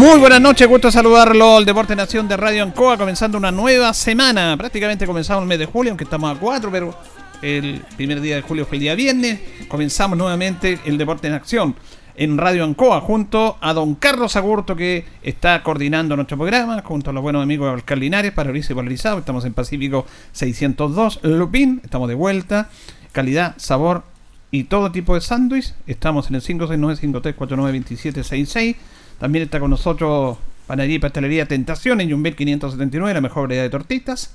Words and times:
Muy 0.00 0.18
buenas 0.18 0.40
noches, 0.40 0.66
gusto 0.66 0.90
saludarlo 0.90 1.58
al 1.58 1.66
Deporte 1.66 1.94
Nación 1.94 2.26
de 2.26 2.34
Radio 2.34 2.62
Ancoa, 2.62 2.96
comenzando 2.96 3.36
una 3.36 3.52
nueva 3.52 3.92
semana. 3.92 4.56
Prácticamente 4.56 5.04
comenzamos 5.04 5.42
el 5.42 5.48
mes 5.48 5.58
de 5.58 5.66
julio, 5.66 5.90
aunque 5.90 6.04
estamos 6.04 6.34
a 6.34 6.40
cuatro, 6.40 6.70
pero 6.70 6.98
el 7.42 7.84
primer 7.98 8.22
día 8.22 8.36
de 8.36 8.40
julio 8.40 8.64
fue 8.64 8.78
el 8.78 8.80
día 8.80 8.94
viernes. 8.94 9.40
Comenzamos 9.68 10.16
nuevamente 10.16 10.78
el 10.86 10.96
Deporte 10.96 11.28
en 11.28 11.34
Acción 11.34 11.76
en 12.16 12.38
Radio 12.38 12.64
Ancoa, 12.64 13.02
junto 13.02 13.58
a 13.60 13.74
don 13.74 13.94
Carlos 13.94 14.36
Agurto, 14.36 14.74
que 14.74 15.04
está 15.22 15.62
coordinando 15.62 16.16
nuestro 16.16 16.38
programa, 16.38 16.80
junto 16.82 17.10
a 17.10 17.12
los 17.12 17.22
buenos 17.22 17.42
amigos 17.42 17.68
de 17.68 17.74
Alcal 17.74 18.00
Linares, 18.00 18.32
y 18.32 18.74
Polarizado. 18.74 19.18
Estamos 19.18 19.44
en 19.44 19.52
Pacífico 19.52 20.06
602, 20.32 21.20
Lupín, 21.24 21.82
estamos 21.84 22.08
de 22.08 22.14
vuelta. 22.14 22.70
Calidad, 23.12 23.52
sabor 23.58 24.04
y 24.50 24.64
todo 24.64 24.92
tipo 24.92 25.14
de 25.14 25.20
sándwich. 25.20 25.74
Estamos 25.86 26.30
en 26.30 26.36
el 26.36 26.40
569-5349-2766. 26.40 28.76
También 29.20 29.44
está 29.44 29.60
con 29.60 29.70
nosotros 29.70 30.38
Panadería 30.66 30.96
y 30.96 30.98
Pastelería 30.98 31.46
Tentación 31.46 32.00
en 32.00 32.08
Yumbel 32.08 32.34
579, 32.34 33.12
la 33.12 33.20
mejor 33.20 33.42
variedad 33.42 33.64
de 33.64 33.70
tortitas. 33.70 34.34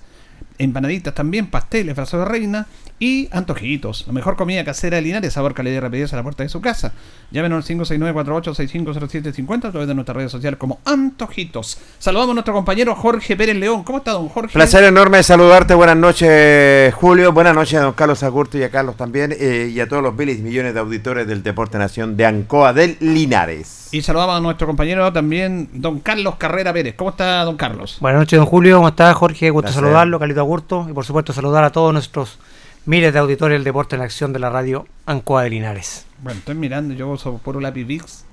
Empanaditas 0.59 1.13
también, 1.15 1.47
pasteles, 1.47 1.95
brazos 1.95 2.19
de 2.19 2.25
reina 2.25 2.67
y 2.99 3.27
antojitos. 3.31 4.05
La 4.07 4.13
mejor 4.13 4.35
comida 4.35 4.63
casera 4.63 4.95
de 4.97 5.01
Linares, 5.03 5.33
sabor, 5.33 5.53
calidad 5.53 5.75
y 5.75 5.79
rapidez 5.81 6.13
a 6.13 6.15
la 6.15 6.23
puerta 6.23 6.43
de 6.43 6.49
su 6.49 6.61
casa. 6.61 6.93
Llámenos 7.31 7.69
al 7.69 7.77
569-48650750 7.77 9.65
a 9.65 9.71
través 9.71 9.87
de 9.87 9.93
nuestras 9.95 10.15
redes 10.15 10.31
sociales 10.31 10.57
como 10.57 10.79
Antojitos. 10.85 11.77
Saludamos 11.99 12.31
a 12.31 12.33
nuestro 12.35 12.53
compañero 12.53 12.95
Jorge 12.95 13.35
Pérez 13.35 13.57
León. 13.57 13.83
¿Cómo 13.83 13.97
está, 13.99 14.11
don 14.11 14.29
Jorge? 14.29 14.53
Placer 14.53 14.83
enorme 14.85 15.21
saludarte. 15.23 15.73
Buenas 15.73 15.97
noches, 15.97 16.93
Julio. 16.93 17.31
Buenas 17.33 17.53
noches 17.55 17.79
a 17.79 17.83
don 17.83 17.93
Carlos 17.93 18.23
Agurto 18.23 18.57
y 18.57 18.63
a 18.63 18.69
Carlos 18.71 18.95
también. 18.95 19.33
eh, 19.37 19.71
y 19.73 19.79
a 19.79 19.87
todos 19.89 20.01
los 20.03 20.15
miles 20.15 20.39
y 20.39 20.41
millones 20.41 20.73
de 20.73 20.79
auditores 20.79 21.27
del 21.27 21.43
Deporte 21.43 21.77
Nación 21.77 22.15
de 22.15 22.25
Ancoa 22.25 22.73
del 22.73 22.97
Linares. 22.99 23.89
Y 23.91 24.01
saludamos 24.01 24.37
a 24.37 24.39
nuestro 24.41 24.67
compañero 24.67 25.11
también, 25.11 25.69
don 25.73 25.99
Carlos 25.99 26.35
Carrera 26.37 26.73
Pérez. 26.73 26.95
¿Cómo 26.95 27.11
está, 27.11 27.43
don 27.43 27.57
Carlos? 27.57 27.97
Buenas 27.99 28.21
noches, 28.21 28.37
don 28.37 28.45
Julio. 28.45 28.77
¿Cómo 28.77 28.87
está, 28.89 29.13
Jorge? 29.13 29.49
Gusto 29.49 29.67
Placer. 29.67 29.81
saludarlo, 29.83 30.19
Calito 30.19 30.39
Agurto. 30.39 30.87
Y 30.89 30.93
por 30.93 31.05
supuesto, 31.05 31.33
saludar 31.33 31.63
a 31.63 31.71
todos 31.71 31.93
nuestros 31.93 32.39
miles 32.85 33.13
de 33.13 33.19
auditores 33.19 33.55
del 33.55 33.63
deporte 33.63 33.95
en 33.95 34.01
acción 34.01 34.33
de 34.33 34.39
la 34.39 34.49
radio 34.49 34.85
Ancoa 35.05 35.43
de 35.43 35.49
Linares. 35.49 36.05
Bueno, 36.21 36.39
estoy 36.39 36.55
mirando, 36.55 36.93
yo 36.93 37.09
uso 37.09 37.37
puro 37.39 37.59
lápiz 37.59 37.83
VIX 37.85 38.25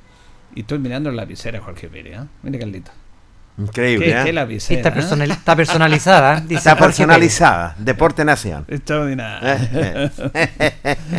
y 0.55 0.61
estoy 0.61 0.79
mirando 0.79 1.11
la 1.11 1.17
lapicera 1.23 1.59
de 1.59 1.65
Jorge 1.65 1.89
Pérez. 1.89 2.19
¿eh? 2.21 2.25
Mire, 2.43 2.59
Carlito. 2.59 2.91
Increíble, 3.59 4.07
¿Qué, 4.07 4.13
¿eh? 4.21 4.25
qué 4.25 4.33
lapicera? 4.33 4.79
está, 4.81 4.89
¿eh? 4.89 4.93
personal- 4.93 5.31
está 5.31 5.55
personalizada. 5.57 6.41
dice 6.41 6.55
Está 6.55 6.77
personalizada. 6.77 7.75
Deporte 7.79 8.25
Nación. 8.25 8.65
Extraordinario. 8.69 10.11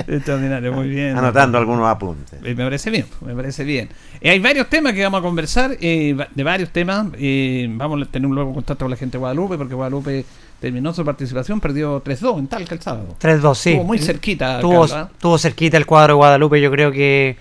Extraordinario, 0.08 0.74
muy 0.74 0.90
bien. 0.90 1.16
Anotando 1.18 1.58
algunos 1.60 1.88
apuntes. 1.88 2.40
Eh, 2.44 2.56
Me 2.56 2.64
parece 2.64 2.90
bien, 2.90 3.06
me 3.26 3.36
parece 3.36 3.64
bien. 3.64 3.90
Eh, 4.20 4.32
hay 4.32 4.40
varios 4.40 4.68
temas 4.68 4.94
que 4.94 5.04
vamos 5.04 5.20
a 5.20 5.22
conversar, 5.24 5.78
eh, 5.80 6.16
de 6.34 6.44
varios 6.44 6.70
temas. 6.72 7.08
eh, 7.20 7.68
vamos 7.70 8.02
a 8.02 8.06
tener 8.06 8.28
un 8.28 8.34
luego 8.36 8.54
contacto 8.54 8.86
con 8.86 8.92
la 8.92 8.98
gente 8.98 9.14
de 9.14 9.20
Guadalupe, 9.20 9.58
porque 9.58 9.76
Guadalupe 9.76 10.26
terminó 10.64 10.94
su 10.94 11.04
participación, 11.04 11.60
perdió 11.60 12.02
3-2 12.02 12.40
en 12.40 12.48
Talca 12.48 12.74
el 12.74 12.82
sábado. 12.82 13.18
Pérez. 13.20 13.42
3-2, 13.42 13.56
sí. 13.56 13.70
Estuvo 13.72 13.84
muy 13.84 14.00
cerquita. 14.00 14.62
Tuvo, 14.62 14.88
Carlos, 14.88 15.10
¿eh? 15.12 15.14
tuvo 15.20 15.38
cerquita 15.38 15.76
el 15.76 15.86
cuadro 15.86 16.14
de 16.14 16.16
Guadalupe. 16.16 16.62
Yo 16.62 16.72
creo 16.72 16.90
que 16.90 17.36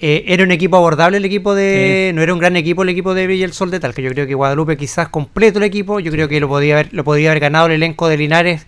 eh, 0.00 0.24
era 0.26 0.44
un 0.44 0.52
equipo 0.52 0.76
abordable 0.76 1.16
el 1.16 1.24
equipo 1.24 1.54
de. 1.54 2.12
No 2.14 2.20
era 2.20 2.34
un 2.34 2.38
gran 2.38 2.54
equipo 2.56 2.82
el 2.82 2.90
equipo 2.90 3.14
de 3.14 3.26
Villa 3.26 3.46
el 3.46 3.54
Sol 3.54 3.70
de 3.70 3.80
Talca. 3.80 4.02
Yo 4.02 4.10
creo 4.10 4.26
que 4.26 4.34
Guadalupe 4.34 4.76
quizás 4.76 5.08
completo 5.08 5.60
el 5.60 5.64
equipo. 5.64 5.98
Yo 5.98 6.12
creo 6.12 6.28
que 6.28 6.38
lo 6.38 6.46
podía 6.46 6.74
haber, 6.74 6.92
lo 6.92 7.04
podría 7.04 7.30
haber 7.30 7.40
ganado 7.40 7.68
el 7.68 7.72
elenco 7.72 8.06
de 8.06 8.18
Linares. 8.18 8.66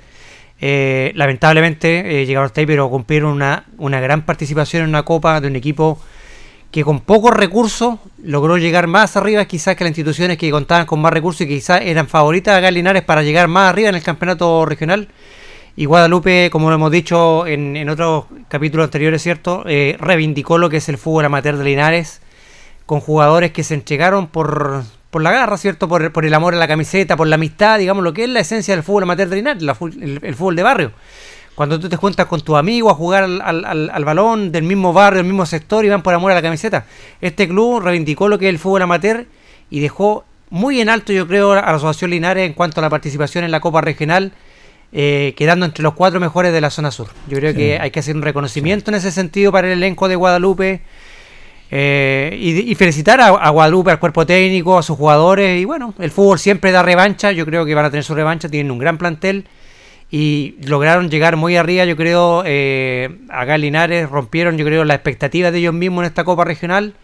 Eh, 0.62 1.12
lamentablemente 1.14 2.22
eh, 2.22 2.24
llegaron 2.24 2.46
hasta 2.46 2.62
ahí, 2.62 2.66
pero 2.66 2.88
cumplieron 2.88 3.32
una, 3.32 3.66
una 3.76 4.00
gran 4.00 4.22
participación 4.22 4.84
en 4.84 4.88
una 4.88 5.02
copa 5.02 5.42
de 5.42 5.48
un 5.48 5.56
equipo 5.56 6.00
que 6.70 6.84
con 6.84 7.00
pocos 7.00 7.32
recursos 7.32 7.98
logró 8.22 8.58
llegar 8.58 8.86
más 8.86 9.16
arriba 9.16 9.44
quizás 9.46 9.74
que 9.74 9.84
las 9.84 9.90
instituciones 9.90 10.36
que 10.36 10.50
contaban 10.50 10.86
con 10.86 11.00
más 11.00 11.12
recursos 11.12 11.42
y 11.42 11.48
quizás 11.48 11.80
eran 11.82 12.08
favoritas 12.08 12.56
acá 12.56 12.68
en 12.68 12.74
Linares 12.74 13.02
para 13.02 13.22
llegar 13.22 13.48
más 13.48 13.70
arriba 13.70 13.88
en 13.88 13.94
el 13.94 14.02
campeonato 14.02 14.66
regional. 14.66 15.08
Y 15.76 15.84
Guadalupe, 15.84 16.50
como 16.50 16.68
lo 16.68 16.74
hemos 16.74 16.90
dicho 16.90 17.46
en, 17.46 17.76
en 17.76 17.88
otros 17.88 18.24
capítulos 18.48 18.84
anteriores, 18.84 19.22
¿cierto? 19.22 19.62
Eh, 19.66 19.96
reivindicó 20.00 20.58
lo 20.58 20.68
que 20.68 20.78
es 20.78 20.88
el 20.88 20.98
fútbol 20.98 21.24
amateur 21.24 21.56
de 21.56 21.64
Linares 21.64 22.20
con 22.84 23.00
jugadores 23.00 23.52
que 23.52 23.62
se 23.62 23.74
entregaron 23.74 24.26
por, 24.26 24.82
por 25.10 25.22
la 25.22 25.30
garra, 25.30 25.56
¿cierto? 25.56 25.88
Por, 25.88 26.12
por 26.12 26.24
el 26.24 26.34
amor 26.34 26.54
a 26.54 26.58
la 26.58 26.66
camiseta, 26.66 27.16
por 27.16 27.28
la 27.28 27.36
amistad, 27.36 27.78
digamos, 27.78 28.02
lo 28.02 28.12
que 28.12 28.24
es 28.24 28.28
la 28.28 28.40
esencia 28.40 28.74
del 28.74 28.82
fútbol 28.82 29.04
amateur 29.04 29.28
de 29.28 29.36
Linares, 29.36 29.62
la 29.62 29.76
el, 29.80 30.20
el 30.22 30.34
fútbol 30.34 30.56
de 30.56 30.62
barrio. 30.64 30.92
Cuando 31.58 31.80
tú 31.80 31.88
te 31.88 31.96
juntas 31.96 32.26
con 32.26 32.40
tus 32.40 32.56
amigos 32.56 32.92
a 32.92 32.94
jugar 32.94 33.24
al, 33.24 33.40
al- 33.42 33.64
al- 33.64 33.90
al 33.92 34.04
balón 34.04 34.52
del 34.52 34.62
mismo 34.62 34.92
barrio, 34.92 35.18
del 35.18 35.26
mismo 35.26 35.44
sector 35.44 35.84
y 35.84 35.88
van 35.88 36.02
por 36.04 36.14
amor 36.14 36.30
a 36.30 36.34
la 36.36 36.40
camiseta. 36.42 36.86
Este 37.20 37.48
club 37.48 37.80
reivindicó 37.80 38.28
lo 38.28 38.38
que 38.38 38.46
es 38.46 38.50
el 38.50 38.60
fútbol 38.60 38.82
amateur 38.82 39.26
y 39.68 39.80
dejó 39.80 40.24
muy 40.50 40.80
en 40.80 40.88
alto, 40.88 41.12
yo 41.12 41.26
creo, 41.26 41.50
a 41.52 41.56
la 41.56 41.60
Asociación 41.62 42.12
Linares 42.12 42.46
en 42.46 42.52
cuanto 42.54 42.80
a 42.80 42.82
la 42.82 42.88
participación 42.90 43.42
en 43.42 43.50
la 43.50 43.58
Copa 43.58 43.80
Regional, 43.80 44.30
eh, 44.92 45.34
quedando 45.36 45.66
entre 45.66 45.82
los 45.82 45.94
cuatro 45.94 46.20
mejores 46.20 46.52
de 46.52 46.60
la 46.60 46.70
zona 46.70 46.92
sur. 46.92 47.08
Yo 47.26 47.36
creo 47.38 47.52
que 47.52 47.78
hay 47.80 47.90
que 47.90 47.98
hacer 47.98 48.14
un 48.14 48.22
reconocimiento 48.22 48.90
en 48.92 48.94
ese 48.94 49.10
sentido 49.10 49.50
para 49.50 49.66
el 49.66 49.72
elenco 49.74 50.06
de 50.08 50.14
Guadalupe. 50.14 50.80
Eh, 51.70 52.34
y, 52.40 52.74
felicitar 52.76 53.20
a, 53.20 53.50
Guadalupe, 53.50 53.90
al 53.90 53.98
cuerpo 53.98 54.24
técnico, 54.24 54.78
a 54.78 54.82
sus 54.82 54.96
jugadores. 54.96 55.60
Y 55.60 55.64
bueno, 55.64 55.92
el 55.98 56.10
fútbol 56.10 56.38
siempre 56.38 56.72
da 56.72 56.82
revancha. 56.82 57.32
Yo 57.32 57.44
creo 57.44 57.66
que 57.66 57.74
van 57.74 57.84
a 57.84 57.90
tener 57.90 58.04
su 58.04 58.14
revancha. 58.14 58.48
Tienen 58.48 58.70
un 58.70 58.78
gran 58.78 58.96
plantel. 58.96 59.44
Y 60.10 60.56
lograron 60.62 61.10
llegar 61.10 61.36
muy 61.36 61.56
arriba, 61.56 61.84
yo 61.84 61.96
creo, 61.96 62.42
eh, 62.46 63.18
acá 63.28 63.56
en 63.56 63.60
Linares. 63.60 64.08
Rompieron, 64.08 64.56
yo 64.56 64.64
creo, 64.64 64.84
las 64.84 64.96
expectativas 64.96 65.52
de 65.52 65.58
ellos 65.58 65.74
mismos 65.74 66.02
en 66.02 66.06
esta 66.06 66.24
Copa 66.24 66.44
Regional. 66.44 66.94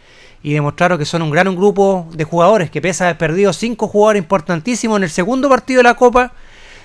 Y 0.43 0.53
demostraron 0.53 0.99
que 0.99 1.05
son 1.05 1.23
un 1.23 1.31
gran 1.31 1.55
grupo 1.55 2.09
de 2.13 2.25
jugadores. 2.25 2.71
Que 2.71 2.81
pese 2.81 3.05
a 3.05 3.09
haber 3.09 3.19
perdido 3.19 3.53
cinco 3.53 3.89
jugadores 3.89 4.23
importantísimos 4.23 4.97
en 4.97 5.05
el 5.05 5.11
segundo 5.11 5.49
partido 5.49 5.79
de 5.79 5.85
la 5.85 5.95
Copa. 5.95 6.33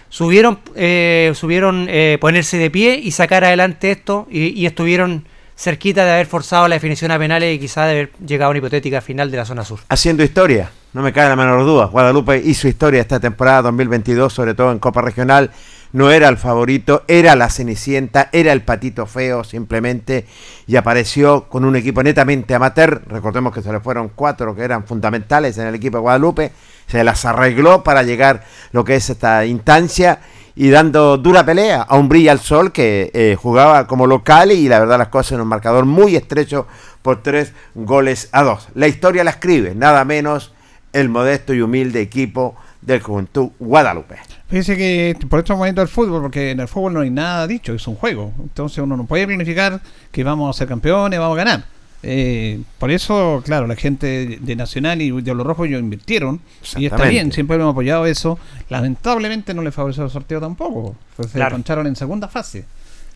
Subieron, 0.09 0.59
eh, 0.75 1.31
subieron 1.35 1.87
eh, 1.89 2.17
ponerse 2.19 2.57
de 2.57 2.69
pie 2.71 2.99
y 3.01 3.11
sacar 3.11 3.43
adelante 3.43 3.91
esto. 3.91 4.27
y 4.29 4.65
estuvieron 4.65 5.25
cerquita 5.59 6.05
de 6.05 6.11
haber 6.11 6.25
forzado 6.25 6.69
la 6.69 6.75
definición 6.75 7.11
a 7.11 7.19
penales 7.19 7.53
y 7.53 7.59
quizá 7.59 7.83
de 7.85 7.91
haber 7.91 8.11
llegado 8.25 8.47
a 8.47 8.51
una 8.51 8.59
hipotética 8.59 9.01
final 9.01 9.29
de 9.29 9.37
la 9.37 9.45
zona 9.45 9.65
sur. 9.65 9.79
Haciendo 9.89 10.23
historia, 10.23 10.71
no 10.93 11.01
me 11.01 11.11
cae 11.11 11.27
la 11.27 11.35
menor 11.35 11.65
duda. 11.65 11.85
Guadalupe 11.85 12.41
hizo 12.45 12.69
historia 12.69 13.01
esta 13.01 13.19
temporada 13.19 13.63
2022, 13.63 14.31
sobre 14.31 14.53
todo 14.53 14.71
en 14.71 14.79
Copa 14.79 15.01
Regional. 15.01 15.51
No 15.91 16.11
era 16.11 16.29
el 16.29 16.37
favorito, 16.37 17.03
era 17.07 17.35
la 17.35 17.49
Cenicienta, 17.49 18.29
era 18.31 18.53
el 18.53 18.61
patito 18.61 19.07
feo 19.07 19.43
simplemente 19.43 20.27
y 20.67 20.75
apareció 20.75 21.49
con 21.49 21.65
un 21.65 21.75
equipo 21.75 22.03
netamente 22.03 22.53
amateur. 22.53 23.01
Recordemos 23.07 23.51
que 23.53 23.63
se 23.63 23.71
le 23.71 23.79
fueron 23.79 24.11
cuatro 24.13 24.55
que 24.55 24.61
eran 24.61 24.85
fundamentales 24.85 25.57
en 25.57 25.65
el 25.65 25.73
equipo 25.73 25.97
de 25.97 26.01
Guadalupe. 26.01 26.51
Se 26.85 27.03
las 27.03 27.25
arregló 27.25 27.83
para 27.83 28.03
llegar 28.03 28.43
lo 28.71 28.85
que 28.85 28.95
es 28.95 29.09
esta 29.09 29.45
instancia 29.47 30.19
y 30.55 30.69
dando 30.69 31.17
dura 31.17 31.43
pelea 31.43 31.81
a 31.81 31.95
un 31.97 32.07
Brilla 32.07 32.33
al 32.33 32.39
Sol 32.39 32.71
que 32.71 33.09
eh, 33.13 33.35
jugaba 33.39 33.87
como 33.87 34.05
local 34.05 34.51
y 34.51 34.67
la 34.67 34.79
verdad 34.79 34.99
las 34.99 35.07
cosas 35.07 35.31
en 35.33 35.41
un 35.41 35.47
marcador 35.47 35.85
muy 35.85 36.15
estrecho 36.15 36.67
por 37.01 37.23
tres 37.23 37.53
goles 37.73 38.29
a 38.31 38.43
dos. 38.43 38.67
La 38.75 38.87
historia 38.87 39.23
la 39.23 39.31
escribe, 39.31 39.73
nada 39.73 40.05
menos 40.05 40.53
el 40.93 41.09
modesto 41.09 41.53
y 41.53 41.61
humilde 41.61 42.01
equipo 42.01 42.55
del 42.81 43.01
Juventud 43.01 43.49
Guadalupe. 43.57 44.28
Fíjese 44.49 44.75
que 44.77 45.15
por 45.29 45.39
esto 45.39 45.55
momento 45.55 45.81
del 45.81 45.87
fútbol, 45.87 46.23
porque 46.23 46.51
en 46.51 46.59
el 46.59 46.67
fútbol 46.67 46.93
no 46.93 47.01
hay 47.01 47.11
nada 47.11 47.45
dicho, 47.45 47.73
es 47.73 47.87
un 47.87 47.95
juego. 47.95 48.33
Entonces 48.41 48.79
uno 48.79 48.97
no 48.97 49.05
puede 49.05 49.27
planificar 49.27 49.79
que 50.11 50.23
vamos 50.23 50.55
a 50.55 50.57
ser 50.57 50.67
campeones, 50.67 51.19
vamos 51.19 51.37
a 51.37 51.43
ganar. 51.43 51.63
Eh, 52.01 52.61
por 52.77 52.89
eso, 52.91 53.43
claro, 53.45 53.67
la 53.67 53.75
gente 53.75 54.39
de 54.41 54.55
Nacional 54.55 55.01
y 55.01 55.11
de 55.21 55.35
los 55.35 55.45
Rojos 55.45 55.67
ellos 55.67 55.81
invirtieron 55.81 56.39
y 56.77 56.85
está 56.85 57.05
bien, 57.05 57.31
siempre 57.31 57.57
hemos 57.57 57.73
apoyado 57.73 58.05
eso. 58.05 58.39
Lamentablemente 58.69 59.53
no 59.53 59.61
le 59.61 59.71
favoreció 59.71 60.05
el 60.05 60.09
sorteo 60.09 60.39
tampoco, 60.39 60.95
pues 61.15 61.29
se 61.29 61.39
encontraron 61.39 61.85
en 61.85 61.95
segunda 61.95 62.27
fase. 62.27 62.65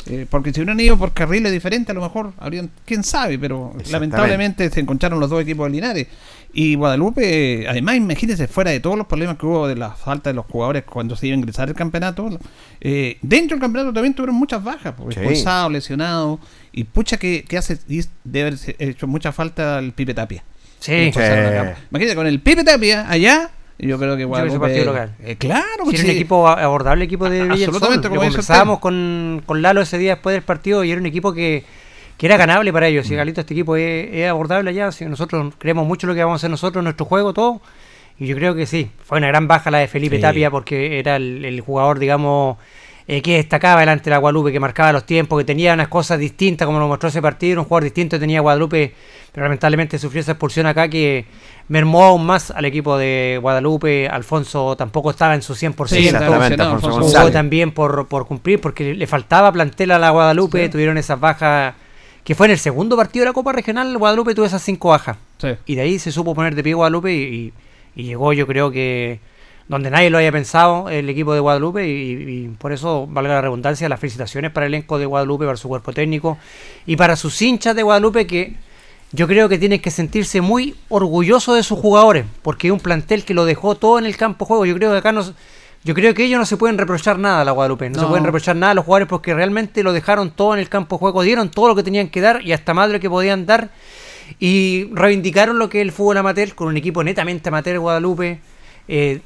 Eh, 0.06 0.28
porque 0.30 0.52
si 0.52 0.60
hubieran 0.60 0.80
ido 0.82 0.98
por 0.98 1.14
carriles 1.14 1.52
diferentes, 1.52 1.90
a 1.92 1.94
lo 1.94 2.02
mejor 2.02 2.34
habrían, 2.38 2.70
quién 2.86 3.04
sabe, 3.04 3.40
pero 3.40 3.74
lamentablemente 3.90 4.70
se 4.70 4.82
encontraron 4.82 5.20
los 5.20 5.30
dos 5.30 5.42
equipos 5.42 5.68
de 5.68 5.72
Linares. 5.72 6.08
Y 6.56 6.76
Guadalupe, 6.76 7.66
además, 7.68 7.96
imagínense, 7.96 8.48
fuera 8.48 8.70
de 8.70 8.80
todos 8.80 8.96
los 8.96 9.08
problemas 9.08 9.38
que 9.38 9.46
hubo 9.48 9.68
de 9.68 9.76
la 9.76 9.90
falta 9.90 10.30
de 10.30 10.36
los 10.36 10.46
jugadores 10.46 10.84
cuando 10.84 11.16
se 11.16 11.26
iba 11.26 11.36
a 11.36 11.40
ingresar 11.40 11.68
el 11.68 11.74
campeonato, 11.74 12.30
eh, 12.80 13.18
dentro 13.24 13.56
del 13.56 13.62
campeonato 13.62 13.92
también 13.92 14.14
tuvieron 14.14 14.36
muchas 14.36 14.64
bajas, 14.64 14.94
pues, 14.96 15.18
expulsados, 15.18 15.72
lesionados, 15.72 16.40
y 16.72 16.84
pucha 16.84 17.18
que, 17.18 17.44
hace, 17.58 17.80
debe 18.24 18.50
haber 18.50 18.60
hecho 18.78 19.08
mucha 19.08 19.32
falta 19.32 19.80
el 19.80 19.94
Pipe 19.94 20.14
Tapia. 20.14 20.44
Sí, 20.80 21.12
Imagínate, 21.12 22.16
con 22.16 22.28
el 22.28 22.40
Pipe 22.40 22.64
Tapia 22.64 23.10
allá, 23.10 23.50
yo 23.80 23.98
creo 23.98 24.16
que 24.16 24.26
Guadalupe. 24.26 24.86
local. 24.86 25.16
Eh, 25.24 25.36
claro, 25.38 25.86
que 25.90 25.98
sí. 25.98 26.06
un 26.06 26.12
equipo 26.12 26.48
abordable 26.48 27.06
equipo 27.06 27.30
de 27.30 27.42
Absolutamente, 27.42 28.10
como 28.10 28.22
Conversábamos 28.22 28.80
con, 28.80 29.42
con 29.46 29.62
Lalo 29.64 29.82
ese 29.82 29.98
día 29.98 30.12
después 30.16 30.36
del 30.36 30.44
partido 30.44 30.84
y 30.84 30.92
era 30.92 31.02
un 31.02 31.08
equipo 31.08 31.34
que 31.34 31.66
que 32.24 32.28
era 32.28 32.38
ganable 32.38 32.72
para 32.72 32.88
ellos. 32.88 33.06
Si. 33.06 33.16
Galito, 33.16 33.42
este 33.42 33.54
equipo 33.54 33.76
es, 33.76 34.30
abordable 34.30 34.70
allá, 34.70 34.94
si 34.94 35.04
nosotros 35.04 35.54
creemos 35.58 35.86
mucho 35.86 36.08
lo 36.08 36.14
que 36.14 36.24
vamos 36.24 36.36
a 36.36 36.40
hacer 36.40 36.50
nosotros 36.50 36.80
en 36.80 36.86
nuestro 36.86 37.06
juego, 37.06 37.34
todo. 37.34 37.60
Y 38.18 38.28
yo 38.28 38.38
creo 38.38 38.56
que 38.56 38.66
sí, 38.66 38.90
fue 39.04 39.18
una 39.18 39.28
gran 39.28 39.46
baja 39.46 39.70
la 39.70 39.80
de 39.80 39.90
Felipe 39.90 40.20
Tapia 40.20 40.50
porque 40.50 41.00
era 41.00 41.18
el, 41.18 41.60
jugador, 41.60 42.00
digamos, 42.00 42.56
eh, 43.10 43.22
que 43.22 43.36
destacaba 43.36 43.82
delante 43.82 44.06
de 44.06 44.12
la 44.12 44.20
Guadalupe, 44.20 44.54
que 44.54 44.60
marcaba 44.62 44.94
los 44.94 45.06
tiempos, 45.06 45.38
que 45.38 45.44
tenía 45.44 45.74
unas 45.74 45.90
cosas 45.90 46.18
distintas, 46.18 46.66
como 46.66 46.80
lo 46.80 46.88
mostró 46.88 47.10
ese 47.10 47.22
partido, 47.22 47.60
un 47.60 47.66
jugador 47.66 47.84
distinto 47.84 48.18
tenía 48.18 48.40
Guadalupe, 48.40 48.94
pero 49.34 49.44
lamentablemente 49.44 50.00
sufrió 50.00 50.22
esa 50.22 50.32
expulsión 50.32 50.66
acá 50.66 50.88
que 50.88 51.26
mermó 51.68 52.06
aún 52.06 52.26
más 52.26 52.52
al 52.52 52.64
equipo 52.64 52.98
de 52.98 53.38
Guadalupe. 53.42 54.08
Alfonso 54.08 54.78
tampoco 54.78 55.12
estaba 55.12 55.36
en 55.36 55.42
su 55.42 55.56
100%. 55.56 55.88
Sí, 55.88 56.10
jugó 56.80 57.32
también 57.32 57.72
por, 57.72 58.08
por 58.08 58.26
cumplir, 58.28 58.62
porque 58.62 58.94
le 58.94 59.08
faltaba 59.08 59.52
plantel 59.52 59.92
a 59.92 60.00
la 60.00 60.12
Guadalupe, 60.12 60.70
tuvieron 60.70 60.98
esas 60.98 61.20
bajas 61.20 61.74
que 62.24 62.36
fue 62.36 62.48
en 62.48 62.52
el 62.52 62.60
segundo 62.60 62.96
partido 62.96 63.24
de 63.24 63.30
la 63.30 63.34
Copa 63.34 63.52
Regional, 63.52 63.98
Guadalupe 63.98 64.34
tuvo 64.34 64.46
esas 64.46 64.62
cinco 64.62 64.90
bajas. 64.90 65.18
Y 65.66 65.76
de 65.76 65.82
ahí 65.82 66.00
se 66.00 66.12
supo 66.12 66.34
poner 66.34 66.56
de 66.56 66.64
pie 66.64 66.74
Guadalupe 66.74 67.14
y, 67.14 67.54
llegó, 67.96 68.34
yo 68.34 68.48
creo 68.48 68.72
que 68.72 69.20
donde 69.68 69.90
nadie 69.90 70.10
lo 70.10 70.18
haya 70.18 70.32
pensado, 70.32 70.90
el 70.90 71.10
equipo 71.10 71.34
de 71.34 71.40
Guadalupe. 71.42 71.88
Y, 71.88 72.48
por 72.58 72.72
eso, 72.72 73.08
valga 73.08 73.36
la 73.36 73.42
redundancia, 73.42 73.90
las 73.90 74.00
felicitaciones 74.00 74.52
para 74.52 74.68
el 74.68 74.74
elenco 74.74 74.98
de 74.98 75.06
Guadalupe, 75.06 75.46
para 75.46 75.58
su 75.58 75.68
cuerpo 75.68 75.92
técnico 75.92 76.38
y 76.86 76.96
para 76.96 77.16
sus 77.16 77.42
hinchas 77.42 77.76
de 77.76 77.84
Guadalupe 77.84 78.26
que 78.26 78.56
yo 79.12 79.28
creo 79.28 79.48
que 79.48 79.60
tienen 79.60 79.80
que 79.80 79.92
sentirse 79.92 80.42
muy 80.42 80.76
orgullosos 80.90 81.56
de 81.56 81.64
sus 81.64 81.78
jugadores, 81.78 82.26
porque 82.42 82.68
es 82.68 82.74
un 82.74 82.80
plantel 82.80 83.26
que 83.26 83.34
lo 83.34 83.46
dejó 83.46 83.76
todo 83.76 84.00
en 84.00 84.06
el 84.06 84.18
campo 84.18 84.46
de 84.46 84.48
juego. 84.48 84.66
Yo 84.66 84.76
creo 84.76 84.92
que 84.92 84.98
acá 84.98 85.12
nos 85.12 85.34
yo 85.84 85.94
creo 85.94 86.14
que 86.14 86.24
ellos 86.24 86.40
no 86.40 86.46
se 86.46 86.56
pueden 86.56 86.78
reprochar 86.78 87.20
nada 87.20 87.42
a 87.42 87.46
la 87.46 87.52
Guadalupe. 87.52 87.90
No, 87.90 88.00
se 88.00 88.06
pueden 88.06 88.24
reprochar 88.24 88.56
nada 88.56 88.72
a 88.72 88.76
los 88.76 88.86
jugadores 88.86 89.08
porque 89.08 89.34
realmente 89.34 89.84
lo 89.84 89.92
dejaron 89.92 90.32
todo 90.32 90.54
en 90.54 90.60
el 90.60 90.70
campo 90.70 90.96
de 90.96 91.00
juego. 91.00 91.24
Dieron 91.24 91.52
todo 91.52 91.68
lo 91.68 91.76
que 91.76 91.84
tenían 91.84 92.08
que 92.08 92.22
dar 92.22 92.42
y 92.42 92.54
hasta 92.54 92.74
más 92.74 92.88
de 92.88 92.94
lo 92.94 93.00
que 93.02 93.10
podían 93.10 93.46
dar. 93.46 93.70
Y 94.40 94.90
reivindicaron 94.94 95.60
lo 95.60 95.68
que 95.68 95.82
es 95.82 95.84
el 95.84 95.92
fútbol 95.92 96.18
amateur 96.18 96.56
con 96.56 96.70
un 96.70 96.78
equipo 96.78 97.04
netamente 97.04 97.50
amateur 97.50 97.80
Guadalupe. 97.80 98.40
Eh, 98.88 99.20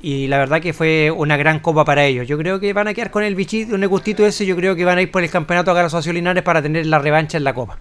y 0.00 0.28
la 0.28 0.38
verdad 0.38 0.62
que 0.62 0.72
fue 0.72 1.10
una 1.10 1.36
gran 1.36 1.58
copa 1.58 1.84
para 1.84 2.04
ellos. 2.06 2.26
Yo 2.26 2.38
creo 2.38 2.58
que 2.58 2.72
van 2.72 2.88
a 2.88 2.94
quedar 2.94 3.10
con 3.10 3.22
el 3.22 3.34
bichito, 3.34 3.74
un 3.74 3.86
gustito 3.86 4.24
ese. 4.24 4.46
Yo 4.46 4.56
creo 4.56 4.74
que 4.76 4.86
van 4.86 4.96
a 4.96 5.02
ir 5.02 5.10
por 5.10 5.22
el 5.22 5.30
campeonato 5.30 5.70
a 5.72 5.74
Garas 5.74 6.06
Linares 6.06 6.42
para 6.42 6.62
tener 6.62 6.86
la 6.86 6.98
revancha 6.98 7.36
en 7.36 7.44
la 7.44 7.52
copa. 7.52 7.78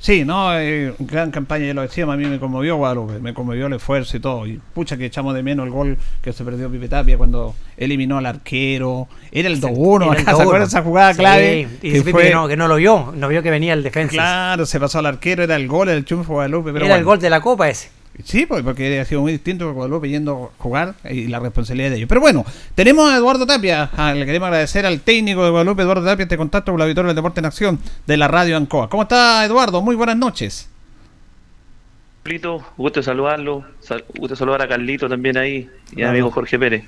Sí, 0.00 0.24
no, 0.24 0.56
eh, 0.56 0.94
gran 1.00 1.30
campaña, 1.30 1.66
ya 1.66 1.74
lo 1.74 1.82
decíamos, 1.82 2.14
a 2.14 2.16
mí 2.16 2.24
me 2.26 2.38
conmovió 2.38 2.76
Guadalupe, 2.76 3.18
me 3.18 3.34
conmovió 3.34 3.66
el 3.66 3.72
esfuerzo 3.72 4.16
y 4.16 4.20
todo. 4.20 4.46
Y 4.46 4.60
pucha 4.72 4.96
que 4.96 5.06
echamos 5.06 5.34
de 5.34 5.42
menos 5.42 5.66
el 5.66 5.72
gol 5.72 5.98
que 6.22 6.32
se 6.32 6.44
perdió 6.44 6.70
Pipe 6.70 6.88
Tapia 6.88 7.18
cuando 7.18 7.54
eliminó 7.76 8.18
al 8.18 8.26
arquero. 8.26 9.08
Era 9.32 9.48
el 9.48 9.60
2-1, 9.60 10.24
¿se 10.24 10.30
acuerdan 10.30 10.62
esa 10.62 10.82
jugada 10.82 11.14
clave? 11.14 11.68
Y 11.82 11.92
que, 11.92 12.02
fue... 12.04 12.24
que, 12.24 12.30
no, 12.30 12.46
que 12.46 12.56
no 12.56 12.68
lo 12.68 12.76
vio, 12.76 13.12
no 13.14 13.28
vio 13.28 13.42
que 13.42 13.50
venía 13.50 13.72
el 13.72 13.82
defensa. 13.82 14.12
Claro, 14.12 14.66
se 14.66 14.78
pasó 14.78 15.00
al 15.00 15.06
arquero, 15.06 15.42
era 15.42 15.56
el 15.56 15.66
gol, 15.66 15.88
el 15.88 16.04
triunfo 16.04 16.34
Guadalupe. 16.34 16.72
Pero 16.72 16.86
era 16.86 16.96
el 16.96 17.04
gol 17.04 17.18
de 17.18 17.30
la 17.30 17.40
Copa 17.40 17.68
ese. 17.68 17.90
Sí, 18.24 18.46
pues, 18.46 18.62
porque 18.62 18.98
ha 19.00 19.04
sido 19.04 19.20
muy 19.20 19.32
distinto 19.32 19.66
con 19.66 19.74
Guadalupe 19.74 20.08
yendo 20.08 20.52
a 20.58 20.62
jugar 20.62 20.94
y 21.08 21.28
la 21.28 21.38
responsabilidad 21.38 21.90
de 21.90 21.96
ellos. 21.96 22.08
Pero 22.08 22.20
bueno, 22.20 22.44
tenemos 22.74 23.10
a 23.10 23.16
Eduardo 23.16 23.46
Tapia. 23.46 23.90
le 24.14 24.26
queremos 24.26 24.48
agradecer 24.48 24.86
al 24.86 25.00
técnico 25.00 25.44
de 25.44 25.50
Guadalupe, 25.50 25.82
Eduardo 25.82 26.04
Tapia, 26.04 26.24
este 26.24 26.36
contacto 26.36 26.72
con 26.72 26.80
la 26.80 26.86
Victoria 26.86 27.08
del 27.08 27.16
Deporte 27.16 27.40
en 27.40 27.46
Acción 27.46 27.78
de 28.06 28.16
la 28.16 28.28
Radio 28.28 28.56
Ancoa. 28.56 28.88
¿Cómo 28.88 29.04
está, 29.04 29.44
Eduardo? 29.44 29.80
Muy 29.82 29.94
buenas 29.94 30.16
noches. 30.16 30.68
Gusto 32.76 33.02
saludarlo. 33.02 33.64
Gusto 34.18 34.36
saludar 34.36 34.60
a 34.62 34.68
Carlito 34.68 35.08
también 35.08 35.38
ahí 35.38 35.68
y 35.96 36.02
a 36.02 36.10
amigo 36.10 36.30
Jorge 36.30 36.58
Pérez. 36.58 36.84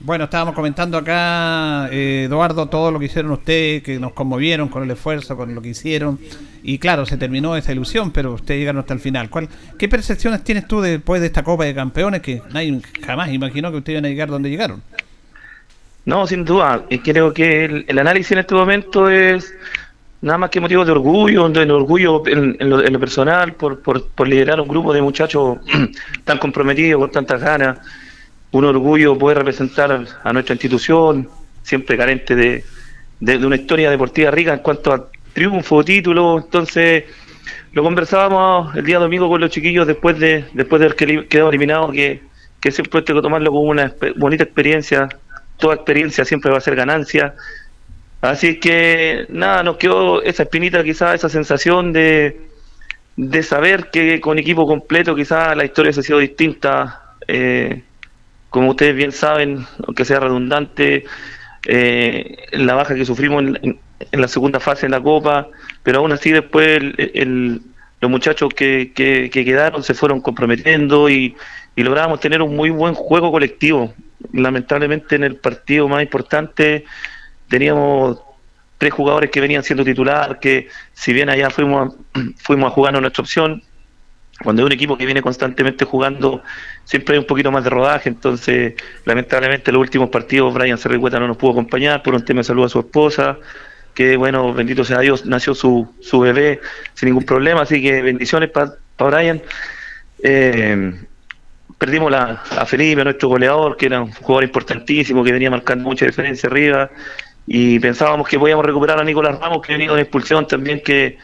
Bueno, 0.00 0.24
estábamos 0.24 0.54
comentando 0.54 0.98
acá, 0.98 1.88
eh, 1.90 2.24
Eduardo, 2.26 2.66
todo 2.66 2.90
lo 2.90 2.98
que 2.98 3.06
hicieron 3.06 3.30
ustedes, 3.30 3.82
que 3.82 3.98
nos 3.98 4.12
conmovieron 4.12 4.68
con 4.68 4.82
el 4.82 4.90
esfuerzo, 4.90 5.36
con 5.36 5.54
lo 5.54 5.62
que 5.62 5.68
hicieron. 5.70 6.18
Y 6.62 6.78
claro, 6.78 7.06
se 7.06 7.16
terminó 7.16 7.56
esa 7.56 7.72
ilusión, 7.72 8.10
pero 8.10 8.34
ustedes 8.34 8.60
llegaron 8.60 8.80
hasta 8.80 8.92
el 8.92 9.00
final. 9.00 9.30
¿Cuál, 9.30 9.48
¿Qué 9.78 9.88
percepciones 9.88 10.44
tienes 10.44 10.66
tú 10.66 10.80
después 10.80 11.20
de 11.20 11.28
esta 11.28 11.42
Copa 11.42 11.64
de 11.64 11.74
Campeones 11.74 12.20
que 12.20 12.42
nadie 12.52 12.80
jamás 13.06 13.32
imaginó 13.32 13.70
que 13.70 13.78
ustedes 13.78 13.94
iban 13.94 14.04
a 14.04 14.08
llegar 14.08 14.28
donde 14.28 14.50
llegaron? 14.50 14.82
No, 16.04 16.26
sin 16.26 16.44
duda. 16.44 16.84
Creo 17.02 17.32
que 17.32 17.64
el, 17.86 17.98
análisis 17.98 18.32
en 18.32 18.38
este 18.38 18.54
momento 18.54 19.08
es 19.08 19.54
nada 20.20 20.36
más 20.36 20.50
que 20.50 20.60
motivo 20.60 20.84
de 20.84 20.92
orgullo, 20.92 21.48
de 21.48 21.72
orgullo 21.72 22.26
en, 22.26 22.56
lo, 22.58 23.00
personal, 23.00 23.54
por, 23.54 23.80
por, 23.80 24.06
por 24.08 24.28
liderar 24.28 24.60
un 24.60 24.68
grupo 24.68 24.92
de 24.92 25.00
muchachos 25.00 25.58
tan 26.24 26.36
comprometidos, 26.38 27.00
con 27.00 27.10
tantas 27.10 27.40
ganas 27.40 27.78
un 28.54 28.64
orgullo 28.64 29.18
poder 29.18 29.38
representar 29.38 30.06
a 30.22 30.32
nuestra 30.32 30.54
institución, 30.54 31.28
siempre 31.62 31.96
carente 31.96 32.36
de, 32.36 32.64
de, 33.18 33.36
una 33.44 33.56
historia 33.56 33.90
deportiva 33.90 34.30
rica 34.30 34.52
en 34.52 34.60
cuanto 34.60 34.92
a 34.92 35.08
triunfo, 35.32 35.84
título. 35.84 36.38
Entonces, 36.38 37.04
lo 37.72 37.82
conversábamos 37.82 38.76
el 38.76 38.84
día 38.84 39.00
domingo 39.00 39.28
con 39.28 39.40
los 39.40 39.50
chiquillos 39.50 39.88
después 39.88 40.20
de 40.20 40.44
después 40.52 40.78
de 40.78 40.86
haber 40.86 41.26
quedado 41.26 41.48
eliminado, 41.48 41.90
que, 41.90 42.22
que 42.60 42.70
siempre 42.70 43.02
tengo 43.02 43.20
que 43.20 43.24
tomarlo 43.24 43.50
como 43.50 43.70
una 43.70 43.92
bonita 44.16 44.44
experiencia. 44.44 45.08
Toda 45.56 45.74
experiencia 45.74 46.24
siempre 46.24 46.52
va 46.52 46.58
a 46.58 46.60
ser 46.60 46.76
ganancia. 46.76 47.34
Así 48.20 48.60
que, 48.60 49.26
nada, 49.30 49.64
nos 49.64 49.78
quedó 49.78 50.22
esa 50.22 50.44
espinita, 50.44 50.84
quizás 50.84 51.16
esa 51.16 51.28
sensación 51.28 51.92
de, 51.92 52.40
de 53.16 53.42
saber 53.42 53.90
que 53.90 54.20
con 54.20 54.38
equipo 54.38 54.64
completo 54.64 55.14
quizás 55.16 55.56
la 55.56 55.64
historia 55.64 55.92
se 55.92 56.00
ha 56.00 56.02
sido 56.04 56.20
distinta. 56.20 57.16
Eh, 57.26 57.82
como 58.54 58.70
ustedes 58.70 58.94
bien 58.94 59.10
saben, 59.10 59.66
aunque 59.84 60.04
sea 60.04 60.20
redundante, 60.20 61.02
eh, 61.66 62.36
la 62.52 62.74
baja 62.74 62.94
que 62.94 63.04
sufrimos 63.04 63.42
en, 63.42 63.80
la 64.12 64.28
segunda 64.28 64.60
fase 64.60 64.86
de 64.86 64.90
la 64.90 65.02
Copa, 65.02 65.48
pero 65.82 65.98
aún 65.98 66.12
así 66.12 66.30
después 66.30 66.80
el, 66.96 67.62
los 68.00 68.10
muchachos 68.12 68.54
que, 68.54 68.92
que, 68.94 69.28
quedaron 69.28 69.82
se 69.82 69.92
fueron 69.92 70.20
comprometiendo 70.20 71.10
y, 71.10 71.34
y 71.74 71.82
logramos 71.82 72.20
tener 72.20 72.42
un 72.42 72.54
muy 72.54 72.70
buen 72.70 72.94
juego 72.94 73.32
colectivo. 73.32 73.92
Lamentablemente 74.32 75.16
en 75.16 75.24
el 75.24 75.34
partido 75.34 75.88
más 75.88 76.04
importante 76.04 76.84
teníamos 77.48 78.20
tres 78.78 78.92
jugadores 78.92 79.32
que 79.32 79.40
venían 79.40 79.64
siendo 79.64 79.84
titular, 79.84 80.38
que 80.38 80.68
si 80.92 81.12
bien 81.12 81.28
allá 81.28 81.50
fuimos 81.50 81.92
a, 81.92 82.20
fuimos 82.36 82.70
a 82.70 82.74
jugar 82.74 82.92
nuestra 83.00 83.22
opción, 83.22 83.64
cuando 84.44 84.62
hay 84.62 84.66
un 84.66 84.72
equipo 84.72 84.96
que 84.96 85.06
viene 85.06 85.22
constantemente 85.22 85.84
jugando, 85.84 86.42
siempre 86.84 87.14
hay 87.14 87.18
un 87.18 87.26
poquito 87.26 87.50
más 87.50 87.64
de 87.64 87.70
rodaje, 87.70 88.10
entonces 88.10 88.74
lamentablemente 89.04 89.70
en 89.70 89.74
los 89.74 89.80
últimos 89.80 90.10
partidos 90.10 90.52
Brian 90.54 90.78
Cerricueta 90.78 91.18
no 91.18 91.26
nos 91.26 91.38
pudo 91.38 91.52
acompañar 91.52 92.02
por 92.02 92.14
un 92.14 92.24
tema 92.24 92.40
de 92.40 92.44
salud 92.44 92.64
a 92.64 92.68
su 92.68 92.80
esposa, 92.80 93.38
que 93.94 94.16
bueno, 94.16 94.52
bendito 94.52 94.84
sea 94.84 95.00
Dios, 95.00 95.24
nació 95.24 95.54
su, 95.54 95.92
su 96.00 96.20
bebé 96.20 96.60
sin 96.92 97.08
ningún 97.08 97.24
problema, 97.24 97.62
así 97.62 97.80
que 97.82 98.02
bendiciones 98.02 98.50
para 98.50 98.76
Brian. 98.98 99.40
Eh, 100.22 100.92
perdimos 101.78 102.10
la, 102.10 102.42
a 102.50 102.66
Felipe, 102.66 103.02
nuestro 103.04 103.28
goleador, 103.28 103.76
que 103.76 103.86
era 103.86 104.02
un 104.02 104.12
jugador 104.12 104.44
importantísimo, 104.44 105.24
que 105.24 105.32
venía 105.32 105.50
marcando 105.50 105.84
mucha 105.88 106.06
diferencia 106.06 106.48
arriba, 106.48 106.90
y 107.46 107.78
pensábamos 107.78 108.28
que 108.28 108.38
podíamos 108.38 108.64
recuperar 108.64 108.98
a 108.98 109.04
Nicolás 109.04 109.38
Ramos, 109.38 109.60
que 109.64 109.72
venía 109.72 109.88
con 109.88 109.98
expulsión 109.98 110.46
también, 110.46 110.80
que, 110.80 111.18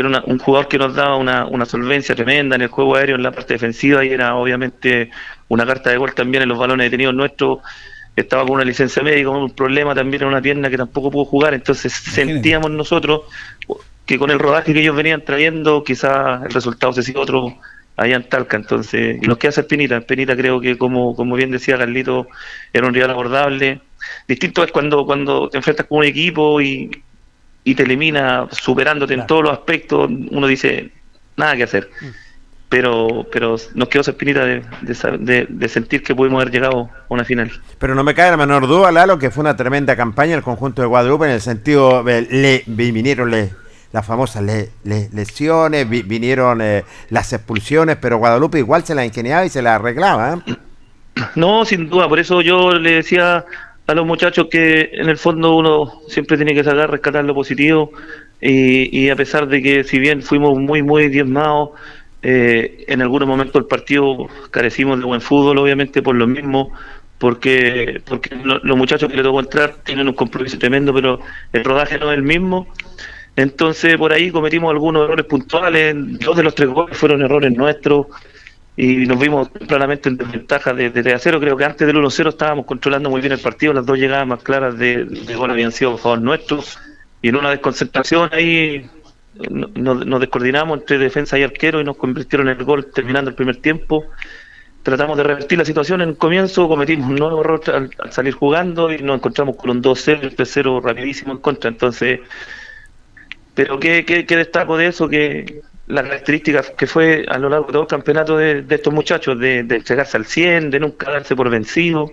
era 0.00 0.22
un 0.26 0.38
jugador 0.38 0.68
que 0.68 0.78
nos 0.78 0.94
daba 0.94 1.16
una, 1.16 1.46
una 1.46 1.64
solvencia 1.64 2.14
tremenda 2.14 2.56
en 2.56 2.62
el 2.62 2.68
juego 2.68 2.96
aéreo, 2.96 3.16
en 3.16 3.22
la 3.22 3.30
parte 3.30 3.54
defensiva, 3.54 4.04
y 4.04 4.08
era 4.08 4.34
obviamente 4.34 5.10
una 5.48 5.64
carta 5.64 5.90
de 5.90 5.96
gol 5.96 6.14
también 6.14 6.42
en 6.42 6.48
los 6.48 6.58
balones 6.58 6.86
detenidos 6.86 7.14
nuestros. 7.14 7.58
Estaba 8.16 8.42
con 8.42 8.52
una 8.52 8.64
licencia 8.64 9.02
médica, 9.02 9.28
con 9.28 9.42
un 9.42 9.50
problema 9.50 9.94
también 9.94 10.22
en 10.22 10.28
una 10.28 10.40
pierna 10.40 10.70
que 10.70 10.76
tampoco 10.76 11.10
pudo 11.10 11.24
jugar, 11.24 11.54
entonces 11.54 11.92
sentíamos 11.92 12.70
nosotros 12.70 13.22
que 14.06 14.18
con 14.18 14.30
el 14.30 14.38
rodaje 14.38 14.72
que 14.72 14.80
ellos 14.80 14.96
venían 14.96 15.24
trayendo, 15.24 15.82
quizás 15.82 16.42
el 16.44 16.52
resultado 16.52 16.92
se 16.92 17.02
sigue 17.02 17.18
otro 17.18 17.56
allá 17.96 18.16
en 18.16 18.28
Talca. 18.28 18.56
Entonces, 18.56 19.18
y 19.22 19.26
nos 19.26 19.38
queda 19.38 19.50
hacer 19.50 19.66
Penita. 19.66 20.00
Penita 20.00 20.36
creo 20.36 20.60
que, 20.60 20.76
como, 20.76 21.14
como 21.16 21.36
bien 21.36 21.50
decía 21.50 21.78
Carlito, 21.78 22.28
era 22.72 22.86
un 22.86 22.94
rival 22.94 23.10
abordable. 23.10 23.80
Distinto 24.28 24.62
es 24.64 24.72
cuando, 24.72 25.06
cuando 25.06 25.48
te 25.48 25.56
enfrentas 25.56 25.86
con 25.86 25.98
un 25.98 26.04
equipo 26.04 26.60
y, 26.60 26.90
y 27.64 27.74
te 27.74 27.82
elimina 27.82 28.46
superándote 28.52 29.14
en 29.14 29.26
todos 29.26 29.42
los 29.42 29.52
aspectos. 29.52 30.10
Uno 30.30 30.46
dice, 30.46 30.90
nada 31.36 31.56
que 31.56 31.64
hacer. 31.64 31.90
Mm. 32.00 32.06
Pero, 32.68 33.26
pero 33.30 33.56
nos 33.74 33.88
quedó 33.88 34.00
esa 34.00 34.10
espinita 34.12 34.44
de, 34.44 34.62
de, 35.20 35.46
de, 35.48 35.68
sentir 35.68 36.02
que 36.02 36.14
pudimos 36.14 36.42
haber 36.42 36.52
llegado 36.52 36.90
a 36.90 37.04
una 37.08 37.24
final. 37.24 37.50
Pero 37.78 37.94
no 37.94 38.02
me 38.02 38.14
cae 38.14 38.30
la 38.30 38.36
menor 38.36 38.66
duda, 38.66 38.90
Lalo, 38.90 39.18
que 39.18 39.30
fue 39.30 39.42
una 39.42 39.54
tremenda 39.54 39.94
campaña 39.94 40.34
el 40.34 40.42
conjunto 40.42 40.82
de 40.82 40.88
Guadalupe 40.88 41.26
en 41.26 41.32
el 41.32 41.40
sentido, 41.40 42.02
le 42.02 42.64
vinieron, 42.66 43.30
le 43.30 43.52
las 43.94 44.04
famosas 44.04 44.42
lesiones, 44.82 45.88
vinieron 45.88 46.60
eh, 46.60 46.84
las 47.10 47.32
expulsiones, 47.32 47.96
pero 47.96 48.18
Guadalupe 48.18 48.58
igual 48.58 48.84
se 48.84 48.92
la 48.92 49.04
ingeniaba 49.04 49.46
y 49.46 49.50
se 49.50 49.62
la 49.62 49.76
arreglaba. 49.76 50.34
¿eh? 50.34 50.56
No, 51.36 51.64
sin 51.64 51.88
duda, 51.88 52.08
por 52.08 52.18
eso 52.18 52.40
yo 52.40 52.72
le 52.72 52.96
decía 52.96 53.44
a 53.86 53.94
los 53.94 54.06
muchachos 54.06 54.46
que 54.50 54.90
en 54.92 55.08
el 55.08 55.18
fondo 55.18 55.56
uno 55.56 56.00
siempre 56.08 56.36
tiene 56.36 56.54
que 56.54 56.64
sacar, 56.64 56.90
rescatar 56.90 57.24
lo 57.24 57.34
positivo. 57.34 57.92
Y, 58.40 59.08
a 59.08 59.16
pesar 59.16 59.48
de 59.48 59.62
que 59.62 59.84
si 59.84 59.98
bien 59.98 60.22
fuimos 60.22 60.58
muy, 60.58 60.82
muy 60.82 61.08
diezmados, 61.08 61.70
eh, 62.22 62.84
en 62.88 63.00
algunos 63.00 63.26
momentos 63.26 63.54
del 63.54 63.66
partido 63.66 64.28
carecimos 64.50 64.98
de 64.98 65.04
buen 65.04 65.20
fútbol, 65.20 65.58
obviamente 65.58 66.02
por 66.02 66.14
lo 66.14 66.26
mismo, 66.26 66.72
porque 67.18 68.02
porque 68.04 68.30
los 68.34 68.76
muchachos 68.76 69.10
que 69.10 69.16
le 69.16 69.22
tocó 69.22 69.40
entrar 69.40 69.76
tienen 69.84 70.08
un 70.08 70.14
compromiso 70.14 70.58
tremendo, 70.58 70.92
pero 70.92 71.20
el 71.52 71.64
rodaje 71.64 71.98
no 71.98 72.10
es 72.10 72.18
el 72.18 72.22
mismo. 72.22 72.66
Entonces 73.36 73.96
por 73.96 74.12
ahí 74.12 74.30
cometimos 74.30 74.70
algunos 74.70 75.04
errores 75.04 75.26
puntuales, 75.26 75.94
dos 76.20 76.36
de 76.36 76.42
los 76.42 76.54
tres 76.54 76.68
goles 76.68 76.96
fueron 76.96 77.22
errores 77.22 77.52
nuestros 77.52 78.06
y 78.76 79.06
nos 79.06 79.18
vimos 79.18 79.48
claramente 79.68 80.08
en 80.08 80.16
desventaja 80.16 80.72
de, 80.72 80.90
de 80.90 81.18
0. 81.18 81.40
Creo 81.40 81.56
que 81.56 81.64
antes 81.64 81.86
del 81.86 81.96
1-0 81.96 82.28
estábamos 82.28 82.66
controlando 82.66 83.10
muy 83.10 83.20
bien 83.20 83.32
el 83.32 83.38
partido, 83.38 83.72
las 83.72 83.86
dos 83.86 83.98
llegadas 83.98 84.26
más 84.26 84.42
claras 84.42 84.76
de, 84.78 85.04
gol 85.36 85.50
habían 85.50 85.72
sido 85.72 85.94
a 85.94 85.98
favor 85.98 86.20
nuestros 86.20 86.78
y 87.22 87.28
en 87.28 87.36
una 87.36 87.50
desconcentración 87.50 88.30
ahí 88.32 88.88
nos, 89.50 90.20
descoordinamos 90.20 90.80
entre 90.80 90.98
defensa 90.98 91.38
y 91.38 91.42
arquero 91.42 91.80
y 91.80 91.84
nos 91.84 91.96
convirtieron 91.96 92.48
en 92.48 92.58
el 92.58 92.64
gol 92.64 92.90
terminando 92.92 93.30
el 93.30 93.36
primer 93.36 93.56
tiempo. 93.56 94.04
Tratamos 94.82 95.16
de 95.16 95.22
revertir 95.22 95.58
la 95.58 95.64
situación 95.64 96.02
en 96.02 96.10
el 96.10 96.16
comienzo, 96.18 96.68
cometimos 96.68 97.08
un 97.08 97.14
nuevo 97.14 97.40
error 97.40 97.62
al, 97.68 97.90
al 97.98 98.12
salir 98.12 98.34
jugando 98.34 98.92
y 98.92 98.98
nos 98.98 99.16
encontramos 99.16 99.56
con 99.56 99.70
un 99.70 99.82
2-0, 99.82 100.20
el 100.22 100.36
3-0 100.36 100.82
rapidísimo 100.82 101.32
en 101.32 101.38
contra. 101.38 101.70
Entonces 101.70 102.20
pero 103.54 103.78
¿qué, 103.78 104.04
qué, 104.04 104.36
destaco 104.36 104.76
de 104.76 104.88
eso? 104.88 105.08
Que 105.08 105.62
la 105.86 106.02
característica 106.02 106.62
que 106.76 106.86
fue 106.86 107.24
a 107.28 107.38
lo 107.38 107.48
largo 107.48 107.66
de 107.66 107.72
todo 107.72 107.82
el 107.82 107.88
campeonato 107.88 108.36
de, 108.36 108.64
estos 108.68 108.92
muchachos, 108.92 109.38
de, 109.38 109.62
de, 109.64 109.76
entregarse 109.76 110.16
al 110.16 110.24
100, 110.24 110.70
de 110.70 110.80
nunca 110.80 111.10
darse 111.10 111.36
por 111.36 111.50
vencido, 111.50 112.12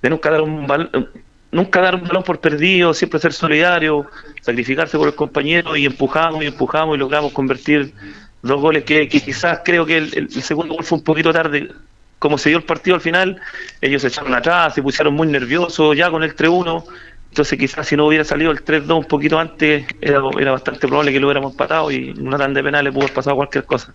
de 0.00 0.10
nunca 0.10 0.30
dar 0.30 0.40
un 0.40 0.66
balón, 0.66 1.08
nunca 1.52 1.80
dar 1.80 1.94
un 1.94 2.02
balón 2.02 2.24
por 2.24 2.40
perdido, 2.40 2.94
siempre 2.94 3.20
ser 3.20 3.32
solidario, 3.32 4.06
sacrificarse 4.40 4.96
por 4.96 5.06
el 5.06 5.14
compañero 5.14 5.76
y 5.76 5.86
empujamos 5.86 6.42
y 6.42 6.46
empujamos 6.46 6.96
y 6.96 6.98
logramos 6.98 7.32
convertir 7.32 7.92
dos 8.40 8.60
goles 8.60 8.84
que, 8.84 9.08
quizás 9.08 9.60
creo 9.64 9.86
que 9.86 9.98
el, 9.98 10.14
el, 10.16 10.42
segundo 10.42 10.74
gol 10.74 10.84
fue 10.84 10.98
un 10.98 11.04
poquito 11.04 11.32
tarde. 11.32 11.70
Como 12.18 12.38
se 12.38 12.50
dio 12.50 12.58
el 12.58 12.64
partido 12.64 12.94
al 12.94 13.02
final, 13.02 13.40
ellos 13.80 14.02
se 14.02 14.08
echaron 14.08 14.32
atrás, 14.32 14.74
se 14.74 14.82
pusieron 14.82 15.12
muy 15.14 15.26
nerviosos 15.26 15.96
ya 15.96 16.08
con 16.08 16.22
el 16.22 16.36
3-1 16.36 16.84
entonces 17.32 17.58
quizás 17.58 17.86
si 17.86 17.96
no 17.96 18.06
hubiera 18.06 18.24
salido 18.24 18.50
el 18.50 18.62
3-2 18.62 18.94
un 18.94 19.04
poquito 19.06 19.38
antes, 19.38 19.86
era, 20.02 20.20
era 20.38 20.52
bastante 20.52 20.86
probable 20.86 21.14
que 21.14 21.18
lo 21.18 21.28
hubiéramos 21.28 21.52
empatado 21.52 21.90
y 21.90 22.10
una 22.10 22.36
tanda 22.36 22.58
de 22.58 22.64
penales 22.64 22.92
pudo 22.92 23.04
haber 23.04 23.14
pasado 23.14 23.36
cualquier 23.36 23.64
cosa. 23.64 23.94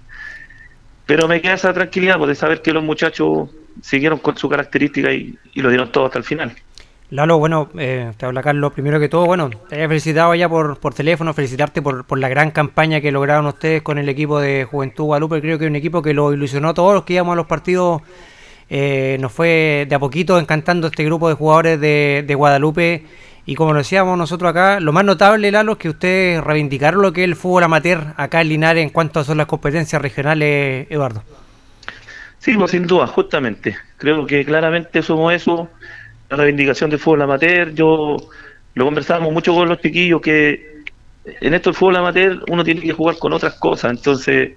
Pero 1.05 1.27
me 1.27 1.39
queda 1.39 1.53
esa 1.53 1.71
tranquilidad 1.71 2.17
pues, 2.17 2.29
de 2.29 2.33
saber 2.35 2.63
que 2.63 2.73
los 2.73 2.83
muchachos 2.83 3.49
siguieron 3.79 4.17
con 4.17 4.35
su 4.37 4.49
característica 4.49 5.13
y, 5.13 5.37
lo 5.53 5.69
dieron 5.69 5.91
todo 5.91 6.07
hasta 6.07 6.17
el 6.17 6.23
final. 6.23 6.55
Lalo, 7.11 7.37
bueno, 7.37 7.69
eh, 7.77 8.11
te 8.17 8.25
habla 8.25 8.41
Carlos. 8.41 8.73
Primero 8.73 8.99
que 8.99 9.07
todo, 9.07 9.27
bueno, 9.27 9.51
te 9.69 9.83
he 9.83 9.87
felicitado 9.87 10.33
ya 10.33 10.49
por, 10.49 10.79
por 10.79 10.95
teléfono, 10.95 11.31
felicitarte 11.31 11.83
por, 11.83 12.05
por 12.05 12.17
la 12.17 12.29
gran 12.29 12.49
campaña 12.49 13.01
que 13.01 13.11
lograron 13.11 13.45
ustedes 13.45 13.83
con 13.83 13.99
el 13.99 14.09
equipo 14.09 14.39
de 14.39 14.65
Juventud 14.65 15.03
Guadalupe. 15.03 15.41
Creo 15.41 15.59
que 15.59 15.65
es 15.65 15.69
un 15.69 15.75
equipo 15.75 16.01
que 16.01 16.15
lo 16.15 16.33
ilusionó 16.33 16.69
a 16.69 16.73
todos 16.73 16.95
los 16.95 17.03
que 17.03 17.13
íbamos 17.13 17.33
a 17.33 17.35
los 17.35 17.45
partidos. 17.45 18.01
Eh, 18.69 19.17
nos 19.19 19.31
fue 19.31 19.85
de 19.87 19.95
a 19.95 19.99
poquito 19.99 20.39
encantando 20.39 20.87
este 20.87 21.05
grupo 21.05 21.29
de 21.29 21.35
jugadores 21.35 21.79
de, 21.79 22.33
Guadalupe 22.35 23.05
y 23.45 23.55
como 23.55 23.73
decíamos 23.73 24.17
nosotros 24.17 24.49
acá, 24.49 24.81
lo 24.81 24.91
más 24.91 25.05
notable, 25.05 25.49
Lalo, 25.51 25.73
es 25.73 25.77
que 25.77 25.89
ustedes 25.89 26.43
reivindicaron 26.43 27.01
lo 27.01 27.13
que 27.13 27.21
es 27.23 27.29
el 27.29 27.37
fútbol 27.37 27.63
amateur 27.63 28.13
acá 28.17 28.41
en 28.41 28.49
Linares 28.49 28.83
en 28.83 28.89
cuanto 28.89 29.21
a 29.21 29.23
son 29.23 29.37
las 29.37 29.47
competencias 29.47 30.01
regionales, 30.01 30.87
Eduardo. 30.89 31.23
Sí, 32.39 32.55
pues 32.55 32.71
sin 32.71 32.85
duda, 32.85 33.07
justamente. 33.07 33.77
Creo 33.97 34.25
que 34.25 34.43
claramente 34.43 35.01
somos 35.01 35.33
eso, 35.33 35.69
la 36.29 36.37
reivindicación 36.37 36.89
del 36.89 36.99
fútbol 36.99 37.21
amateur. 37.21 37.73
Yo 37.73 38.17
lo 38.73 38.85
conversábamos 38.85 39.31
mucho 39.31 39.53
con 39.53 39.69
los 39.69 39.79
chiquillos 39.79 40.21
que 40.21 40.83
en 41.25 41.53
esto 41.53 41.69
el 41.69 41.75
fútbol 41.75 41.95
amateur 41.95 42.43
uno 42.49 42.63
tiene 42.63 42.81
que 42.81 42.91
jugar 42.91 43.17
con 43.17 43.31
otras 43.33 43.55
cosas, 43.55 43.91
entonces 43.91 44.51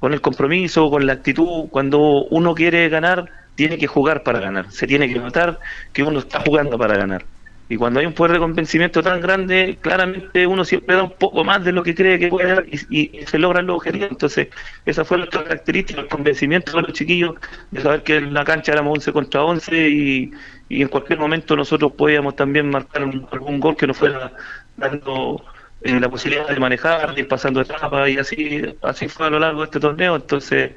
con 0.00 0.12
el 0.12 0.20
compromiso, 0.20 0.90
con 0.90 1.06
la 1.06 1.14
actitud, 1.14 1.68
cuando 1.70 2.24
uno 2.26 2.54
quiere 2.54 2.88
ganar, 2.88 3.30
tiene 3.54 3.78
que 3.78 3.86
jugar 3.86 4.22
para 4.22 4.40
ganar, 4.40 4.70
se 4.70 4.86
tiene 4.86 5.08
que 5.12 5.18
notar 5.18 5.60
que 5.92 6.02
uno 6.02 6.18
está 6.18 6.40
jugando 6.40 6.78
para 6.78 6.96
ganar. 6.96 7.24
Y 7.66 7.76
cuando 7.76 7.98
hay 7.98 8.06
un 8.06 8.12
poder 8.12 8.32
de 8.32 8.38
convencimiento 8.40 9.02
tan 9.02 9.22
grande, 9.22 9.78
claramente 9.80 10.46
uno 10.46 10.66
siempre 10.66 10.96
da 10.96 11.04
un 11.04 11.12
poco 11.12 11.44
más 11.44 11.64
de 11.64 11.72
lo 11.72 11.82
que 11.82 11.94
cree 11.94 12.18
que 12.18 12.28
puede 12.28 12.54
dar 12.54 12.66
y, 12.68 13.24
se 13.26 13.38
logran 13.38 13.66
los 13.66 13.76
objetivos. 13.76 14.10
Entonces, 14.10 14.48
esa 14.84 15.04
fue 15.04 15.16
nuestra 15.16 15.44
característica, 15.44 16.02
el 16.02 16.08
convencimiento 16.08 16.76
de 16.76 16.82
los 16.82 16.92
chiquillos, 16.92 17.36
de 17.70 17.80
saber 17.80 18.02
que 18.02 18.16
en 18.16 18.34
la 18.34 18.44
cancha 18.44 18.72
éramos 18.72 18.98
11 18.98 19.12
contra 19.12 19.44
11 19.44 19.88
y, 19.88 20.32
en 20.68 20.88
cualquier 20.88 21.18
momento 21.18 21.56
nosotros 21.56 21.92
podíamos 21.92 22.36
también 22.36 22.68
marcar 22.68 23.02
algún 23.02 23.60
gol 23.60 23.76
que 23.76 23.86
nos 23.86 23.96
fuera 23.96 24.32
dando 24.76 25.44
eh, 25.82 26.00
la 26.00 26.08
posibilidad 26.08 26.48
de 26.48 26.58
manejar, 26.58 27.14
de 27.14 27.20
ir 27.22 27.28
pasando 27.28 27.60
etapas 27.60 28.08
y 28.08 28.18
así, 28.18 28.62
así 28.82 29.08
fue 29.08 29.26
a 29.26 29.30
lo 29.30 29.38
largo 29.38 29.60
de 29.60 29.66
este 29.66 29.80
torneo. 29.80 30.16
Entonces, 30.16 30.72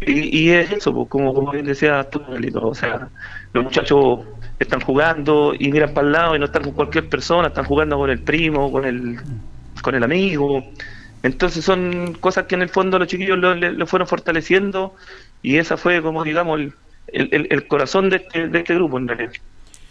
y, 0.00 0.50
es 0.50 0.72
eso, 0.72 0.92
pues, 0.92 1.08
como, 1.08 1.32
como 1.32 1.52
bien 1.52 1.64
decía 1.64 2.04
tú, 2.10 2.22
o 2.60 2.74
sea, 2.74 3.08
los 3.52 3.64
muchachos 3.64 4.20
están 4.58 4.80
jugando 4.80 5.54
y 5.58 5.70
miran 5.70 5.94
para 5.94 6.06
el 6.06 6.12
lado 6.12 6.36
y 6.36 6.38
no 6.38 6.44
están 6.46 6.64
con 6.64 6.72
cualquier 6.72 7.08
persona, 7.08 7.48
están 7.48 7.64
jugando 7.64 7.96
con 7.96 8.10
el 8.10 8.20
primo, 8.20 8.70
con 8.70 8.84
el, 8.84 9.18
con 9.82 9.94
el 9.94 10.02
amigo. 10.02 10.64
Entonces 11.22 11.64
son 11.64 12.14
cosas 12.20 12.46
que 12.46 12.54
en 12.54 12.62
el 12.62 12.68
fondo 12.68 12.98
los 12.98 13.08
chiquillos 13.08 13.38
lo, 13.38 13.86
fueron 13.86 14.06
fortaleciendo 14.06 14.94
y 15.42 15.56
esa 15.56 15.76
fue 15.76 16.02
como 16.02 16.24
digamos 16.24 16.60
el, 16.60 16.72
el, 17.08 17.46
el 17.50 17.66
corazón 17.66 18.10
de 18.10 18.16
este, 18.16 18.48
de 18.48 18.58
este 18.58 18.74
grupo 18.74 18.98
en 18.98 19.08
realidad. 19.08 19.32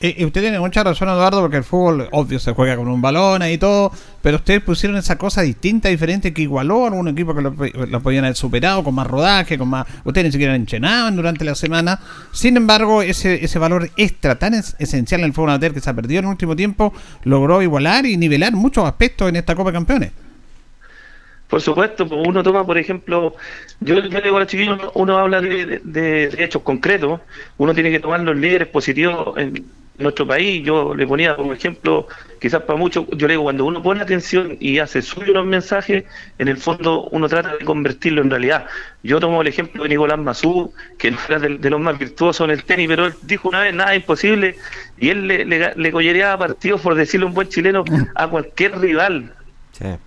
Y, 0.02 0.26
usted 0.26 0.42
tiene 0.42 0.60
mucha 0.60 0.84
razón, 0.84 1.08
Eduardo, 1.10 1.42
porque 1.42 1.58
el 1.58 1.64
fútbol, 1.64 2.10
obvio, 2.12 2.38
se 2.38 2.54
juega 2.54 2.76
con 2.76 2.88
un 2.88 3.02
balón 3.02 3.42
y 3.50 3.58
todo, 3.58 3.92
pero 4.22 4.38
ustedes 4.38 4.62
pusieron 4.62 4.98
esa 4.98 5.18
cosa 5.18 5.42
distinta, 5.42 5.90
diferente, 5.90 6.34
que 6.34 6.42
igualó 6.42 6.84
a 6.84 6.88
algún 6.90 7.08
equipo 7.08 7.34
que 7.34 7.42
lo, 7.42 8.02
podían 8.02 8.26
haber 8.26 8.36
superado, 8.36 8.84
con 8.84 8.94
más 8.94 9.08
rodaje, 9.08 9.58
con 9.58 9.70
más... 9.70 9.88
Ustedes 10.04 10.26
ni 10.26 10.32
siquiera 10.34 10.56
enchenaban 10.56 11.16
durante 11.16 11.46
la 11.46 11.56
semana. 11.56 12.00
Sin 12.34 12.58
embargo, 12.58 13.02
ese, 13.02 13.44
ese 13.44 13.58
valor 13.58 13.90
extra 13.96 14.38
tan 14.38 14.54
esencial 14.54 15.22
en 15.22 15.28
el 15.28 15.34
fútbol 15.34 15.52
amateur 15.52 15.74
que 15.74 15.80
se 15.80 15.90
ha 15.90 15.94
perdido 15.94 16.20
en 16.20 16.26
el 16.26 16.32
último 16.32 16.56
tiempo, 16.56 16.94
logró 17.24 17.62
igualar 17.62 18.06
y 18.06 18.18
nivelar 18.18 18.54
muchos 18.54 18.86
aspectos 18.86 19.30
en 19.30 19.38
esta 19.38 19.56
Copa 19.56 19.72
de 19.72 19.76
Campeones. 19.76 20.25
Por 21.50 21.62
supuesto, 21.62 22.08
pues, 22.08 22.22
uno 22.26 22.42
toma, 22.42 22.66
por 22.66 22.78
ejemplo, 22.78 23.36
yo, 23.80 23.96
yo 24.00 24.10
le 24.10 24.22
digo 24.22 24.38
a 24.38 24.40
los 24.42 24.50
chiquillos, 24.50 24.80
uno 24.96 25.18
habla 25.18 25.42
de, 25.42 26.36
hechos 26.38 26.64
concretos, 26.64 27.22
uno 27.58 27.74
tiene 27.74 27.92
que 27.92 28.00
tomar 28.00 28.22
los 28.22 28.36
líderes 28.36 28.68
positivos 28.68 29.38
en 29.38 29.64
nuestro 30.00 30.26
país. 30.26 30.64
Yo 30.66 30.96
le 30.96 31.06
ponía 31.06 31.36
como 31.36 31.54
ejemplo, 31.54 32.08
quizás 32.42 32.64
para 32.64 32.80
muchos, 32.80 33.06
yo 33.12 33.28
le 33.28 33.34
digo, 33.34 33.44
cuando 33.44 33.64
uno 33.66 33.82
pone 33.84 34.02
atención 34.02 34.58
y 34.60 34.80
hace 34.80 35.04
suyo 35.04 35.34
los 35.34 35.46
mensajes, 35.46 36.06
en 36.40 36.48
el 36.48 36.58
fondo 36.58 37.04
uno 37.12 37.30
trata 37.30 37.56
de 37.56 37.64
convertirlo 37.64 38.24
en 38.24 38.32
realidad. 38.32 38.66
Yo 39.04 39.20
tomo 39.20 39.42
el 39.44 39.48
ejemplo 39.48 39.84
de 39.84 39.90
Nicolás 39.90 40.18
Mazú, 40.18 40.74
que 40.98 41.12
no 41.12 41.20
era 41.30 41.38
de, 41.38 41.60
de 41.60 41.70
los 41.70 41.80
más 41.80 42.00
virtuosos 42.00 42.44
en 42.46 42.52
el 42.52 42.64
tenis, 42.64 42.88
pero 42.88 43.06
él 43.06 43.14
dijo 43.22 43.50
una 43.50 43.62
vez, 43.62 43.74
nada 43.74 43.94
es 43.94 44.02
imposible, 44.02 44.56
y 44.98 45.10
él 45.10 45.28
le, 45.28 45.46
le, 45.46 45.76
le 45.76 45.92
collereaba 45.92 46.40
partidos, 46.40 46.82
por 46.82 46.96
decirlo 46.96 47.28
un 47.28 47.36
buen 47.36 47.50
chileno, 47.50 47.86
a 48.16 48.28
cualquier 48.28 48.80
rival 48.80 49.35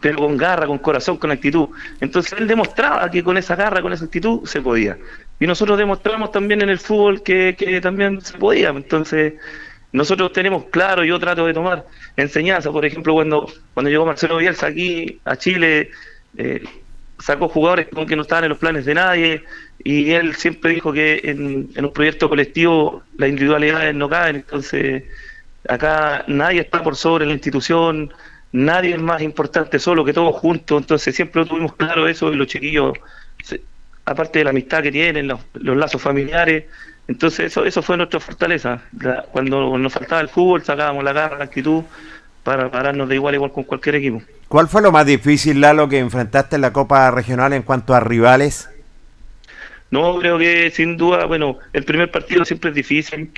Pero 0.00 0.18
con 0.18 0.37
garra, 0.37 0.66
con 0.66 0.78
corazón, 0.78 1.18
con 1.18 1.30
actitud. 1.30 1.68
Entonces 2.00 2.38
él 2.38 2.46
demostraba 2.46 3.10
que 3.10 3.22
con 3.22 3.37
esa 3.37 3.54
garra, 3.54 3.82
con 3.82 3.92
esa 3.92 4.06
actitud 4.06 4.46
se 4.46 4.60
podía. 4.62 4.96
Y 5.40 5.46
nosotros 5.46 5.78
demostramos 5.78 6.32
también 6.32 6.62
en 6.62 6.70
el 6.70 6.78
fútbol 6.78 7.22
que, 7.22 7.80
también 7.82 8.20
se 8.20 8.37
podía. 8.38 8.70
Entonces 8.70 9.34
nosotros 9.92 10.32
tenemos 10.32 10.64
claro, 10.66 11.04
yo 11.04 11.18
trato 11.18 11.46
de 11.46 11.54
tomar 11.54 11.87
enseñanza, 12.16 12.70
por 12.70 12.84
ejemplo, 12.84 13.14
cuando, 13.14 13.50
cuando 13.75 13.90
llegó 13.90 14.06
Marcelo 14.06 14.37
Bielsa 14.38 14.66
aquí 14.68 15.20
a 15.25 15.37
Chile, 15.37 15.90
eh, 16.37 16.62
sacó 17.18 17.48
jugadores 17.48 17.88
con 17.88 18.06
que 18.06 18.16
no 18.16 18.22
estaban 18.22 18.44
en 18.44 18.50
los 18.50 18.58
planes 18.58 18.84
de 18.84 18.94
nadie 18.94 19.44
y 19.82 20.10
él 20.12 20.34
siempre 20.37 20.72
dijo 20.72 20.92
que 20.92 21.20
en 21.25 21.84
un 21.84 21.92
proyecto 21.92 22.28
colectivo 22.28 23.02
las 23.16 23.28
individualidades 23.28 23.94
no 23.94 24.08
caen, 24.08 24.37
entonces 24.37 25.04
acá 25.68 26.25
nadie 26.26 26.60
está 26.60 26.82
por 26.82 26.96
sobre 26.96 27.26
la 27.26 27.32
institución, 27.32 28.12
nadie 28.52 28.95
es 28.95 29.00
más 29.00 29.23
importante 29.23 29.78
solo 29.78 30.05
que 30.05 30.12
todos 30.12 30.35
juntos, 30.37 30.81
entonces 30.81 31.14
siempre 31.14 31.45
tuvimos 31.45 31.75
claro 31.76 32.09
eso 32.09 32.33
y 32.33 32.37
los 32.37 32.47
chiquillos, 32.47 32.95
se- 33.45 33.61
aparte 34.05 34.38
de 34.38 34.45
la 34.45 34.50
amistad 34.50 34.83
que 34.83 34.93
tienen, 34.93 35.28
los, 35.28 35.40
los 35.55 35.76
lazos 35.76 36.00
familiares, 36.00 36.64
entonces 37.09 37.47
eso 37.47 37.64
eso 37.64 37.83
fue 37.83 37.97
nuestra 37.97 38.21
fortaleza. 38.21 38.83
La- 39.00 39.23
cuando 39.23 39.76
nos 39.78 39.93
faltaba 39.93 40.21
el 40.21 40.28
fútbol 40.28 40.62
sacábamos 40.64 41.05
la 41.05 41.12
garra, 41.12 41.38
la 41.38 41.45
actitud 41.45 41.83
para 42.43 42.71
pararnos 42.71 43.09
de 43.09 43.17
igual 43.17 43.35
a 43.35 43.37
igual 43.37 43.52
con 43.52 43.64
cualquier 43.64 43.97
equipo. 43.97 44.23
¿Cuál 44.49 44.69
fue 44.69 44.81
lo 44.81 44.90
más 44.93 45.05
difícil, 45.05 45.61
Lalo, 45.61 45.88
que 45.88 45.99
enfrentaste 45.99 46.57
en 46.57 46.62
la 46.62 46.73
Copa 46.73 47.11
Regional 47.11 47.52
en 47.52 47.62
cuanto 47.62 47.95
a 47.95 48.00
rivales? 48.00 48.71
No, 49.90 50.19
creo 50.19 50.38
que 50.38 50.71
sin 50.71 50.97
duda, 50.97 51.25
bueno, 51.26 51.59
el 51.73 51.85
primer 51.85 52.11
partido 52.11 52.45
siempre 52.45 52.71
es 52.71 52.76
difícil 52.76 53.31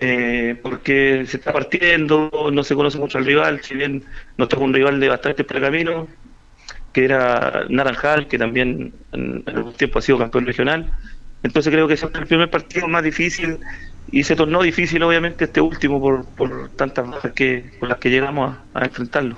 eh, 0.00 0.56
porque 0.62 1.24
se 1.26 1.38
está 1.38 1.52
partiendo, 1.52 2.30
no 2.52 2.62
se 2.62 2.74
conoce 2.74 2.98
mucho 2.98 3.18
al 3.18 3.26
rival, 3.26 3.60
si 3.62 3.74
bien 3.74 4.04
nos 4.36 4.48
tocó 4.48 4.64
un 4.64 4.72
rival 4.72 5.00
de 5.00 5.08
bastante 5.08 5.44
pergamino, 5.44 6.06
que 6.92 7.04
era 7.04 7.64
Naranjal, 7.68 8.28
que 8.28 8.38
también 8.38 8.92
en, 9.12 9.42
algún 9.46 9.72
tiempo 9.74 9.98
ha 9.98 10.02
sido 10.02 10.18
campeón 10.18 10.46
regional. 10.46 10.90
Entonces 11.42 11.72
creo 11.72 11.88
que 11.88 11.96
siempre 11.96 12.22
el 12.22 12.26
primer 12.26 12.50
partido 12.50 12.88
más 12.88 13.02
difícil 13.02 13.58
y 14.10 14.24
se 14.24 14.34
tornó 14.36 14.62
difícil 14.62 15.02
obviamente 15.02 15.44
este 15.44 15.60
último 15.60 16.00
por, 16.00 16.24
por 16.26 16.70
tantas 16.70 17.08
bajas 17.08 17.32
que 17.32 17.72
con 17.78 17.88
las 17.88 17.98
que 17.98 18.10
llegamos 18.10 18.56
a, 18.74 18.80
a 18.80 18.84
enfrentarlo. 18.84 19.36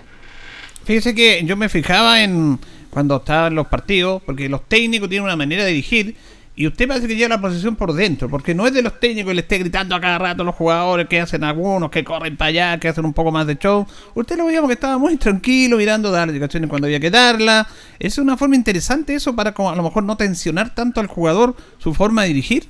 Fíjese 0.85 1.15
que 1.15 1.43
yo 1.45 1.57
me 1.57 1.69
fijaba 1.69 2.23
en 2.23 2.59
cuando 2.91 3.17
estaban 3.17 3.55
los 3.55 3.69
partidos, 3.69 4.23
porque 4.23 4.49
los 4.49 4.69
técnicos 4.69 5.09
tienen 5.09 5.25
una 5.25 5.37
manera 5.37 5.65
de 5.65 5.71
dirigir 5.71 6.17
y 6.61 6.67
usted 6.67 6.87
parece 6.87 7.09
que 7.09 7.17
lleva 7.17 7.31
la 7.31 7.41
posición 7.41 7.75
por 7.75 7.95
dentro, 7.95 8.29
porque 8.29 8.55
no 8.55 8.67
es 8.67 8.75
de 8.75 8.83
los 8.83 9.01
técnicos 9.01 9.31
que 9.31 9.35
le 9.35 9.41
esté 9.41 9.57
gritando 9.57 9.95
a 9.95 10.01
cada 10.03 10.19
rato 10.19 10.43
a 10.43 10.45
los 10.45 10.55
jugadores 10.55 11.09
que 11.09 11.19
hacen 11.19 11.43
algunos, 11.43 11.91
que 11.91 12.05
corren 12.05 12.37
para 12.37 12.51
allá, 12.51 12.79
que 12.79 12.89
hacen 12.89 13.07
un 13.07 13.15
poco 13.15 13.33
más 13.33 13.47
de 13.47 13.57
show. 13.57 13.87
Usted 14.15 14.37
lo 14.37 14.45
veíamos 14.45 14.69
que 14.69 14.75
estaba 14.75 14.99
muy 14.99 15.17
tranquilo 15.17 15.79
mirando, 15.79 16.11
dar 16.11 16.29
indicaciones 16.29 16.69
cuando 16.69 16.87
había 16.87 17.01
que 17.01 17.11
darla. 17.11 17.67
Es 17.99 18.19
una 18.19 18.37
forma 18.37 18.57
interesante 18.57 19.15
eso 19.15 19.35
para 19.35 19.55
como 19.55 19.71
a 19.71 19.75
lo 19.75 19.83
mejor 19.83 20.03
no 20.03 20.19
tensionar 20.19 20.75
tanto 20.75 21.01
al 21.01 21.07
jugador 21.07 21.57
su 21.79 21.95
forma 21.95 22.25
de 22.25 22.29
dirigir. 22.29 22.69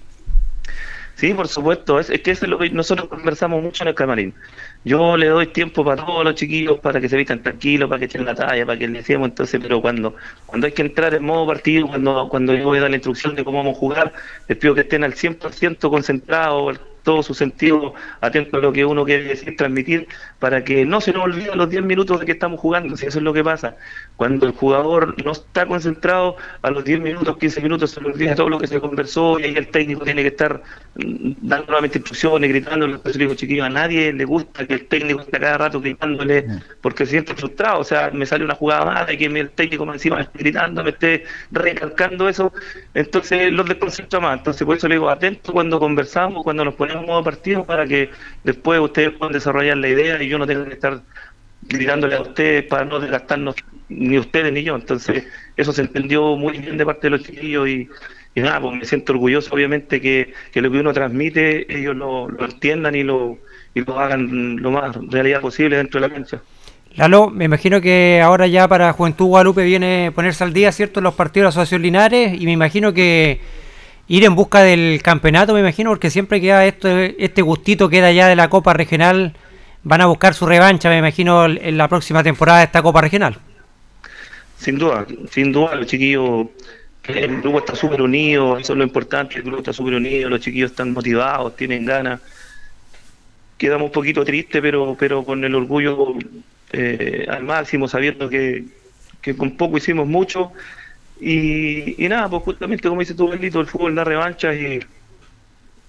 Sí, 1.21 1.35
por 1.35 1.49
supuesto, 1.49 2.01
es, 2.01 2.07
que 2.09 2.31
eso 2.31 2.47
es 2.47 2.51
lo 2.51 2.57
que 2.57 2.71
nosotros 2.71 3.07
conversamos 3.11 3.63
mucho 3.63 3.85
en 3.85 3.89
el 3.89 3.95
camarín. 3.95 4.33
Yo 4.87 5.19
le 5.19 5.27
doy 5.27 5.49
tiempo 5.49 5.85
para 5.85 6.03
todos 6.03 6.25
los 6.25 6.35
chiquillos 6.35 6.79
para 6.79 6.99
que 6.99 7.11
se 7.11 7.17
vistan 7.19 7.43
tranquilos, 7.43 7.91
para 7.91 7.99
que 7.99 8.07
echen 8.07 8.25
la 8.25 8.35
talla, 8.35 8.65
para 8.65 8.79
que 8.79 8.89
le 8.89 9.01
decíamos 9.01 9.29
entonces, 9.29 9.61
pero 9.61 9.83
cuando 9.83 10.15
cuando 10.47 10.67
hay 10.67 10.73
que 10.73 10.81
entrar 10.81 11.13
en 11.13 11.23
modo 11.23 11.47
partido, 11.47 11.89
cuando 11.89 12.27
cuando 12.31 12.55
yo 12.55 12.65
voy 12.65 12.79
a 12.79 12.81
dar 12.81 12.91
la 12.91 12.97
instrucción 12.97 13.35
de 13.35 13.45
cómo 13.45 13.59
vamos 13.59 13.77
a 13.77 13.81
jugar, 13.81 14.15
les 14.49 14.57
pido 14.57 14.75
que 14.75 14.81
estén 14.81 15.05
al 15.05 15.13
100% 15.13 15.91
concentrados, 15.91 16.81
todo 17.03 17.23
su 17.23 17.35
sentido, 17.35 17.95
atento 18.21 18.57
a 18.57 18.61
lo 18.61 18.73
que 18.73 18.85
uno 18.85 19.05
quiere 19.05 19.25
decir, 19.25 19.57
transmitir, 19.57 20.09
para 20.39 20.65
que 20.65 20.85
no 20.85 21.01
se 21.01 21.13
nos 21.13 21.25
olviden 21.25 21.59
los 21.59 21.71
10 21.71 21.85
minutos 21.85 22.21
de 22.21 22.27
que 22.27 22.33
estamos 22.33 22.61
jugando, 22.61 22.97
si 22.97 23.07
eso 23.07 23.19
es 23.19 23.25
lo 23.25 23.33
que 23.33 23.45
pasa. 23.45 23.77
Cuando 24.17 24.47
el 24.47 24.53
jugador 24.53 25.15
no 25.25 25.33
está 25.33 25.67
concentrado, 25.67 26.37
a 26.63 26.71
los 26.71 26.85
10 26.85 27.01
minutos, 27.01 27.37
15 27.37 27.61
minutos 27.61 27.91
se 27.91 28.01
le 28.01 28.09
olvida 28.09 28.35
todo 28.35 28.49
lo 28.49 28.59
que 28.59 28.67
se 28.67 28.81
conversó 28.81 29.39
y 29.39 29.45
ahí 29.45 29.55
el 29.57 29.69
técnico 29.69 30.05
tiene 30.05 30.23
que 30.23 30.29
estar 30.29 30.63
mm, 30.97 31.33
dando 31.43 31.67
nuevamente 31.67 31.99
instrucciones, 31.99 32.51
gritando. 32.51 32.87
Entonces 32.87 33.17
le 33.17 33.25
digo, 33.25 33.35
chiquillo, 33.35 33.65
a 33.65 33.71
nadie 33.71 34.13
le 34.13 34.25
gusta 34.25 34.67
que 34.67 34.75
el 34.75 34.87
técnico 34.87 35.21
esté 35.21 35.39
cada 35.39 35.59
rato 35.59 35.81
gritándole 35.81 36.47
porque 36.81 37.05
se 37.05 37.13
siente 37.13 37.35
frustrado. 37.35 37.81
O 37.81 37.85
sea, 37.85 38.11
me 38.13 38.27
sale 38.27 38.45
una 38.45 38.55
jugada 38.55 38.85
mala 38.85 39.13
y 39.13 39.17
que 39.17 39.27
el 39.27 39.51
técnico 39.51 39.87
me 39.87 39.95
encima 39.95 40.17
me 40.17 40.23
esté 40.23 40.39
gritando, 40.39 40.85
me 40.85 40.91
esté 40.91 41.25
recalcando 41.51 42.29
eso. 42.29 42.53
Entonces 42.95 43.53
los 43.53 43.67
desconcentra 43.67 44.21
más. 44.21 44.39
Entonces 44.39 44.65
por 44.67 44.77
eso 44.77 44.89
le 44.89 44.97
digo, 44.97 45.09
atento 45.09 45.53
cuando 45.53 45.79
conversamos, 45.79 46.43
cuando 46.45 46.65
nos 46.65 46.75
ponemos 46.75 46.90
en 46.93 47.07
modo 47.07 47.23
partido 47.25 47.65
para 47.65 47.87
que 47.87 48.11
después 48.45 48.81
ustedes 48.81 49.11
puedan 49.11 49.33
desarrollar 49.33 49.77
la 49.77 49.89
idea 49.89 50.23
y 50.23 50.29
yo 50.29 50.39
no 50.39 50.47
tenga 50.47 50.65
que 50.67 50.75
estar 50.75 51.01
gritándole 51.63 52.17
a 52.17 52.23
ustedes 52.23 52.65
para 52.65 52.85
no 52.85 53.01
desgastarnos 53.01 53.55
ni 53.89 54.19
ustedes 54.19 54.53
ni 54.53 54.63
yo. 54.63 54.77
Entonces, 54.77 55.25
eso 55.57 55.73
se 55.73 55.83
entendió 55.83 56.37
muy 56.37 56.59
bien 56.59 56.77
de 56.77 56.87
parte 56.87 57.07
de 57.07 57.11
los 57.11 57.23
chiquillos 57.23 57.69
y, 57.69 57.89
y 58.35 58.41
nada, 58.41 58.61
pues 58.61 58.77
me 58.77 58.85
siento 58.85 59.13
orgulloso 59.13 59.55
obviamente 59.55 60.01
que, 60.01 60.33
que 60.53 60.61
lo 60.61 60.71
que 60.71 60.79
uno 60.79 60.93
transmite 60.93 61.73
ellos 61.75 61.97
lo, 61.97 62.29
lo 62.29 62.45
entiendan 62.45 62.95
y 62.95 63.03
lo, 63.03 63.39
y 63.75 63.81
lo 63.81 63.99
hagan 63.99 64.57
lo 64.57 64.71
más 64.71 64.97
realidad 65.09 65.41
posible 65.41 65.77
dentro 65.77 66.01
de 66.01 66.09
la 66.09 66.15
cancha. 66.15 66.41
Lalo, 66.97 67.31
me 67.31 67.45
imagino 67.45 67.81
que 67.81 68.21
ahora 68.23 68.49
ya 68.49 68.67
para 68.67 68.93
Juventud 68.93 69.27
Guadalupe 69.27 69.63
viene 69.65 70.11
ponerse 70.13 70.43
al 70.43 70.53
día, 70.53 70.73
¿cierto? 70.73 71.01
Los 71.01 71.15
partidos 71.15 71.47
de 71.47 71.49
Asociación 71.61 71.83
Linares 71.83 72.41
y 72.41 72.45
me 72.47 72.53
imagino 72.53 72.93
que 72.93 73.41
ir 74.11 74.25
en 74.25 74.35
busca 74.35 74.63
del 74.63 75.01
campeonato, 75.05 75.55
me 75.55 75.61
imagino, 75.61 75.91
porque 75.91 76.11
siempre 76.11 76.41
queda 76.41 76.67
esto, 76.67 76.89
este 76.89 77.43
gustito 77.43 77.89
queda 77.89 78.11
ya 78.11 78.27
de 78.27 78.35
la 78.35 78.51
Copa 78.51 78.73
Regional. 78.73 79.35
Van 79.85 80.01
a 80.01 80.07
buscar 80.07 80.35
su 80.35 80.47
revancha, 80.47 80.89
me 80.89 80.99
imagino, 80.99 81.47
en 81.47 81.79
la 81.79 81.87
próxima 81.87 82.21
temporada 82.25 82.59
de 82.59 82.65
esta 82.65 82.83
Copa 82.83 83.01
Regional. 83.03 83.39
Sin 84.59 84.79
duda, 84.79 85.07
sin 85.31 85.53
duda, 85.53 85.77
los 85.77 85.87
chiquillos, 85.87 86.49
el 87.05 87.41
grupo 87.41 87.61
está 87.61 87.77
súper 87.77 88.03
unido, 88.03 88.59
eso 88.59 88.73
es 88.73 88.79
lo 88.79 88.83
importante, 88.83 89.37
el 89.37 89.43
grupo 89.43 89.59
está 89.59 89.73
súper 89.73 89.95
unido, 89.95 90.29
los 90.29 90.41
chiquillos 90.41 90.73
están 90.73 90.93
motivados, 90.93 91.55
tienen 91.55 91.87
ganas. 91.87 92.21
Quedamos 93.57 93.87
un 93.87 93.93
poquito 93.93 94.25
tristes, 94.25 94.61
pero, 94.61 94.97
pero 94.99 95.23
con 95.23 95.45
el 95.45 95.55
orgullo 95.55 96.15
eh, 96.73 97.27
al 97.31 97.45
máximo, 97.45 97.87
sabiendo 97.87 98.29
que, 98.29 98.65
que 99.23 99.37
con 99.37 99.57
poco 99.57 99.77
hicimos 99.77 100.09
mucho. 100.09 100.51
Y, 101.21 102.05
y 102.05 102.09
nada, 102.09 102.29
pues 102.31 102.43
justamente 102.45 102.89
como 102.89 103.01
dice 103.01 103.15
tú, 103.15 103.29
Bendito, 103.29 103.61
el 103.61 103.67
fútbol 103.67 103.95
da 103.95 104.05
revancha 104.05 104.55
y, 104.55 104.81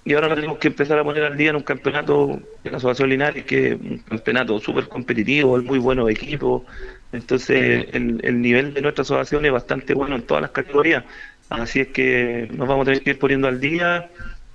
y 0.04 0.14
ahora 0.14 0.34
tenemos 0.34 0.58
que 0.58 0.68
empezar 0.68 0.98
a 0.98 1.04
poner 1.04 1.22
al 1.24 1.36
día 1.36 1.50
en 1.50 1.56
un 1.56 1.62
campeonato 1.62 2.40
de 2.64 2.70
la 2.70 2.76
Asociación 2.78 3.10
Linares, 3.10 3.44
que 3.44 3.68
es 3.68 3.80
un 3.80 3.98
campeonato 3.98 4.58
súper 4.58 4.88
competitivo, 4.88 5.60
muy 5.62 5.78
bueno 5.78 6.08
equipo. 6.08 6.66
Entonces, 7.12 7.86
el, 7.92 8.20
el 8.24 8.40
nivel 8.42 8.74
de 8.74 8.82
nuestra 8.82 9.02
asociación 9.02 9.44
es 9.46 9.52
bastante 9.52 9.94
bueno 9.94 10.16
en 10.16 10.22
todas 10.22 10.42
las 10.42 10.50
categorías. 10.50 11.04
Así 11.50 11.80
es 11.80 11.88
que 11.88 12.48
nos 12.52 12.68
vamos 12.68 12.82
a 12.82 12.90
tener 12.90 13.02
que 13.04 13.10
ir 13.10 13.18
poniendo 13.18 13.46
al 13.48 13.60
día, 13.60 14.10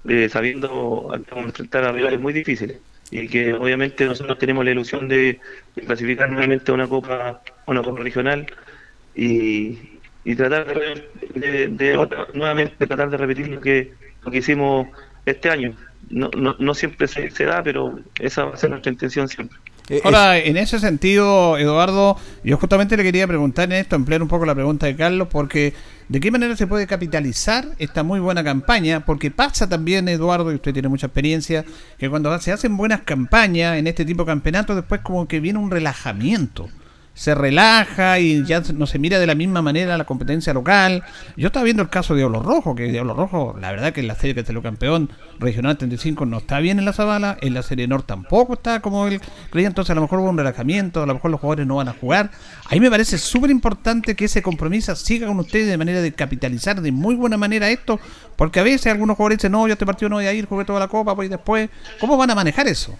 eh, 0.07 0.29
sabiendo 0.29 0.67
que 1.25 1.31
vamos 1.31 1.45
a 1.45 1.49
enfrentar 1.49 1.83
a 1.85 1.91
rivales 1.93 2.19
muy 2.19 2.33
difíciles. 2.33 2.79
Y 3.09 3.29
que 3.29 3.53
obviamente 3.53 4.05
nosotros 4.05 4.37
tenemos 4.37 4.65
la 4.65 4.71
ilusión 4.71 5.07
de, 5.07 5.39
de 5.75 5.81
clasificar 5.85 6.29
nuevamente 6.29 6.71
a 6.71 6.73
una 6.73 6.87
copa, 6.87 7.41
a 7.65 7.71
una 7.71 7.81
copa 7.83 8.01
regional 8.03 8.47
y, 9.15 9.96
y 10.29 10.35
tratar 10.35 10.65
de, 10.67 11.39
de- 11.39 11.67
de 11.69 11.97
otra- 11.97 12.27
nuevamente 12.33 12.85
tratar 12.85 13.09
de 13.09 13.17
repetir 13.17 13.47
lo 13.47 13.61
que, 13.61 13.93
lo 14.23 14.31
que 14.31 14.37
hicimos 14.39 14.87
este 15.25 15.49
año. 15.49 15.73
No, 16.09 16.29
no, 16.37 16.55
no 16.59 16.73
siempre 16.73 17.07
se, 17.07 17.31
se 17.31 17.45
da, 17.45 17.63
pero 17.63 17.99
esa 18.19 18.45
va 18.45 18.53
a 18.53 18.57
ser 18.57 18.69
nuestra 18.69 18.91
intención 18.91 19.27
siempre. 19.27 19.57
Eh, 19.89 20.01
Ahora, 20.03 20.37
en 20.37 20.57
ese 20.57 20.79
sentido, 20.79 21.57
Eduardo, 21.57 22.17
yo 22.43 22.57
justamente 22.57 22.97
le 22.97 23.03
quería 23.03 23.25
preguntar 23.25 23.65
en 23.71 23.73
esto, 23.79 23.95
ampliar 23.95 24.21
un 24.21 24.27
poco 24.27 24.45
la 24.45 24.53
pregunta 24.55 24.85
de 24.85 24.97
Carlos, 24.97 25.29
porque 25.31 25.73
¿de 26.09 26.19
qué 26.19 26.29
manera 26.29 26.57
se 26.57 26.67
puede 26.67 26.87
capitalizar 26.87 27.69
esta 27.79 28.03
muy 28.03 28.19
buena 28.19 28.43
campaña? 28.43 29.05
Porque 29.05 29.31
pasa 29.31 29.69
también, 29.69 30.09
Eduardo, 30.09 30.51
y 30.51 30.55
usted 30.55 30.73
tiene 30.73 30.89
mucha 30.89 31.07
experiencia, 31.07 31.63
que 31.97 32.09
cuando 32.09 32.37
se 32.39 32.51
hacen 32.51 32.75
buenas 32.75 33.01
campañas 33.01 33.77
en 33.77 33.87
este 33.87 34.03
tipo 34.03 34.23
de 34.23 34.27
campeonatos, 34.27 34.75
después 34.75 34.99
como 35.01 35.25
que 35.27 35.39
viene 35.39 35.59
un 35.59 35.71
relajamiento. 35.71 36.67
Se 37.17 37.33
relaja 37.33 38.19
y 38.19 38.45
ya 38.45 38.61
no 38.75 38.85
se 38.85 38.99
mira 38.99 39.17
de 39.17 39.25
la 39.25 39.33
misma 39.33 39.63
manera 39.63 39.97
la 39.97 40.05
competencia 40.05 40.53
local. 40.53 41.03
Yo 41.35 41.47
estaba 41.47 41.63
viendo 41.63 41.81
el 41.81 41.89
caso 41.89 42.13
de 42.13 42.19
Diablo 42.19 42.43
Rojo, 42.43 42.75
que 42.75 42.91
Diablo 42.91 43.15
Rojo, 43.15 43.55
la 43.59 43.71
verdad 43.71 43.91
que 43.91 44.01
en 44.01 44.07
la 44.07 44.13
serie 44.13 44.35
que 44.35 44.45
salió 44.45 44.61
campeón 44.61 45.09
regional 45.39 45.79
35 45.79 46.27
no 46.27 46.37
está 46.37 46.59
bien 46.59 46.77
en 46.77 46.85
la 46.85 46.93
Zabala, 46.93 47.35
en 47.41 47.55
la 47.55 47.63
serie 47.63 47.87
Nord 47.87 48.03
tampoco 48.03 48.53
está 48.53 48.81
como 48.81 49.07
él 49.07 49.19
creía, 49.49 49.67
entonces 49.67 49.89
a 49.89 49.95
lo 49.95 50.01
mejor 50.01 50.19
hubo 50.19 50.29
un 50.29 50.37
relajamiento, 50.37 51.01
a 51.01 51.07
lo 51.07 51.15
mejor 51.15 51.31
los 51.31 51.39
jugadores 51.41 51.65
no 51.65 51.77
van 51.77 51.87
a 51.87 51.93
jugar. 51.93 52.29
A 52.65 52.75
mí 52.75 52.79
me 52.79 52.91
parece 52.91 53.17
súper 53.17 53.49
importante 53.49 54.15
que 54.15 54.25
ese 54.25 54.43
compromiso 54.43 54.95
siga 54.95 55.25
con 55.25 55.39
ustedes 55.39 55.67
de 55.69 55.77
manera 55.77 56.01
de 56.01 56.13
capitalizar 56.13 56.81
de 56.81 56.91
muy 56.91 57.15
buena 57.15 57.35
manera 57.35 57.67
esto, 57.71 57.99
porque 58.35 58.59
a 58.59 58.63
veces 58.63 58.91
algunos 58.91 59.17
jugadores 59.17 59.39
dicen, 59.39 59.53
no, 59.53 59.65
yo 59.65 59.73
este 59.73 59.87
partido 59.87 60.09
no 60.09 60.17
voy 60.17 60.27
a 60.27 60.33
ir, 60.33 60.45
jugué 60.45 60.65
toda 60.65 60.79
la 60.79 60.87
copa, 60.87 61.15
pues 61.15 61.31
después, 61.31 61.67
¿cómo 61.99 62.15
van 62.15 62.29
a 62.29 62.35
manejar 62.35 62.67
eso? 62.67 62.95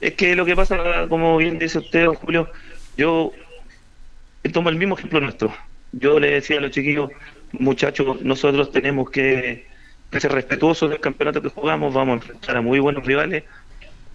Es 0.00 0.14
que 0.14 0.34
lo 0.34 0.44
que 0.44 0.56
pasa, 0.56 0.76
como 1.08 1.36
bien 1.36 1.60
dice 1.60 1.78
usted, 1.78 2.06
Julio, 2.06 2.48
yo 2.96 3.32
tomo 4.52 4.68
el 4.70 4.76
mismo 4.76 4.96
ejemplo 4.96 5.20
nuestro. 5.20 5.52
Yo 5.92 6.18
le 6.18 6.32
decía 6.32 6.58
a 6.58 6.60
los 6.60 6.70
chiquillos, 6.70 7.10
muchachos, 7.52 8.22
nosotros 8.22 8.72
tenemos 8.72 9.10
que, 9.10 9.66
ser 10.10 10.32
respetuosos 10.32 10.90
del 10.90 11.00
campeonato 11.00 11.40
que 11.40 11.48
jugamos, 11.48 11.94
vamos 11.94 12.12
a 12.12 12.14
enfrentar 12.14 12.56
a 12.56 12.60
muy 12.60 12.78
buenos 12.80 13.04
rivales 13.04 13.44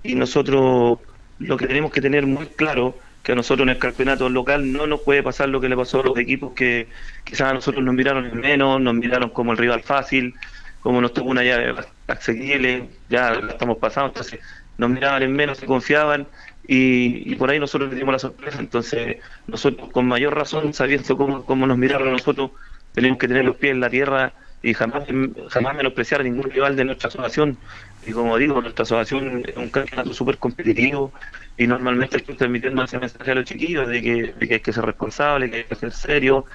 y 0.03 0.15
nosotros 0.15 0.99
lo 1.39 1.57
que 1.57 1.67
tenemos 1.67 1.91
que 1.91 2.01
tener 2.01 2.25
muy 2.25 2.45
claro 2.45 2.97
que 3.23 3.31
a 3.31 3.35
nosotros 3.35 3.63
en 3.65 3.69
el 3.69 3.77
campeonato 3.79 4.29
local 4.29 4.71
no 4.71 4.85
nos 4.85 5.01
puede 5.01 5.23
pasar 5.23 5.49
lo 5.49 5.59
que 5.59 5.69
le 5.69 5.75
pasó 5.75 6.01
a 6.01 6.03
los 6.03 6.17
equipos 6.17 6.53
que 6.53 6.87
quizás 7.23 7.49
a 7.49 7.53
nosotros 7.53 7.83
nos 7.83 7.95
miraron 7.95 8.25
en 8.25 8.39
menos, 8.39 8.79
nos 8.79 8.93
miraron 8.93 9.31
como 9.31 9.51
el 9.51 9.57
rival 9.57 9.81
fácil, 9.81 10.35
como 10.81 11.01
nos 11.01 11.13
tuvo 11.13 11.31
una 11.31 11.43
llave 11.43 11.75
accesible, 12.07 12.89
ya 13.09 13.33
estamos 13.49 13.77
pasando, 13.79 14.09
entonces 14.09 14.39
nos 14.77 14.89
miraban 14.89 15.23
en 15.23 15.33
menos, 15.33 15.57
se 15.57 15.65
confiaban 15.65 16.27
y, 16.67 17.35
por 17.35 17.49
ahí 17.49 17.59
nosotros 17.59 17.89
le 17.89 17.95
dimos 17.95 18.13
la 18.13 18.19
sorpresa. 18.19 18.59
Entonces, 18.59 19.17
nosotros 19.47 19.89
con 19.91 20.07
mayor 20.07 20.35
razón, 20.35 20.73
sabiendo 20.73 21.15
cómo, 21.15 21.45
cómo 21.45 21.65
nos 21.65 21.77
miraron 21.77 22.11
nosotros, 22.11 22.51
tenemos 22.93 23.17
que 23.17 23.27
tener 23.27 23.45
los 23.45 23.55
pies 23.55 23.71
en 23.71 23.79
la 23.79 23.89
tierra 23.89 24.33
y 24.61 24.73
jamás 24.73 25.03
jamás 25.49 25.75
menospreciar 25.75 26.21
a 26.21 26.23
ningún 26.23 26.49
rival 26.49 26.75
de 26.75 26.83
nuestra 26.83 27.07
asociación. 27.07 27.57
Y 28.05 28.11
como 28.11 28.37
digo, 28.37 28.61
nuestra 28.61 28.83
asociación 28.83 29.43
es 29.47 29.55
un 29.55 29.69
campeonato 29.69 30.13
súper 30.13 30.37
competitivo 30.37 31.13
y 31.57 31.67
normalmente 31.67 32.17
estoy 32.17 32.35
transmitiendo 32.35 32.83
ese 32.83 32.99
mensaje 32.99 33.31
a 33.31 33.35
los 33.35 33.45
chiquillos 33.45 33.87
de 33.87 34.01
que, 34.01 34.33
de 34.37 34.47
que 34.47 34.53
hay 34.55 34.59
que 34.59 34.73
ser 34.73 34.85
responsable, 34.85 35.49
que 35.49 35.57
hay 35.57 35.63
que 35.63 35.75
ser 35.75 35.91
serio 35.91 36.45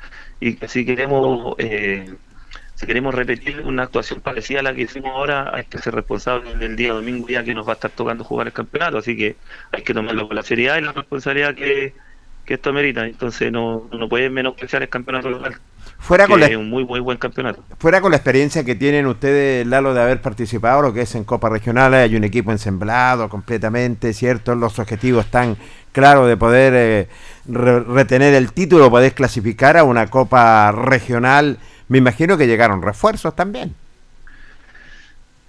y 0.41 0.55
que 0.55 0.69
si 0.69 0.85
queremos 0.85 1.55
eh, 1.59 2.13
si 2.83 2.87
queremos 2.89 3.15
repetir 3.15 3.61
una 3.61 3.85
actuación 3.85 4.21
parecida 4.21 4.59
a 4.59 4.63
la 4.65 4.75
que 4.75 4.83
hicimos 4.83 5.13
ahora, 5.13 5.55
hay 5.55 5.67
que 5.67 5.79
ser 5.79 5.95
responsable 5.95 6.57
del 6.57 6.75
día 6.75 6.93
domingo 6.93 7.29
ya 7.29 7.45
que 7.45 7.55
nos 7.55 7.65
va 7.65 7.71
a 7.71 7.75
estar 7.75 7.93
tocando 7.93 8.25
jugar 8.25 8.49
el 8.49 8.53
campeonato, 8.53 8.99
así 8.99 9.17
que 9.17 9.37
hay 9.71 9.83
que 9.83 9.95
tomarlo 9.95 10.27
con 10.27 10.35
la 10.35 10.43
seriedad 10.43 10.79
y 10.79 10.81
la 10.81 10.91
responsabilidad 10.91 11.55
que, 11.55 11.95
esto 12.49 12.73
merita, 12.73 13.07
entonces 13.07 13.53
no, 13.53 13.89
no 13.93 14.09
puede 14.09 14.29
menospreciar 14.29 14.83
el 14.83 14.89
campeonato 14.89 15.31
local. 15.31 15.55
Fuera 15.99 16.27
con 16.27 16.41
la, 16.41 16.47
es 16.49 16.57
un 16.57 16.69
muy, 16.69 16.85
muy 16.85 16.99
buen 16.99 17.17
campeonato. 17.17 17.65
Fuera 17.79 18.01
con 18.01 18.11
la 18.11 18.17
experiencia 18.17 18.65
que 18.65 18.75
tienen 18.75 19.07
ustedes, 19.07 19.65
Lalo, 19.67 19.95
de 19.95 20.03
haber 20.03 20.21
participado, 20.21 20.83
lo 20.83 20.93
que 20.93 21.03
es 21.03 21.15
en 21.15 21.23
Copa 21.23 21.49
Regional, 21.49 21.95
hay 21.95 22.17
un 22.17 22.25
equipo 22.25 22.51
ensemblado 22.51 23.29
completamente, 23.29 24.13
¿cierto? 24.13 24.57
Los 24.57 24.81
objetivos 24.81 25.25
están 25.25 25.57
claros 25.93 26.29
de 26.29 26.37
poder 26.37 26.73
eh, 26.77 27.09
retener 27.47 28.35
el 28.35 28.53
título, 28.53 28.91
poder 28.91 29.15
clasificar 29.15 29.79
a 29.79 29.85
una 29.85 30.09
Copa 30.09 30.73
Regional 30.73 31.59
me 31.89 31.99
imagino 31.99 32.37
que 32.37 32.47
llegaron 32.47 32.83
refuerzos 32.83 33.35
también. 33.35 33.75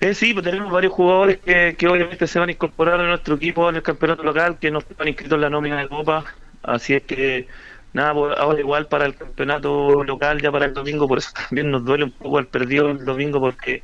Eh, 0.04 0.14
sí, 0.14 0.34
pues 0.34 0.44
tenemos 0.44 0.70
varios 0.70 0.92
jugadores 0.92 1.40
que, 1.40 1.88
obviamente 1.88 2.28
se 2.28 2.38
van 2.38 2.50
a 2.50 2.52
incorporar 2.52 3.00
a 3.00 3.08
nuestro 3.08 3.36
equipo 3.36 3.70
en 3.70 3.78
el 3.78 3.84
campeonato 3.84 4.22
local, 4.22 4.58
que 4.60 4.70
no 4.70 4.80
están 4.80 5.08
inscritos 5.08 5.36
en 5.38 5.42
la 5.42 5.50
nómina 5.50 5.80
de 5.80 5.88
Copa. 5.88 6.26
Así 6.62 6.94
es 6.94 7.04
que, 7.04 7.48
nada, 7.94 8.14
pues, 8.14 8.38
ahora 8.38 8.60
igual 8.60 8.88
para 8.88 9.06
el 9.06 9.16
campeonato 9.16 10.04
local, 10.04 10.42
ya 10.42 10.52
para 10.52 10.66
el 10.66 10.74
domingo, 10.74 11.08
por 11.08 11.20
eso 11.20 11.32
también 11.48 11.72
nos 11.72 11.86
duele 11.86 12.04
un 12.04 12.12
poco 12.12 12.40
el 12.40 12.48
perdido 12.48 12.92
el 12.92 13.06
domingo, 13.06 13.40
porque 13.40 13.82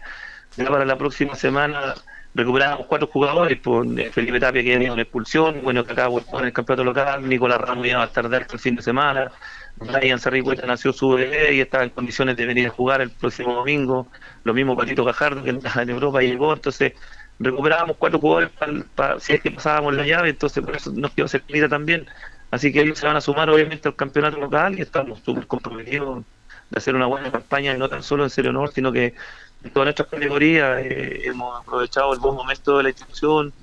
ya 0.57 0.67
para 0.67 0.83
la 0.83 0.97
próxima 0.97 1.35
semana 1.35 1.95
recuperamos 2.35 2.85
cuatro 2.87 3.07
jugadores, 3.07 3.57
pues, 3.63 3.87
Felipe 4.11 4.41
Tapia 4.41 4.61
que 4.61 4.71
venía 4.71 4.89
con 4.89 4.99
expulsión, 4.99 5.61
bueno, 5.63 5.85
que 5.85 5.93
acaba 5.93 6.19
en 6.39 6.45
el 6.45 6.53
campeonato 6.53 6.83
local, 6.83 7.29
Nicolás 7.29 7.61
Ramos 7.61 7.87
ya 7.87 7.97
va 7.97 8.03
a 8.03 8.07
estar 8.07 8.27
de 8.27 8.37
el 8.37 8.59
fin 8.59 8.75
de 8.75 8.81
semana, 8.81 9.31
Brian 9.79 10.19
Sarricueta 10.19 10.65
nació 10.65 10.91
su 10.91 11.09
bebé 11.09 11.53
y 11.53 11.61
está 11.61 11.83
en 11.83 11.89
condiciones 11.89 12.35
de 12.35 12.45
venir 12.45 12.67
a 12.67 12.69
jugar 12.69 13.01
el 13.01 13.09
próximo 13.09 13.53
domingo. 13.53 14.07
Lo 14.43 14.53
mismo 14.53 14.75
Patito 14.75 15.05
Cajardo, 15.05 15.43
que 15.43 15.49
en 15.51 15.89
Europa 15.89 16.21
llegó. 16.21 16.53
Entonces, 16.53 16.93
recuperábamos 17.39 17.95
cuatro 17.97 18.19
jugadores 18.19 18.49
para, 18.95 19.19
si 19.19 19.33
es 19.33 19.41
que 19.41 19.51
pasábamos 19.51 19.95
la 19.95 20.05
llave, 20.05 20.29
entonces 20.29 20.63
por 20.63 20.75
eso 20.75 20.91
nos 20.93 21.11
quedó 21.11 21.27
cerquita 21.27 21.69
también. 21.69 22.05
Así 22.51 22.71
que 22.73 22.81
ellos 22.81 22.99
se 22.99 23.05
van 23.05 23.15
a 23.15 23.21
sumar 23.21 23.49
obviamente 23.49 23.87
al 23.87 23.95
campeonato 23.95 24.37
local 24.39 24.77
y 24.77 24.81
estamos 24.81 25.19
súper 25.19 25.47
comprometidos 25.47 26.23
de 26.69 26.77
hacer 26.77 26.95
una 26.95 27.05
buena 27.05 27.31
campaña, 27.31 27.73
no 27.75 27.89
tan 27.89 28.03
solo 28.03 28.23
en 28.23 28.29
Serio 28.29 28.51
Honor, 28.51 28.71
sino 28.73 28.91
que 28.91 29.13
en 29.63 29.71
todas 29.71 29.85
nuestras 29.85 30.07
categorías 30.09 30.79
eh, 30.83 31.21
hemos 31.25 31.61
aprovechado 31.61 32.13
el 32.13 32.19
buen 32.19 32.35
momento 32.35 32.77
de 32.77 32.83
la 32.83 32.89
institución 32.89 33.53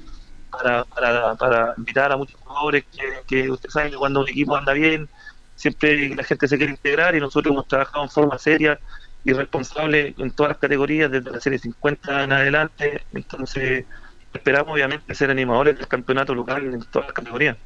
para, 0.51 0.85
para, 0.85 1.35
para 1.35 1.75
invitar 1.77 2.13
a 2.13 2.17
muchos 2.17 2.41
jugadores 2.41 2.85
que 3.27 3.51
usted 3.51 3.69
sabe 3.71 3.91
que 3.91 3.97
cuando 3.97 4.21
un 4.21 4.29
equipo 4.29 4.57
anda 4.57 4.73
bien, 4.73 5.09
siempre 5.57 6.15
la 6.15 6.23
gente 6.23 6.47
se 6.47 6.57
quiere 6.57 6.73
integrar 6.73 7.17
y 7.17 7.21
nosotros 7.21 7.53
hemos 7.53 7.67
trabajado 7.67 8.05
en 8.05 8.11
forma 8.11 8.39
seria 8.39 8.79
y 9.25 9.33
responsable 9.33 10.15
en 10.19 10.31
todas 10.31 10.51
las 10.51 10.59
categorías, 10.59 11.11
desde 11.11 11.31
la 11.33 11.41
serie 11.41 11.59
50 11.59 12.25
en 12.25 12.33
adelante. 12.33 13.03
Entonces, 13.13 13.85
esperamos 14.33 14.75
obviamente 14.75 15.15
ser 15.15 15.31
animadores 15.31 15.77
del 15.77 15.89
campeonato 15.89 16.35
local 16.35 16.73
en 16.73 16.81
todas 16.93 17.09
las 17.09 17.15
categorías. 17.15 17.57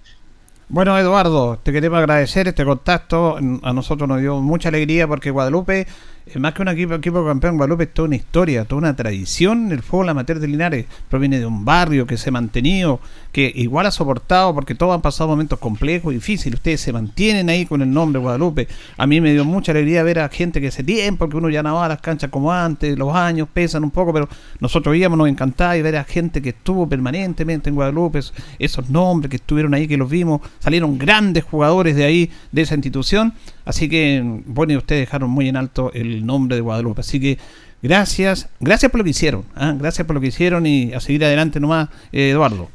Bueno, 0.68 0.96
Eduardo, 0.96 1.59
te 1.59 1.72
queremos 1.72 1.98
agradecer 1.98 2.46
este 2.46 2.64
contacto. 2.64 3.37
A 3.37 3.72
nosotros 3.72 4.09
nos 4.09 4.20
dio 4.20 4.38
mucha 4.40 4.68
alegría 4.68 5.09
porque 5.09 5.31
Guadalupe 5.31 5.88
más 6.38 6.54
que 6.54 6.62
un 6.62 6.68
equipo, 6.68 6.94
equipo 6.94 7.24
campeón, 7.24 7.56
Guadalupe 7.56 7.84
es 7.84 7.94
toda 7.94 8.06
una 8.06 8.16
historia, 8.16 8.64
toda 8.64 8.78
una 8.78 8.96
tradición. 8.96 9.72
El 9.72 9.82
fútbol 9.82 10.10
amateur 10.10 10.38
de 10.38 10.48
Linares 10.48 10.86
proviene 11.08 11.38
de 11.38 11.46
un 11.46 11.64
barrio 11.64 12.06
que 12.06 12.16
se 12.16 12.28
ha 12.28 12.32
mantenido, 12.32 13.00
que 13.32 13.52
igual 13.54 13.86
ha 13.86 13.90
soportado, 13.90 14.54
porque 14.54 14.74
todos 14.74 14.94
han 14.94 15.02
pasado 15.02 15.30
momentos 15.30 15.58
complejos, 15.58 16.12
difíciles. 16.12 16.58
Ustedes 16.58 16.80
se 16.80 16.92
mantienen 16.92 17.48
ahí 17.48 17.66
con 17.66 17.82
el 17.82 17.90
nombre 17.90 18.20
Guadalupe. 18.20 18.68
A 18.96 19.06
mí 19.06 19.20
me 19.20 19.32
dio 19.32 19.44
mucha 19.44 19.72
alegría 19.72 20.02
ver 20.02 20.20
a 20.20 20.28
gente 20.28 20.60
que 20.60 20.68
hace 20.68 20.84
tiempo, 20.84 21.28
que 21.28 21.36
uno 21.36 21.50
ya 21.50 21.62
no 21.62 21.74
va 21.74 21.86
a 21.86 21.88
las 21.88 22.00
canchas 22.00 22.30
como 22.30 22.52
antes, 22.52 22.96
los 22.98 23.14
años 23.14 23.48
pesan 23.52 23.82
un 23.82 23.90
poco, 23.90 24.12
pero 24.12 24.28
nosotros 24.60 24.96
íbamos, 24.96 25.18
nos 25.18 25.28
encantaba 25.28 25.76
y 25.76 25.82
ver 25.82 25.96
a 25.96 26.04
gente 26.04 26.40
que 26.42 26.50
estuvo 26.50 26.88
permanentemente 26.88 27.68
en 27.68 27.74
Guadalupe, 27.74 28.20
esos 28.58 28.90
nombres 28.90 29.30
que 29.30 29.36
estuvieron 29.36 29.74
ahí, 29.74 29.88
que 29.88 29.96
los 29.96 30.08
vimos, 30.08 30.40
salieron 30.58 30.98
grandes 30.98 31.44
jugadores 31.44 31.96
de 31.96 32.04
ahí, 32.04 32.30
de 32.52 32.62
esa 32.62 32.74
institución. 32.74 33.34
Así 33.64 33.88
que, 33.88 34.22
bueno, 34.46 34.72
y 34.72 34.76
ustedes 34.76 35.02
dejaron 35.02 35.30
muy 35.30 35.48
en 35.48 35.56
alto 35.56 35.92
el 35.92 36.19
nombre 36.26 36.56
de 36.56 36.62
Guadalupe. 36.62 37.00
Así 37.00 37.20
que, 37.20 37.38
gracias, 37.83 38.48
gracias 38.61 38.90
por 38.90 38.98
lo 38.98 39.04
que 39.04 39.11
hicieron. 39.11 39.44
¿ah? 39.54 39.74
Gracias 39.76 40.06
por 40.06 40.14
lo 40.14 40.20
que 40.20 40.28
hicieron 40.28 40.66
y 40.66 40.92
a 40.92 41.00
seguir 41.00 41.24
adelante 41.24 41.61
nomás, 41.61 41.88
eh, 42.12 42.30
Eduardo. 42.30 42.68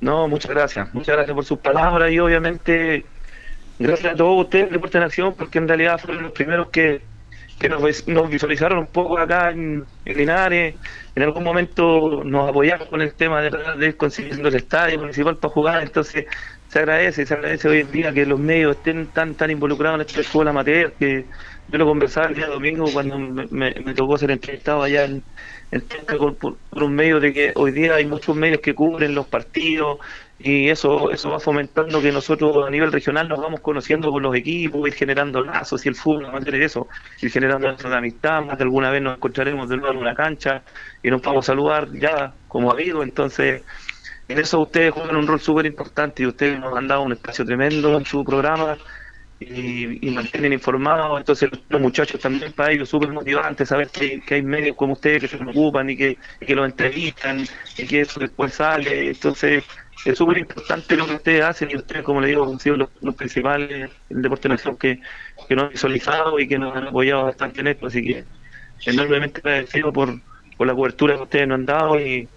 No, 0.00 0.28
muchas 0.28 0.50
gracias. 0.50 0.92
Muchas 0.92 1.16
gracias 1.16 1.34
por 1.34 1.44
sus 1.44 1.58
palabras 1.58 2.12
y 2.12 2.18
obviamente 2.18 3.06
gracias 3.78 4.12
a 4.12 4.16
todos 4.16 4.44
ustedes, 4.44 4.70
Deporte 4.70 4.98
en 4.98 5.04
Acción, 5.04 5.34
porque 5.34 5.58
en 5.58 5.68
realidad 5.68 5.98
fueron 5.98 6.24
los 6.24 6.32
primeros 6.32 6.68
que, 6.68 7.02
nos, 7.68 8.28
visualizaron 8.28 8.78
un 8.78 8.86
poco 8.86 9.18
acá 9.18 9.50
en, 9.50 9.84
Linares. 10.04 10.74
En 11.14 11.22
algún 11.22 11.44
momento 11.44 12.22
nos 12.24 12.50
apoyaron 12.50 12.88
con 12.88 13.00
el 13.00 13.14
tema 13.14 13.40
de, 13.40 13.50
de 13.78 13.86
ir 13.86 13.96
consiguiendo 13.96 14.48
el 14.48 14.56
estadio 14.56 14.98
municipal 14.98 15.36
para 15.36 15.54
jugar. 15.54 15.82
Entonces, 15.82 16.26
se 16.74 16.80
agradece, 16.80 17.24
se 17.24 17.34
agradece 17.34 17.68
hoy 17.68 17.80
en 17.82 17.92
día 17.92 18.12
que 18.12 18.26
los 18.26 18.40
medios 18.40 18.76
estén 18.76 19.06
tan 19.06 19.36
tan 19.36 19.48
involucrados 19.48 20.00
en 20.00 20.06
esta 20.08 20.22
escuela 20.22 20.50
amateur 20.50 20.92
que 20.94 21.24
yo 21.68 21.78
lo 21.78 21.86
conversaba 21.86 22.26
el 22.26 22.34
día 22.34 22.48
domingo 22.48 22.86
cuando 22.92 23.16
me, 23.16 23.72
tocó 23.94 24.18
ser 24.18 24.32
entrevistado 24.32 24.82
allá 24.82 25.04
en, 25.04 25.22
en 25.70 25.84
por, 26.40 26.56
un 26.72 26.92
medio 26.92 27.20
de 27.20 27.32
que 27.32 27.52
hoy 27.54 27.70
día 27.70 27.94
hay 27.94 28.06
muchos 28.06 28.34
medios 28.34 28.60
que 28.60 28.74
cubren 28.74 29.14
los 29.14 29.28
partidos 29.28 30.00
y 30.40 30.68
eso 30.68 31.12
eso 31.12 31.30
va 31.30 31.38
fomentando 31.38 32.02
que 32.02 32.10
nosotros 32.10 32.66
a 32.66 32.70
nivel 32.70 32.90
regional 32.90 33.28
nos 33.28 33.40
vamos 33.40 33.60
conociendo 33.60 34.10
con 34.10 34.24
los 34.24 34.34
equipos, 34.34 34.88
ir 34.88 34.94
generando 34.94 35.44
lazos 35.44 35.86
y 35.86 35.90
el 35.90 35.94
fútbol 35.94 36.26
amateur 36.26 36.56
es 36.56 36.72
eso, 36.72 36.88
ir 37.22 37.30
generando 37.30 37.68
nuestra 37.68 37.96
amistad, 37.96 38.42
más 38.42 38.58
de 38.58 38.64
alguna 38.64 38.90
vez 38.90 39.00
nos 39.00 39.14
encontraremos 39.14 39.68
de 39.68 39.76
nuevo 39.76 39.92
en 39.94 40.00
una 40.00 40.16
cancha 40.16 40.64
y 41.04 41.08
nos 41.08 41.22
vamos 41.22 41.44
a 41.44 41.52
saludar 41.52 41.92
ya 41.92 42.34
como 42.48 42.72
amigos, 42.72 43.04
entonces 43.04 43.62
en 44.28 44.38
eso 44.38 44.60
ustedes 44.60 44.92
juegan 44.92 45.16
un 45.16 45.26
rol 45.26 45.40
súper 45.40 45.66
importante 45.66 46.22
y 46.22 46.26
ustedes 46.26 46.58
nos 46.58 46.76
han 46.76 46.88
dado 46.88 47.02
un 47.02 47.12
espacio 47.12 47.44
tremendo 47.44 47.96
en 47.98 48.04
su 48.06 48.24
programa 48.24 48.76
y, 49.40 50.06
y 50.06 50.10
mantienen 50.10 50.52
informados. 50.52 51.18
Entonces, 51.18 51.50
los 51.68 51.80
muchachos 51.80 52.20
también 52.20 52.52
para 52.52 52.72
ellos 52.72 52.88
súper 52.88 53.10
motivantes 53.10 53.68
saber 53.68 53.88
que, 53.88 54.22
hay 54.30 54.42
medios 54.42 54.76
como 54.76 54.94
ustedes 54.94 55.22
que 55.22 55.28
se 55.28 55.36
preocupan 55.38 55.90
y 55.90 55.96
que, 55.96 56.18
y 56.40 56.54
lo 56.54 56.64
entrevistan 56.64 57.44
y 57.76 57.86
que 57.86 58.00
eso 58.00 58.20
después 58.20 58.54
sale. 58.54 59.10
Entonces, 59.10 59.64
es 60.04 60.18
súper 60.18 60.38
importante 60.38 60.96
lo 60.96 61.06
que 61.06 61.14
ustedes 61.14 61.44
hacen 61.44 61.70
y 61.70 61.76
ustedes, 61.76 62.02
como 62.02 62.20
le 62.20 62.28
digo, 62.28 62.50
han 62.50 62.60
sido 62.60 62.76
los, 62.76 63.14
principales 63.14 63.90
el 64.10 64.22
deporte 64.22 64.48
nacional 64.48 64.78
que, 64.78 65.00
que 65.48 65.54
nos 65.54 65.64
han 65.64 65.70
visualizado 65.70 66.38
y 66.38 66.48
que 66.48 66.58
nos 66.58 66.76
han 66.76 66.88
apoyado 66.88 67.24
bastante 67.24 67.60
en 67.60 67.68
esto. 67.68 67.86
Así 67.86 68.04
que, 68.04 68.24
enormemente 68.86 69.40
agradecido 69.40 69.92
por, 69.92 70.20
por 70.56 70.66
la 70.66 70.74
cobertura 70.74 71.16
que 71.16 71.22
ustedes 71.22 71.48
nos 71.48 71.56
han 71.56 71.66
dado 71.66 72.00
y, 72.00 72.28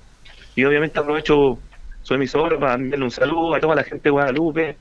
y 0.55 0.65
obviamente 0.65 0.99
aprovecho 0.99 1.59
su 2.07 2.13
emisora 2.13 2.57
para 2.57 2.75
enviarle 2.75 3.03
un 3.03 3.11
saludo 3.11 3.53
a 3.53 3.59
toda 3.59 3.75
la 3.75 3.83
gente 3.83 4.03
de 4.03 4.11
Guadalupe 4.11 4.77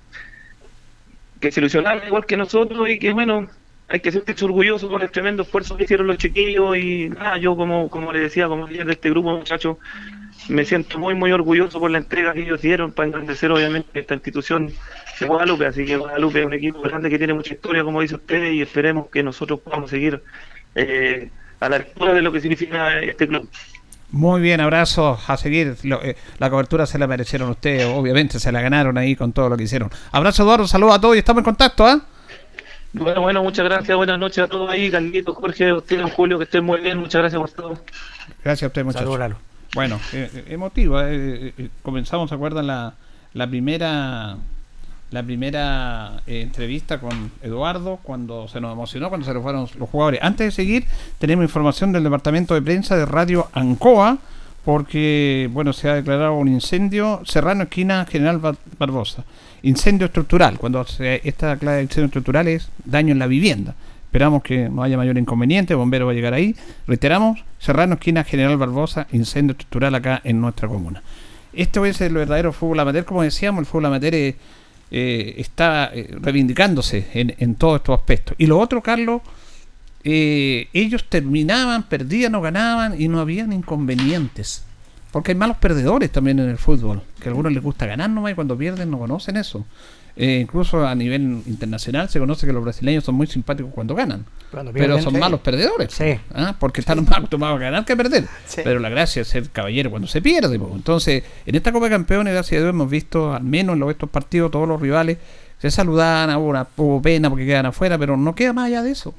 que 1.41 1.51
se 1.51 1.59
ilusionaron 1.59 2.07
igual 2.07 2.25
que 2.25 2.37
nosotros 2.37 2.89
y 2.89 3.01
que 3.01 3.13
bueno, 3.13 3.49
hay 3.89 3.99
que 3.99 4.13
sentirse 4.13 4.45
orgulloso 4.45 4.89
por 4.89 5.03
el 5.03 5.11
tremendo 5.11 5.43
esfuerzo 5.43 5.77
que 5.77 5.85
hicieron 5.85 6.07
los 6.07 6.19
chiquillos 6.19 6.77
y 6.77 7.09
nada, 7.09 7.37
yo 7.39 7.57
como, 7.57 7.91
como 7.91 8.13
le 8.13 8.21
decía, 8.21 8.47
como 8.47 8.69
líder 8.69 8.87
de 8.87 8.93
este 8.93 9.11
grupo 9.11 9.37
muchachos, 9.37 9.79
me 10.49 10.65
siento 10.65 11.01
muy 11.01 11.17
muy 11.17 11.33
orgulloso 11.33 11.81
por 11.81 11.91
la 11.91 11.99
entrega 11.99 12.33
que 12.33 12.43
ellos 12.43 12.63
dieron 12.63 12.93
para 12.93 13.09
engrandecer 13.09 13.51
obviamente 13.51 13.99
esta 13.99 14.15
institución 14.15 14.73
de 15.19 15.27
Guadalupe, 15.27 15.67
así 15.67 15.85
que 15.85 15.97
Guadalupe 15.97 16.39
es 16.39 16.47
un 16.47 16.55
equipo 16.55 16.81
grande 16.81 17.11
que 17.11 17.19
tiene 17.19 17.35
mucha 17.35 17.55
historia 17.55 17.83
como 17.83 18.03
dice 18.03 18.15
usted 18.15 18.53
y 18.53 18.63
esperemos 18.63 19.09
que 19.11 19.25
nosotros 19.25 19.59
podamos 19.59 19.91
seguir 19.91 20.23
eh, 20.77 21.29
a 21.59 21.69
la 21.69 21.77
altura 21.77 22.15
de 22.15 22.23
lo 22.23 22.31
que 22.31 22.41
significa 22.41 23.01
este 23.01 23.27
club. 23.27 23.51
Muy 24.13 24.41
bien, 24.41 24.61
abrazos 24.61 25.29
a 25.29 25.37
seguir. 25.37 25.77
Lo, 25.83 26.03
eh, 26.03 26.17
la 26.39 26.49
cobertura 26.49 26.87
se 26.87 26.99
la 26.99 27.07
merecieron 27.07 27.51
ustedes, 27.51 27.87
obviamente 27.87 28.39
se 28.39 28.53
la 28.53 28.61
ganaron 28.61 28.97
ahí 28.99 29.17
con 29.17 29.33
todo 29.33 29.49
lo 29.49 29.57
que 29.57 29.65
hicieron. 29.65 29.91
Abrazo 30.13 30.43
Eduardo, 30.45 30.67
saludos 30.67 30.95
a 30.97 31.01
todos 31.01 31.17
y 31.17 31.19
estamos 31.19 31.41
en 31.41 31.45
contacto, 31.45 31.85
¿ah? 31.87 32.01
Bueno, 32.93 33.21
bueno, 33.21 33.43
muchas 33.43 33.65
gracias, 33.65 33.95
buenas 33.97 34.19
noches 34.19 34.39
a 34.39 34.49
todos 34.49 34.71
ahí, 34.71 34.91
Carlitos, 34.91 35.37
Jorge, 35.37 35.73
usted, 35.73 36.03
Julio, 36.15 36.39
que 36.39 36.45
estén 36.45 36.65
muy 36.65 36.81
bien, 36.81 36.99
muchas 36.99 37.21
gracias 37.21 37.41
por 37.41 37.51
todo. 37.51 37.79
Gracias 38.43 38.63
a 38.63 38.67
usted, 38.69 38.85
muchachos. 38.85 39.13
Saludos. 39.13 39.37
Bueno, 39.75 40.01
eh, 40.15 40.31
eh, 40.33 40.45
emotivo. 40.49 40.99
eh, 41.03 41.53
eh, 41.59 41.69
comenzamos, 41.83 42.31
¿se 42.31 42.35
acuerdan? 42.37 42.67
La, 42.69 42.95
la 43.35 43.47
primera 43.47 44.37
la 45.11 45.23
primera 45.23 46.21
eh, 46.27 46.41
entrevista 46.41 46.99
con 46.99 47.31
Eduardo 47.43 47.99
cuando 48.03 48.49
se 48.49 48.61
nos 48.61 48.73
emocionó, 48.73 49.09
cuando 49.09 49.27
se 49.27 49.33
nos 49.33 49.43
fueron 49.43 49.69
los 49.79 49.89
jugadores. 49.89 50.21
Antes 50.23 50.47
de 50.47 50.51
seguir, 50.51 50.85
tenemos 51.19 51.45
información 51.45 51.93
del 51.93 52.03
departamento 52.03 52.55
de 52.55 52.63
prensa 52.63 52.97
de 52.97 53.07
Radio 53.07 53.49
Ancoa, 53.53 54.19
porque, 54.65 55.49
bueno, 55.53 55.73
se 55.73 55.89
ha 55.89 55.95
declarado 55.95 56.35
un 56.35 56.49
incendio 56.49 57.21
Serrano, 57.25 57.63
esquina 57.65 58.05
General 58.05 58.39
Bar- 58.39 58.57
Barbosa. 58.79 59.25
Incendio 59.63 60.07
estructural. 60.07 60.59
Cuando 60.59 60.85
se, 60.85 61.21
esta 61.23 61.57
clase 61.57 61.77
de 61.77 61.83
incendio 61.85 62.07
estructural 62.07 62.49
es 62.49 62.69
daño 62.85 63.13
en 63.13 63.21
la 63.21 63.29
vivienda. 63.29 63.75
Esperamos 64.07 64.43
que 64.43 64.69
no 64.69 64.83
haya 64.83 64.97
mayor 64.97 65.19
inconveniente, 65.19 65.73
el 65.75 65.77
bombero 65.79 66.07
va 66.07 66.13
a 66.13 66.15
llegar 66.17 66.35
ahí. 66.35 66.57
Reiteramos, 66.89 67.45
Serrano, 67.61 67.95
esquina 67.95 68.25
General 68.25 68.57
Barbosa, 68.57 69.07
incendio 69.13 69.53
estructural 69.53 69.95
acá 69.95 70.21
en 70.25 70.41
nuestra 70.41 70.67
comuna. 70.69 71.01
Esto 71.53 71.85
es 71.87 72.01
el 72.01 72.15
verdadero 72.15 72.53
fútbol 72.53 72.81
amateur, 72.81 73.05
como 73.05 73.23
decíamos, 73.23 73.61
el 73.61 73.67
fútbol 73.67 73.87
amateur 73.87 74.15
eh, 74.15 74.37
eh, 74.91 75.35
está 75.39 75.91
eh, 75.93 76.09
reivindicándose 76.21 77.09
en, 77.15 77.35
en 77.39 77.55
todos 77.55 77.81
estos 77.81 77.99
aspectos. 77.99 78.35
Y 78.39 78.47
lo 78.47 78.59
otro, 78.59 78.83
Carlos, 78.83 79.23
eh, 80.05 80.69
ellos 80.73 81.05
terminaban, 81.09 81.83
perdían 81.83 82.35
o 82.37 82.41
ganaban 82.41 83.01
y 83.01 83.09
no 83.09 83.21
habían 83.21 83.53
inconvenientes. 83.53 84.63
Porque 85.11 85.33
hay 85.33 85.37
malos 85.37 85.57
perdedores 85.57 86.13
también 86.13 86.39
en 86.39 86.49
el 86.49 86.59
fútbol, 86.59 87.03
que 87.21 87.29
a 87.29 87.31
algunos 87.31 87.53
les 87.53 87.63
gusta 87.63 87.87
ganar 87.87 88.11
nomás 88.11 88.33
y 88.33 88.35
cuando 88.35 88.57
pierden 88.57 88.91
no 88.91 88.99
conocen 88.99 89.37
eso. 89.37 89.65
Eh, 90.19 90.39
incluso 90.41 90.87
a 90.87 90.95
nivel 90.95 91.43
internacional 91.47 92.09
se 92.09 92.19
conoce 92.19 92.47
que 92.47 92.53
los 92.55 92.65
brasileños 92.65 93.05
son 93.05 93.17
muy 93.17 93.27
simpáticos 93.27 93.71
cuando 93.75 93.95
ganan, 93.95 94.25
Cuando 94.51 94.73
pero 94.73 94.99
son 95.03 95.13
sí. 95.13 95.21
malos 95.21 95.41
perdedores. 95.41 95.93
Sí. 95.93 96.19
¿ah? 96.35 96.57
Porque 96.59 96.81
están 96.81 97.05
más 97.05 97.19
acostumbrados 97.19 97.61
a 97.61 97.65
ganar 97.65 97.85
que 97.85 97.93
a 97.93 97.97
perder. 97.97 98.25
Sí. 98.47 98.63
Pero 98.65 98.81
la 98.81 98.89
gracia 98.89 99.21
es 99.23 99.29
ser 99.29 99.51
caballero 99.51 99.91
cuando 99.91 100.09
se 100.09 100.23
pierde. 100.23 100.55
Entonces, 100.57 101.23
en 101.45 101.55
esta 101.55 101.71
Copa 101.71 101.85
de 101.87 101.91
Campeones, 101.91 102.33
gracias 102.33 102.59
a 102.59 102.63
Dios, 102.63 102.71
hemos 102.71 102.89
visto, 102.89 103.35
al 103.35 103.43
menos 103.45 103.75
en 103.75 103.81
los- 103.81 103.91
estos 103.91 104.09
partidos, 104.09 104.51
todos 104.51 104.67
los 104.67 104.81
rivales 104.81 105.19
se 105.59 105.71
saludan, 105.71 106.35
hubo, 106.37 106.47
una, 106.49 106.67
hubo 106.77 107.03
pena 107.03 107.29
porque 107.29 107.45
quedan 107.45 107.67
afuera, 107.67 107.99
pero 107.99 108.17
no 108.17 108.35
queda 108.35 108.55
más 108.55 108.67
allá 108.69 108.83
de 108.83 108.93
eso. 108.93 109.15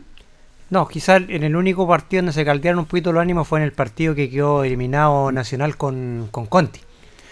No, 0.72 0.88
quizás 0.88 1.22
en 1.30 1.44
el 1.44 1.56
único 1.56 1.88
partido 1.88 2.22
donde 2.24 2.34
se 2.34 2.44
caldearon 2.44 2.80
un 2.80 2.86
poquito 2.86 3.14
los 3.14 3.22
ánimos 3.22 3.48
fue 3.48 3.60
en 3.60 3.66
el 3.66 3.72
partido 3.72 4.16
que 4.16 4.30
quedó 4.30 4.64
eliminado 4.66 5.32
Nacional 5.32 5.78
con, 5.78 6.28
con 6.32 6.46
Conti. 6.48 6.80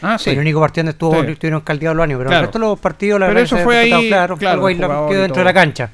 Ah, 0.06 0.18
el 0.26 0.40
único 0.40 0.60
partido 0.60 0.84
donde 0.84 0.92
estuvo, 0.92 1.24
Sí. 1.24 1.32
estuvieron 1.32 1.62
caldeados 1.62 1.96
los 1.98 2.04
ánimos. 2.04 2.20
Pero 2.20 2.30
Claro. 2.30 2.42
el 2.42 2.46
resto 2.48 2.60
de 2.60 2.66
los 2.66 2.80
partidos, 2.80 3.20
la 3.20 3.26
Pero 3.28 3.40
verdad, 3.40 3.58
eso 3.58 3.64
fue 3.64 3.78
ahí, 3.78 4.08
claro, 4.08 4.38
claro, 4.38 4.66
algo 4.68 5.10
quedó 5.10 5.22
dentro 5.22 5.40
de 5.40 5.46
la 5.46 5.54
cancha. 5.54 5.90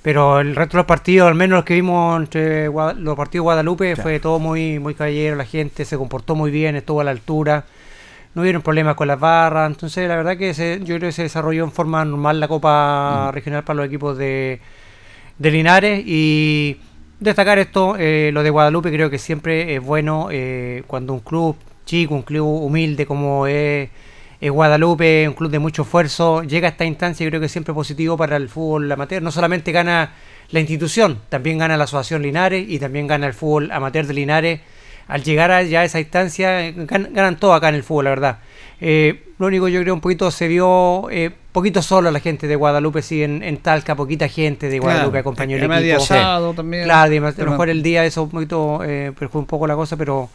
Pero 0.00 0.38
el 0.40 0.54
resto 0.54 0.76
de 0.76 0.78
los 0.78 0.86
partidos, 0.86 1.26
al 1.28 1.34
menos 1.34 1.56
los 1.56 1.64
que 1.64 1.74
vimos 1.74 2.20
entre 2.20 2.66
los 2.66 3.16
partidos 3.16 3.32
de 3.32 3.38
Guadalupe, 3.40 3.96
fue 3.96 4.20
todo 4.20 4.38
muy, 4.38 4.78
muy 4.78 4.94
caballero, 4.94 5.34
la 5.36 5.44
gente 5.44 5.84
se 5.84 5.96
comportó 5.98 6.34
muy 6.36 6.50
bien, 6.52 6.76
estuvo 6.76 7.00
a 7.00 7.04
la 7.04 7.10
altura, 7.10 7.64
no 8.34 8.42
hubieron 8.42 8.62
problemas 8.62 8.94
con 8.94 9.08
las 9.08 9.18
barras, 9.18 9.68
entonces 9.68 10.06
la 10.08 10.14
verdad 10.16 10.36
que 10.36 10.54
se, 10.54 10.78
yo 10.84 10.96
creo 10.96 11.08
que 11.08 11.12
se 11.12 11.22
desarrolló 11.22 11.64
en 11.64 11.72
forma 11.72 12.04
normal 12.04 12.38
la 12.38 12.46
Mm. 12.46 12.48
Copa 12.48 13.30
Regional 13.34 13.64
para 13.64 13.78
los 13.78 13.86
equipos 13.86 14.16
de, 14.16 14.60
de 15.36 15.50
Linares 15.50 16.02
y 16.06 16.78
destacar 17.18 17.58
esto, 17.58 17.96
eh, 17.98 18.30
lo 18.32 18.44
de 18.44 18.50
Guadalupe 18.50 18.92
creo 18.92 19.10
que 19.10 19.18
siempre 19.18 19.74
es 19.74 19.82
bueno 19.82 20.28
eh, 20.30 20.84
cuando 20.86 21.12
un 21.12 21.20
club 21.20 21.56
chico, 21.88 22.14
un 22.14 22.22
club 22.22 22.46
humilde 22.46 23.06
como 23.06 23.46
es, 23.46 23.88
es 24.40 24.50
Guadalupe, 24.50 25.26
un 25.26 25.34
club 25.34 25.50
de 25.50 25.58
mucho 25.58 25.82
esfuerzo, 25.82 26.42
llega 26.42 26.68
a 26.68 26.70
esta 26.70 26.84
instancia 26.84 27.24
y 27.26 27.28
creo 27.30 27.40
que 27.40 27.48
siempre 27.48 27.72
es 27.72 27.74
positivo 27.74 28.16
para 28.16 28.36
el 28.36 28.48
fútbol 28.48 28.90
amateur, 28.92 29.22
no 29.22 29.30
solamente 29.32 29.72
gana 29.72 30.12
la 30.50 30.60
institución, 30.60 31.18
también 31.28 31.58
gana 31.58 31.76
la 31.76 31.84
Asociación 31.84 32.22
Linares 32.22 32.64
y 32.68 32.78
también 32.78 33.06
gana 33.06 33.26
el 33.26 33.34
fútbol 33.34 33.70
amateur 33.72 34.06
de 34.06 34.14
Linares. 34.14 34.60
Al 35.08 35.22
llegar 35.24 35.50
a 35.50 35.62
ya 35.62 35.80
a 35.80 35.84
esa 35.84 36.00
instancia, 36.00 36.60
gan- 36.70 37.08
ganan 37.12 37.36
todo 37.38 37.54
acá 37.54 37.70
en 37.70 37.76
el 37.76 37.82
fútbol, 37.82 38.04
la 38.04 38.10
verdad. 38.10 38.38
Eh, 38.80 39.24
lo 39.38 39.46
único 39.46 39.66
yo 39.68 39.80
creo 39.80 39.94
un 39.94 40.00
poquito 40.02 40.30
se 40.30 40.46
vio 40.48 41.08
eh, 41.10 41.30
poquito 41.50 41.80
solo 41.80 42.10
la 42.10 42.20
gente 42.20 42.46
de 42.46 42.54
Guadalupe, 42.56 43.00
sí, 43.00 43.22
en, 43.22 43.42
en 43.42 43.56
Talca, 43.56 43.96
poquita 43.96 44.28
gente 44.28 44.68
de 44.68 44.78
Guadalupe 44.78 45.10
Claro, 45.12 45.20
acompañó 45.20 45.56
el 45.56 45.66
de 45.66 45.92
equipo. 45.92 46.02
asado 46.02 46.52
también. 46.52 46.84
Claro, 46.84 47.26
a 47.26 47.32
lo 47.44 47.50
mejor 47.50 47.70
el 47.70 47.82
día 47.82 48.04
eso 48.04 48.22
un 48.24 48.30
poquito 48.30 48.84
eh, 48.84 49.12
perjudicó 49.18 49.38
un 49.38 49.46
poco 49.46 49.66
la 49.66 49.74
cosa, 49.74 49.96
pero 49.96 50.28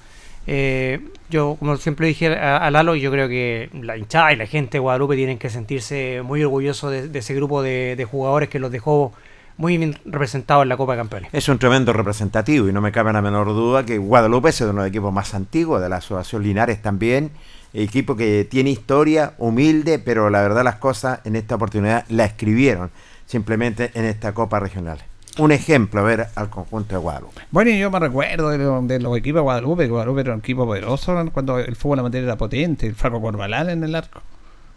eh, 0.48 1.00
yo, 1.30 1.56
como 1.60 1.78
siempre 1.78 2.08
dije 2.08 2.36
a, 2.36 2.58
a 2.58 2.72
Lalo, 2.72 2.96
yo 2.96 3.12
creo 3.12 3.28
que 3.28 3.70
la 3.74 3.98
hinchada 3.98 4.34
y 4.34 4.36
la 4.36 4.46
gente 4.46 4.74
de 4.74 4.80
Guadalupe 4.80 5.16
tienen 5.16 5.38
que 5.38 5.50
sentirse 5.50 6.22
muy 6.24 6.44
orgullosos 6.44 6.92
de, 6.92 7.20
ese 7.20 7.34
grupo 7.34 7.62
de, 7.62 7.96
de 7.96 8.06
jugadores 8.06 8.50
que 8.50 8.60
los 8.60 8.72
dejó 8.72 9.14
muy 9.58 9.78
bien 9.78 9.96
representados 10.06 10.64
en 10.64 10.70
la 10.70 10.78
Copa 10.78 10.94
de 10.94 11.00
Campeones. 11.00 11.30
Es 11.34 11.48
un 11.48 11.60
tremendo 11.60 11.94
representativo 11.94 12.68
y 12.68 12.74
no 12.74 12.82
me 12.82 12.92
cabe 12.92 13.14
la 13.14 13.22
menor 13.22 13.48
duda 13.48 13.86
que 13.86 13.98
Guadalupe 13.98 14.50
es 14.50 14.62
uno 14.62 14.70
de 14.70 14.78
los 14.78 14.88
equipos 14.88 15.14
más 15.14 15.34
antiguos 15.34 15.82
de 15.82 15.90
la 15.90 15.98
Asociación 15.98 16.44
Linares 16.44 16.82
también. 16.82 17.32
Equipo 17.74 18.16
que 18.16 18.46
tiene 18.50 18.70
historia, 18.70 19.34
humilde, 19.38 20.00
pero 20.00 20.30
la 20.30 20.42
verdad 20.42 20.64
las 20.64 20.76
cosas 20.76 21.20
en 21.24 21.36
esta 21.36 21.56
oportunidad 21.56 22.06
la 22.10 22.26
escribieron 22.26 22.92
simplemente 23.26 23.92
en 23.96 24.06
esta 24.06 24.34
Copa 24.34 24.60
Regional. 24.60 25.00
Un 25.40 25.52
ejemplo 25.52 26.02
a 26.02 26.04
ver 26.04 26.28
al 26.36 26.50
conjunto 26.50 26.94
de 26.96 27.02
Guadalupe. 27.02 27.42
Bueno, 27.50 27.72
yo 27.72 27.90
me 27.90 28.00
recuerdo 28.00 28.50
de, 28.50 28.58
lo- 28.60 28.82
de 28.84 29.00
los 29.00 29.18
equipos 29.18 29.40
de 29.40 29.44
Guadalupe, 29.44 29.84
que 29.86 29.90
Guadalupe 29.90 30.22
era 30.22 30.34
un 30.34 30.40
equipo 30.40 30.66
poderoso 30.66 31.16
cuando 31.34 31.58
el 31.60 31.76
fútbol 31.76 32.00
amateur 32.00 32.24
era 32.24 32.38
potente, 32.38 32.86
el 32.88 32.94
Franco 32.96 33.20
Corbalán 33.22 33.70
en 33.70 33.84
el 33.84 33.96
arco. 33.96 34.22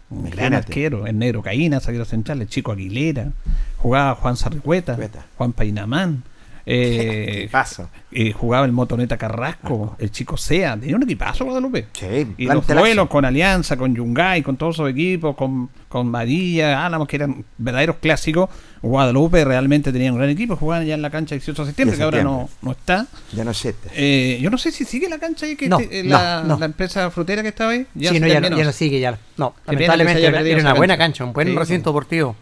Un 0.09 0.29
gran 0.29 0.53
arquero, 0.53 1.05
el 1.05 1.17
negro 1.19 1.43
Caína, 1.43 1.79
zaguero 1.79 2.05
central, 2.05 2.41
el 2.41 2.47
chico 2.47 2.71
Aguilera, 2.71 3.31
jugaba 3.77 4.15
Juan 4.15 4.37
Sarricueta. 4.37 4.93
Juan 5.37 5.51
Painamán, 5.53 6.23
eh, 6.69 7.47
Paso. 7.49 7.89
eh, 8.11 8.33
jugaba 8.33 8.65
el 8.65 8.73
Motoneta 8.73 9.15
Carrasco, 9.17 9.95
el 9.99 10.11
chico 10.11 10.35
Sea, 10.35 10.75
tenía 10.77 10.95
un 10.97 11.03
equipazo 11.03 11.45
Guadalupe. 11.45 11.87
Sí, 11.93 12.27
Y 12.37 12.45
los 12.45 12.67
duelos 12.67 13.07
con 13.07 13.23
Alianza, 13.23 13.77
con 13.77 13.95
Yungay, 13.95 14.41
con 14.41 14.57
todos 14.57 14.75
esos 14.75 14.89
equipos, 14.89 15.35
con, 15.35 15.69
con 15.87 16.07
María, 16.09 16.85
Álamos, 16.85 17.07
que 17.07 17.15
eran 17.15 17.45
verdaderos 17.57 17.95
clásicos. 18.01 18.49
Guadalupe 18.81 19.43
realmente 19.45 19.91
tenía 19.91 20.11
un 20.11 20.17
gran 20.17 20.29
equipo, 20.29 20.55
jugaban 20.55 20.85
ya 20.85 20.93
en 20.93 21.01
la 21.01 21.09
cancha 21.09 21.35
18 21.35 21.61
de 21.63 21.67
septiembre, 21.67 21.95
De 21.95 21.97
que 21.99 22.03
ahora 22.03 22.23
no, 22.23 22.49
no 22.61 22.71
está. 22.71 23.07
Ya 23.33 23.43
no 23.43 23.53
sé. 23.53 23.73
Eh, 23.95 24.37
yo 24.41 24.49
no 24.49 24.57
sé 24.57 24.71
si 24.71 24.83
sigue 24.85 25.07
la 25.09 25.19
cancha 25.19 25.45
ahí, 25.45 25.55
que 25.55 25.67
No, 25.69 25.77
te- 25.77 26.03
no, 26.03 26.09
la, 26.09 26.43
no. 26.45 26.59
la 26.59 26.65
empresa 26.65 27.09
frutera 27.11 27.41
que 27.41 27.47
estaba 27.47 27.71
ahí. 27.71 27.85
sí, 27.97 28.07
se 28.07 28.19
no, 28.19 28.27
ya, 28.27 28.35
no, 28.35 28.41
terminó. 28.41 28.57
ya 28.57 28.63
no 28.65 28.71
sigue, 28.73 28.99
ya. 28.99 29.17
No, 29.37 29.55
lamentablemente 29.65 30.23
era, 30.25 30.41
una 30.61 30.73
buena 30.73 30.95
cancha. 30.97 30.97
cancha, 30.97 31.23
un 31.25 31.33
buen 31.33 31.47
Sí, 31.47 31.55
recinto 31.55 31.89
deportivo. 31.91 32.35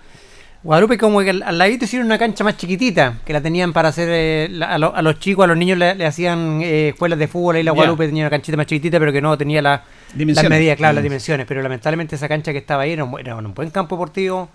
Guadalupe 0.66 0.98
como 0.98 1.22
que 1.22 1.30
al, 1.30 1.44
al 1.44 1.60
ladito 1.60 1.86
hicieron 1.86 2.08
una 2.08 2.18
cancha 2.18 2.44
más 2.44 2.58
chiquitita, 2.58 3.20
que 3.24 3.34
la 3.34 3.40
tenían 3.40 3.72
para 3.72 3.90
hacer 3.90 4.10
eh, 4.12 4.48
la- 4.50 4.74
a, 4.74 4.78
lo- 4.80 4.96
a 4.96 5.02
los 5.04 5.20
chicos, 5.20 5.44
a 5.44 5.48
los 5.48 5.56
niños 5.56 5.78
le, 5.78 5.94
le 5.94 6.06
hacían 6.08 6.60
eh, 6.64 6.90
escuelas 6.90 7.20
de 7.20 7.28
fútbol, 7.28 7.58
ahí 7.58 7.62
la. 7.64 7.70
Guadalupe 7.72 8.08
tenía 8.08 8.24
una 8.24 8.32
canchita 8.32 8.58
más 8.58 8.66
chiquitita, 8.66 8.98
pero 8.98 9.14
que 9.14 9.22
no 9.22 9.38
tenía 9.38 9.62
la, 9.62 9.84
las 10.16 10.50
medidas, 10.50 10.76
claro, 10.78 10.96
las 10.96 11.04
Mm. 11.04 11.06
dimensiones, 11.06 11.46
pero 11.46 11.62
lamentablemente 11.62 12.16
esa 12.16 12.28
cancha 12.28 12.52
que 12.52 12.58
estaba 12.58 12.82
ahí 12.82 12.94
era 12.94 13.04
un, 13.04 13.20
era 13.20 13.36
un 13.36 13.54
buen 13.54 13.70
campo 13.70 13.96
deportivo 13.96 14.50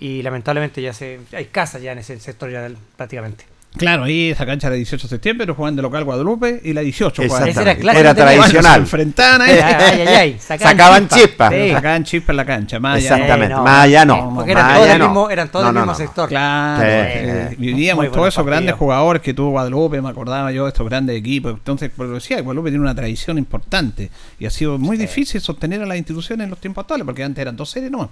y 0.00 0.22
lamentablemente 0.22 0.80
ya 0.80 0.94
se 0.94 1.20
hay 1.32 1.44
casas 1.44 1.82
ya 1.82 1.92
en 1.92 1.98
ese 1.98 2.18
sector 2.18 2.50
ya 2.50 2.66
prácticamente. 2.96 3.44
Claro, 3.74 4.04
ahí 4.04 4.30
esa 4.30 4.44
cancha 4.44 4.66
era 4.66 4.76
18 4.76 5.02
de 5.06 5.08
septiembre, 5.08 5.46
pero 5.46 5.54
jugaban 5.54 5.74
de 5.74 5.80
local 5.82 6.04
Guadalupe 6.04 6.60
y 6.62 6.74
la 6.74 6.82
18 6.82 7.22
jugaban. 7.22 7.48
Esa 7.48 7.62
era 7.62 7.74
clásica 7.76 8.08
se 8.10 8.14
tradicional. 8.14 8.80
enfrentaban 8.82 9.40
ahí. 9.40 9.50
Ay, 9.52 9.62
ay, 9.78 10.00
ay, 10.00 10.14
ay, 10.14 10.36
Sacaban 10.58 11.08
chispas. 11.08 11.52
Sí. 11.52 11.70
Sacaban 11.72 12.04
chispas 12.04 12.30
en 12.30 12.36
la 12.36 12.44
cancha, 12.44 12.78
más 12.78 12.96
allá. 12.98 13.14
Exactamente. 13.14 13.54
no, 13.54 13.62
más 13.64 13.84
allá 13.84 14.04
no. 14.04 14.32
Porque 14.34 14.52
eran 14.52 14.66
todos 14.68 14.76
allá 14.82 14.88
del 14.92 14.98
no. 14.98 15.04
mismo, 15.08 15.30
eran 15.30 15.48
todos 15.50 15.64
No, 15.64 15.68
del 15.68 15.74
mismo 15.74 15.86
no, 15.86 15.92
no. 15.92 15.98
sector. 15.98 16.28
Claro, 16.28 16.82
Sí, 16.82 16.88
eh, 16.88 17.46
sí. 17.50 17.56
vivíamos 17.56 18.12
todos 18.12 18.28
esos 18.28 18.44
grandes 18.46 18.74
jugadores 18.74 19.22
que 19.22 19.32
tuvo 19.32 19.50
Guadalupe, 19.52 20.02
me 20.02 20.08
acordaba 20.10 20.52
yo 20.52 20.64
de 20.64 20.68
estos 20.68 20.86
grandes 20.88 21.16
equipos. 21.16 21.52
Entonces, 21.54 21.90
por 21.90 22.06
lo 22.06 22.14
decía, 22.16 22.40
Guadalupe 22.42 22.68
tiene 22.70 22.82
una 22.84 22.94
tradición 22.94 23.38
importante 23.38 24.10
y 24.38 24.44
ha 24.44 24.50
sido 24.50 24.78
muy 24.78 24.98
difícil 24.98 25.40
sostener 25.40 25.82
a 25.82 25.86
las 25.86 25.96
instituciones 25.96 26.44
en 26.44 26.50
los 26.50 26.60
tiempos 26.60 26.82
actuales, 26.82 27.06
porque 27.06 27.24
antes 27.24 27.40
eran 27.40 27.56
dos 27.56 27.70
series 27.70 27.90
nomás. 27.90 28.08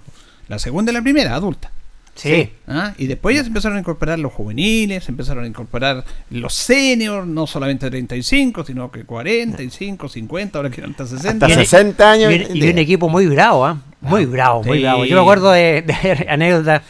La 0.47 0.57
segunda 0.57 0.91
y 0.91 0.95
la 0.95 1.01
primera, 1.03 1.35
adulta. 1.35 1.69
Sí. 2.13 2.51
¿ah? 2.67 2.93
Y 2.97 3.07
después 3.07 3.35
ya 3.35 3.41
se 3.41 3.47
empezaron 3.47 3.77
a 3.77 3.79
incorporar 3.79 4.19
los 4.19 4.33
juveniles, 4.33 5.05
se 5.05 5.11
empezaron 5.11 5.43
a 5.43 5.47
incorporar 5.47 6.03
los 6.29 6.53
seniors, 6.53 7.25
no 7.25 7.47
solamente 7.47 7.89
35, 7.89 8.63
sino 8.65 8.91
que 8.91 9.05
45, 9.05 10.09
50, 10.09 10.59
ahora 10.59 10.69
quieren 10.69 10.91
hasta 10.91 11.05
60. 11.07 11.29
Hasta 11.29 11.47
Viene- 11.47 11.65
60 11.65 12.11
años. 12.11 12.31
Y 12.33 12.35
un, 12.51 12.57
y 12.57 12.69
un 12.69 12.77
equipo 12.77 13.09
muy 13.09 13.27
bravo, 13.27 13.65
¿ah? 13.65 13.77
Muy 14.01 14.25
bravo, 14.25 14.63
muy 14.63 14.77
sí. 14.77 14.83
bravo. 14.83 15.05
Yo 15.05 15.15
me 15.15 15.21
acuerdo 15.21 15.51
de, 15.51 15.83
de 15.83 16.25
anécdotas. 16.29 16.81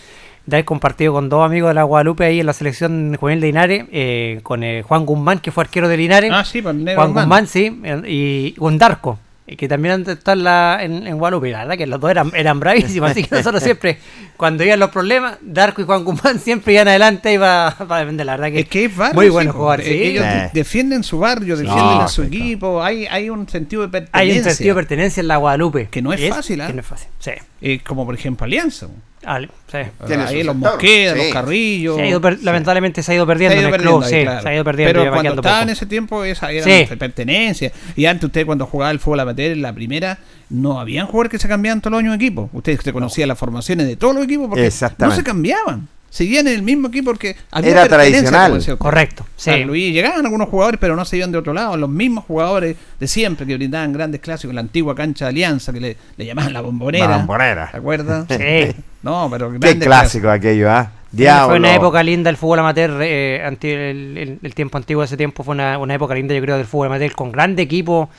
de 0.45 0.55
haber 0.55 0.65
compartido 0.65 1.13
con 1.13 1.29
dos 1.29 1.45
amigos 1.45 1.69
de 1.69 1.73
la 1.75 1.84
Guadalupe 1.84 2.25
ahí 2.25 2.39
en 2.39 2.45
la 2.47 2.53
selección 2.53 3.15
juvenil 3.15 3.41
de 3.41 3.47
Linares, 3.47 3.86
eh, 3.91 4.39
con 4.43 4.63
eh, 4.63 4.81
Juan 4.81 5.05
Guzmán, 5.05 5.39
que 5.39 5.51
fue 5.51 5.63
arquero 5.63 5.88
de 5.88 5.97
Linares. 5.97 6.31
Ah, 6.34 6.43
sí, 6.43 6.62
pues 6.62 6.75
Juan 6.95 7.13
Guzmán. 7.13 7.47
Sí, 7.47 7.79
y 8.07 8.51
con 8.53 8.77
Darco, 8.77 9.19
eh, 9.19 9.30
que 9.57 9.67
también 9.67 10.03
está 10.07 10.33
en, 10.33 10.43
la, 10.43 10.79
en, 10.81 11.07
en 11.07 11.17
Guadalupe. 11.17 11.49
La 11.51 11.59
verdad 11.59 11.77
que 11.77 11.87
los 11.87 11.99
dos 11.99 12.09
eran, 12.11 12.31
eran 12.35 12.59
bravísimos, 12.59 13.11
así 13.11 13.23
que 13.23 13.35
nosotros 13.35 13.61
siempre, 13.63 13.97
cuando 14.37 14.63
iban 14.63 14.79
los 14.79 14.89
problemas, 14.89 15.37
Darco 15.41 15.81
y 15.81 15.85
Juan 15.85 16.03
Guzmán 16.03 16.39
siempre 16.39 16.73
iban 16.73 16.87
adelante 16.87 17.33
y 17.33 17.37
va 17.37 17.67
a 17.77 17.99
defender. 17.99 18.25
La 18.25 18.37
verdad 18.37 18.51
que, 18.51 18.59
Es 18.61 18.67
que 18.69 18.85
es 18.85 18.95
barrio. 18.95 19.15
muy 19.33 19.43
sí. 19.43 19.47
Eh, 19.47 19.83
sí. 19.83 20.03
Ellos 20.03 20.25
Sí. 20.25 20.49
defienden 20.53 21.03
su 21.03 21.19
barrio, 21.19 21.55
defienden 21.57 21.85
No, 21.85 22.01
a 22.01 22.07
su 22.07 22.23
equipo. 22.23 22.83
Hay, 22.83 23.05
hay 23.07 23.29
un 23.29 23.47
sentido 23.49 23.81
de 23.83 23.89
pertenencia. 23.89 24.19
Hay 24.19 24.37
un 24.37 24.43
sentido 24.43 24.75
de 24.75 24.81
pertenencia 24.81 25.21
en 25.21 25.27
la 25.27 25.37
Guadalupe. 25.37 25.87
Que 25.89 26.01
no 26.01 26.13
es 26.13 26.29
fácil, 26.29 26.61
¿ah? 26.61 26.67
Que 26.67 26.73
no 26.73 26.81
es 26.81 26.87
fácil, 26.87 27.07
sí. 27.19 27.31
Eh, 27.61 27.79
como 27.85 28.05
por 28.05 28.15
ejemplo 28.15 28.45
Alianza. 28.45 28.87
Ale, 29.23 29.49
sí. 29.71 29.77
Tiene 30.07 30.23
Ahí 30.23 30.43
los 30.43 30.55
sector. 30.55 30.71
Mosquedas, 30.71 31.15
Sí. 31.17 31.23
los 31.25 31.34
Carrillos. 31.34 31.95
Se 31.97 32.01
ha 32.01 32.07
ido 32.07 32.21
Lamentablemente 32.41 33.03
se 33.03 33.12
ha 33.12 33.15
ido 33.15 33.23
Se 33.25 33.27
perdiendo 33.27 33.55
ha 33.55 33.60
ido 33.60 33.67
en 33.67 33.73
el 33.73 33.79
perdiendo 33.79 33.99
club, 33.99 34.03
ahí, 34.07 34.19
sí, 34.19 34.23
claro. 34.25 34.41
se 34.41 34.49
ha 34.49 34.53
ido 34.55 34.63
perdiendo. 34.63 34.99
Pero 35.01 35.12
cuando 35.13 35.29
estaba 35.36 35.55
poco. 35.57 35.63
en 35.63 35.69
ese 35.69 35.86
tiempo, 35.86 36.23
esa 36.23 36.51
era 36.51 36.63
Sí. 36.63 36.69
nuestra 36.71 36.97
pertenencia. 36.97 37.71
Y 37.95 38.05
antes 38.05 38.23
usted 38.25 38.45
cuando 38.45 38.65
jugaba 38.65 38.91
el 38.91 38.99
fútbol 38.99 39.19
amateur 39.19 39.51
en 39.51 39.62
la 39.62 39.73
primera, 39.73 40.17
no 40.49 40.79
habían 40.79 41.05
jugadores 41.05 41.31
que 41.31 41.39
se 41.39 41.47
cambiaban 41.47 41.81
todos 41.81 41.91
los 41.91 41.99
años 41.99 42.17
de 42.17 42.25
equipo. 42.25 42.49
Usted 42.53 42.79
se 42.79 42.91
conocía 42.93 43.27
las 43.27 43.38
formaciones 43.38 43.88
de 43.88 43.95
todos 43.95 44.15
los 44.15 44.23
equipos 44.23 44.47
porque 44.49 44.69
no 44.97 45.12
se 45.12 45.23
cambiaban. 45.23 45.88
Seguían 46.13 46.45
en 46.47 46.56
el 46.56 46.62
mismo 46.62 46.89
equipo 46.89 47.06
porque 47.12 47.38
había 47.52 47.71
Era 47.71 47.88
tradicional. 47.88 48.62
Correcto, 48.78 49.26
sí. 49.38 49.50
San 49.50 49.63
Luis, 49.63 49.93
llegaban 49.93 50.26
algunos 50.26 50.50
jugadores, 50.50 50.78
pero 50.80 50.95
no 50.97 51.06
se 51.06 51.15
iban 51.15 51.32
de 51.32 51.38
otro 51.38 51.54
lado. 51.54 51.78
Los 51.78 51.89
mismos 51.89 52.26
jugadores 52.26 52.76
de 53.00 53.08
siempre 53.08 53.47
que 53.47 53.56
brindaban 53.56 53.93
grandes 53.93 54.19
clásicos, 54.19 54.54
la 54.54 54.60
antigua 54.60 54.93
cancha 54.93 55.26
de 55.26 55.30
Alianza 55.30 55.71
que 55.71 55.80
le, 55.80 55.97
le 56.17 56.26
llamaban 56.26 56.52
la 56.52 56.60
bombonera. 56.62 57.08
La 57.08 57.17
bombonera. 57.17 57.71
¿Se 57.71 57.78
acuerdan? 57.78 58.28
Sí. 58.30 58.76
No, 59.04 59.28
pero 59.32 59.52
Qué 59.54 59.58
grandes 59.58 59.88
clásico 59.88 60.30
aquello, 60.30 60.69
¿ah? 60.69 60.91
Diablo. 61.12 61.47
Fue 61.47 61.58
una 61.58 61.74
época 61.74 62.04
linda 62.04 62.30
el 62.30 62.38
fútbol 62.38 62.60
amateur, 62.60 63.00
eh, 63.02 63.41
anti- 63.43 63.69
el, 63.71 64.15
el- 64.15 64.39
el 64.43 64.54
tiempo 64.54 64.78
antiguo 64.78 65.02
de 65.02 65.06
ese 65.08 65.17
tiempo 65.17 65.43
fue 65.43 65.56
una, 65.56 65.80
una 65.80 65.95
época 65.95 66.13
linda 66.13 66.36
yo 66.36 66.41
creo 66.41 66.56
del 66.58 66.67
fútbol 66.67 66.86
amateur 66.86 67.12
con 67.13 67.32
grandes 67.32 67.63
equipos 67.65 68.10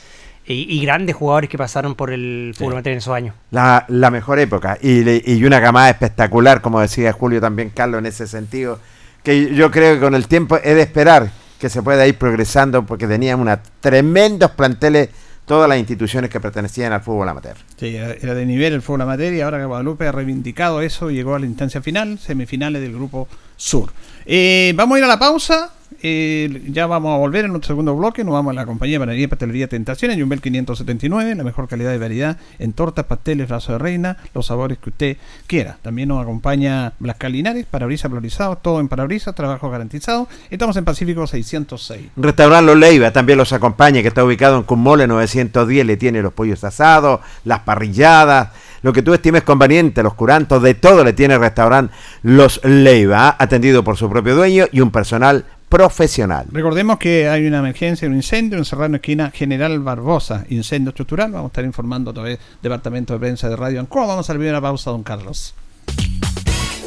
y, 0.47 0.77
y 0.77 0.83
grandes 0.85 1.15
jugadores 1.17 1.49
que 1.51 1.59
pasaron 1.59 1.95
por 1.95 2.11
el 2.13 2.55
fútbol 2.57 2.73
amateur 2.75 2.93
en 2.93 2.99
esos 2.99 3.15
años. 3.15 3.35
La, 3.51 3.85
la 3.89 4.11
mejor 4.11 4.39
época. 4.39 4.79
Y, 4.81 5.03
le- 5.05 5.23
y 5.25 5.45
una 5.45 5.61
camada 5.61 5.89
espectacular, 5.91 6.61
como 6.61 6.81
decía 6.81 7.13
Julio 7.13 7.41
también, 7.41 7.71
Carlos, 7.71 7.99
en 8.01 8.07
ese 8.07 8.27
sentido. 8.27 8.79
Que 9.23 9.55
yo 9.55 9.71
creo 9.71 9.95
que 9.95 10.01
con 10.01 10.15
el 10.15 10.27
tiempo 10.27 10.59
he 10.63 10.75
de 10.75 10.83
esperar 10.83 11.31
que 11.61 11.69
se 11.69 11.81
pueda 11.83 12.07
ir 12.09 12.17
progresando 12.19 12.85
porque 12.85 13.07
tenían 13.07 13.39
unos 13.39 13.59
tremendos 13.81 14.51
planteles 14.51 15.11
todas 15.47 15.69
las 15.69 15.79
instituciones 15.79 16.29
que 16.31 16.41
pertenecían 16.41 16.93
al 16.93 17.03
fútbol 17.03 17.29
amateur. 17.29 17.57
Sí, 17.77 17.95
era, 17.97 18.35
de 18.35 18.47
nivel 18.47 18.73
el 18.73 18.83
fútbol 18.83 19.03
amateur 19.03 19.33
y 19.33 19.41
ahora 19.43 19.59
que 19.59 19.65
Guadalupe 19.67 20.07
ha 20.09 20.13
reivindicado 20.13 20.81
eso 20.83 21.11
y 21.11 21.15
llegó 21.15 21.35
a 21.37 21.39
la 21.39 21.47
instancia 21.47 21.81
final, 21.81 22.19
semifinales 22.19 22.83
del 22.83 22.93
grupo 22.93 23.29
sur. 23.57 23.93
Eh, 24.27 24.73
vamos 24.75 24.97
a 24.97 24.99
ir 24.99 25.05
a 25.05 25.09
la 25.09 25.19
pausa. 25.21 25.71
Eh, 26.03 26.63
ya 26.69 26.87
vamos 26.87 27.15
a 27.15 27.19
volver 27.19 27.45
en 27.45 27.51
nuestro 27.51 27.75
segundo 27.75 27.95
bloque. 27.97 28.25
Nos 28.25 28.33
vamos 28.33 28.53
a 28.53 28.55
la 28.55 28.67
compañía 28.67 28.95
de 28.95 29.01
panadería 29.01 29.25
y 29.25 29.29
pastelería 29.29 29.69
Tentaciones, 29.69 30.19
Jumbel 30.19 30.41
579, 30.41 31.35
la 31.35 31.45
mejor 31.45 31.69
calidad 31.69 31.91
de 31.91 31.99
variedad 31.99 32.39
en 32.59 32.73
tortas, 32.73 33.05
pasteles, 33.07 33.49
brazo 33.49 33.73
de 33.73 33.79
reina, 33.79 34.17
los 34.35 34.47
sabores 34.47 34.79
que 34.79 34.91
usted 34.91 35.17
quiera. 35.47 35.79
También 35.83 36.09
nos 36.09 36.23
acompaña 36.23 36.93
Blascar 36.99 37.31
Linares, 37.31 37.67
parabrisas 37.67 38.11
valorizados, 38.11 38.63
todo 38.63 38.81
en 38.81 38.89
parabrisas, 38.89 39.35
trabajo 39.35 39.71
garantizado. 39.71 40.29
Estamos 40.51 40.77
en 40.77 40.85
Pacífico 40.85 41.27
606. 41.27 42.11
Restaurante 42.17 42.67
Los 42.67 42.77
Leiva 42.77 43.11
también 43.11 43.39
los 43.39 43.53
acompaña, 43.53 44.03
que 44.03 44.09
está 44.09 44.25
ubicado 44.25 44.57
en 44.57 44.63
Cumole 44.63 45.07
910, 45.07 45.87
le 45.87 45.97
tiene 45.97 46.23
los 46.23 46.33
pollos 46.33 46.63
asados, 46.65 47.21
las 47.45 47.61
parrilladas, 47.61 48.51
lo 48.83 48.93
que 48.93 49.03
tú 49.03 49.15
estimes 49.15 49.43
conveniente, 49.43 50.03
los 50.03 50.15
curantos, 50.15 50.63
de 50.63 50.75
todo 50.75 51.05
le 51.05 51.13
tiene 51.13 51.35
el 51.35 51.41
restaurante 51.41 51.95
Los 52.23 52.61
Leiva, 52.65 53.37
atendido 53.39 53.85
por 53.85 53.97
su 53.97 54.11
propio 54.11 54.35
dueño 54.35 54.67
y 54.73 54.81
un 54.81 54.91
personal 54.91 55.45
profesional. 55.73 56.49
Recordemos 56.53 56.99
que 56.99 57.31
hay 57.31 57.47
una 57.47 57.61
emergencia, 57.61 58.07
un 58.07 58.15
incendio 58.15 58.59
en 58.59 58.67
Serrano 58.67 58.97
Esquina 58.97 59.31
General 59.31 59.79
Barbosa, 59.81 60.45
incendio 60.51 60.91
estructural. 60.91 61.33
Vamos 61.33 61.47
a 61.47 61.53
estar 61.53 61.65
informando 61.65 62.11
a 62.11 62.13
través 62.13 62.39
del 62.39 62.47
Departamento 62.61 63.15
de 63.15 63.21
Prensa 63.21 63.49
de 63.49 63.57
Radio 63.57 63.81
Ancoa. 63.81 64.05
Vamos 64.05 64.29
a 64.29 64.35
la 64.35 64.39
primera 64.39 64.61
pausa, 64.61 64.91
don 64.91 65.03
Carlos. 65.03 65.55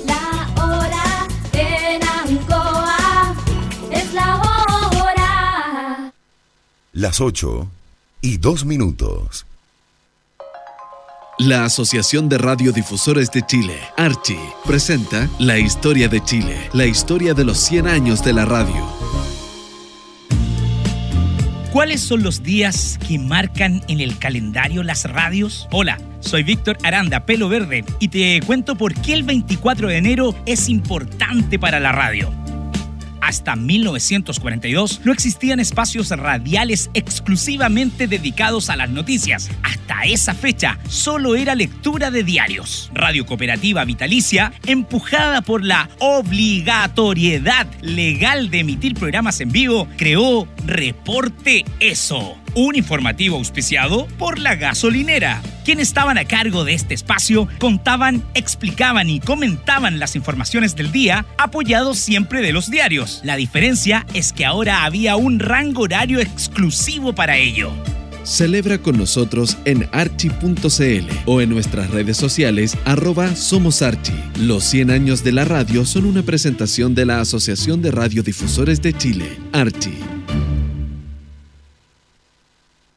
La 0.06 0.64
hora 0.64 1.28
en 1.54 2.04
Ancoa 2.04 3.36
es 3.90 4.14
la 4.14 4.36
hora. 4.36 6.14
Las 6.94 7.22
8 7.22 7.68
y 8.22 8.38
2 8.38 8.66
minutos. 8.66 9.48
La 11.38 11.66
Asociación 11.66 12.30
de 12.30 12.38
Radiodifusores 12.38 13.30
de 13.30 13.46
Chile, 13.46 13.78
Archi, 13.98 14.38
presenta 14.64 15.30
La 15.38 15.58
Historia 15.58 16.08
de 16.08 16.24
Chile, 16.24 16.70
la 16.72 16.86
historia 16.86 17.34
de 17.34 17.44
los 17.44 17.58
100 17.58 17.88
años 17.88 18.24
de 18.24 18.32
la 18.32 18.46
radio. 18.46 18.88
¿Cuáles 21.74 22.00
son 22.00 22.24
los 22.24 22.42
días 22.42 22.98
que 23.06 23.20
marcan 23.20 23.84
en 23.90 24.00
el 24.00 24.18
calendario 24.18 24.82
las 24.82 25.04
radios? 25.12 25.68
Hola, 25.72 26.00
soy 26.22 26.44
Víctor 26.44 26.78
Aranda, 26.84 27.26
pelo 27.26 27.50
verde, 27.50 27.84
y 28.00 28.08
te 28.08 28.40
cuento 28.46 28.76
por 28.76 28.94
qué 28.94 29.12
el 29.12 29.24
24 29.24 29.90
de 29.90 29.98
enero 29.98 30.34
es 30.46 30.70
importante 30.70 31.60
para 31.60 31.82
la 31.82 31.92
radio. 31.92 32.32
Hasta 33.26 33.56
1942 33.56 35.02
no 35.04 35.12
existían 35.12 35.60
espacios 35.60 36.12
radiales 36.12 36.92
exclusivamente 36.94 38.08
dedicados 38.08 38.70
a 38.70 38.76
las 38.76 38.92
noticias. 38.92 39.50
Hasta 39.64 40.04
esa 40.04 40.36
fecha 40.36 40.78
solo 40.88 41.36
era 41.36 41.56
lectura 41.56 42.12
de 42.12 42.24
diarios. 42.24 42.92
Radio 42.94 43.26
Cooperativa 43.26 43.84
Vitalicia, 43.84 44.54
empujada 44.68 45.42
por 45.42 45.66
la 45.66 45.90
obligatoriedad 45.98 47.66
legal 47.82 48.52
de 48.52 48.60
emitir 48.60 48.94
programas 48.94 49.42
en 49.42 49.52
vivo, 49.52 49.88
creó 49.98 50.48
Reporte 50.68 51.66
Eso. 51.80 52.45
Un 52.58 52.78
informativo 52.78 53.36
auspiciado 53.36 54.08
por 54.18 54.40
la 54.40 54.56
gasolinera. 54.56 55.42
Quienes 55.66 55.90
estaban 55.90 56.18
a 56.18 56.24
cargo 56.24 56.64
de 56.64 56.74
este 56.74 56.94
espacio 56.94 57.50
contaban, 57.60 58.24
explicaban 58.34 59.10
y 59.10 59.20
comentaban 59.20 60.00
las 60.00 60.16
informaciones 60.16 60.74
del 60.74 60.94
día, 60.94 61.26
apoyados 61.38 61.98
siempre 61.98 62.42
de 62.42 62.54
los 62.54 62.72
diarios. 62.72 63.20
La 63.26 63.36
diferencia 63.36 64.06
es 64.14 64.32
que 64.32 64.46
ahora 64.46 64.86
había 64.86 65.18
un 65.18 65.40
rango 65.40 65.82
horario 65.82 66.22
exclusivo 66.22 67.14
para 67.14 67.36
ello. 67.36 67.74
Celebra 68.24 68.78
con 68.78 68.98
nosotros 68.98 69.58
en 69.66 69.90
archi.cl 69.92 71.10
o 71.26 71.42
en 71.42 71.50
nuestras 71.50 71.90
redes 71.90 72.16
sociales 72.16 72.78
arroba 72.86 73.36
Somos 73.36 73.82
Archi. 73.82 74.14
Los 74.40 74.64
100 74.64 74.92
años 74.92 75.26
de 75.26 75.34
la 75.34 75.44
radio 75.44 75.86
son 75.86 76.06
una 76.06 76.24
presentación 76.24 76.96
de 76.96 77.06
la 77.06 77.20
Asociación 77.20 77.82
de 77.82 77.92
Radiodifusores 77.92 78.82
de 78.82 78.94
Chile, 78.94 79.38
Archi. 79.52 80.00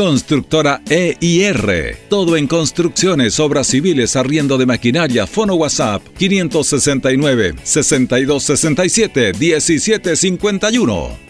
Constructora 0.00 0.80
EIR, 0.88 1.94
todo 2.08 2.38
en 2.38 2.46
construcciones, 2.46 3.38
obras 3.38 3.66
civiles, 3.66 4.16
arriendo 4.16 4.56
de 4.56 4.64
maquinaria, 4.64 5.26
fono 5.26 5.56
WhatsApp 5.56 6.02
569 6.16 7.56
6267 7.62 9.34
1751. 9.34 11.29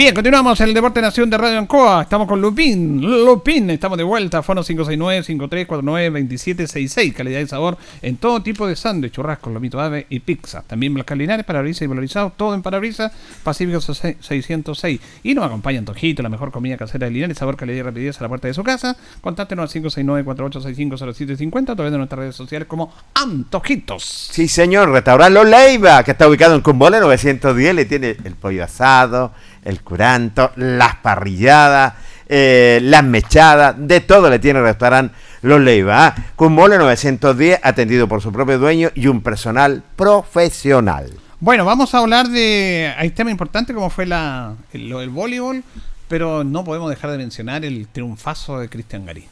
Bien, 0.00 0.14
continuamos 0.14 0.58
en 0.62 0.68
el 0.68 0.74
Deporte 0.74 1.02
Nación 1.02 1.28
de 1.28 1.36
Radio 1.36 1.58
Ancoa. 1.58 2.00
Estamos 2.00 2.26
con 2.26 2.40
Lupín. 2.40 3.02
Lupín, 3.02 3.68
estamos 3.68 3.98
de 3.98 4.04
vuelta. 4.04 4.42
Fono 4.42 4.62
569-5349-2766. 4.62 7.12
Calidad 7.12 7.40
y 7.40 7.46
sabor 7.46 7.76
en 8.00 8.16
todo 8.16 8.40
tipo 8.40 8.66
de 8.66 8.76
sándwich, 8.76 9.12
churrasco, 9.12 9.50
lomito 9.50 9.78
ave 9.78 10.06
y 10.08 10.20
pizza. 10.20 10.62
También 10.66 10.94
Blascar 10.94 11.18
Linares, 11.18 11.44
parabrisas 11.44 11.82
y 11.82 11.86
valorizados. 11.86 12.32
Todo 12.34 12.54
en 12.54 12.62
parabrisas. 12.62 13.12
Pacífico 13.42 13.82
606. 13.82 15.00
Y 15.22 15.34
nos 15.34 15.44
acompaña 15.44 15.80
Antojito, 15.80 16.22
la 16.22 16.30
mejor 16.30 16.50
comida 16.50 16.78
casera 16.78 17.04
de 17.04 17.12
Linares. 17.12 17.36
Sabor, 17.36 17.58
calidad 17.58 17.80
y 17.80 17.82
rapidez 17.82 18.18
a 18.20 18.22
la 18.22 18.30
puerta 18.30 18.48
de 18.48 18.54
su 18.54 18.64
casa. 18.64 18.96
Contáctenos 19.20 19.76
al 19.76 19.82
569-4865-0750 19.82 21.72
a 21.72 21.76
través 21.76 21.92
de 21.92 21.98
nuestras 21.98 22.20
redes 22.20 22.36
sociales 22.36 22.66
como 22.66 22.90
Antojitos. 23.12 24.30
Sí, 24.32 24.48
señor, 24.48 24.92
Restaurante 24.92 25.44
Leiva, 25.44 26.02
que 26.04 26.12
está 26.12 26.26
ubicado 26.26 26.54
en 26.54 26.62
Cumbole 26.62 27.00
910, 27.00 27.74
le 27.74 27.84
tiene 27.84 28.16
el 28.24 28.34
pollo 28.34 28.64
asado, 28.64 29.32
el 29.64 29.82
curanto, 29.82 30.52
las 30.56 30.96
parrilladas, 30.96 31.94
eh, 32.28 32.80
las 32.82 33.04
mechadas, 33.04 33.74
de 33.78 34.00
todo 34.00 34.30
le 34.30 34.38
tiene 34.38 34.60
el 34.60 34.64
restaurante 34.64 35.14
Los 35.42 35.60
Leiva. 35.60 36.06
¿ah? 36.06 36.14
Cumbole 36.36 36.78
910, 36.78 37.60
atendido 37.62 38.06
por 38.06 38.22
su 38.22 38.32
propio 38.32 38.58
dueño 38.58 38.90
y 38.94 39.06
un 39.06 39.20
personal 39.20 39.82
profesional. 39.96 41.10
Bueno, 41.40 41.64
vamos 41.64 41.94
a 41.94 41.98
hablar 41.98 42.28
de. 42.28 42.92
Hay 42.98 43.10
tema 43.10 43.30
importante 43.30 43.72
como 43.72 43.88
fue 43.88 44.04
la, 44.06 44.54
el, 44.72 44.90
del 44.90 45.08
voleibol, 45.08 45.64
pero 46.06 46.44
no 46.44 46.64
podemos 46.64 46.90
dejar 46.90 47.10
de 47.10 47.18
mencionar 47.18 47.64
el 47.64 47.88
triunfazo 47.88 48.60
de 48.60 48.68
Cristian 48.68 49.06
Garí. 49.06 49.26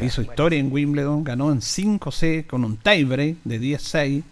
Hizo 0.00 0.22
historia 0.22 0.60
en 0.60 0.72
Wimbledon, 0.72 1.24
ganó 1.24 1.50
en 1.50 1.60
5C 1.60 2.46
con 2.46 2.64
un 2.64 2.76
tiebreak 2.76 3.36
de 3.42 3.60
10-6, 3.60 4.22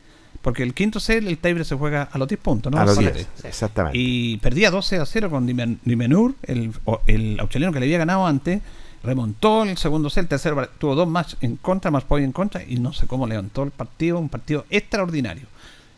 porque 0.47 0.63
el 0.63 0.75
quinto 0.75 1.01
set, 1.01 1.27
el 1.27 1.39
tiebreak 1.39 1.67
se 1.67 1.75
juega 1.75 2.05
a 2.05 2.19
los 2.19 2.29
10 2.29 2.41
puntos, 2.41 2.71
¿no? 2.73 2.79
A 2.81 2.85
los 2.85 2.95
Solamente. 2.95 3.27
10, 3.35 3.47
exactamente. 3.47 3.99
Y 3.99 4.37
perdía 4.37 4.71
12 4.71 4.99
a 4.99 5.05
0 5.05 5.29
con 5.29 5.45
Dimen- 5.45 5.79
Dimenur, 5.85 6.37
el, 6.45 6.71
el 7.09 7.41
australiano 7.41 7.73
que 7.73 7.81
le 7.81 7.87
había 7.87 7.99
ganado 7.99 8.25
antes. 8.29 8.63
Remontó 9.03 9.65
el 9.65 9.77
segundo 9.77 10.09
set, 10.09 10.23
el 10.23 10.29
tercero 10.29 10.69
tuvo 10.79 10.95
dos 10.95 11.09
más 11.09 11.37
en 11.41 11.57
contra, 11.57 11.91
más 11.91 12.05
point 12.05 12.25
en 12.25 12.31
contra, 12.31 12.63
y 12.63 12.77
no 12.77 12.93
sé 12.93 13.09
cómo 13.09 13.27
levantó 13.27 13.65
el 13.65 13.73
partido, 13.73 14.21
un 14.21 14.29
partido 14.29 14.65
extraordinario. 14.71 15.47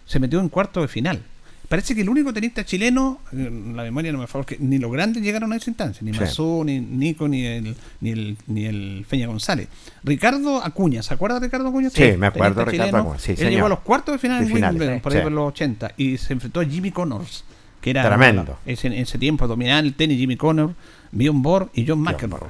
Se 0.07 0.19
metió 0.19 0.41
en 0.41 0.49
cuarto 0.49 0.81
de 0.81 0.89
final. 0.89 1.23
Parece 1.69 1.95
que 1.95 2.01
el 2.01 2.09
único 2.09 2.33
tenista 2.33 2.65
chileno, 2.65 3.21
eh, 3.31 3.51
la 3.75 3.83
memoria 3.83 4.11
no 4.11 4.19
me 4.19 4.27
favor, 4.27 4.47
que 4.47 4.57
ni 4.59 4.79
los 4.79 4.91
grandes 4.91 5.23
llegaron 5.23 5.53
a 5.53 5.57
esa 5.57 5.69
instancia, 5.69 6.03
ni 6.03 6.15
Sí. 6.15 6.21
Mazú, 6.21 6.63
ni 6.65 6.81
Nico, 6.81 7.29
ni 7.29 7.45
el, 7.45 7.77
ni 8.01 8.11
el, 8.11 8.37
ni 8.47 8.65
el 8.65 9.05
Feña 9.07 9.27
González. 9.27 9.69
Ricardo 10.03 10.65
Acuña, 10.65 11.03
¿se 11.03 11.13
acuerda 11.13 11.39
de 11.39 11.47
Ricardo 11.47 11.69
Acuña? 11.69 11.91
Sí, 11.91 12.13
me 12.17 12.29
acuerdo, 12.29 12.65
Tenista 12.65 12.87
Ricardo 12.87 12.99
Acuña, 13.09 13.19
sí, 13.19 13.33
Él 13.33 13.37
señor. 13.37 13.53
llegó 13.53 13.67
a 13.67 13.69
los 13.69 13.81
cuartos 13.81 14.15
de 14.15 14.19
final 14.19 14.41
De 14.49 14.51
en 14.51 14.65
Wimbledon, 14.65 15.01
por 15.01 15.13
ahí 15.15 15.23
por 15.23 15.33
los 15.33 15.49
80, 15.49 15.93
y 15.99 16.17
se 16.17 16.33
enfrentó 16.33 16.61
a 16.61 16.65
Jimmy 16.65 16.91
Connors, 16.91 17.45
que 17.83 17.91
era 17.91 18.03
Tremendo. 18.09 18.59
ese, 18.65 18.87
en 18.87 18.95
ese 18.95 19.19
tiempo 19.19 19.47
dominaba 19.47 19.81
el 19.81 19.93
tenis 19.93 20.19
Jimmy 20.19 20.37
Connors, 20.37 20.73
Bjorn 21.13 21.43
Borg 21.43 21.71
y 21.75 21.87
John 21.87 22.01
McEnroe. 22.01 22.49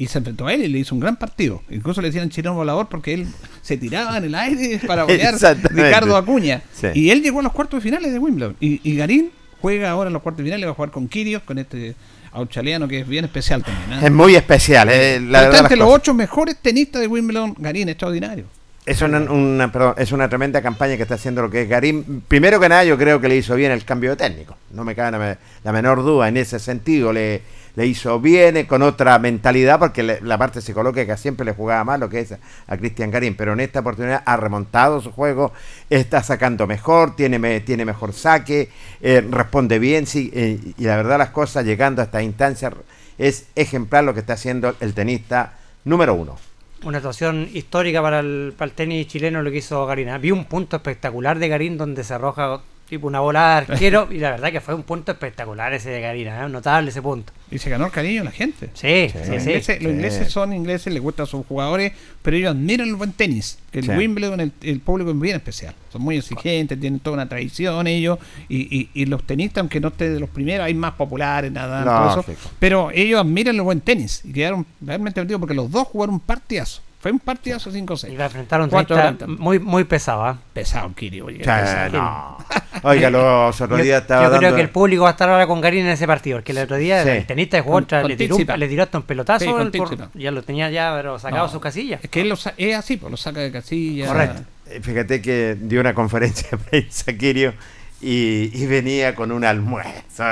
Y 0.00 0.06
se 0.06 0.18
enfrentó 0.18 0.46
a 0.46 0.54
él 0.54 0.62
y 0.62 0.68
le 0.68 0.78
hizo 0.78 0.94
un 0.94 1.00
gran 1.00 1.16
partido. 1.16 1.60
Incluso 1.70 2.00
le 2.00 2.08
decían 2.08 2.30
chileno 2.30 2.54
volador 2.54 2.88
porque 2.88 3.14
él 3.14 3.26
se 3.62 3.76
tiraba 3.76 4.16
en 4.18 4.24
el 4.24 4.34
aire 4.36 4.80
para 4.86 5.04
Exactamente. 5.04 5.82
Ricardo 5.88 6.16
Acuña. 6.16 6.62
Sí. 6.72 6.86
Y 6.94 7.10
él 7.10 7.20
llegó 7.22 7.40
a 7.40 7.42
los 7.42 7.52
cuartos 7.52 7.78
de 7.82 7.82
finales 7.90 8.12
de 8.12 8.18
Wimbledon. 8.20 8.56
Y, 8.60 8.80
y 8.88 8.96
Garín 8.96 9.30
juega 9.60 9.90
ahora 9.90 10.06
en 10.08 10.14
los 10.14 10.22
cuartos 10.22 10.38
de 10.38 10.44
finales, 10.44 10.66
va 10.66 10.70
a 10.70 10.74
jugar 10.74 10.92
con 10.92 11.08
Kirios, 11.08 11.42
con 11.42 11.58
este 11.58 11.96
australiano 12.30 12.86
que 12.86 13.00
es 13.00 13.08
bien 13.08 13.24
especial 13.24 13.64
también. 13.64 13.92
¿ah? 13.94 14.06
Es 14.06 14.12
muy 14.12 14.36
especial, 14.36 14.88
eh, 14.90 15.18
la 15.20 15.46
Está 15.46 15.58
entre 15.60 15.76
los 15.76 15.88
ocho 15.90 16.14
mejores 16.14 16.56
tenistas 16.62 17.00
de 17.00 17.08
Wimbledon, 17.08 17.56
Garín, 17.58 17.88
extraordinario. 17.88 18.44
Es 18.86 19.02
una, 19.02 19.18
una- 19.18 19.72
perdón, 19.72 19.94
es 19.98 20.12
una 20.12 20.28
tremenda 20.28 20.62
campaña 20.62 20.96
que 20.96 21.02
está 21.02 21.16
haciendo 21.16 21.42
lo 21.42 21.50
que 21.50 21.62
es 21.62 21.68
Garín. 21.68 22.22
Primero 22.28 22.60
que 22.60 22.68
nada, 22.68 22.84
yo 22.84 22.96
creo 22.96 23.20
que 23.20 23.28
le 23.28 23.36
hizo 23.36 23.54
bien 23.56 23.72
el 23.72 23.84
cambio 23.84 24.10
de 24.10 24.16
técnico. 24.16 24.56
No 24.72 24.84
me 24.84 24.94
cabe 24.94 25.36
la 25.64 25.72
menor 25.72 26.02
duda 26.04 26.28
en 26.28 26.36
ese 26.36 26.58
sentido. 26.60 27.12
Le, 27.12 27.42
le 27.78 27.86
hizo 27.86 28.18
bien 28.18 28.56
eh, 28.56 28.66
con 28.66 28.82
otra 28.82 29.20
mentalidad, 29.20 29.78
porque 29.78 30.02
la 30.02 30.36
parte 30.36 30.60
psicológica 30.60 31.16
siempre 31.16 31.46
le 31.46 31.52
jugaba 31.52 31.84
mal 31.84 32.00
lo 32.00 32.08
que 32.08 32.18
es 32.18 32.34
a 32.66 32.76
Cristian 32.76 33.12
Garín. 33.12 33.36
Pero 33.36 33.52
en 33.52 33.60
esta 33.60 33.78
oportunidad 33.78 34.20
ha 34.26 34.36
remontado 34.36 35.00
su 35.00 35.12
juego, 35.12 35.52
está 35.88 36.24
sacando 36.24 36.66
mejor, 36.66 37.14
tiene, 37.14 37.60
tiene 37.60 37.84
mejor 37.84 38.14
saque, 38.14 38.68
eh, 39.00 39.24
responde 39.30 39.78
bien. 39.78 40.06
Sí, 40.06 40.28
eh, 40.34 40.58
y 40.76 40.84
la 40.84 40.96
verdad, 40.96 41.18
las 41.18 41.30
cosas 41.30 41.64
llegando 41.64 42.02
a 42.02 42.06
esta 42.06 42.20
instancia 42.20 42.72
es 43.16 43.46
ejemplar 43.54 44.02
lo 44.02 44.12
que 44.12 44.20
está 44.20 44.32
haciendo 44.32 44.74
el 44.80 44.92
tenista 44.92 45.52
número 45.84 46.14
uno. 46.14 46.34
Una 46.82 46.98
actuación 46.98 47.48
histórica 47.54 48.02
para 48.02 48.18
el, 48.18 48.54
para 48.58 48.70
el 48.70 48.74
tenis 48.74 49.06
chileno 49.06 49.40
lo 49.40 49.52
que 49.52 49.58
hizo 49.58 49.86
Garín. 49.86 50.08
Vi 50.20 50.32
un 50.32 50.46
punto 50.46 50.74
espectacular 50.74 51.38
de 51.38 51.46
Garín 51.46 51.78
donde 51.78 52.02
se 52.02 52.14
arroja 52.14 52.60
tipo 52.88 53.06
una 53.06 53.20
bola 53.20 53.64
de 53.66 53.72
arquero 53.72 54.08
y 54.10 54.18
la 54.18 54.30
verdad 54.30 54.50
que 54.50 54.60
fue 54.60 54.74
un 54.74 54.82
punto 54.82 55.12
espectacular 55.12 55.72
ese 55.74 55.90
de 55.90 56.00
Garín, 56.00 56.28
¿eh? 56.28 56.48
notable 56.48 56.90
ese 56.90 57.02
punto. 57.02 57.32
Y 57.50 57.58
se 57.58 57.70
ganó 57.70 57.86
el 57.86 57.92
cariño 57.92 58.20
de 58.20 58.24
la 58.26 58.30
gente. 58.30 58.70
Sí, 58.74 59.08
sí, 59.10 59.18
Los, 59.18 59.26
sí. 59.26 59.32
ingleses, 59.50 59.82
los 59.82 59.92
ingleses 59.92 60.28
son 60.32 60.52
ingleses, 60.52 60.92
les 60.92 61.02
gustan 61.02 61.26
sus 61.26 61.46
jugadores, 61.46 61.92
pero 62.22 62.36
ellos 62.36 62.50
admiran 62.50 62.88
el 62.88 62.94
buen 62.94 63.12
tenis. 63.12 63.58
Que 63.70 63.78
el 63.80 63.84
Sí. 63.86 63.90
Wimbledon, 63.92 64.40
el, 64.40 64.52
el 64.62 64.80
público 64.80 65.10
es 65.10 65.18
bien 65.20 65.36
especial. 65.36 65.74
Son 65.92 66.02
muy 66.02 66.16
exigentes, 66.18 66.78
tienen 66.80 67.00
toda 67.00 67.14
una 67.14 67.28
tradición 67.28 67.86
ellos. 67.86 68.18
Y, 68.48 68.74
y, 68.78 68.90
y 68.94 69.06
los 69.06 69.22
tenistas, 69.24 69.62
aunque 69.62 69.80
no 69.80 69.88
estén 69.88 70.14
de 70.14 70.20
los 70.20 70.28
primeros, 70.30 70.64
hay 70.66 70.74
más 70.74 70.92
populares, 70.92 71.50
nada, 71.52 71.84
todo 72.14 72.20
eso. 72.32 72.48
Pero 72.58 72.90
ellos 72.92 73.20
admiran 73.20 73.54
el 73.56 73.62
buen 73.62 73.80
tenis. 73.80 74.22
Y 74.24 74.32
quedaron 74.32 74.66
realmente 74.80 75.20
perdidos 75.20 75.40
porque 75.40 75.54
los 75.54 75.70
dos 75.70 75.86
jugaron 75.88 76.14
un 76.16 76.20
partidazo. 76.20 76.82
Fue 77.00 77.12
un 77.12 77.20
partidazo 77.20 77.70
5-6. 77.70 78.12
Y 78.12 78.16
la 78.16 78.24
enfrentaron 78.26 78.64
un 78.64 78.70
Cuatro 78.70 78.96
tenista 78.96 79.24
horas. 79.26 79.38
muy, 79.38 79.60
muy 79.60 79.84
pesado. 79.84 80.24
¿ah? 80.24 80.36
Pesado, 80.52 80.92
Kiri. 80.96 81.20
oye, 81.20 81.38
pesado. 81.38 81.90
no. 81.96 82.38
Oiga, 82.82 83.08
los 83.08 83.60
otros 83.60 83.78
Yo, 83.78 83.84
días 83.84 83.98
yo 83.98 84.02
estaba 84.02 84.28
creo 84.28 84.40
dando- 84.40 84.56
que 84.56 84.62
el 84.62 84.70
público 84.70 85.02
va 85.04 85.10
a 85.10 85.12
estar 85.12 85.28
ahora 85.28 85.46
con 85.46 85.60
Garín 85.60 85.84
en 85.86 85.92
ese 85.92 86.06
partido, 86.08 86.38
porque 86.38 86.52
el 86.52 86.58
otro 86.58 86.76
día 86.76 87.04
Sí. 87.04 87.08
el 87.10 87.26
tenista 87.26 87.56
de 87.56 87.62
jugó 87.62 87.74
con 87.74 88.08
le, 88.08 88.16
tiró 88.16 88.36
le 88.56 88.68
tiró 88.68 88.82
hasta 88.82 88.98
un 88.98 89.04
pelotazo, 89.04 89.44
Sí, 89.44 89.50
con 89.50 89.62
el 89.62 89.70
por- 89.70 89.88
Tsitsipas. 89.88 90.10
ya 90.14 90.30
lo 90.32 90.42
tenía 90.42 90.70
ya 90.70 90.92
pero 90.96 91.18
sacado 91.20 91.46
No. 91.46 91.52
su 91.52 91.60
casilla. 91.60 92.00
Es 92.02 92.10
que 92.10 92.20
él 92.22 92.28
lo 92.28 92.34
es 92.56 92.76
así, 92.76 92.96
pues 92.96 93.10
lo 93.10 93.16
saca 93.16 93.40
de 93.40 93.52
casilla. 93.52 94.08
Correcto. 94.08 94.42
Eh, 94.66 94.80
Fíjate 94.82 95.22
que 95.22 95.56
dio 95.60 95.80
una 95.80 95.94
conferencia 95.94 96.48
de 96.50 96.56
prensa, 96.58 97.12
Kirio, 97.12 97.54
y, 98.00 98.50
y 98.52 98.66
venía 98.66 99.14
con 99.14 99.32
un 99.32 99.44
almuerzo. 99.44 100.24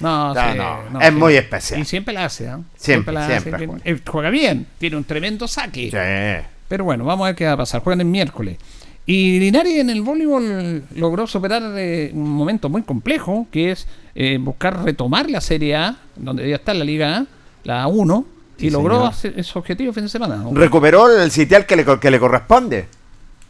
No, 0.00 0.34
No, 0.34 0.34
sí, 0.34 0.56
no, 0.58 0.90
no, 0.90 1.00
es 1.00 1.08
sí. 1.08 1.14
muy 1.14 1.36
especial. 1.36 1.80
Y 1.80 1.84
siempre 1.84 2.12
la 2.14 2.24
hace, 2.26 2.48
¿ah? 2.48 2.60
Siempre, 2.76 3.14
la 3.14 3.26
siempre 3.26 3.54
hace. 3.54 3.66
juega. 3.66 3.82
Eh, 3.84 3.98
Juega 4.06 4.30
bien, 4.30 4.66
tiene 4.78 4.96
un 4.96 5.04
tremendo 5.04 5.48
saque. 5.48 5.90
Sí. 5.90 6.46
Pero 6.68 6.84
bueno, 6.84 7.04
vamos 7.04 7.24
a 7.24 7.28
ver 7.28 7.36
qué 7.36 7.46
va 7.46 7.52
a 7.52 7.56
pasar. 7.56 7.82
Juegan 7.82 8.00
el 8.00 8.06
miércoles. 8.06 8.58
Y 9.06 9.38
Linares 9.38 9.74
en 9.78 9.90
el 9.90 10.00
voleibol 10.00 10.82
logró 10.96 11.26
superar 11.26 11.62
eh, 11.76 12.10
un 12.14 12.30
momento 12.30 12.70
muy 12.70 12.82
complejo, 12.82 13.46
que 13.50 13.70
es 13.72 13.86
eh, 14.14 14.38
buscar 14.40 14.82
retomar 14.82 15.28
la 15.30 15.42
Serie 15.42 15.76
A, 15.76 15.96
donde 16.16 16.48
ya 16.48 16.56
está 16.56 16.72
la 16.72 16.84
Liga 16.84 17.18
A, 17.18 17.26
la 17.64 17.86
A1, 17.86 18.24
y 18.56 18.62
Sí, 18.62 18.70
logró 18.70 19.04
hacer 19.04 19.34
ese 19.36 19.58
objetivo 19.58 19.90
el 19.90 19.94
fin 19.94 20.04
de 20.04 20.08
semana. 20.08 20.36
¿no? 20.36 20.54
Recuperó 20.54 21.14
el 21.20 21.30
sitial 21.30 21.66
que 21.66 21.76
le, 21.76 21.84
que 22.00 22.10
le 22.10 22.18
corresponde. 22.18 22.86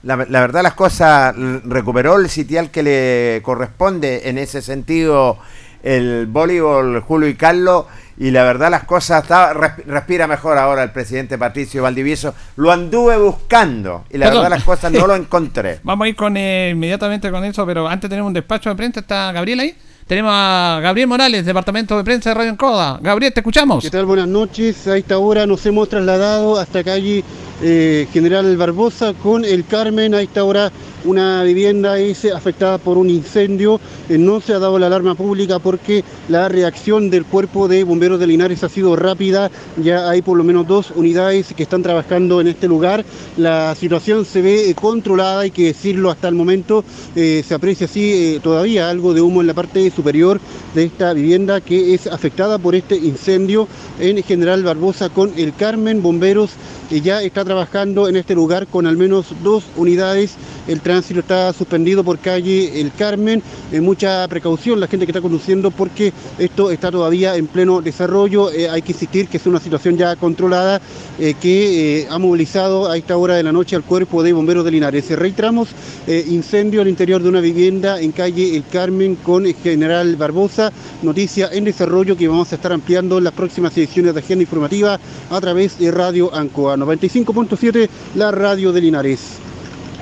La, 0.04 0.16
la 0.28 0.40
verdad 0.40 0.62
las 0.62 0.74
cosas, 0.74 1.34
l- 1.36 1.60
recuperó 1.64 2.16
el 2.18 2.28
sitial 2.28 2.70
que 2.70 2.82
le 2.82 3.40
corresponde 3.42 4.28
en 4.28 4.38
ese 4.38 4.62
sentido 4.62 5.38
el 5.82 6.26
voleibol 6.26 7.00
Julio 7.00 7.28
y 7.28 7.34
Carlos 7.34 7.86
y 8.16 8.30
la 8.30 8.44
verdad 8.44 8.70
las 8.70 8.84
cosas 8.84 9.22
está, 9.24 9.52
respira 9.52 10.26
mejor 10.26 10.56
ahora 10.56 10.82
el 10.82 10.92
presidente 10.92 11.36
Patricio 11.36 11.82
Valdivieso. 11.82 12.32
Lo 12.56 12.70
anduve 12.70 13.16
buscando 13.18 14.04
y 14.10 14.18
la 14.18 14.26
Perdón. 14.26 14.42
verdad 14.44 14.56
las 14.56 14.64
cosas 14.64 14.92
no 14.92 15.06
lo 15.06 15.14
encontré. 15.16 15.80
Vamos 15.82 16.04
a 16.04 16.08
ir 16.08 16.16
con 16.16 16.36
eh, 16.36 16.70
inmediatamente 16.72 17.30
con 17.30 17.44
eso, 17.44 17.66
pero 17.66 17.88
antes 17.88 18.08
tenemos 18.08 18.28
un 18.28 18.34
despacho 18.34 18.70
de 18.70 18.76
prensa. 18.76 19.00
¿Está 19.00 19.32
Gabriel 19.32 19.60
ahí? 19.60 19.74
Tenemos 20.06 20.32
a 20.34 20.80
Gabriel 20.82 21.08
Morales, 21.08 21.46
Departamento 21.46 21.96
de 21.96 22.04
Prensa 22.04 22.30
de 22.30 22.34
Radio 22.34 22.50
Encoda. 22.50 22.98
Gabriel, 23.00 23.32
te 23.32 23.40
escuchamos. 23.40 23.82
¿Qué 23.82 23.90
tal? 23.90 24.04
Buenas 24.04 24.28
noches. 24.28 24.86
A 24.86 24.98
esta 24.98 25.16
hora 25.16 25.46
nos 25.46 25.64
hemos 25.64 25.88
trasladado 25.88 26.58
hasta 26.58 26.84
calle 26.84 27.24
eh, 27.62 28.06
General 28.12 28.54
Barbosa 28.58 29.14
con 29.14 29.46
el 29.46 29.64
Carmen. 29.64 30.14
A 30.14 30.20
esta 30.20 30.44
hora 30.44 30.70
una 31.04 31.42
vivienda 31.42 31.98
es 31.98 32.24
afectada 32.24 32.78
por 32.78 32.98
un 32.98 33.10
incendio. 33.10 33.80
Eh, 34.08 34.18
no 34.18 34.40
se 34.40 34.54
ha 34.54 34.58
dado 34.58 34.78
la 34.78 34.86
alarma 34.86 35.14
pública 35.14 35.58
porque 35.58 36.04
la 36.28 36.48
reacción 36.48 37.10
del 37.10 37.24
cuerpo 37.24 37.68
de 37.68 37.84
bomberos 37.84 38.18
de 38.18 38.26
Linares 38.26 38.64
ha 38.64 38.68
sido 38.68 38.96
rápida. 38.96 39.50
Ya 39.76 40.08
hay 40.08 40.22
por 40.22 40.36
lo 40.36 40.44
menos 40.44 40.66
dos 40.66 40.92
unidades 40.94 41.52
que 41.54 41.62
están 41.62 41.82
trabajando 41.82 42.40
en 42.40 42.48
este 42.48 42.68
lugar. 42.68 43.04
La 43.36 43.74
situación 43.74 44.24
se 44.24 44.42
ve 44.42 44.70
eh, 44.70 44.74
controlada, 44.74 45.40
hay 45.40 45.50
que 45.50 45.66
decirlo 45.66 46.10
hasta 46.10 46.28
el 46.28 46.34
momento. 46.34 46.84
Eh, 47.14 47.44
se 47.46 47.54
aprecia 47.54 47.86
así 47.86 48.40
todavía 48.42 48.88
algo 48.88 49.14
de 49.14 49.20
humo 49.20 49.40
en 49.40 49.46
la 49.46 49.54
parte 49.54 49.90
superior 49.90 50.40
de 50.74 50.84
esta 50.84 51.12
vivienda 51.12 51.60
que 51.60 51.94
es 51.94 52.06
afectada 52.06 52.58
por 52.58 52.74
este 52.74 52.96
incendio 52.96 53.68
en 54.00 54.22
General 54.22 54.62
Barbosa 54.62 55.08
con 55.08 55.32
el 55.36 55.54
Carmen. 55.54 56.02
Bomberos 56.02 56.50
eh, 56.90 57.00
ya 57.00 57.22
está 57.22 57.44
trabajando 57.44 58.08
en 58.08 58.16
este 58.16 58.34
lugar 58.34 58.66
con 58.66 58.86
al 58.86 58.96
menos 58.96 59.26
dos 59.42 59.64
unidades. 59.76 60.34
El 60.66 60.80
tránsito 60.80 61.20
está 61.20 61.52
suspendido 61.52 62.04
por 62.04 62.18
calle 62.18 62.80
El 62.80 62.92
Carmen. 62.92 63.42
Eh, 63.72 63.80
mucha 63.80 64.26
precaución 64.28 64.80
la 64.80 64.86
gente 64.86 65.06
que 65.06 65.12
está 65.12 65.20
conduciendo 65.20 65.70
porque 65.70 66.12
esto 66.38 66.70
está 66.70 66.90
todavía 66.90 67.36
en 67.36 67.46
pleno 67.46 67.82
desarrollo. 67.82 68.50
Eh, 68.50 68.68
hay 68.68 68.82
que 68.82 68.92
insistir 68.92 69.28
que 69.28 69.36
es 69.36 69.46
una 69.46 69.60
situación 69.60 69.96
ya 69.96 70.16
controlada 70.16 70.80
eh, 71.18 71.34
que 71.40 72.00
eh, 72.00 72.08
ha 72.10 72.18
movilizado 72.18 72.90
a 72.90 72.96
esta 72.96 73.16
hora 73.16 73.36
de 73.36 73.44
la 73.44 73.52
noche 73.52 73.76
al 73.76 73.84
cuerpo 73.84 74.24
de 74.24 74.32
bomberos 74.32 74.64
de 74.64 74.72
Linares. 74.72 75.08
Reiteramos, 75.16 75.68
eh, 76.08 76.24
incendio 76.28 76.82
al 76.82 76.88
interior 76.88 77.22
de 77.22 77.28
una 77.28 77.40
vivienda 77.40 78.00
en 78.00 78.10
calle 78.10 78.56
El 78.56 78.64
Carmen 78.66 79.14
con 79.14 79.46
el 79.46 79.54
General 79.54 80.16
Barbosa. 80.16 80.72
Noticia 81.02 81.50
en 81.52 81.64
desarrollo 81.64 82.16
que 82.16 82.26
vamos 82.26 82.50
a 82.50 82.56
estar 82.56 82.72
ampliando 82.72 83.18
en 83.18 83.24
las 83.24 83.32
próximas 83.32 83.76
ediciones 83.78 84.14
de 84.14 84.20
Agenda 84.20 84.42
Informativa 84.42 84.98
a 85.30 85.40
través 85.40 85.78
de 85.78 85.92
Radio 85.92 86.34
Ancoa 86.34 86.73
95.7, 86.76 87.88
la 88.16 88.30
radio 88.30 88.72
de 88.72 88.80
Linares. 88.80 89.38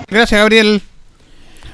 Gracias, 0.09 0.41
Gabriel. 0.41 0.83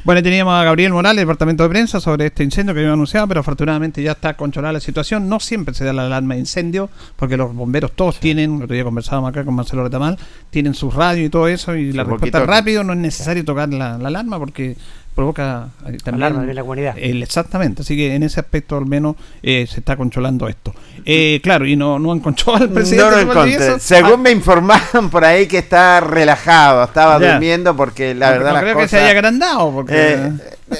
Bueno, 0.04 0.22
teníamos 0.22 0.54
a 0.54 0.64
Gabriel 0.64 0.92
Morales, 0.92 1.20
Departamento 1.20 1.64
de 1.64 1.68
Prensa, 1.68 2.00
sobre 2.00 2.26
este 2.26 2.42
incendio 2.42 2.72
que 2.72 2.80
había 2.80 2.92
anunciado, 2.92 3.28
pero 3.28 3.40
afortunadamente 3.40 4.02
ya 4.02 4.12
está 4.12 4.34
controlada 4.34 4.72
la 4.72 4.80
situación. 4.80 5.28
No 5.28 5.38
siempre 5.38 5.74
se 5.74 5.84
da 5.84 5.92
la 5.92 6.06
alarma 6.06 6.34
de 6.34 6.40
incendio, 6.40 6.88
porque 7.16 7.36
los 7.36 7.54
bomberos 7.54 7.92
todos 7.92 8.18
tienen, 8.18 8.56
el 8.56 8.62
otro 8.62 8.74
día 8.74 8.84
conversábamos 8.84 9.28
acá 9.30 9.44
con 9.44 9.54
Marcelo 9.54 9.82
Retamal, 9.84 10.16
tienen 10.48 10.72
sus 10.72 10.94
radios 10.94 11.26
y 11.26 11.30
todo 11.30 11.48
eso, 11.48 11.76
y 11.76 11.92
la 11.92 12.04
respuesta 12.04 12.38
es 12.38 12.44
walkie-talkie. 12.44 12.46
rápido, 12.46 12.84
no 12.84 12.94
es 12.94 12.98
necesario 13.00 13.44
tocar 13.44 13.68
la, 13.68 13.98
la 13.98 14.08
alarma 14.08 14.38
porque 14.38 14.76
provoca 15.18 15.66
eh, 15.84 15.98
también 16.04 16.22
Alarma 16.22 16.44
de 16.46 16.54
la 16.54 16.60
comunidad. 16.60 16.94
el- 16.96 17.24
exactamente, 17.24 17.82
así 17.82 17.96
que 17.96 18.14
en 18.14 18.22
ese 18.22 18.38
aspecto 18.38 18.76
al 18.76 18.86
menos 18.86 19.16
eh, 19.42 19.66
se 19.68 19.80
está 19.80 19.96
controlando 19.96 20.46
esto. 20.48 20.72
Eh, 21.04 21.40
claro, 21.42 21.66
y 21.66 21.74
no, 21.74 21.98
no 21.98 22.12
han 22.12 22.20
controlado 22.20 22.64
al 22.66 22.70
presidente. 22.70 23.04
No 23.04 23.10
lo 23.10 23.16
de 23.16 23.22
encontré. 23.22 23.40
Valdivieso. 23.56 23.78
Según 23.80 24.12
Ah, 24.12 24.16
me 24.18 24.30
informaron 24.30 25.10
por 25.10 25.24
ahí 25.24 25.46
que 25.48 25.58
está 25.58 25.98
relajado, 25.98 26.84
estaba 26.84 27.18
Ya. 27.20 27.32
durmiendo 27.32 27.74
porque 27.76 28.14
la 28.14 28.30
verdad 28.30 28.48
no 28.50 28.52
las 28.54 28.62
creo 28.62 28.74
cosas... 28.74 28.90
que 28.90 28.96
se 28.96 29.02
haya 29.02 29.10
agrandado, 29.10 29.72
porque... 29.72 30.12
Eh, 30.14 30.32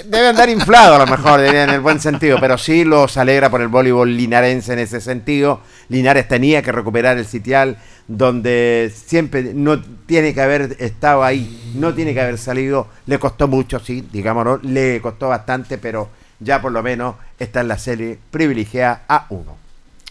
debe 0.05 0.29
andar 0.29 0.49
inflado 0.51 0.95
a 0.97 0.99
lo 0.99 1.07
mejor, 1.07 1.41
diría 1.41 1.65
en 1.65 1.71
el 1.71 1.81
buen 1.81 1.99
sentido, 1.99 2.37
pero 2.41 2.59
sí 2.59 2.85
los 2.85 3.17
alegra 3.17 3.51
por 3.51 3.61
el 3.63 3.69
voleibol 3.69 4.15
linarense 4.17 4.75
en 4.75 4.79
ese 4.81 5.01
sentido. 5.01 5.61
Linares 5.89 6.29
tenía 6.29 6.63
que 6.63 6.73
recuperar 6.73 7.17
el 7.19 7.25
sitial 7.27 7.79
donde 8.07 8.93
siempre 8.95 9.53
no 9.55 9.81
tiene 10.07 10.35
que 10.35 10.41
haber 10.41 10.77
estado 10.81 11.23
ahí, 11.25 11.73
no 11.75 11.95
tiene 11.95 12.15
que 12.15 12.21
haber 12.21 12.39
salido. 12.39 12.89
Le 13.07 13.19
costó 13.19 13.49
mucho, 13.49 13.79
sí, 13.79 14.07
digámoslo, 14.13 14.59
le 14.63 15.01
costó 15.01 15.29
bastante, 15.29 15.79
pero 15.79 16.09
ya 16.41 16.61
por 16.61 16.73
lo 16.73 16.83
menos 16.83 17.17
está 17.39 17.61
en 17.61 17.69
la 17.69 17.79
serie 17.79 18.19
privilegiada 18.31 19.03
A1. 19.09 19.45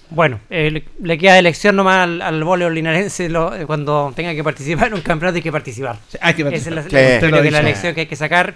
Bueno, 0.09 0.39
eh, 0.49 0.83
le, 1.01 1.17
queda 1.17 1.37
elección 1.37 1.75
nomás 1.75 2.03
al, 2.05 2.21
al 2.21 2.41
voleibol 2.43 2.73
linarense 2.73 3.27
lo- 3.27 3.53
eh, 3.53 3.65
cuando 3.65 4.13
tenga 4.15 4.33
que 4.33 4.43
participar 4.43 4.87
en 4.87 4.93
un 4.93 5.01
campeonato 5.01 5.35
hay 5.35 5.41
que 5.41 5.51
participar. 5.51 5.97
hay 6.21 6.33
que 6.33 6.43
Esa 6.43 6.55
es 6.55 6.67
la, 6.67 6.75
participar. 6.81 7.19
Sí. 7.19 7.31
la 7.31 7.41
dice. 7.41 7.59
elección 7.59 7.93
que 7.93 8.01
hay 8.01 8.07
que 8.07 8.15
sacar. 8.15 8.55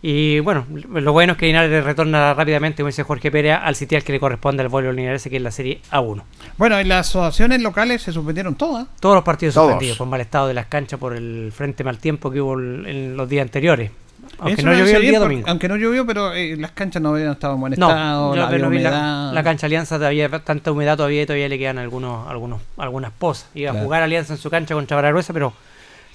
Y 0.00 0.38
bueno, 0.40 0.64
lo 0.92 1.12
bueno 1.12 1.32
es 1.32 1.38
que 1.38 1.46
Linares 1.46 1.82
retorna 1.84 2.32
rápidamente, 2.32 2.82
como 2.82 2.86
dice 2.88 3.02
Jorge 3.02 3.32
Pérez, 3.32 3.58
al 3.60 3.74
sitial 3.74 4.04
que 4.04 4.12
le 4.12 4.20
corresponde 4.20 4.62
al 4.62 4.68
voleibol 4.68 4.94
linarense, 4.94 5.28
que 5.28 5.36
es 5.38 5.42
la 5.42 5.50
Serie 5.50 5.80
A1. 5.90 6.22
Bueno, 6.56 6.78
en 6.78 6.88
las 6.88 7.08
asociaciones 7.08 7.60
locales 7.62 8.02
se 8.02 8.12
suspendieron 8.12 8.54
todas. 8.54 8.86
Todos 9.00 9.16
los 9.16 9.24
partidos 9.24 9.54
Todos. 9.54 9.70
suspendidos 9.70 9.98
por 9.98 10.06
mal 10.06 10.20
estado 10.20 10.46
de 10.46 10.54
las 10.54 10.66
canchas 10.66 11.00
por 11.00 11.16
el 11.16 11.50
frente 11.54 11.82
mal 11.82 11.98
tiempo 11.98 12.30
que 12.30 12.40
hubo 12.40 12.54
en 12.60 13.16
los 13.16 13.28
días 13.28 13.42
anteriores. 13.42 13.90
Aunque 14.40 14.52
Eso 14.60 14.62
no 14.66 14.70
me 14.72 14.78
llovió 14.78 14.96
el 14.96 15.02
día 15.02 15.10
porque- 15.12 15.18
domingo. 15.24 15.48
Aunque 15.48 15.68
no 15.68 15.76
llovió, 15.76 16.06
pero 16.06 16.32
eh, 16.32 16.56
las 16.56 16.70
canchas 16.72 17.02
no 17.02 17.08
habían 17.08 17.32
estado 17.32 17.54
en 17.54 17.60
buen 17.60 17.74
No, 17.76 17.88
estado, 17.88 18.34
yo 18.36 18.40
la, 18.58 18.68
vi 18.68 18.78
la, 18.78 19.40
cancha 19.42 19.66
Alianza 19.66 19.96
todavía 19.96 20.28
tanta 20.44 20.70
humedad 20.70 20.96
todavía 20.96 21.22
y 21.22 21.26
todavía 21.26 21.48
le 21.48 21.58
quedan 21.58 21.78
algunos, 21.78 22.28
algunos, 22.28 22.60
algunas 22.76 23.10
pozas. 23.10 23.48
Iba 23.54 23.70
Claro. 23.72 23.82
a 23.82 23.84
jugar 23.84 24.02
Alianza 24.04 24.34
en 24.34 24.38
su 24.38 24.48
cancha 24.48 24.74
contra 24.74 24.94
Baragruesa, 24.96 25.32
pero 25.32 25.52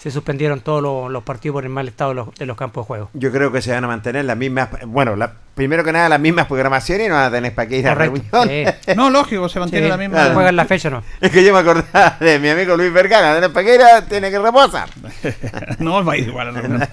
se 0.04 0.12
suspendieron 0.12 0.60
todos 0.60 0.82
los, 0.84 1.10
los 1.10 1.24
partidos 1.24 1.54
por 1.54 1.64
el 1.64 1.70
mal 1.70 1.88
estado 1.88 2.10
de 2.10 2.16
los, 2.16 2.36
de 2.36 2.45
los 2.45 2.58
campos 2.58 2.84
de 2.84 2.88
juego. 2.88 3.10
Yo 3.14 3.32
creo 3.32 3.54
que 3.54 3.62
se 3.62 3.72
van 3.72 3.86
a 3.86 3.88
mantener 3.88 4.26
las 4.26 4.36
mismas, 4.36 4.68
bueno, 4.86 5.16
la- 5.16 5.32
primero 5.56 5.82
que 5.86 5.93
nada 5.93 6.10
las 6.10 6.20
mismas 6.20 6.47
programaciones 6.47 7.06
y 7.06 7.10
no 7.10 7.16
van 7.16 7.24
a 7.26 7.32
tener 7.32 7.56
para 7.56 7.70
qué 7.70 7.78
ir 7.78 7.88
a 7.88 7.93
Correcto. 7.93 8.43
reunión. 8.43 8.76
Sí. 8.84 8.93
No, 8.97 9.10
lógico, 9.10 9.47
se 9.47 9.60
mantiene 9.62 9.86
Sí, 9.86 9.89
la 9.91 9.95
misma. 9.97 10.16
claro. 10.18 10.34
Juegan 10.34 10.56
la 10.58 10.66
fecha, 10.66 10.89
¿no? 10.89 11.04
Es 11.22 11.32
que 11.32 11.41
yo 11.45 11.54
me 11.54 11.60
acordaba 11.60 12.18
de 12.20 12.38
mi 12.39 12.49
amigo 12.49 12.76
Luis 12.76 12.91
Vergara, 12.91 13.39
de 13.39 13.49
para 13.49 13.66
qué 13.66 13.76
ir 13.76 13.82
a- 13.82 14.01
tiene 14.06 14.30
que 14.30 14.39
reposar. 14.39 14.89
no, 15.80 16.04
va 16.04 16.14
a 16.14 16.18
ir 16.18 16.28
igual 16.28 16.49
a 16.49 16.51
la 16.51 16.60
reunión. 16.62 16.89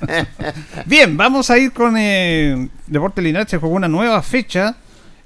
Bien, 0.86 1.16
vamos 1.16 1.50
a 1.50 1.58
ir 1.58 1.72
con 1.72 1.96
eh, 1.98 2.68
Deporte 2.86 3.22
Linares. 3.22 3.50
Se 3.50 3.58
jugó 3.58 3.74
una 3.74 3.88
nueva 3.88 4.22
fecha, 4.22 4.76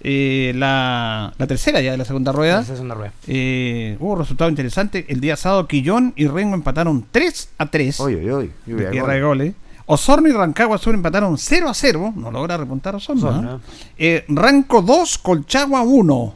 eh, 0.05 0.53
la, 0.55 1.33
la 1.39 1.47
tercera 1.47 1.81
ya 1.81 1.91
de 1.93 1.97
la 1.97 2.05
segunda 2.05 2.31
rueda. 2.31 2.61
Es 2.61 2.69
una 2.79 2.95
rueda. 2.95 3.13
Eh, 3.27 3.97
hubo 3.99 4.17
resultado 4.17 4.51
interesante. 4.51 5.07
El 5.09 5.21
día 5.21 5.37
sábado, 5.37 5.67
Quillón 5.67 6.13
y 6.15 6.27
Rengo 6.27 6.55
empataron 6.55 7.05
3 7.11 7.49
a 7.59 7.67
3. 7.67 8.01
Uy, 8.01 8.15
uy, 8.17 8.31
uy. 8.31 8.53
lluvia 8.67 8.87
de 8.87 8.93
tierra 8.93 9.15
de 9.15 9.23
goles. 9.23 9.55
Osorno 9.87 10.29
y 10.29 10.33
Rancagua 10.33 10.79
Sur 10.79 10.95
empataron 10.95 11.37
0 11.37 11.69
a 11.69 11.75
0. 11.75 12.13
No 12.17 12.31
logra 12.31 12.57
repuntar 12.57 12.95
Osorno. 12.95 13.29
Osorno, 13.29 13.57
¿eh? 13.57 13.61
Eh, 13.99 14.25
Ranco 14.29 14.83
2, 14.83 15.19
Colchagua 15.19 15.83
1. 15.83 16.35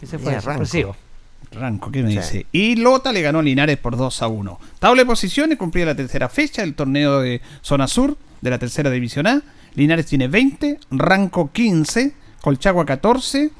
Ese 0.00 0.18
fue 0.18 0.40
Ranco. 0.40 0.96
Ranco, 1.50 1.90
¿qué 1.90 2.02
me 2.02 2.10
Sí. 2.10 2.16
dice? 2.18 2.46
Y 2.52 2.76
Lota 2.76 3.12
le 3.12 3.22
ganó 3.22 3.38
a 3.38 3.42
Linares 3.42 3.78
por 3.78 3.96
2 3.96 4.22
a 4.22 4.28
1. 4.28 4.58
Tabla 4.78 5.02
de 5.02 5.06
posiciones, 5.06 5.58
cumplía 5.58 5.86
la 5.86 5.94
tercera 5.94 6.28
fecha 6.28 6.62
del 6.62 6.74
torneo 6.74 7.20
de 7.20 7.40
Zona 7.62 7.88
Sur 7.88 8.16
de 8.40 8.50
la 8.50 8.58
tercera 8.58 8.90
división 8.90 9.26
A. 9.26 9.42
Linares 9.74 10.06
tiene 10.06 10.28
20, 10.28 10.78
Ranco 10.90 11.50
15, 11.52 12.12
Colchagua 12.40 12.84
14 12.86 13.50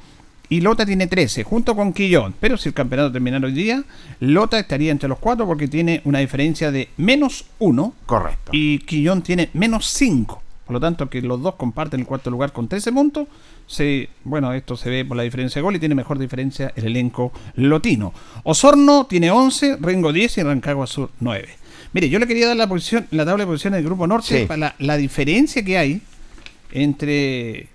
y 0.51 0.61
Lota 0.61 0.85
tiene 0.85 1.05
13, 1.07 1.43
junto 1.43 1.75
con 1.75 1.93
Quillón. 1.93 2.33
Pero 2.39 2.57
si 2.57 2.69
el 2.69 2.73
campeonato 2.73 3.11
terminara 3.11 3.45
hoy 3.45 3.53
día, 3.53 3.83
Lota 4.19 4.57
estaría 4.59 4.91
entre 4.91 5.07
los 5.09 5.19
cuatro 5.19 5.45
porque 5.45 5.67
tiene 5.67 6.01
una 6.05 6.19
diferencia 6.19 6.71
de 6.71 6.89
menos 6.97 7.45
1 7.59 7.93
Correcto. 8.05 8.51
y 8.53 8.79
Quillón 8.79 9.21
tiene 9.21 9.49
menos 9.53 9.85
5. 9.87 10.41
Por 10.65 10.73
lo 10.75 10.79
tanto, 10.79 11.09
que 11.09 11.21
los 11.23 11.41
dos 11.41 11.55
comparten 11.55 11.99
el 12.01 12.05
cuarto 12.05 12.29
lugar 12.29 12.51
con 12.51 12.67
13 12.67 12.91
puntos. 12.91 13.27
Se, 13.65 14.09
bueno, 14.23 14.53
esto 14.53 14.77
se 14.77 14.89
ve 14.89 15.03
por 15.05 15.17
la 15.17 15.23
diferencia 15.23 15.59
de 15.59 15.63
gol 15.63 15.75
y 15.75 15.79
tiene 15.79 15.95
mejor 15.95 16.17
diferencia 16.19 16.71
el 16.75 16.85
elenco 16.85 17.31
lotino. 17.55 18.13
Osorno 18.43 19.05
tiene 19.07 19.31
11, 19.31 19.77
Rengo 19.81 20.13
10 20.13 20.37
y 20.39 20.43
Rancagua 20.43 20.85
Sur 20.87 21.09
9. 21.19 21.47
Mire, 21.93 22.09
yo 22.09 22.19
le 22.19 22.27
quería 22.27 22.47
dar 22.47 22.55
la 22.57 22.67
posición, 22.67 23.07
la 23.11 23.25
tabla 23.25 23.43
de 23.43 23.47
posiciones 23.47 23.77
del 23.79 23.85
grupo 23.85 24.05
norte 24.05 24.41
Sí. 24.41 24.45
para 24.45 24.57
la, 24.59 24.75
la 24.77 24.97
diferencia 24.97 25.63
que 25.65 25.77
hay 25.77 26.01
entre 26.71 27.67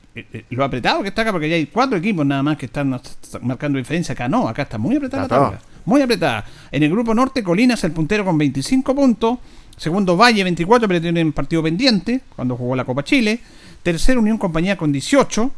lo 0.51 0.65
apretado 0.65 1.03
que 1.03 1.09
está 1.09 1.23
acá, 1.23 1.33
porque 1.33 1.49
ya 1.49 1.57
hay 1.57 1.67
cuatro 1.67 1.97
equipos 1.99 2.25
nada 2.25 2.43
más 2.43 2.57
que 2.57 2.67
están 2.67 3.01
marcando 3.43 3.79
diferencia. 3.79 4.13
Acá 4.13 4.29
no, 4.29 4.49
acá 4.49 4.63
está 4.63 4.79
muy 4.79 4.97
apretada 4.97 5.25
Está 5.25 5.37
la 5.37 5.43
tabla. 5.43 5.61
Muy 5.85 6.01
apretada. 6.01 6.45
En 6.71 6.83
el 6.83 6.91
grupo 6.91 7.15
norte, 7.15 7.43
Colinas 7.43 7.83
el 7.85 7.93
puntero 7.93 8.25
con 8.25 8.39
25 8.39 8.95
puntos. 8.95 9.39
Segundo, 9.77 10.17
Valle 10.17 10.45
24, 10.45 10.87
pero 10.87 11.01
tienen 11.01 11.33
partido 11.33 11.63
pendiente 11.63 12.21
cuando 12.35 12.57
jugó 12.57 12.77
la 12.77 12.85
Copa 12.85 13.03
Chile. 13.03 13.41
Tercero, 13.83 14.21
Unión 14.21 14.39
Compañía 14.39 14.77
con 14.77 14.93
18. 14.93 15.51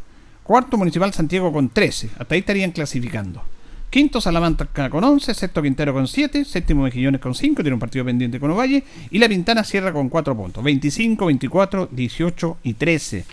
Cuarto, 0.42 0.76
Municipal 0.78 1.12
Santiago 1.12 1.52
con 1.52 1.68
13. 1.68 2.10
Hasta 2.18 2.34
ahí 2.34 2.40
estarían 2.40 2.70
clasificando. 2.70 3.42
Quinto, 3.90 4.20
Salamanca 4.20 4.90
con 4.90 5.04
11. 5.04 5.34
Sexto, 5.34 5.62
Quintero 5.62 5.92
con 5.92 6.08
7. 6.08 6.44
Séptimo, 6.44 6.82
Mejillones 6.82 7.20
con 7.20 7.34
5. 7.34 7.62
Tiene 7.62 7.74
un 7.74 7.80
partido 7.80 8.04
pendiente 8.04 8.40
con 8.40 8.50
Ovalle. 8.50 8.82
Y 9.10 9.18
La 9.18 9.28
Pintana 9.28 9.62
cierra 9.64 9.92
con 9.92 10.08
4 10.08 10.34
puntos. 10.34 10.64
25, 10.64 11.26
24, 11.26 11.88
18 11.92 12.56
y 12.64 12.74
13. 12.74 13.24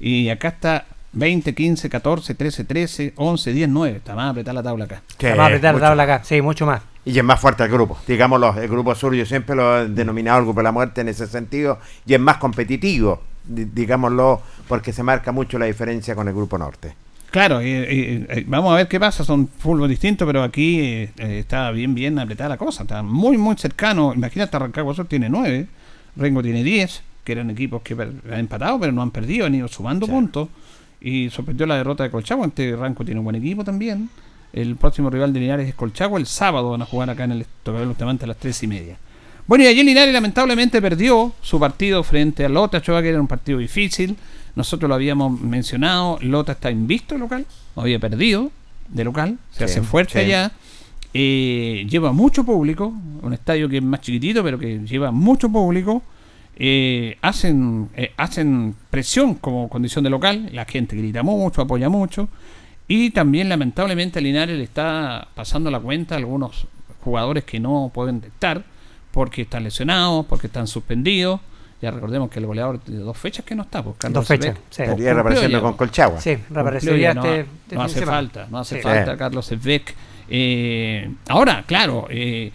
Y 0.00 0.28
acá 0.28 0.48
está 0.48 0.84
20, 1.12 1.54
15, 1.54 1.88
14, 1.88 2.34
13, 2.34 2.64
13, 2.64 3.12
11, 3.16 3.52
10, 3.52 3.68
9. 3.68 3.96
Está 3.96 4.14
más 4.14 4.30
apretada 4.30 4.54
la 4.54 4.62
tabla 4.62 4.84
acá. 4.84 5.02
Que 5.16 5.30
Vamos 5.30 5.40
a 5.42 5.46
apretar 5.46 5.74
la 5.74 5.78
mucho. 5.78 5.84
tabla 5.88 6.02
acá. 6.04 6.20
Sí, 6.24 6.40
mucho 6.42 6.66
más. 6.66 6.82
Y 7.04 7.18
es 7.18 7.24
más 7.24 7.40
fuerte 7.40 7.62
el 7.64 7.70
grupo. 7.70 7.98
Digámoslo, 8.06 8.54
el 8.60 8.68
grupo 8.68 8.94
sur 8.94 9.14
yo 9.14 9.24
siempre 9.24 9.56
lo 9.56 9.80
he 9.80 9.88
denominado 9.88 10.38
el 10.40 10.44
grupo 10.44 10.60
de 10.60 10.64
la 10.64 10.72
muerte 10.72 11.00
en 11.00 11.08
ese 11.08 11.26
sentido. 11.26 11.78
Y 12.06 12.14
es 12.14 12.20
más 12.20 12.36
competitivo, 12.36 13.22
di- 13.44 13.64
digámoslo, 13.64 14.42
porque 14.68 14.92
se 14.92 15.02
marca 15.02 15.32
mucho 15.32 15.58
la 15.58 15.64
diferencia 15.66 16.14
con 16.14 16.28
el 16.28 16.34
grupo 16.34 16.58
norte. 16.58 16.94
Claro, 17.30 17.60
eh, 17.60 17.66
eh, 17.66 18.26
eh, 18.28 18.44
vamos 18.46 18.72
a 18.72 18.76
ver 18.76 18.88
qué 18.88 19.00
pasa. 19.00 19.24
Son 19.24 19.48
fútbol 19.48 19.88
distintos, 19.88 20.26
pero 20.26 20.42
aquí 20.42 20.80
eh, 20.80 21.10
eh, 21.18 21.38
está 21.40 21.70
bien, 21.70 21.94
bien 21.94 22.18
apretada 22.18 22.50
la 22.50 22.56
cosa. 22.58 22.82
Está 22.82 23.02
muy, 23.02 23.36
muy 23.38 23.56
cercano. 23.56 24.12
Imagínate, 24.14 24.58
Rancagua 24.58 24.94
Sur 24.94 25.06
tiene 25.08 25.28
9, 25.30 25.66
Rengo 26.16 26.42
tiene 26.42 26.62
10, 26.62 27.02
que 27.28 27.32
eran 27.32 27.50
equipos 27.50 27.82
que 27.82 27.92
han 27.92 28.38
empatado, 28.38 28.80
pero 28.80 28.90
no 28.90 29.02
han 29.02 29.10
perdido, 29.10 29.44
han 29.44 29.54
ido 29.54 29.68
sumando 29.68 30.06
puntos. 30.06 30.48
Y 30.98 31.28
sorprendió 31.28 31.66
la 31.66 31.76
derrota 31.76 32.02
de 32.04 32.10
Colchagua. 32.10 32.46
Ante 32.46 32.74
Ranco 32.74 33.04
tiene 33.04 33.20
un 33.20 33.24
buen 33.24 33.36
equipo 33.36 33.62
también. 33.64 34.08
El 34.50 34.76
próximo 34.76 35.10
rival 35.10 35.30
de 35.34 35.40
Linares 35.40 35.68
es 35.68 35.74
Colchagua. 35.74 36.18
El 36.18 36.24
sábado 36.26 36.70
van 36.70 36.80
a 36.80 36.86
jugar 36.86 37.10
acá 37.10 37.24
en 37.24 37.32
el 37.32 37.46
Tocador 37.62 37.86
Bustamante 37.86 38.24
a 38.24 38.28
las 38.28 38.38
3 38.38 38.62
y 38.62 38.66
media. 38.66 38.96
Bueno, 39.46 39.64
y 39.64 39.66
ayer 39.66 39.84
Linares 39.84 40.12
lamentablemente 40.14 40.80
perdió 40.80 41.34
su 41.42 41.60
partido 41.60 42.02
frente 42.02 42.46
a 42.46 42.48
Lota 42.48 42.80
Choa, 42.80 43.02
que 43.02 43.10
era 43.10 43.20
un 43.20 43.26
partido 43.28 43.58
difícil. 43.58 44.16
Nosotros 44.56 44.88
lo 44.88 44.94
habíamos 44.94 45.38
mencionado. 45.38 46.18
Lota 46.22 46.52
está 46.52 46.70
invisto 46.70 47.14
de 47.14 47.20
local, 47.20 47.44
no 47.76 47.82
había 47.82 47.98
perdido 47.98 48.50
de 48.88 49.04
local, 49.04 49.38
se 49.50 49.58
Sí, 49.58 49.64
hace 49.64 49.82
fuerte 49.82 50.14
sí. 50.14 50.18
allá. 50.20 50.52
Eh, 51.14 51.86
lleva 51.88 52.12
mucho 52.12 52.42
público, 52.44 52.92
un 53.22 53.32
estadio 53.32 53.68
que 53.68 53.76
es 53.78 53.82
más 53.82 54.00
chiquitito, 54.00 54.42
pero 54.42 54.58
que 54.58 54.80
lleva 54.80 55.10
mucho 55.10 55.48
público. 55.50 56.02
Eh, 56.60 57.16
hacen, 57.22 57.88
eh, 57.96 58.12
hacen 58.16 58.74
presión 58.90 59.34
como 59.34 59.68
condición 59.68 60.02
de 60.02 60.10
local, 60.10 60.50
la 60.52 60.64
gente 60.64 60.96
grita 60.96 61.22
mucho, 61.22 61.62
apoya 61.62 61.88
mucho. 61.88 62.28
Y 62.88 63.10
también, 63.10 63.48
lamentablemente, 63.48 64.18
a 64.18 64.22
Linares 64.22 64.56
le 64.56 64.64
está 64.64 65.28
pasando 65.34 65.70
la 65.70 65.78
cuenta 65.78 66.14
a 66.14 66.18
algunos 66.18 66.66
jugadores 67.04 67.44
que 67.44 67.60
no 67.60 67.90
pueden 67.94 68.22
estar 68.24 68.64
porque 69.12 69.42
están 69.42 69.62
lesionados, 69.64 70.26
porque 70.26 70.48
están 70.48 70.66
suspendidos. 70.66 71.40
Ya 71.80 71.92
recordemos 71.92 72.28
que 72.28 72.40
el 72.40 72.46
goleador 72.46 72.82
de 72.82 72.96
dos 72.98 73.16
fechas 73.16 73.44
que 73.44 73.54
no 73.54 73.62
está, 73.62 73.84
pues 73.84 73.96
Carlos 73.98 74.14
Dos 74.22 74.26
fechas, 74.28 74.56
sí. 74.68 74.82
Estaría 74.82 75.14
reapareciendo 75.14 75.62
con. 75.62 75.74
Colchagua. 75.74 76.20
Sí, 76.20 76.36
reaparecería 76.50 77.12
ya, 77.12 77.14
no, 77.14 77.24
este, 77.24 77.46
no 77.76 77.86
este 77.86 77.98
hace 78.00 78.06
falta, 78.06 78.46
no 78.50 78.58
hace 78.58 78.76
Sí. 78.76 78.82
falta 78.82 79.16
Carlos 79.16 79.46
Sebek. 79.46 79.94
Eh, 80.28 81.08
ahora, 81.28 81.62
claro, 81.66 82.08
eh, 82.10 82.50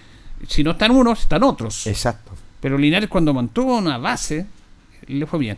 si 0.47 0.61
no 0.61 0.71
están 0.71 0.91
unos, 0.91 1.21
están 1.21 1.43
otros. 1.43 1.87
Exacto. 1.87 2.33
Pero 2.63 2.77
Linares 2.77 3.09
cuando 3.09 3.33
mantuvo 3.33 3.77
una 3.77 3.97
base, 3.97 4.45
le 5.07 5.25
fue 5.25 5.37
bien. 5.37 5.57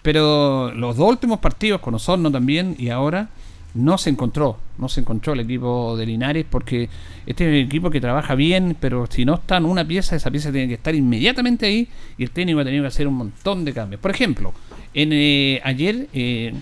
Pero 0.00 0.72
los 0.72 0.96
dos 0.96 1.10
últimos 1.10 1.38
partidos 1.38 1.82
con 1.82 1.92
Osorno 1.92 2.32
también 2.32 2.74
y 2.78 2.88
ahora 2.88 3.28
no 3.74 3.98
se 3.98 4.08
encontró, 4.08 4.56
no 4.78 4.88
se 4.88 5.00
encontró 5.00 5.34
el 5.34 5.40
equipo 5.40 5.98
de 5.98 6.06
Linares 6.06 6.46
porque 6.48 6.88
este 7.26 7.44
es 7.44 7.50
un 7.50 7.68
equipo 7.68 7.90
que 7.90 8.00
trabaja 8.00 8.34
bien, 8.34 8.74
pero 8.80 9.06
si 9.06 9.26
no 9.26 9.34
está 9.34 9.58
en 9.58 9.66
una 9.66 9.86
pieza, 9.86 10.16
esa 10.16 10.30
pieza 10.30 10.50
tiene 10.50 10.68
que 10.68 10.74
estar 10.74 10.94
inmediatamente 10.94 11.66
ahí 11.66 11.88
y 12.16 12.22
el 12.22 12.30
técnico 12.30 12.60
ha 12.60 12.64
tenido 12.64 12.84
que 12.84 12.88
hacer 12.88 13.06
un 13.06 13.16
montón 13.16 13.66
de 13.66 13.74
cambios. 13.74 14.00
Por 14.00 14.10
ejemplo, 14.10 14.54
en 14.94 15.10
eh, 15.12 15.60
ayer 15.62 16.08
eh, 16.14 16.54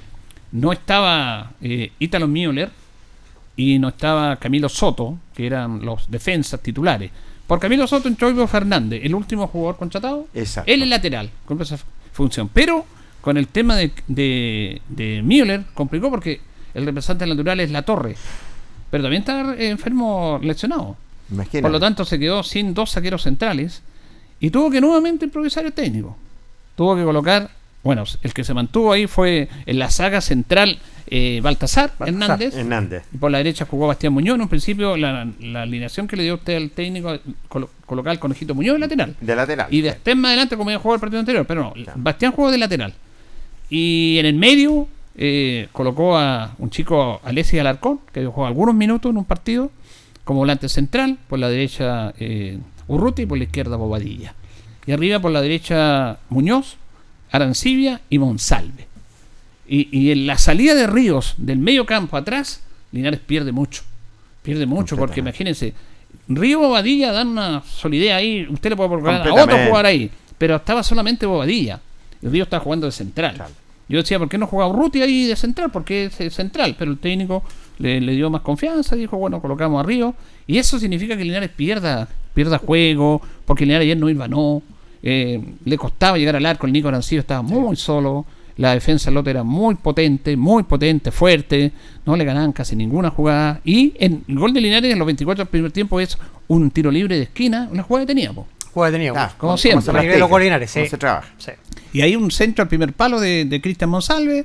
no 0.51 0.73
estaba 0.73 1.53
eh, 1.63 1.93
Italo 2.01 2.27
Müller 2.27 2.73
y 3.55 3.79
no 3.79 3.91
estaba 3.91 4.35
Camilo 4.39 4.69
Soto, 4.69 5.21
que 5.37 5.47
eran 5.47 5.85
los 5.85 6.11
defensas 6.11 6.61
titulares. 6.61 7.13
Por 7.47 7.59
Camilo 7.61 7.87
Soto 7.87 8.09
entró 8.09 8.31
Ivo 8.31 8.47
Fernández, 8.47 9.01
el 9.05 9.15
último 9.15 9.47
jugador 9.47 9.77
contratado. 9.77 10.27
Exacto. 10.35 10.71
Él 10.73 10.83
es 10.83 10.89
lateral, 10.89 11.31
cumple 11.45 11.65
esa 11.65 11.79
función. 12.13 12.49
Pero 12.49 12.87
con 13.21 13.37
el 13.37 13.49
tema 13.49 13.77
de, 13.77 13.93
de, 14.07 14.81
de 14.89 15.23
Müller 15.23 15.65
complicó 15.75 16.11
porque 16.11 16.41
el 16.75 16.87
representante 16.87 17.27
natural 17.27 17.61
es 17.61 17.71
La 17.71 17.83
Torre. 17.83 18.17
Pero 18.91 19.05
también 19.05 19.23
está 19.23 19.55
eh, 19.55 19.71
enfermo 19.71 20.39
lesionado. 20.43 20.97
Imagínate. 21.31 21.63
Por 21.63 21.71
lo 21.71 21.81
tanto, 21.81 22.05
se 22.05 22.19
quedó 22.19 22.43
sin 22.43 22.75
dos 22.75 22.91
saqueros 22.91 23.23
centrales 23.23 23.83
y 24.41 24.51
tuvo 24.51 24.71
que 24.71 24.81
nuevamente 24.81 25.25
improvisar 25.25 25.65
el 25.65 25.73
técnico. 25.73 26.17
Tuvo 26.77 26.97
que 26.97 27.05
colocar, 27.05 27.51
bueno, 27.83 28.05
el 28.23 28.33
que 28.33 28.45
se 28.45 28.55
mantuvo 28.55 28.93
ahí 28.93 29.07
fue 29.07 29.49
en 29.67 29.79
la 29.79 29.91
saga 29.91 30.21
central 30.21 30.79
eh, 31.09 31.41
Baltasar, 31.43 31.93
Baltasar 31.99 32.09
Hernández. 32.31 32.55
Hernández. 32.57 33.03
Y 33.13 33.19
por 33.19 33.31
la 33.31 33.39
derecha 33.39 33.67
jugó 33.67 33.89
Bastián 33.89 34.13
Muñoz. 34.13 34.37
En 34.37 34.43
un 34.43 34.49
principio, 34.49 34.97
la, 34.97 35.29
la 35.41 35.63
alineación 35.63 36.07
que 36.07 36.17
le 36.17 36.23
dio 36.23 36.35
usted 36.35 36.57
al 36.57 36.71
técnico, 36.71 37.19
colo- 37.49 37.69
colocar 37.85 38.13
al 38.13 38.19
conejito 38.19 38.55
Muñoz 38.55 38.75
de 38.75 38.81
lateral. 38.81 39.17
De 39.21 39.35
lateral. 39.37 39.67
Y 39.71 39.81
de 39.81 39.89
sí. 39.91 39.95
después 39.95 40.17
más 40.17 40.29
adelante, 40.31 40.57
como 40.57 40.71
había 40.71 40.79
jugado 40.79 40.95
el 40.95 41.01
partido 41.01 41.21
anterior. 41.21 41.45
Pero 41.47 41.63
no, 41.65 41.73
Claro. 41.73 41.93
Bastián 41.97 42.33
jugó 42.33 42.51
de 42.51 42.59
lateral. 42.59 42.95
Y 43.69 44.17
en 44.19 44.27
el 44.27 44.35
medio 44.35 44.87
eh, 45.17 45.69
colocó 45.73 46.17
a 46.17 46.55
un 46.59 46.71
chico, 46.71 47.21
Alessi 47.25 47.59
Alarcón, 47.59 48.01
que 48.13 48.25
jugó 48.25 48.47
algunos 48.47 48.75
minutos 48.75 49.11
en 49.11 49.17
un 49.17 49.25
partido, 49.25 49.71
como 50.25 50.39
volante 50.41 50.69
central. 50.69 51.19
Por 51.29 51.39
la 51.41 51.49
derecha, 51.49 52.15
eh, 52.19 52.59
Urruti 52.87 53.23
y 53.23 53.27
por 53.27 53.39
la 53.39 53.45
izquierda, 53.45 53.77
Bobadilla. 53.77 54.35
Y 54.87 54.93
arriba, 54.93 55.19
por 55.21 55.31
la 55.33 55.41
derecha, 55.43 56.19
Muñoz, 56.29 56.77
Arancibia 57.33 58.01
y 58.09 58.19
Monsalve. 58.19 58.87
Y, 59.67 59.89
y 59.91 60.13
en 60.13 60.27
la 60.27 60.39
salida 60.39 60.75
de 60.75 60.87
Ríos 60.87 61.35
del 61.39 61.59
medio 61.59 61.87
campo 61.87 62.17
atrás, 62.17 62.63
Linares 62.93 63.21
pierde 63.21 63.53
mucho. 63.53 63.83
Pierde 64.43 64.67
mucho 64.67 64.97
porque 64.97 65.21
imagínense, 65.21 65.73
Río 66.29 66.61
Bobadilla 66.61 67.13
dan 67.13 67.29
una 67.29 67.63
solidez 67.63 68.13
ahí. 68.13 68.47
Usted 68.51 68.71
le 68.71 68.77
puede 68.77 68.91
colocar 68.91 69.27
a 69.27 69.35
otro 69.35 69.57
jugar 69.67 69.87
ahí, 69.87 70.11
pero 70.39 70.57
estaba 70.57 70.83
solamente 70.83 71.27
Bobadilla. 71.27 71.81
Y 72.21 72.29
Río 72.29 72.45
está 72.45 72.61
jugando 72.61 72.87
de 72.87 72.93
central. 72.93 73.35
Claro. 73.35 73.53
Yo 73.89 73.99
decía, 73.99 74.19
¿por 74.19 74.29
qué 74.29 74.39
no 74.39 74.47
juega 74.47 74.69
Urruti 74.69 75.03
ahí 75.03 75.27
de 75.27 75.37
central? 75.37 75.71
Porque 75.71 76.07
es 76.07 76.35
central, 76.35 76.77
pero 76.79 76.91
el 76.91 76.99
técnico 76.99 77.43
le, 77.79 78.01
le 78.01 78.13
dio 78.13 78.31
más 78.31 78.41
confianza, 78.43 78.97
dijo, 78.97 79.17
bueno, 79.17 79.41
colocamos 79.43 79.83
a 79.83 79.87
Río. 79.87 80.15
Y 80.47 80.59
eso 80.59 80.79
significa 80.79 81.17
que 81.17 81.25
Linares 81.25 81.51
pierda, 81.51 82.09
pierda 82.33 82.59
juego, 82.59 83.21
porque 83.45 83.67
Linares 83.67 83.85
ayer 83.87 83.97
no 83.97 84.09
iba, 84.09 84.29
no. 84.29 84.63
Eh, 85.03 85.41
le 85.65 85.79
costaba 85.79 86.17
llegar 86.19 86.37
al 86.37 86.47
arco, 86.47 86.67
el 86.67 86.73
Nico 86.73 86.89
Arancillo 86.89 87.21
estaba 87.21 87.43
muy 87.43 87.77
solo. 87.77 88.25
La 88.57 88.75
defensa 88.75 89.07
del 89.07 89.15
Lote 89.15 89.31
era 89.31 89.43
muy 89.43 89.75
potente, 89.77 90.37
muy 90.37 90.63
potente, 90.65 91.11
fuerte. 91.11 91.73
No 92.05 92.17
le 92.17 92.25
ganaban 92.25 92.53
casi 92.53 92.77
ninguna 92.77 93.11
jugada. 93.11 93.61
Y 93.65 93.95
en 93.99 94.25
el 94.29 94.39
gol 94.39 94.53
de 94.53 94.61
Linares 94.61 94.93
en 94.93 94.99
los 94.99 95.07
24 95.07 95.45
del 95.45 95.51
primer 95.51 95.73
tiempo 95.73 95.99
es 96.01 96.19
un 96.49 96.71
tiro 96.71 96.91
libre 96.91 97.17
de 97.17 97.23
esquina, 97.23 97.69
una 97.73 97.83
jugada 97.83 98.05
que 98.07 98.15
teníamos. 98.15 98.47
Juega 98.75 98.93
tenido. 98.93 99.15
Ah, 99.17 99.29
como 99.39 99.53
¿cómo 99.53 99.57
siempre. 99.59 99.83
se 99.85 99.91
nivel 99.93 100.05
practica? 100.07 100.19
local 100.27 100.43
Linares, 100.43 100.73
¿Cómo 100.73 100.85
sí. 100.85 100.91
se 100.91 100.99
trabaja? 100.99 101.29
Sí. 101.39 101.51
Y 101.95 102.03
hay 102.03 102.15
un 102.17 102.31
centro 102.31 102.63
al 102.63 102.69
primer 102.69 102.93
palo 102.93 103.21
de, 103.21 103.45
de 103.47 103.61
Cristian 103.61 103.89
Monsalve. 103.91 104.45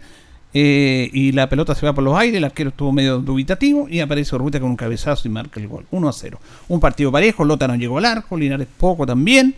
eh, 0.53 1.10
y 1.14 1.34
la 1.34 1.47
pelota 1.49 1.76
se 1.76 1.86
va 1.86 1.93
por 1.93 2.03
los 2.03 2.18
aires. 2.18 2.38
El 2.38 2.43
arquero 2.45 2.70
estuvo 2.70 2.91
medio 2.93 3.20
dubitativo. 3.20 3.88
Y 3.89 3.99
aparece 3.99 4.36
Urrutia 4.36 4.60
con 4.62 4.70
un 4.70 4.76
cabezazo 4.78 5.28
y 5.28 5.32
marca 5.32 5.60
el 5.60 5.68
gol. 5.68 5.86
1 5.91 6.10
a 6.10 6.14
0. 6.14 6.39
Un 6.70 6.80
partido 6.80 7.12
parejo. 7.12 7.43
Lota 7.45 7.68
no 7.68 7.76
llegó 7.76 7.97
al 7.97 8.05
arco. 8.05 8.38
Linares 8.38 8.68
poco 8.78 9.05
también. 9.05 9.53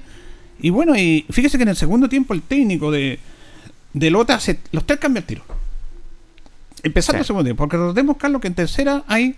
Y 0.62 0.70
bueno, 0.72 0.95
y 0.95 1.26
fíjese 1.30 1.57
que 1.57 1.64
en 1.64 1.70
el 1.70 1.76
segundo 1.76 2.10
tiempo 2.10 2.34
el 2.34 2.41
técnico 2.41 2.91
de, 2.91 3.20
de 3.93 4.10
Lota 4.12 4.36
hace 4.36 4.60
los 4.72 4.86
tres 4.86 4.99
cambios 4.99 5.24
al 5.24 5.28
tiro. 5.28 5.43
Empezando 6.84 7.18
Sí. 7.18 7.22
el 7.22 7.26
segundo 7.26 7.43
tiempo. 7.45 7.64
Porque 7.64 7.78
recordemos, 7.78 8.18
Carlos, 8.18 8.41
que 8.41 8.47
en 8.47 8.55
tercera 8.55 9.03
hay 9.07 9.36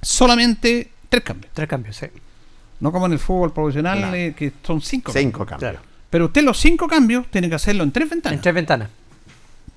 solamente 0.00 0.90
tres 1.08 1.22
cambios. 1.24 1.52
Tres 1.54 1.68
cambios, 1.68 1.96
sí. 1.96 2.06
No 2.80 2.90
como 2.92 3.06
en 3.06 3.12
el 3.12 3.18
fútbol 3.18 3.52
profesional, 3.52 3.98
Claro. 3.98 4.14
eh, 4.16 4.34
que 4.36 4.52
son 4.64 4.80
cinco. 4.80 5.12
Cinco 5.12 5.46
cambios. 5.46 5.70
Claro. 5.70 5.78
Pero 6.10 6.26
usted 6.26 6.42
los 6.42 6.58
cinco 6.58 6.88
cambios 6.88 7.26
tiene 7.30 7.48
que 7.48 7.54
hacerlo 7.54 7.84
en 7.84 7.92
tres 7.92 8.10
ventanas. 8.10 8.36
En 8.36 8.42
tres 8.42 8.54
ventanas. 8.54 8.88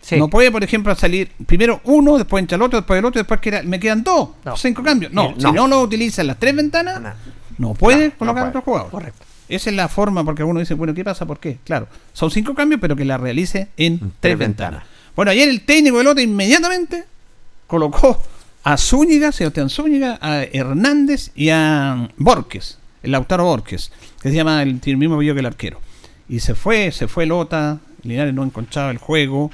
Sí. 0.01 0.17
No 0.17 0.27
puede, 0.29 0.51
por 0.51 0.63
ejemplo, 0.63 0.93
salir 0.95 1.31
primero 1.47 1.81
uno, 1.85 2.17
después 2.17 2.41
entra 2.41 2.55
el 2.57 2.61
otro, 2.61 2.79
después 2.79 2.99
el 2.99 3.05
otro, 3.05 3.19
después 3.19 3.39
queda- 3.39 3.63
me 3.63 3.79
quedan 3.79 4.03
dos, 4.03 4.29
No. 4.43 4.55
cinco 4.57 4.83
cambios. 4.83 5.11
No, 5.11 5.33
si 5.37 5.51
no. 5.51 5.67
lo 5.67 5.81
utiliza 5.81 6.21
en 6.21 6.27
las 6.27 6.37
tres 6.39 6.55
ventanas, 6.55 7.01
No. 7.01 7.13
no 7.57 7.73
puede 7.73 8.05
No, 8.09 8.11
no 8.11 8.17
colocar 8.17 8.43
puede. 8.43 8.49
otro 8.49 8.61
jugador. 8.61 8.91
Correcto. 8.91 9.25
Esa 9.47 9.69
es 9.69 9.75
la 9.75 9.87
forma, 9.87 10.23
porque 10.23 10.43
uno 10.43 10.59
dice, 10.59 10.73
bueno, 10.73 10.93
¿qué 10.93 11.03
pasa? 11.03 11.25
¿Por 11.25 11.39
qué? 11.39 11.59
Claro, 11.63 11.87
son 12.13 12.31
cinco 12.31 12.55
cambios, 12.55 12.81
pero 12.81 12.95
que 12.95 13.05
la 13.05 13.17
realice 13.17 13.67
en 13.77 13.99
tres, 13.99 14.11
tres 14.19 14.37
ventanas. 14.37 14.71
ventanas. 14.81 14.95
Bueno, 15.15 15.31
ayer 15.31 15.47
el 15.49 15.61
técnico 15.61 15.97
del 15.99 16.07
otro 16.07 16.23
inmediatamente 16.23 17.05
colocó 17.67 18.21
a 18.63 18.77
Zúñiga, 18.77 19.31
Sebastián 19.31 19.69
Zúñiga, 19.69 20.17
a 20.21 20.43
Hernández 20.43 21.31
y 21.35 21.49
a 21.49 22.09
Borges, 22.17 22.79
el 23.03 23.11
Lautaro 23.11 23.43
Borges, 23.45 23.91
que 24.21 24.29
se 24.29 24.35
llama 24.35 24.63
el, 24.63 24.81
el 24.83 24.97
mismo 24.97 25.15
apellido 25.15 25.35
que 25.35 25.39
el 25.41 25.45
arquero. 25.45 25.79
Y 26.27 26.39
se 26.39 26.55
fue, 26.55 26.91
se 26.91 27.07
fue 27.07 27.27
Lota, 27.27 27.79
Linares 28.01 28.33
no 28.33 28.43
encontraba 28.43 28.89
el 28.89 28.97
juego. 28.97 29.51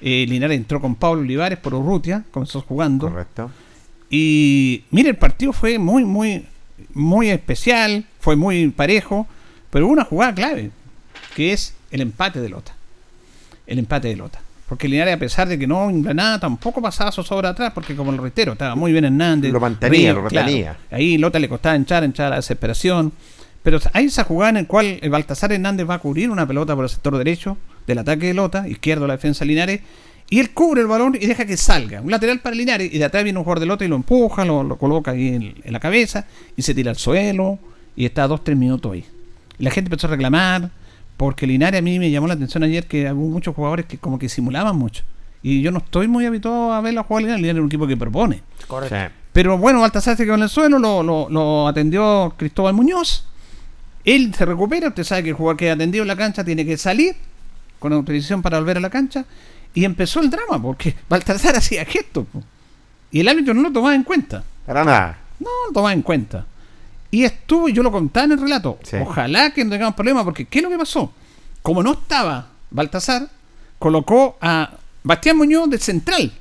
eh, 0.00 0.24
Linares 0.28 0.56
entró 0.56 0.80
con 0.80 0.94
Pablo 0.94 1.20
Olivares 1.20 1.58
por 1.58 1.74
Urrutia, 1.74 2.24
comenzó 2.30 2.62
jugando. 2.62 3.08
Correcto. 3.08 3.50
Y 4.10 4.84
mire, 4.90 5.10
el 5.10 5.16
partido 5.16 5.52
fue 5.52 5.78
muy, 5.78 6.04
muy, 6.04 6.46
muy 6.92 7.30
especial, 7.30 8.04
fue 8.20 8.36
muy 8.36 8.68
parejo, 8.70 9.26
Pero 9.70 9.86
hubo 9.86 9.92
una 9.92 10.04
jugada 10.04 10.34
clave, 10.34 10.70
que 11.34 11.52
es 11.52 11.74
el 11.90 12.00
empate 12.00 12.40
de 12.40 12.48
Lota. 12.48 12.74
El 13.66 13.78
empate 13.78 14.08
de 14.08 14.16
Lota. 14.16 14.40
Porque 14.68 14.88
Linares, 14.88 15.14
a 15.14 15.18
pesar 15.18 15.48
de 15.48 15.58
que 15.58 15.66
no 15.66 15.90
nada, 15.90 16.40
tampoco 16.40 16.80
pasaba 16.80 17.12
zozobra 17.12 17.50
atrás, 17.50 17.72
porque 17.74 17.94
como 17.94 18.12
lo 18.12 18.22
reitero, 18.22 18.52
estaba 18.52 18.74
muy 18.74 18.92
bien 18.92 19.04
Hernández. 19.04 19.52
Lo 19.52 19.60
mantenía, 19.60 20.12
lo 20.12 20.26
claro. 20.26 20.46
retenía. 20.46 20.76
Ahí 20.90 21.18
Lota 21.18 21.38
le 21.38 21.48
costaba 21.48 21.76
hinchar, 21.76 22.04
hinchar 22.04 22.26
a 22.26 22.30
la 22.30 22.36
desesperación. 22.36 23.12
Pero 23.62 23.78
hay 23.92 24.06
esa 24.06 24.24
jugada 24.24 24.50
en 24.50 24.56
la 24.56 24.64
cual 24.66 24.98
el 25.00 25.10
Baltasar 25.10 25.52
Hernández 25.52 25.88
va 25.88 25.94
a 25.94 25.98
cubrir 25.98 26.30
una 26.30 26.46
pelota 26.46 26.74
por 26.74 26.84
el 26.84 26.90
sector 26.90 27.16
derecho 27.16 27.56
del 27.86 27.98
ataque 27.98 28.26
de 28.28 28.34
Lota, 28.34 28.68
izquierdo 28.68 29.06
la 29.06 29.14
defensa 29.14 29.40
de 29.40 29.46
Linares, 29.48 29.80
y 30.34 30.40
él 30.40 30.50
cubre 30.50 30.80
el 30.80 30.86
balón 30.86 31.14
y 31.20 31.26
deja 31.26 31.44
que 31.46 31.56
salga. 31.56 32.00
Un 32.00 32.10
lateral 32.10 32.40
para 32.40 32.56
Linares, 32.56 32.92
y 32.92 32.98
de 32.98 33.04
atrás 33.04 33.22
viene 33.24 33.38
un 33.38 33.44
jugador 33.44 33.60
de 33.60 33.66
Lota 33.66 33.84
y 33.84 33.88
lo 33.88 33.96
empuja, 33.96 34.44
lo, 34.44 34.62
lo 34.64 34.76
coloca 34.76 35.12
ahí 35.12 35.28
en, 35.28 35.54
en 35.62 35.72
la 35.72 35.80
cabeza, 35.80 36.26
y 36.56 36.62
se 36.62 36.74
tira 36.74 36.90
al 36.90 36.96
suelo, 36.96 37.58
y 37.96 38.04
está 38.04 38.26
dos, 38.26 38.42
tres 38.42 38.56
minutos 38.56 38.92
ahí. 38.92 39.04
Y 39.58 39.62
la 39.64 39.70
gente 39.70 39.88
empezó 39.88 40.06
a 40.06 40.10
reclamar, 40.10 40.70
porque 41.16 41.46
Linares 41.46 41.78
a 41.78 41.82
mí 41.82 41.98
me 41.98 42.10
llamó 42.10 42.26
la 42.26 42.34
atención 42.34 42.62
ayer 42.64 42.86
que 42.86 43.10
hubo 43.12 43.28
muchos 43.30 43.54
jugadores 43.54 43.86
que 43.86 43.98
como 43.98 44.18
que 44.18 44.28
simulaban 44.28 44.76
mucho. 44.76 45.04
Y 45.42 45.60
yo 45.62 45.70
no 45.70 45.78
estoy 45.78 46.08
muy 46.08 46.24
habituado 46.26 46.72
a 46.72 46.80
ver 46.80 46.94
la 46.94 47.02
jugada 47.04 47.20
de 47.20 47.24
Linares, 47.26 47.42
Linares 47.42 47.58
es 47.58 47.62
un 47.62 47.66
equipo 47.68 47.86
que 47.86 47.96
propone. 47.96 48.42
Correcto. 48.66 48.96
Sí. 48.96 49.02
Pero 49.32 49.58
bueno, 49.58 49.80
Baltasar 49.80 50.16
se 50.16 50.24
quedó 50.24 50.34
en 50.36 50.42
el 50.42 50.48
suelo, 50.48 50.78
lo, 50.78 51.02
lo- 51.02 51.28
lo 51.28 51.68
atendió 51.68 52.34
Cristóbal 52.36 52.74
Muñoz. 52.74 53.26
Él 54.04 54.34
se 54.34 54.44
recupera, 54.44 54.88
usted 54.88 55.04
sabe 55.04 55.22
que 55.22 55.28
el 55.30 55.34
jugador 55.34 55.56
que 55.56 55.70
ha 55.70 55.74
atendido 55.74 56.02
en 56.02 56.08
la 56.08 56.16
cancha 56.16 56.44
tiene 56.44 56.64
que 56.64 56.76
salir 56.76 57.14
con 57.78 57.92
autorización 57.92 58.42
para 58.42 58.58
volver 58.58 58.76
a 58.76 58.80
la 58.80 58.90
cancha. 58.90 59.24
Y 59.74 59.84
empezó 59.84 60.20
el 60.20 60.30
drama, 60.30 60.60
porque 60.62 60.94
Baltasar 61.08 61.56
hacía 61.56 61.84
gestos. 61.84 62.26
po. 62.32 62.42
Y 63.10 63.20
el 63.20 63.28
árbitro 63.28 63.54
no 63.54 63.62
lo 63.62 63.72
tomaba 63.72 63.94
en 63.94 64.04
cuenta. 64.04 64.42
Para 64.66 64.84
nada. 64.84 65.18
No 65.38 65.48
lo 65.66 65.72
tomaba 65.72 65.92
en 65.92 66.02
cuenta. 66.02 66.46
Y 67.10 67.24
estuvo, 67.24 67.68
y 67.68 67.72
yo 67.72 67.82
lo 67.82 67.92
contaba 67.92 68.24
en 68.24 68.32
el 68.32 68.40
relato. 68.40 68.78
Sí. 68.82 68.96
Ojalá 68.96 69.52
que 69.52 69.64
no 69.64 69.70
tengamos 69.70 69.94
problemas, 69.94 70.24
porque 70.24 70.46
¿qué 70.46 70.58
es 70.58 70.62
lo 70.64 70.70
que 70.70 70.78
pasó? 70.78 71.12
Como 71.62 71.82
no 71.82 71.92
estaba 71.92 72.48
Baltasar, 72.70 73.28
colocó 73.78 74.36
a 74.40 74.70
Bastián 75.02 75.36
Muñoz 75.36 75.70
de 75.70 75.78
central 75.78 76.32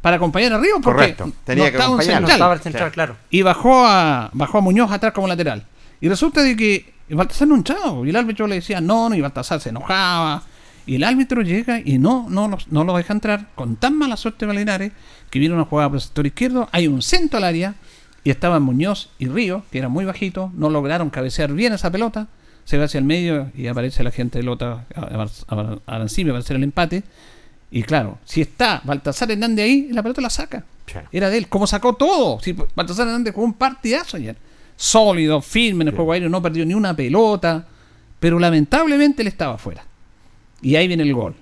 para 0.00 0.16
acompañar 0.16 0.52
arriba, 0.52 0.78
porque 0.82 1.14
Correcto, 1.14 1.32
tenía 1.44 1.64
no 1.64 1.70
que 1.70 1.76
estaba 1.76 1.90
un 1.90 2.00
acompañarlo. 2.00 2.20
No 2.20 2.26
central 2.28 2.36
estaba 2.36 2.54
el 2.54 2.60
central, 2.60 2.92
claro. 2.92 3.16
y 3.30 3.42
bajó 3.42 3.86
a 3.86 4.30
bajó 4.32 4.58
a 4.58 4.60
Muñoz 4.60 4.90
atrás 4.92 5.12
como 5.12 5.26
lateral. 5.26 5.64
Y 6.00 6.08
resulta 6.08 6.42
de 6.42 6.56
que 6.56 6.94
Baltasar 7.08 7.48
no 7.48 7.56
hinchaba, 7.56 8.06
y 8.06 8.10
el 8.10 8.16
árbitro 8.16 8.46
le 8.46 8.56
decía 8.56 8.80
no, 8.80 9.08
no, 9.08 9.14
y 9.16 9.20
Baltasar 9.20 9.60
se 9.60 9.70
enojaba. 9.70 10.42
Y 10.90 10.96
el 10.96 11.04
árbitro 11.04 11.42
llega 11.42 11.80
y 11.84 11.98
no, 11.98 12.26
no, 12.28 12.48
lo- 12.48 12.58
no 12.68 12.82
lo 12.82 12.96
deja 12.96 13.12
entrar 13.12 13.46
con 13.54 13.76
tan 13.76 13.96
mala 13.96 14.16
suerte 14.16 14.44
de 14.44 14.52
Linares 14.54 14.90
que 15.30 15.38
viene 15.38 15.54
una 15.54 15.64
jugada 15.64 15.88
por 15.88 15.98
el 15.98 16.02
sector 16.02 16.26
izquierdo, 16.26 16.68
hay 16.72 16.88
un 16.88 17.00
centro 17.00 17.38
al 17.38 17.44
área 17.44 17.74
y 18.24 18.30
estaban 18.30 18.62
Muñoz 18.64 19.08
y 19.18 19.28
Río, 19.28 19.62
que 19.70 19.78
eran 19.78 19.92
muy 19.92 20.04
bajitos, 20.04 20.52
no 20.54 20.68
lograron 20.68 21.08
cabecear 21.08 21.52
bien 21.52 21.72
esa 21.72 21.92
pelota, 21.92 22.26
se 22.64 22.76
va 22.76 22.86
hacia 22.86 22.98
el 22.98 23.04
medio 23.04 23.52
y 23.54 23.68
aparece 23.68 24.02
la 24.02 24.10
gente 24.10 24.38
de 24.40 24.44
Lota, 24.44 24.84
Arancibia, 25.86 26.32
para 26.32 26.40
hacer 26.40 26.56
el 26.56 26.64
empate. 26.64 27.04
Y 27.70 27.84
claro, 27.84 28.18
si 28.24 28.40
está 28.40 28.80
Baltasar 28.84 29.30
Hernández 29.30 29.64
ahí, 29.64 29.88
la 29.92 30.02
pelota 30.02 30.20
la 30.20 30.30
saca. 30.30 30.64
Era 31.12 31.30
de 31.30 31.38
él, 31.38 31.48
como 31.48 31.68
sacó 31.68 31.94
todo. 31.94 32.40
Si 32.40 32.52
Baltasar 32.74 33.06
Hernández 33.06 33.32
jugó 33.32 33.46
un 33.46 33.54
partidazo 33.54 34.16
ayer. 34.16 34.36
Sólido, 34.76 35.40
firme 35.40 35.82
en 35.84 35.88
el 35.88 35.94
juego 35.94 36.12
aéreo, 36.12 36.28
no 36.28 36.42
perdió 36.42 36.66
ni 36.66 36.74
una 36.74 36.94
pelota. 36.96 37.64
Pero 38.18 38.38
lamentablemente 38.40 39.22
él 39.22 39.28
estaba 39.28 39.54
afuera. 39.54 39.84
Y 40.62 40.76
ahí 40.76 40.88
viene 40.88 41.02
el 41.02 41.14
gol. 41.14 41.34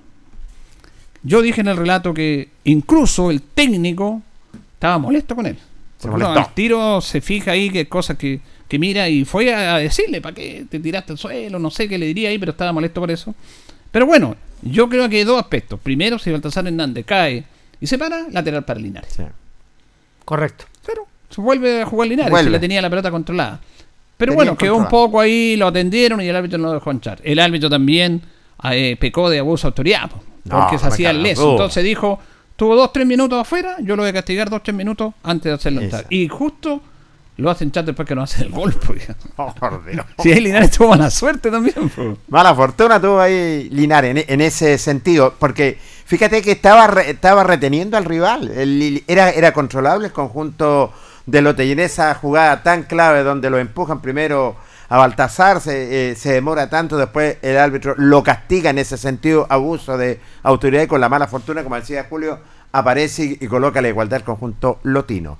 Yo 1.22 1.42
dije 1.42 1.60
en 1.60 1.68
el 1.68 1.76
relato 1.76 2.14
que 2.14 2.48
incluso 2.64 3.30
el 3.30 3.42
técnico 3.42 4.22
estaba 4.74 4.98
molesto 4.98 5.34
con 5.34 5.46
él. 5.46 5.58
Se 5.98 6.06
no, 6.06 6.12
molestó. 6.12 6.38
al 6.38 6.54
tiro 6.54 7.00
se 7.00 7.20
fija 7.20 7.52
ahí 7.52 7.70
que 7.70 7.88
cosas 7.88 8.16
que, 8.16 8.40
que 8.68 8.78
mira 8.78 9.08
y 9.08 9.24
fue 9.24 9.52
a 9.52 9.78
decirle, 9.78 10.20
¿para 10.20 10.34
qué 10.34 10.64
te 10.70 10.78
tiraste 10.78 11.12
al 11.12 11.18
suelo? 11.18 11.58
No 11.58 11.70
sé 11.70 11.88
qué 11.88 11.98
le 11.98 12.06
diría 12.06 12.28
ahí, 12.28 12.38
pero 12.38 12.52
estaba 12.52 12.72
molesto 12.72 13.00
por 13.00 13.10
eso. 13.10 13.34
Pero 13.90 14.06
bueno, 14.06 14.36
yo 14.62 14.88
creo 14.88 15.08
que 15.08 15.16
hay 15.16 15.24
dos 15.24 15.40
aspectos. 15.40 15.80
Primero, 15.80 16.18
si 16.18 16.30
Baltasar 16.30 16.66
Hernández 16.66 17.04
cae 17.04 17.44
y 17.80 17.86
se 17.86 17.98
para, 17.98 18.28
lateral 18.30 18.64
para 18.64 18.78
Linares. 18.78 19.12
Sí. 19.12 19.24
Correcto. 20.24 20.66
Pero 20.86 21.06
se 21.30 21.40
vuelve 21.40 21.82
a 21.82 21.86
jugar 21.86 22.08
Linares, 22.08 22.30
Vuelve. 22.30 22.48
si 22.48 22.52
la 22.52 22.60
tenía 22.60 22.82
la 22.82 22.90
pelota 22.90 23.10
controlada. 23.10 23.60
Pero 24.16 24.32
Tenía 24.32 24.36
bueno, 24.36 24.56
quedó 24.58 24.76
un 24.76 24.88
poco 24.88 25.20
ahí, 25.20 25.56
lo 25.56 25.68
atendieron 25.68 26.20
y 26.20 26.26
el 26.26 26.34
árbitro 26.34 26.58
no 26.58 26.68
lo 26.68 26.74
dejó 26.74 26.90
entrar. 26.90 27.20
El 27.22 27.38
árbitro 27.38 27.70
también 27.70 28.20
eh, 28.64 28.96
pecó 28.98 29.30
de 29.30 29.38
abuso 29.38 29.66
de 29.66 29.70
autoridad, 29.70 30.10
po, 30.10 30.22
No, 30.44 30.60
porque 30.60 30.78
se 30.78 30.86
hacía 30.86 31.10
el 31.10 31.22
leso. 31.22 31.52
Entonces 31.52 31.84
dijo, 31.84 32.18
tuvo 32.56 32.74
dos, 32.76 32.92
tres 32.92 33.06
minutos 33.06 33.40
afuera, 33.40 33.76
yo 33.80 33.96
lo 33.96 34.02
voy 34.02 34.10
a 34.10 34.12
castigar 34.12 34.50
dos, 34.50 34.62
tres 34.62 34.74
minutos 34.76 35.14
antes 35.22 35.44
de 35.44 35.52
hacerlo 35.52 35.80
entrar. 35.80 36.06
Y 36.10 36.28
justo 36.28 36.80
lo 37.36 37.50
hacen 37.50 37.68
entrar 37.68 37.84
después 37.84 38.06
que 38.08 38.16
no 38.16 38.22
hace 38.22 38.42
el 38.42 38.50
gol. 38.50 38.74
Porque... 38.84 39.06
Oh, 39.36 39.54
por 39.54 39.84
Dios. 39.86 40.04
Si 40.18 40.32
ahí 40.32 40.40
Linares 40.40 40.72
tuvo 40.72 40.88
mala 40.88 41.08
suerte 41.10 41.50
también. 41.50 41.88
po. 41.88 42.18
Mala 42.28 42.54
fortuna 42.54 43.00
tuvo 43.00 43.20
ahí 43.20 43.68
Linares 43.70 44.10
en, 44.16 44.24
en 44.26 44.40
ese 44.40 44.76
sentido, 44.78 45.34
porque 45.38 45.78
fíjate 46.04 46.42
que 46.42 46.50
estaba 46.52 46.88
re- 46.88 47.10
estaba 47.10 47.44
reteniendo 47.44 47.96
al 47.96 48.04
rival, 48.04 48.50
El- 48.50 49.04
era, 49.06 49.30
era 49.30 49.52
controlable 49.52 50.08
el 50.08 50.12
conjunto 50.12 50.92
de 51.26 51.42
Lote 51.42 51.64
y 51.66 51.72
en 51.72 51.78
esa 51.80 52.12
jugada 52.14 52.62
tan 52.64 52.84
clave 52.84 53.22
donde 53.22 53.50
lo 53.50 53.58
empujan 53.58 54.00
primero 54.02 54.56
a 54.88 54.96
Baltasar, 54.96 55.60
se, 55.60 56.10
eh, 56.10 56.14
se 56.16 56.32
demora 56.32 56.70
tanto, 56.70 56.96
después 56.96 57.36
el 57.42 57.58
árbitro 57.58 57.94
lo 57.98 58.22
castiga 58.22 58.70
en 58.70 58.78
ese 58.78 58.96
sentido, 58.96 59.46
abuso 59.50 59.98
de 59.98 60.18
autoridad 60.42 60.82
y 60.82 60.86
con 60.86 61.00
la 61.00 61.08
mala 61.08 61.26
fortuna, 61.26 61.62
como 61.62 61.76
decía 61.76 62.06
Julio, 62.08 62.40
aparece 62.72 63.24
y, 63.24 63.38
y 63.44 63.46
coloca 63.48 63.80
la 63.82 63.88
igualdad 63.88 64.18
al 64.18 64.24
conjunto 64.24 64.78
lotino. 64.84 65.38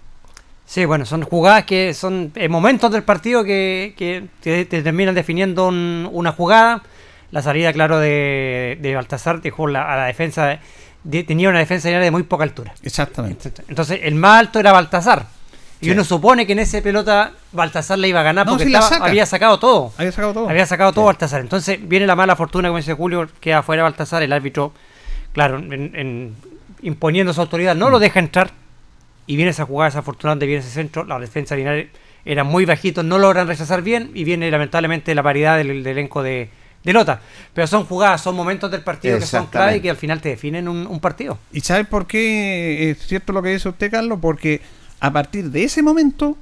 Sí, 0.66 0.84
bueno, 0.84 1.06
son 1.06 1.22
jugadas 1.22 1.64
que 1.64 1.94
son 1.94 2.30
eh, 2.34 2.48
momentos 2.50 2.90
del 2.92 3.02
partido 3.02 3.42
que, 3.42 3.94
que 3.96 4.26
te, 4.42 4.66
te 4.66 4.82
terminan 4.82 5.14
definiendo 5.14 5.68
un- 5.68 6.06
una 6.12 6.32
jugada. 6.32 6.82
La 7.30 7.40
salida, 7.40 7.72
claro, 7.72 7.98
de, 7.98 8.78
de 8.80 8.94
Baltasar 8.94 9.40
dejó 9.40 9.66
la- 9.66 9.90
a 9.90 9.96
la 9.96 10.04
defensa, 10.06 10.58
de- 11.04 11.24
tenía 11.24 11.48
una 11.48 11.58
defensa 11.58 11.88
de 11.88 12.10
muy 12.10 12.22
poca 12.22 12.44
altura. 12.44 12.74
Exactamente. 12.82 13.50
Entonces, 13.68 14.00
el 14.02 14.14
más 14.14 14.40
alto 14.40 14.60
era 14.60 14.72
Baltasar. 14.72 15.26
Y 15.80 15.86
Sí. 15.86 15.90
uno 15.92 16.02
supone 16.04 16.46
que 16.46 16.52
en 16.54 16.58
ese 16.58 16.82
pelota 16.82 17.32
Baltasar 17.52 17.98
le 17.98 18.08
iba 18.08 18.20
a 18.20 18.24
ganar 18.24 18.46
No, 18.46 18.52
porque 18.52 18.64
la 18.68 18.78
estaba- 18.80 18.96
saca. 18.96 19.10
había 19.10 19.26
sacado 19.26 19.58
todo. 19.58 19.92
Había 19.96 20.10
sacado 20.12 20.32
todo. 20.34 20.48
Había 20.48 20.66
sacado 20.66 20.92
todo 20.92 21.04
Baltasar. 21.04 21.40
Entonces 21.40 21.78
viene 21.88 22.06
la 22.06 22.16
mala 22.16 22.34
fortuna, 22.34 22.68
como 22.68 22.78
dice 22.78 22.94
Julio, 22.94 23.28
queda 23.40 23.62
fuera 23.62 23.84
Baltasar. 23.84 24.22
El 24.22 24.32
árbitro, 24.32 24.72
claro, 25.32 25.58
en- 25.58 25.94
en- 25.94 26.34
imponiendo 26.82 27.32
su 27.32 27.40
autoridad, 27.40 27.76
no 27.76 27.90
lo 27.90 27.98
deja 28.00 28.18
entrar. 28.18 28.50
Y 29.26 29.36
viene 29.36 29.50
esa 29.50 29.66
jugada 29.66 29.90
desafortunada 29.90 30.32
donde 30.32 30.46
viene 30.46 30.60
ese 30.62 30.70
centro. 30.70 31.04
La 31.04 31.18
defensa 31.20 31.54
de 31.54 31.60
Linares 31.60 31.88
era 32.24 32.44
muy 32.44 32.64
bajito, 32.64 33.02
no 33.02 33.18
logran 33.18 33.46
rechazar 33.46 33.82
bien. 33.82 34.10
Y 34.14 34.24
viene 34.24 34.50
lamentablemente 34.50 35.14
la 35.14 35.22
paridad 35.22 35.58
del, 35.58 35.68
del 35.84 35.86
elenco 35.86 36.22
de, 36.22 36.50
de 36.82 36.92
Lota. 36.92 37.20
Pero 37.54 37.66
son 37.68 37.84
jugadas, 37.84 38.20
son 38.22 38.34
momentos 38.34 38.70
del 38.70 38.80
partido 38.82 39.18
que 39.18 39.26
son 39.26 39.46
clave 39.46 39.76
y 39.76 39.80
que 39.80 39.90
al 39.90 39.96
final 39.96 40.20
te 40.20 40.30
definen 40.30 40.66
un, 40.66 40.86
un 40.86 40.98
partido. 40.98 41.38
¿Y 41.52 41.60
sabes 41.60 41.86
por 41.86 42.06
qué 42.06 42.90
es 42.90 42.98
cierto 43.06 43.32
lo 43.32 43.42
que 43.42 43.50
dice 43.50 43.68
usted, 43.68 43.90
Carlos? 43.90 44.18
Porque 44.20 44.60
a 45.00 45.12
partir 45.12 45.50
de 45.50 45.64
ese 45.64 45.82
momento 45.82 46.36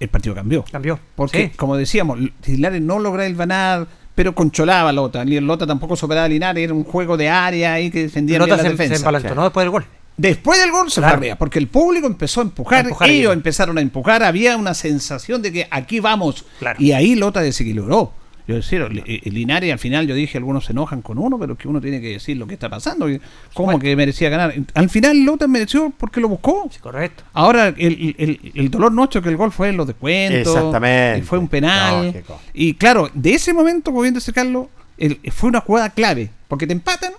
el 0.00 0.08
partido 0.08 0.34
cambió. 0.34 0.64
Cambió. 0.70 0.98
Porque, 1.14 1.50
Sí. 1.50 1.56
como 1.56 1.76
decíamos, 1.76 2.18
Linares 2.46 2.82
no 2.82 2.98
lograba 2.98 3.26
el 3.26 3.36
ganar, 3.36 3.86
pero 4.14 4.34
controlaba 4.34 4.88
a 4.90 4.92
Lota. 4.92 5.24
Lota 5.24 5.66
tampoco 5.66 5.94
superaba 5.96 6.26
a 6.26 6.28
Linares, 6.28 6.64
era 6.64 6.74
un 6.74 6.84
juego 6.84 7.16
de 7.16 7.28
área 7.28 7.74
ahí 7.74 7.90
que 7.90 8.02
defendían 8.02 8.40
Lota 8.40 8.54
bien 8.56 8.64
la 8.64 8.70
se, 8.70 8.76
se 8.76 8.82
defensa. 8.82 8.96
empalantó, 9.02 9.34
¿no? 9.34 9.44
Después 9.44 9.64
del 9.64 9.70
gol. 9.70 9.84
Después 10.16 10.60
del 10.60 10.70
gol 10.72 10.90
se 10.90 11.00
Claro. 11.00 11.12
fue 11.14 11.18
arriba, 11.18 11.36
porque 11.36 11.58
el 11.58 11.68
público 11.68 12.06
empezó 12.06 12.40
a 12.40 12.44
empujar, 12.44 12.78
A 12.78 12.88
empujar 12.88 13.10
ellos 13.10 13.32
empezaron 13.32 13.78
a 13.78 13.80
empujar, 13.80 14.22
había 14.22 14.56
una 14.56 14.74
sensación 14.74 15.40
de 15.40 15.52
que 15.52 15.68
aquí 15.70 16.00
vamos. 16.00 16.44
Claro. 16.58 16.82
Y 16.82 16.92
ahí 16.92 17.14
Lota 17.14 17.40
desequilibró. 17.40 18.12
Yo 18.48 18.56
decía, 18.56 18.88
Li- 18.88 19.02
eh, 19.06 19.30
Linares 19.30 19.72
al 19.72 19.78
final 19.78 20.06
yo 20.06 20.14
dije, 20.14 20.36
algunos 20.38 20.64
se 20.64 20.72
enojan 20.72 21.00
con 21.00 21.16
uno, 21.18 21.38
pero 21.38 21.56
que 21.56 21.68
uno 21.68 21.80
tiene 21.80 22.00
que 22.00 22.08
decir 22.08 22.36
lo 22.36 22.46
que 22.46 22.54
está 22.54 22.68
pasando. 22.68 23.06
¿Cómo 23.54 23.78
que 23.78 23.94
merecía 23.94 24.28
ganar? 24.30 24.52
Al 24.74 24.90
final 24.90 25.22
Lota 25.24 25.46
mereció 25.46 25.92
porque 25.96 26.20
lo 26.20 26.28
buscó. 26.28 26.68
Sí, 26.70 26.80
correcto. 26.80 27.22
Ahora, 27.32 27.68
el, 27.68 28.14
el- 28.18 28.52
el 28.54 28.70
dolor 28.70 28.92
nuestro 28.92 29.22
que 29.22 29.28
el 29.28 29.36
gol 29.36 29.52
fue 29.52 29.68
en 29.68 29.76
los 29.76 29.86
descuentos. 29.86 30.56
Exactamente. 30.56 31.20
y 31.20 31.22
Fue 31.22 31.38
un 31.38 31.48
penal. 31.48 32.06
Lógico. 32.06 32.40
Y 32.52 32.74
claro, 32.74 33.10
de 33.14 33.34
ese 33.34 33.52
momento, 33.52 33.90
como 33.92 34.02
bien 34.02 34.14
dice 34.14 34.32
Carlos, 34.32 34.66
el- 34.98 35.18
fue 35.30 35.48
una 35.48 35.60
jugada 35.60 35.90
clave. 35.90 36.30
Porque 36.48 36.66
te 36.66 36.72
empatan 36.72 37.12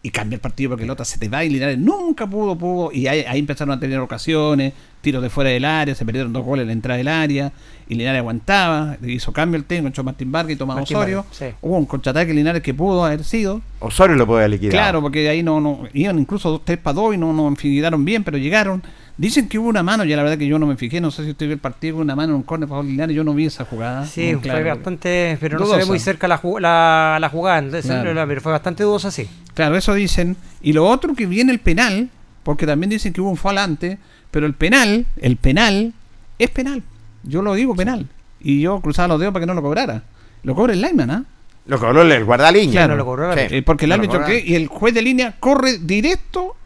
y 0.00 0.10
cambia 0.10 0.36
el 0.36 0.40
partido 0.40 0.70
porque 0.70 0.84
el 0.84 0.90
otro 0.90 1.04
se 1.04 1.18
te 1.18 1.28
va 1.28 1.44
y 1.44 1.50
Linares 1.50 1.76
nunca 1.76 2.26
pudo, 2.26 2.56
pudo. 2.56 2.92
Y 2.92 3.08
ahí, 3.08 3.24
ahí 3.26 3.40
empezaron 3.40 3.76
a 3.76 3.80
tener 3.80 3.98
ocasiones, 3.98 4.72
tiros 5.00 5.22
de 5.22 5.28
fuera 5.28 5.50
del 5.50 5.64
área, 5.64 5.94
se 5.94 6.04
perdieron 6.04 6.32
dos 6.32 6.44
goles 6.44 6.62
en 6.62 6.68
la 6.68 6.72
entrada 6.72 6.98
del 6.98 7.08
área. 7.08 7.52
Y 7.90 7.94
Linares 7.94 8.18
aguantaba, 8.20 8.98
hizo 9.06 9.32
cambio 9.32 9.56
el 9.58 9.64
técnico, 9.64 9.86
entró 9.86 10.04
Martín 10.04 10.30
Vargas 10.30 10.52
y 10.52 10.56
Tomás 10.56 10.76
Martín 10.76 10.96
Osorio. 10.98 11.16
Vargas, 11.18 11.36
sí. 11.36 11.46
Hubo 11.62 11.78
un 11.78 11.86
contraataque 11.86 12.34
Linares 12.34 12.62
que 12.62 12.74
pudo 12.74 13.04
haber 13.04 13.24
sido. 13.24 13.62
Osorio 13.80 14.14
lo 14.14 14.26
puede 14.26 14.46
liquidar. 14.48 14.72
Claro, 14.72 15.00
porque 15.00 15.26
ahí 15.28 15.42
no, 15.42 15.58
no 15.60 15.80
iban 15.94 16.18
incluso 16.18 16.50
dos, 16.50 16.60
tres 16.64 16.76
para 16.78 16.94
dos 16.94 17.14
y 17.14 17.18
no, 17.18 17.32
no 17.32 17.56
figuraron 17.56 18.04
bien, 18.04 18.24
pero 18.24 18.36
llegaron. 18.36 18.82
Dicen 19.16 19.48
que 19.48 19.58
hubo 19.58 19.68
una 19.68 19.82
mano, 19.82 20.04
ya 20.04 20.16
la 20.16 20.22
verdad 20.22 20.38
que 20.38 20.46
yo 20.46 20.58
no 20.58 20.66
me 20.66 20.76
fijé, 20.76 21.00
no 21.00 21.10
sé 21.10 21.24
si 21.24 21.30
usted 21.30 21.46
vio 21.46 21.54
el 21.54 21.60
partido, 21.60 21.96
hubo 21.96 22.02
una 22.02 22.14
mano 22.14 22.34
en 22.34 22.36
un 22.36 22.42
córner 22.42 22.68
para 22.68 22.82
Linares, 22.82 23.16
yo 23.16 23.24
no 23.24 23.32
vi 23.34 23.46
esa 23.46 23.64
jugada. 23.64 24.04
Sí, 24.06 24.36
claro. 24.40 24.60
fue 24.60 24.68
bastante, 24.68 25.38
pero 25.40 25.58
no 25.58 25.66
se 25.66 25.76
ve 25.78 25.86
muy 25.86 25.98
cerca 25.98 26.28
la, 26.28 26.40
la, 26.60 27.16
la 27.20 27.28
jugada, 27.30 27.58
entonces, 27.58 27.86
Claro. 27.90 28.28
pero 28.28 28.40
fue 28.42 28.52
bastante 28.52 28.84
dudosa, 28.84 29.10
sí. 29.10 29.26
Claro, 29.54 29.76
eso 29.76 29.94
dicen. 29.94 30.36
Y 30.60 30.72
lo 30.74 30.86
otro 30.86 31.14
que 31.14 31.24
viene 31.26 31.50
el 31.52 31.58
penal, 31.58 32.10
porque 32.44 32.66
también 32.66 32.90
dicen 32.90 33.12
que 33.14 33.20
hubo 33.22 33.30
un 33.30 33.36
foul 33.38 33.58
antes, 33.58 33.98
pero 34.30 34.46
el 34.46 34.52
penal, 34.54 35.06
el 35.16 35.36
penal, 35.36 35.94
es 36.38 36.50
penal. 36.50 36.82
Yo 37.22 37.42
lo 37.42 37.54
digo 37.54 37.74
penal. 37.74 38.06
Y 38.40 38.60
yo 38.60 38.80
cruzaba 38.80 39.08
los 39.08 39.20
dedos 39.20 39.32
para 39.32 39.42
que 39.42 39.46
no 39.46 39.54
lo 39.54 39.62
cobrara. 39.62 40.02
lo 40.44 40.54
cobra 40.54 40.72
el 40.72 40.80
lineman, 40.80 41.10
¿ah? 41.10 41.24
Lo 41.66 41.78
cobró 41.78 42.00
el 42.02 42.24
guardalínea. 42.24 42.72
Claro, 42.72 42.96
lo 42.96 43.04
cobró 43.04 43.32
el 43.32 43.38
Sí. 43.48 43.56
Eh, 43.56 43.62
porque 43.62 43.84
el 43.84 43.90
No 43.90 43.94
árbitro 43.96 44.24
que 44.24 44.42
y 44.46 44.54
el 44.54 44.68
juez 44.68 44.94
de 44.94 45.02
línea 45.02 45.34
corre 45.38 45.78
directo 45.78 46.56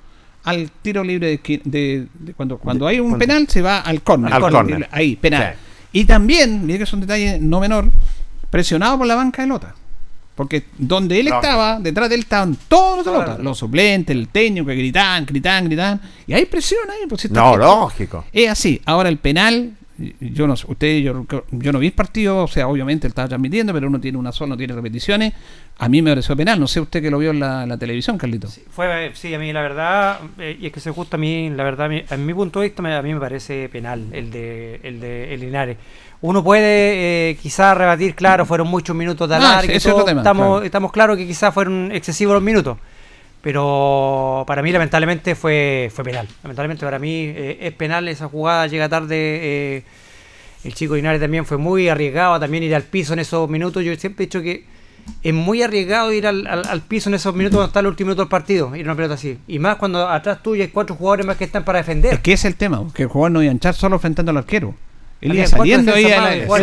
al 0.45 0.71
tiro 0.83 1.03
libre 1.03 1.41
de, 1.43 1.61
de- 1.65 2.07
de 2.13 2.35
cuando 2.35 2.59
cuando 2.59 2.87
hay 2.87 3.01
un 3.01 3.19
penal 3.19 3.49
se 3.49 3.63
va 3.63 3.81
al 3.81 4.03
córner, 4.03 4.33
Al 4.33 4.41
córner. 4.51 4.89
ahí 4.93 5.17
penal. 5.17 5.55
Y 5.93 6.05
también, 6.05 6.65
mire 6.67 6.79
que 6.79 6.85
es 6.85 6.93
un 6.93 7.01
detalle 7.01 7.39
no 7.41 7.59
menor, 7.61 7.91
presionado 8.51 8.99
por 8.99 9.07
la 9.07 9.15
banca 9.15 9.43
de 9.43 9.49
Lota. 9.49 9.75
Porque 10.35 10.65
donde 10.79 11.21
él 11.21 11.27
estaba, 11.29 11.79
detrás 11.81 12.09
de 12.09 12.15
él 12.17 12.21
estaban 12.23 12.57
todos 12.69 12.99
los 12.99 13.05
de 13.07 13.13
Lota, 13.13 13.25
Claro. 13.27 13.43
los 13.43 13.59
suplentes, 13.59 14.17
el 14.17 14.29
técnico 14.29 14.67
que 14.67 14.75
gritaban, 14.75 15.27
gritaban, 15.27 15.65
gritaban. 15.67 16.01
Y 16.27 16.33
hay 16.33 16.47
presión 16.47 16.89
ahí. 16.91 17.07
Pues, 17.09 17.31
No, 17.31 17.57
lógico. 17.57 18.25
es 18.33 18.49
así. 18.49 18.81
Ahora 18.87 19.09
el 19.11 19.19
penal, 19.19 19.73
yo 20.21 20.47
no 20.47 20.57
sé, 20.57 20.67
usted, 20.69 20.99
yo, 20.99 21.25
yo 21.51 21.73
no 21.73 21.79
vi 21.79 21.87
el 21.89 21.93
partido, 21.93 22.45
o 22.45 22.49
sea, 22.49 22.69
obviamente 22.69 23.07
él 23.07 23.11
estaba 23.11 23.29
transmitiendo, 23.29 23.73
pero 23.73 23.87
uno 23.89 24.01
tiene 24.01 24.19
una 24.19 24.33
sola, 24.33 24.51
no 24.51 24.57
tiene 24.57 24.75
repeticiones. 24.75 25.33
A 25.79 25.89
mí 25.89 26.03
me 26.03 26.11
pareció 26.11 26.37
penal, 26.37 26.61
no 26.61 26.67
sé 26.67 26.81
usted 26.81 27.01
que 27.03 27.11
lo 27.11 27.19
vio 27.19 27.31
en 27.31 27.41
la, 27.41 27.67
la 27.67 27.77
televisión, 27.79 28.19
Carlito. 28.19 28.49
Fue, 28.71 29.11
sí, 29.15 29.35
a 29.35 29.39
mí 29.39 29.53
la 29.53 29.63
verdad, 29.63 30.21
eh, 30.39 30.57
y 30.61 30.67
es 30.67 30.73
que 30.73 30.81
se 30.81 30.91
justo 30.91 31.17
a 31.17 31.19
mí, 31.19 31.51
la 31.51 31.65
verdad, 31.65 31.87
a 31.87 31.89
mí- 31.89 32.05
a 32.09 32.17
mi 32.17 32.35
punto 32.35 32.61
de 32.61 32.67
vista, 32.69 32.83
me- 32.83 32.95
a 32.95 33.03
mí 33.03 33.13
me 33.15 33.21
parece 33.21 33.69
penal 33.69 34.07
el 34.13 34.31
de 34.31 34.81
el 34.83 35.01
de 35.01 35.35
el 35.35 35.41
Linares. 35.41 35.77
Uno 36.21 36.45
puede 36.45 37.31
eh, 37.31 37.37
quizás 37.43 37.77
rebatir, 37.77 38.15
claro, 38.15 38.47
fueron 38.47 38.69
muchos 38.69 38.95
minutos 38.95 39.29
de 39.29 39.35
Ah, 39.35 39.39
alargue, 39.39 39.81
sí, 39.81 39.89
todo, 39.91 40.05
tema, 40.05 40.21
estamos, 40.21 40.47
claro. 40.47 40.65
estamos 40.65 40.93
claros 40.93 41.17
que 41.17 41.27
quizás 41.27 41.53
fueron 41.53 41.91
excesivos 41.93 42.35
los 42.35 42.43
minutos. 42.43 42.79
Pero 43.43 44.45
para 44.47 44.63
mí, 44.63 44.71
lamentablemente, 44.73 45.35
fue, 45.35 45.91
fue 45.95 46.05
penal. 46.05 46.29
Lamentablemente, 46.43 46.85
para 46.85 46.99
mí 46.99 47.25
eh, 47.27 47.59
es 47.61 47.73
penal 47.73 48.07
esa 48.09 48.29
jugada, 48.29 48.67
llega 48.69 48.89
tarde. 48.89 49.17
eh, 49.19 49.83
el 50.65 50.75
chico 50.75 50.95
Linares 50.95 51.21
también 51.21 51.45
fue 51.45 51.57
muy 51.59 51.89
arriesgado, 51.89 52.39
también 52.39 52.63
ir 52.63 52.75
al 52.75 52.85
piso 52.85 53.15
en 53.15 53.19
esos 53.19 53.51
minutos. 53.51 53.83
Yo 53.85 53.95
siempre 53.97 54.23
he 54.25 54.27
dicho 54.27 54.41
que 54.43 54.65
es 55.25 55.35
muy 55.35 55.61
arriesgado 55.61 56.13
ir 56.13 56.25
al, 56.29 56.47
al- 56.47 56.83
piso 56.83 57.11
en 57.11 57.17
esos 57.17 57.35
minutos 57.35 57.57
cuando 57.57 57.67
está 57.67 57.81
el 57.81 57.89
último 57.89 58.09
minuto 58.11 58.23
del 58.23 58.29
partido, 58.29 58.77
ir 58.77 58.83
a 58.87 58.91
una 58.91 58.95
pelota 58.95 59.15
así. 59.15 59.39
Y 59.49 59.59
más 59.59 59.75
cuando 59.75 60.09
atrás 60.09 60.41
tuyo 60.41 60.63
hay 60.63 60.69
cuatro 60.69 60.95
jugadores 60.95 61.27
más 61.27 61.37
que 61.37 61.43
están 61.45 61.65
para 61.65 61.79
defender. 61.79 62.15
Es 62.15 62.21
que 62.21 62.33
es 62.35 62.45
el 62.45 62.55
tema, 62.55 62.87
que 62.95 63.03
el 63.03 63.09
jugador 63.09 63.33
no 63.33 63.43
iba 63.43 63.53
a 63.61 63.73
solo 63.73 63.97
enfrentando 63.97 64.31
al 64.31 64.37
arquero. 64.37 64.77
Él 65.23 65.35
iba 65.37 65.47
saliendo 65.47 65.95
ahí. 65.95 66.05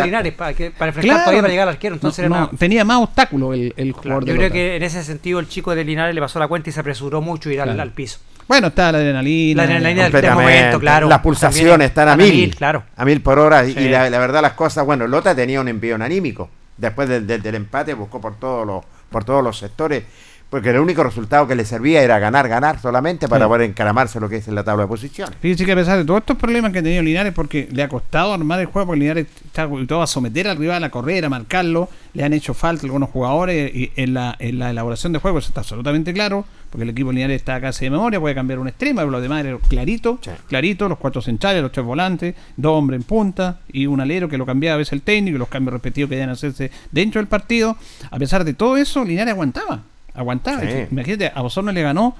Linares 0.04 0.32
para, 0.34 0.54
que- 0.54 0.70
para 0.70 0.90
enfrentar 0.90 1.02
Claro. 1.02 1.20
todavía 1.24 1.40
para 1.42 1.50
llegar 1.50 1.68
al 1.68 1.74
arquero. 1.74 1.94
Entonces 1.96 2.28
No, 2.28 2.36
era 2.36 2.44
no, 2.52 2.58
tenía 2.58 2.84
más 2.84 2.98
obstáculos 2.98 3.54
el, 3.54 3.74
el 3.76 3.92
jugador 3.92 4.24
Yo 4.24 4.32
de 4.32 4.38
creo 4.38 4.48
Lota. 4.48 4.52
que 4.54 4.76
en 4.76 4.82
ese 4.82 5.02
sentido 5.02 5.40
el 5.40 5.48
chico 5.48 5.74
de 5.74 5.84
Linares 5.84 6.14
le 6.14 6.20
pasó 6.20 6.38
la 6.38 6.46
cuenta 6.46 6.70
y 6.70 6.72
se 6.72 6.80
apresuró 6.80 7.20
mucho 7.20 7.48
a 7.48 7.52
ir 7.52 7.60
al, 7.60 7.68
Claro. 7.68 7.82
al 7.82 7.90
piso. 7.92 8.20
Bueno, 8.46 8.66
está 8.68 8.90
la 8.92 8.98
adrenalina. 8.98 9.62
La 9.62 9.68
adrenalina 9.68 10.10
del 10.10 10.30
momento, 10.34 10.80
claro. 10.80 11.08
Las 11.08 11.20
pulsaciones 11.20 11.68
También 11.70 11.80
están 11.88 12.08
a 12.08 12.12
a 12.12 12.16
mil. 12.16 12.32
mil, 12.34 12.54
claro. 12.56 12.82
A 12.96 13.04
mil 13.04 13.20
por 13.22 13.38
hora. 13.38 13.64
Sí. 13.64 13.74
Y 13.78 13.88
la, 13.88 14.10
la 14.10 14.18
verdad, 14.18 14.42
las 14.42 14.52
cosas. 14.54 14.84
Bueno, 14.84 15.06
Lota 15.06 15.34
tenía 15.34 15.60
un 15.60 15.68
envío 15.68 15.94
anímico. 15.94 16.50
Después 16.76 17.08
del, 17.08 17.26
del- 17.26 17.42
del 17.42 17.54
empate, 17.54 17.94
buscó 17.94 18.20
por 18.20 18.38
todos 18.40 18.66
los, 18.66 18.84
por 19.08 19.22
todos 19.24 19.44
los 19.44 19.56
sectores. 19.58 20.02
Porque 20.50 20.70
el 20.70 20.80
único 20.80 21.04
resultado 21.04 21.46
que 21.46 21.54
le 21.54 21.64
servía 21.64 22.02
era 22.02 22.18
ganar, 22.18 22.48
ganar 22.48 22.80
solamente 22.80 23.28
para 23.28 23.44
Sí. 23.44 23.48
poder 23.48 23.70
encaramarse 23.70 24.18
lo 24.18 24.28
que 24.28 24.36
es 24.38 24.48
en 24.48 24.56
la 24.56 24.64
tabla 24.64 24.82
de 24.82 24.88
posiciones. 24.88 25.36
Fíjense 25.40 25.64
que 25.64 25.70
a 25.72 25.76
pesar 25.76 25.96
de 25.96 26.04
todos 26.04 26.18
estos 26.20 26.36
problemas 26.36 26.72
que 26.72 26.80
ha 26.80 26.82
tenido 26.82 27.02
Linares, 27.04 27.32
porque 27.32 27.68
le 27.70 27.82
ha 27.84 27.88
costado 27.88 28.32
armar 28.34 28.58
el 28.58 28.66
juego, 28.66 28.86
porque 28.88 29.00
Linares 29.00 29.26
está 29.46 29.62
habituado 29.62 30.02
a 30.02 30.08
someter 30.08 30.48
al 30.48 30.56
rival 30.56 30.82
a 30.82 30.90
correr, 30.90 31.24
a 31.24 31.28
marcarlo, 31.28 31.88
le 32.14 32.24
han 32.24 32.32
hecho 32.32 32.52
falta 32.52 32.84
algunos 32.84 33.10
jugadores 33.10 33.72
y 33.72 33.92
en 33.94 34.12
la, 34.14 34.34
en 34.40 34.58
la 34.58 34.70
elaboración 34.70 35.12
de 35.12 35.20
juego 35.20 35.38
eso 35.38 35.48
está 35.48 35.60
absolutamente 35.60 36.12
claro, 36.12 36.44
porque 36.70 36.82
el 36.82 36.90
equipo 36.90 37.12
Linares 37.12 37.36
está 37.36 37.60
casi 37.60 37.84
de 37.84 37.90
memoria, 37.90 38.18
puede 38.18 38.34
cambiar 38.34 38.58
un 38.58 38.66
extremo, 38.66 38.98
pero 39.02 39.10
lo 39.12 39.20
demás 39.20 39.44
era 39.44 39.56
clarito, 39.68 40.18
Sí. 40.20 40.30
clarito, 40.48 40.88
los 40.88 40.98
cuatro 40.98 41.22
centrales, 41.22 41.62
los 41.62 41.70
tres 41.70 41.86
volantes, 41.86 42.34
dos 42.56 42.72
hombres 42.76 42.98
en 43.00 43.04
punta 43.04 43.60
y 43.72 43.86
un 43.86 44.00
alero 44.00 44.28
que 44.28 44.36
lo 44.36 44.46
cambiaba 44.46 44.74
a 44.74 44.78
veces 44.78 44.94
el 44.94 45.02
técnico, 45.02 45.36
y 45.36 45.38
los 45.38 45.48
cambios 45.48 45.74
respectivos 45.74 46.08
que 46.10 46.16
deben 46.16 46.30
hacerse 46.30 46.72
dentro 46.90 47.20
del 47.20 47.28
partido. 47.28 47.76
A 48.10 48.18
pesar 48.18 48.42
de 48.44 48.52
todo 48.54 48.76
eso, 48.76 49.04
Linares 49.04 49.32
aguantaba, 49.32 49.82
aguantaba. 50.20 50.60
Sí. 50.60 50.86
Imagínate, 50.90 51.32
a 51.34 51.42
Osorno 51.42 51.72
le 51.72 51.82
ganó 51.82 52.16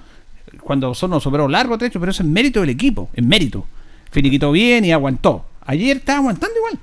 cuando 0.61 0.91
Osorno 0.91 1.21
superó 1.21 1.49
largo 1.49 1.79
trecho, 1.79 2.01
pero 2.01 2.11
eso 2.11 2.23
es 2.23 2.29
mérito 2.29 2.61
del 2.61 2.71
equipo, 2.71 3.09
es 3.15 3.25
mérito. 3.25 3.67
Finiquitó 4.11 4.51
bien 4.53 4.85
y 4.85 4.93
aguantó. 4.93 5.47
Ayer 5.65 5.99
estaba 5.99 6.19
aguantando 6.19 6.57
igual. 6.57 6.79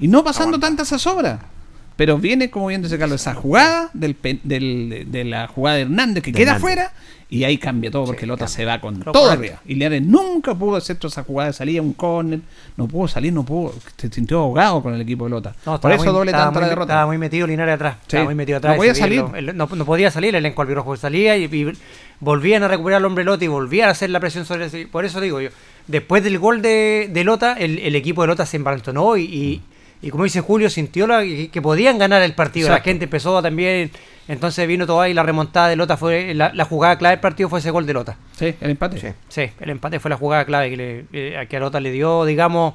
Y 0.00 0.08
no 0.08 0.22
pasando 0.22 0.60
tantas 0.60 0.88
zozobras. 0.88 1.40
Pero 1.98 2.16
viene, 2.16 2.48
como 2.48 2.68
bien 2.68 2.80
dice 2.80 2.96
Carlos, 2.96 3.20
esa 3.20 3.34
jugada 3.34 3.90
del, 3.92 4.16
del- 4.44 4.88
de, 4.88 5.04
de 5.04 5.24
la 5.24 5.48
jugada 5.48 5.76
de 5.76 5.82
Hernández 5.82 6.22
que 6.22 6.30
De 6.32 6.38
queda 6.38 6.52
Hernández. 6.52 6.60
fuera 6.62 6.92
y 7.28 7.42
ahí 7.44 7.58
cambia 7.58 7.90
todo 7.90 8.04
porque 8.06 8.20
Sí, 8.20 8.26
Lota 8.26 8.46
cambia. 8.46 8.56
se 8.56 8.64
va 8.64 8.80
con 8.80 9.00
todo 9.00 9.30
arriba. 9.30 9.60
Y 9.66 9.74
Linares 9.74 10.02
nunca 10.02 10.54
pudo 10.54 10.76
hacer 10.76 10.96
toda 10.96 11.10
esa 11.10 11.24
jugada, 11.24 11.52
salía 11.52 11.82
un 11.82 11.92
córner, 11.92 12.38
no 12.76 12.86
pudo 12.86 13.08
salir, 13.08 13.32
no 13.32 13.44
pudo, 13.44 13.74
se 13.96 14.08
sintió 14.10 14.38
ahogado 14.38 14.80
con 14.80 14.94
el 14.94 15.00
equipo 15.00 15.24
de 15.24 15.30
Lota. 15.30 15.54
No, 15.66 15.78
Por 15.80 15.90
eso 15.92 16.04
muy- 16.04 16.12
doble 16.14 16.30
tanto 16.32 16.60
la 16.60 16.68
derrota. 16.68 16.92
Estaba 16.94 17.06
muy 17.06 17.18
metido 17.18 17.46
Linares 17.48 17.74
atrás. 17.74 17.96
Sí. 17.98 18.02
Estaba 18.04 18.24
muy 18.26 18.34
metido 18.36 18.58
atrás. 18.58 18.74
No 18.74 18.78
podía 18.78 18.94
salir. 18.94 19.20
lo- 19.20 19.34
el- 19.36 19.56
no, 19.56 19.66
no 19.66 19.84
podía 19.84 20.10
salir 20.12 20.30
el 20.30 20.36
elenco 20.36 20.62
albirrojo. 20.62 20.96
Salía 20.96 21.36
y, 21.36 21.44
y 21.44 21.72
volvían 22.20 22.62
a 22.62 22.68
recuperar 22.68 22.98
al 22.98 23.04
hombre 23.06 23.24
Lota 23.24 23.44
y 23.44 23.48
volvían 23.48 23.88
a 23.88 23.92
hacer 23.92 24.08
la 24.10 24.20
presión 24.20 24.46
sobre 24.46 24.66
ese. 24.66 24.86
Por 24.86 25.04
eso 25.04 25.20
digo 25.20 25.40
yo, 25.40 25.50
después 25.88 26.22
del 26.22 26.38
gol 26.38 26.62
de, 26.62 27.10
de 27.12 27.24
Lota, 27.24 27.54
el, 27.54 27.78
el 27.80 27.96
equipo 27.96 28.22
de 28.22 28.28
Lota 28.28 28.46
se 28.46 28.56
embalantonó 28.56 29.16
y, 29.16 29.22
y, 29.24 29.62
y 30.00 30.10
como 30.10 30.24
dice 30.24 30.40
Julio, 30.40 30.70
sintió 30.70 31.06
la, 31.06 31.22
que, 31.22 31.48
que 31.48 31.62
podían 31.62 31.98
ganar 31.98 32.22
el 32.22 32.34
partido. 32.34 32.68
La 32.68 32.80
gente 32.80 33.04
empezó 33.04 33.42
también. 33.42 33.90
Entonces 34.28 34.68
vino 34.68 34.86
todo 34.86 35.00
ahí. 35.00 35.14
La 35.14 35.22
remontada 35.22 35.68
de 35.68 35.76
Lota 35.76 35.96
fue. 35.96 36.34
La, 36.34 36.52
la 36.54 36.64
jugada 36.64 36.98
clave 36.98 37.16
del 37.16 37.20
partido 37.20 37.48
fue 37.48 37.58
ese 37.60 37.70
gol 37.70 37.86
de 37.86 37.94
Lota. 37.94 38.16
Sí, 38.38 38.54
el 38.60 38.70
empate. 38.70 39.00
Sí. 39.00 39.08
Sí, 39.28 39.50
el 39.60 39.70
empate 39.70 39.98
fue 40.00 40.10
la 40.10 40.16
jugada 40.16 40.44
clave 40.44 40.70
que, 40.70 40.76
le, 40.76 41.04
eh, 41.12 41.46
que 41.48 41.56
a 41.56 41.60
Lota 41.60 41.80
le 41.80 41.90
dio, 41.90 42.24
digamos, 42.26 42.74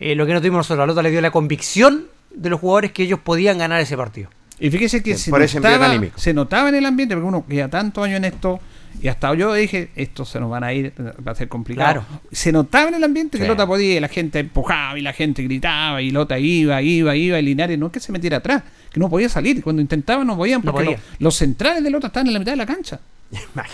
eh, 0.00 0.14
lo 0.14 0.26
que 0.26 0.32
no 0.32 0.40
tuvimos 0.40 0.58
nosotros. 0.58 0.82
A 0.82 0.86
Lota 0.86 1.02
le 1.02 1.10
dio 1.10 1.20
la 1.20 1.30
convicción 1.30 2.06
de 2.30 2.50
los 2.50 2.58
jugadores 2.60 2.92
que 2.92 3.02
ellos 3.02 3.20
podían 3.20 3.58
ganar 3.58 3.80
ese 3.80 3.96
partido. 3.96 4.30
Y 4.58 4.70
fíjese 4.70 5.02
que 5.02 5.14
Sí, 5.16 5.30
se, 5.46 5.60
notaba, 5.60 5.86
anímico. 5.86 6.18
se 6.18 6.34
notaba 6.34 6.68
en 6.70 6.74
el 6.74 6.86
ambiente, 6.86 7.14
porque 7.14 7.28
uno 7.28 7.44
lleva 7.48 7.68
tantos 7.68 8.04
años 8.04 8.16
en 8.16 8.24
esto, 8.24 8.58
y 9.00 9.08
hasta 9.08 9.32
yo 9.34 9.54
dije, 9.54 9.90
esto 9.94 10.24
se 10.24 10.40
nos 10.40 10.50
van 10.50 10.64
a 10.64 10.72
ir, 10.72 10.92
va 11.26 11.32
a 11.32 11.34
ser 11.34 11.48
complicado. 11.48 12.04
Claro. 12.06 12.22
Se 12.32 12.50
notaba 12.52 12.88
en 12.88 12.94
el 12.94 13.04
ambiente 13.04 13.38
que. 13.38 13.46
Lota 13.46 13.66
podía, 13.66 13.96
y 13.96 14.00
la 14.00 14.08
gente 14.08 14.40
empujaba, 14.40 14.98
y 14.98 15.02
la 15.02 15.12
gente 15.12 15.42
gritaba, 15.42 16.02
y 16.02 16.10
Lota 16.10 16.38
iba, 16.38 16.82
iba, 16.82 17.14
iba, 17.14 17.38
y 17.38 17.42
Linares 17.42 17.78
no 17.78 17.86
es 17.86 17.92
que 17.92 18.00
se 18.00 18.12
metiera 18.12 18.38
atrás, 18.38 18.62
que 18.92 18.98
no 18.98 19.08
podía 19.08 19.28
salir, 19.28 19.62
cuando 19.62 19.80
intentaba 19.82 20.24
no 20.24 20.36
podían, 20.36 20.62
No 20.64 20.72
porque 20.72 20.86
podía. 20.86 20.98
Los, 20.98 21.20
los 21.20 21.34
centrales 21.36 21.84
de 21.84 21.90
Lota 21.90 22.08
estaban 22.08 22.26
en 22.26 22.32
la 22.32 22.38
mitad 22.40 22.52
de 22.52 22.56
la 22.56 22.66
cancha. 22.66 23.00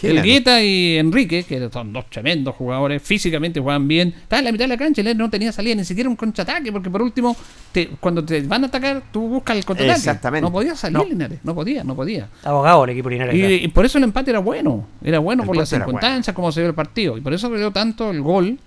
El. 0.02 0.20
Guetta 0.22 0.60
y 0.62 0.96
Enrique, 0.96 1.44
que 1.44 1.68
son 1.70 1.92
dos 1.92 2.10
tremendos 2.10 2.56
jugadores, 2.56 3.00
físicamente 3.02 3.60
juegan 3.60 3.86
bien, 3.86 4.08
estaban 4.08 4.40
en 4.40 4.44
la 4.46 4.52
mitad 4.52 4.64
de 4.64 4.68
la 4.68 4.76
cancha 4.76 5.00
y 5.00 5.04
Linares 5.04 5.18
no 5.18 5.30
tenía 5.30 5.52
salida 5.52 5.76
ni 5.76 5.84
siquiera 5.84 6.10
un 6.10 6.16
contraataque, 6.16 6.72
porque 6.72 6.90
por 6.90 7.02
último, 7.02 7.36
te- 7.70 7.88
cuando 8.00 8.24
te 8.24 8.40
van 8.42 8.64
a 8.64 8.66
atacar, 8.66 9.02
tú 9.12 9.28
buscas 9.28 9.56
el 9.56 9.64
contraataque. 9.64 9.98
Exactamente. 9.98 10.42
No 10.42 10.50
podía 10.50 10.74
salir 10.74 10.98
No. 10.98 11.04
Linares, 11.04 11.38
no 11.44 11.54
podía, 11.54 11.84
no 11.84 11.94
podía. 11.94 12.28
Abogado 12.42 12.84
el 12.84 12.90
equipo 12.90 13.08
Linares. 13.10 13.34
Y, 13.34 13.38
claro. 13.38 13.54
y 13.54 13.68
por 13.68 13.84
eso 13.84 13.98
el 13.98 14.04
empate 14.04 14.30
era 14.30 14.40
bueno, 14.40 14.86
era 15.04 15.20
bueno 15.20 15.44
El 15.44 15.46
por 15.46 15.56
las 15.56 15.68
circunstancias, 15.68 16.34
como 16.34 16.50
se 16.50 16.60
dio 16.60 16.68
el 16.68 16.74
partido. 16.74 17.16
Y 17.16 17.20
por 17.20 17.32
eso 17.32 17.48
dio 17.54 17.70
tanto 17.70 18.10
el 18.10 18.22
gol 18.22 18.58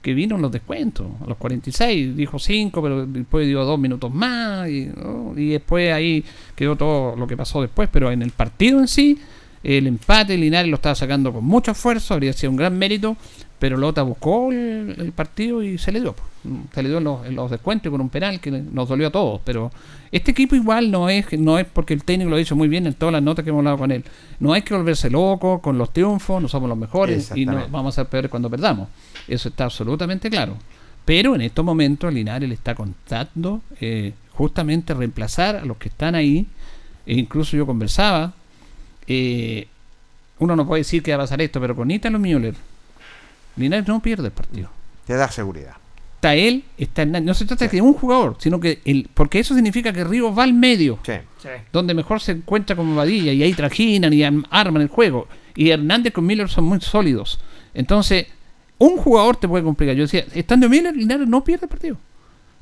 que 0.00 0.14
vino 0.14 0.36
en 0.36 0.40
los 0.42 0.50
descuentos. 0.50 1.06
A 1.22 1.26
los 1.28 1.36
46 1.36 2.16
dijo 2.16 2.38
5, 2.38 2.80
pero 2.82 3.04
después 3.04 3.46
dio 3.46 3.62
2 3.66 3.78
minutos 3.78 4.10
más. 4.14 4.66
Y, 4.70 4.86
¿no? 4.96 5.34
y 5.36 5.50
después 5.50 5.92
ahí 5.92 6.24
quedó 6.56 6.76
todo 6.76 7.14
lo 7.16 7.26
que 7.26 7.36
pasó 7.36 7.60
después. 7.60 7.90
Pero 7.92 8.10
en 8.10 8.22
el 8.22 8.30
partido 8.30 8.80
en 8.80 8.88
sí, 8.88 9.18
el 9.62 9.86
empate 9.86 10.36
Linares 10.36 10.70
lo 10.70 10.76
estaba 10.76 10.94
sacando 10.94 11.32
con 11.32 11.44
mucho 11.44 11.72
esfuerzo, 11.72 12.14
habría 12.14 12.32
sido 12.32 12.50
un 12.50 12.56
gran 12.56 12.76
mérito. 12.78 13.16
Pero 13.58 13.76
Lota 13.76 14.00
buscó 14.02 14.50
el, 14.50 14.96
el 14.98 15.12
partido 15.12 15.62
y 15.62 15.76
se 15.76 15.92
le 15.92 16.00
dio. 16.00 16.14
pues. 16.14 16.26
Se 16.72 16.82
le 16.82 16.88
dio 16.88 16.96
en 16.96 17.04
los, 17.04 17.26
en 17.26 17.36
los 17.36 17.50
descuentos 17.50 17.90
con 17.90 18.00
un 18.00 18.08
penal 18.08 18.40
que 18.40 18.50
nos 18.50 18.88
dolió 18.88 19.08
a 19.08 19.10
todos. 19.10 19.42
Pero 19.44 19.70
este 20.10 20.30
equipo 20.30 20.56
igual 20.56 20.90
no 20.90 21.10
es 21.10 21.26
no 21.38 21.58
es 21.58 21.66
porque 21.66 21.92
el 21.92 22.02
técnico 22.02 22.30
lo 22.30 22.36
ha 22.36 22.38
dicho 22.38 22.56
muy 22.56 22.68
bien 22.68 22.86
en 22.86 22.94
todas 22.94 23.12
las 23.12 23.22
notas 23.22 23.44
que 23.44 23.50
hemos 23.50 23.58
hablado 23.60 23.76
con 23.76 23.92
él. 23.92 24.02
No 24.38 24.54
hay 24.54 24.62
que 24.62 24.74
volverse 24.74 25.10
loco 25.10 25.60
con 25.60 25.76
los 25.76 25.92
triunfos, 25.92 26.40
no 26.40 26.48
somos 26.48 26.70
los 26.70 26.78
mejores 26.78 27.32
y 27.34 27.44
no 27.44 27.68
vamos 27.68 27.94
a 27.94 28.00
ser 28.00 28.08
peores 28.08 28.30
cuando 28.30 28.48
perdamos. 28.48 28.88
Eso 29.28 29.50
está 29.50 29.64
absolutamente 29.64 30.30
claro. 30.30 30.56
Pero 31.04 31.34
en 31.34 31.42
estos 31.42 31.62
momentos 31.62 32.14
Linares 32.14 32.48
le 32.48 32.54
está 32.54 32.74
contando 32.74 33.60
eh, 33.78 34.14
justamente 34.32 34.94
reemplazar 34.94 35.56
a 35.56 35.64
los 35.66 35.76
que 35.76 35.90
están 35.90 36.14
ahí. 36.14 36.46
E 37.04 37.12
incluso 37.12 37.58
yo 37.58 37.66
conversaba. 37.66 38.32
Eh, 39.12 39.66
uno 40.38 40.54
no 40.54 40.64
puede 40.68 40.82
decir 40.82 41.02
que 41.02 41.10
va 41.10 41.16
a 41.16 41.24
pasar 41.24 41.42
esto, 41.42 41.60
pero 41.60 41.74
con 41.74 41.90
Italo 41.90 42.20
Müller, 42.20 42.54
Linares 43.56 43.88
no 43.88 44.00
pierde 44.00 44.26
el 44.26 44.32
partido 44.32 44.70
Te 45.04 45.14
da 45.14 45.28
seguridad. 45.28 45.74
está 46.14 46.36
él, 46.36 46.62
está 46.78 47.02
Hernández. 47.02 47.26
No 47.26 47.34
se 47.34 47.44
trata 47.44 47.66
de 47.66 47.82
un 47.82 47.92
jugador, 47.94 48.36
sino 48.38 48.60
que 48.60 48.78
el, 48.84 49.08
porque 49.12 49.40
eso 49.40 49.52
significa 49.56 49.92
que 49.92 50.04
Rivos 50.04 50.38
va 50.38 50.44
al 50.44 50.54
medio, 50.54 51.00
Sí. 51.04 51.14
Sí. 51.42 51.48
donde 51.72 51.92
mejor 51.92 52.20
se 52.20 52.32
encuentra 52.32 52.76
como 52.76 52.94
Vadilla, 52.94 53.32
y 53.32 53.42
ahí 53.42 53.52
trajinan 53.52 54.12
y 54.12 54.22
arman 54.22 54.80
el 54.82 54.88
juego. 54.88 55.26
Y 55.56 55.70
Hernández 55.70 56.12
con 56.12 56.24
Miller 56.24 56.48
son 56.48 56.64
muy 56.64 56.80
sólidos. 56.80 57.40
Entonces, 57.74 58.28
un 58.78 58.96
jugador 58.96 59.36
te 59.38 59.48
puede 59.48 59.64
complicar. 59.64 59.96
Yo 59.96 60.04
decía, 60.04 60.24
estando 60.34 60.68
Miller, 60.68 60.94
Linares 60.94 61.26
no 61.26 61.42
pierde 61.42 61.66
el 61.66 61.70
partido. 61.70 61.96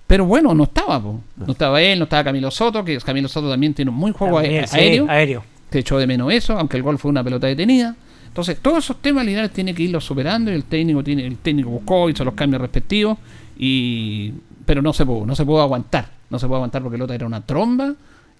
Pero 0.07 0.25
bueno, 0.25 0.55
no 0.55 0.65
estaba, 0.65 0.99
po. 1.03 1.21
no 1.37 1.53
estaba 1.53 1.83
él, 1.83 1.99
no 1.99 2.05
estaba 2.05 2.25
Camilo 2.25 2.51
Soto, 2.51 2.83
que 2.83 2.97
Camilo 2.99 3.29
Soto 3.29 3.51
también 3.51 3.75
tiene 3.75 3.91
un 3.91 3.99
muy 3.99 4.13
juego 4.13 4.41
También, 4.41 4.67
sí, 4.67 4.79
aéreo 5.07 5.45
te 5.71 5.81
echó 5.81 5.99
de 5.99 6.07
menos 6.07 6.33
eso, 6.33 6.59
aunque 6.59 6.77
el 6.77 6.83
gol 6.83 6.99
fue 6.99 7.11
una 7.11 7.23
pelota 7.23 7.47
detenida. 7.47 7.95
Entonces, 8.27 8.59
todos 8.61 8.85
esos 8.85 9.03
temas 9.03 9.25
Linares 9.27 9.51
tiene 9.51 9.75
que 9.75 9.83
irlos 9.83 10.05
superando 10.05 10.51
y 10.51 10.55
el 10.55 10.65
técnico 10.65 11.03
tiene 11.03 11.27
el 11.27 11.39
técnico 11.39 11.71
buscó, 11.71 12.09
hizo 12.09 12.25
los 12.25 12.35
cambios 12.35 12.63
respectivos 12.63 13.19
y 13.59 14.33
pero 14.65 14.83
no 14.83 14.93
se 14.93 15.05
pudo, 15.07 15.27
no 15.27 15.35
se 15.35 15.45
pudo 15.45 15.63
aguantar, 15.63 16.11
no 16.31 16.39
se 16.39 16.47
pudo 16.47 16.57
aguantar 16.57 16.83
porque 16.83 16.99
Lota 16.99 17.15
era 17.15 17.27
una 17.27 17.41
tromba 17.41 17.95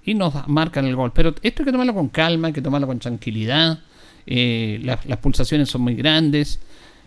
y 0.05 0.15
nos 0.15 0.47
marcan 0.47 0.85
el 0.85 0.95
gol. 0.95 1.11
Pero 1.15 1.35
esto 1.43 1.63
hay 1.63 1.65
que 1.65 1.73
tomarlo 1.73 1.95
con 1.95 2.09
calma, 2.09 2.49
hay 2.49 2.55
que 2.55 2.63
tomarlo 2.63 2.87
con 2.87 2.99
tranquilidad. 2.99 3.79
Eh, 4.27 4.81
las, 4.85 5.19
pulsaciones 5.19 5.71
son 5.71 5.83
muy 5.83 5.95
grandes. 5.95 6.61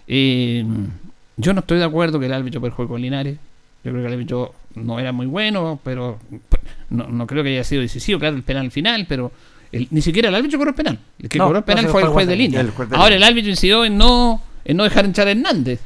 Eh, 0.08 0.66
yo 1.38 1.54
no 1.54 1.60
estoy 1.60 1.78
de 1.78 1.86
acuerdo 1.86 2.20
que 2.20 2.26
el 2.26 2.34
árbitro 2.34 2.60
perjuegue 2.62 2.90
con 2.90 3.02
Linares. 3.02 3.38
Yo 3.84 3.92
creo 3.92 4.02
que 4.04 4.08
el 4.08 4.14
árbitro 4.14 4.56
no 4.76 5.00
era 5.00 5.12
muy 5.12 5.28
bueno, 5.28 5.80
pero 5.84 6.20
no, 6.90 7.08
no 7.08 7.28
creo 7.28 7.44
que 7.44 7.50
haya 7.50 7.64
sido 7.64 7.82
decisivo. 7.82 8.20
Claro, 8.20 8.36
el 8.36 8.44
penal 8.44 8.66
al 8.66 8.72
final, 8.72 9.06
pero 9.08 9.32
el- 9.72 9.88
ni 9.92 10.02
siquiera 10.02 10.30
el 10.30 10.36
árbitro 10.36 10.58
cobró 10.60 10.70
el 10.72 10.76
penal. 10.76 11.00
El 11.20 11.30
que 11.30 11.38
No, 11.38 11.46
cobró 11.46 11.58
el 11.60 11.64
penal 11.64 11.86
no, 11.86 11.92
fue 11.92 12.02
el 12.02 12.08
juez 12.10 12.28
de 12.28 12.34
el 12.34 12.40
línea. 12.40 12.66
juez 12.76 12.90
de 12.90 12.96
Ahora 12.96 13.10
línea. 13.12 13.18
el 13.28 13.34
árbitro 13.34 13.50
incidió 13.52 13.86
en 13.86 13.98
no, 13.98 14.42
en 14.66 14.78
no 14.78 14.84
dejar 14.84 15.06
entrar 15.06 15.28
a 15.28 15.32
Hernández. 15.32 15.80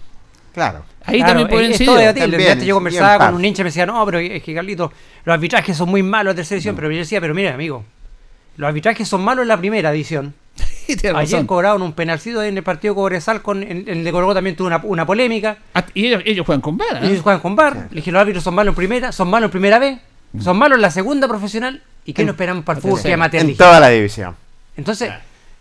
Claro. 0.54 0.86
Ahí 1.06 1.18
Claro, 1.20 1.32
también 1.32 1.48
puede 1.50 1.64
es, 1.66 1.70
es 1.70 1.74
incidir. 1.76 1.88
todo 1.90 1.98
debatible. 2.00 2.22
También, 2.32 2.42
Fíjate, 2.50 2.66
yo 2.66 2.76
conversaba 2.76 3.26
con 3.28 3.36
un 3.36 3.46
hincha 3.46 3.62
y 3.62 3.64
me 3.66 3.70
decía, 3.70 3.86
no, 3.86 4.06
pero 4.06 4.20
es 4.20 4.42
que 4.42 4.56
Carlito, 4.56 4.92
los 5.26 5.34
arbitrajes 5.34 5.78
son 5.78 5.90
muy 5.90 6.02
malos 6.02 6.32
en 6.32 6.36
tercera 6.38 6.56
Mm. 6.56 6.60
edición. 6.60 6.76
Pero 6.76 6.92
yo 6.92 6.98
decía, 6.98 7.22
pero 7.22 7.34
mira, 7.36 7.54
amigo, 7.54 7.84
los 8.58 8.68
arbitrajes 8.68 9.08
son 9.08 9.24
malos 9.24 9.44
en 9.44 9.50
la 9.50 9.58
primera 9.58 9.92
edición. 9.92 10.34
Ayer 10.88 11.14
razón. 11.14 11.46
cobraron 11.48 11.82
un 11.82 11.94
penalcito 11.94 12.42
en 12.42 12.58
el 12.58 12.64
partido 12.64 12.96
Cobresal, 12.96 13.42
con, 13.42 13.62
en, 13.64 13.72
en 13.88 13.90
el 13.90 14.04
de 14.04 14.12
Colo 14.12 14.34
también 14.34 14.56
tuvo 14.56 14.68
una, 14.68 14.78
una 14.84 15.06
polémica. 15.06 15.58
Ah, 15.74 15.84
Y 15.94 16.08
ellos, 16.08 16.24
ellos 16.26 16.46
juegan 16.46 16.62
con 16.62 16.78
vara. 16.78 17.02
Y 17.04 17.10
ellos 17.10 17.22
juegan 17.22 17.42
con 17.42 17.56
VAR. 17.56 17.88
Le 17.92 17.96
dije, 17.98 18.12
los 18.12 18.22
árbitros 18.22 18.44
son 18.44 18.56
malos 18.56 18.72
en 18.72 18.76
primera, 18.76 19.12
son 19.12 19.28
malos 19.30 19.48
en 19.50 19.52
primera 19.52 19.78
vez, 19.78 20.00
son 20.40 20.58
malos 20.58 20.78
en 20.78 20.82
la 20.84 20.92
segunda 20.92 21.28
profesional. 21.28 21.82
¿Y 22.06 22.14
qué 22.14 22.22
En- 22.22 22.28
nos 22.28 22.34
esperamos 22.36 22.64
para 22.64 22.78
el 22.78 22.84
fútbol 22.84 23.02
que 23.02 23.14
amateur? 23.14 23.42
En 23.44 23.58
toda 23.58 23.80
la 23.80 23.90
división. 23.90 24.36
Entonces, 24.78 25.12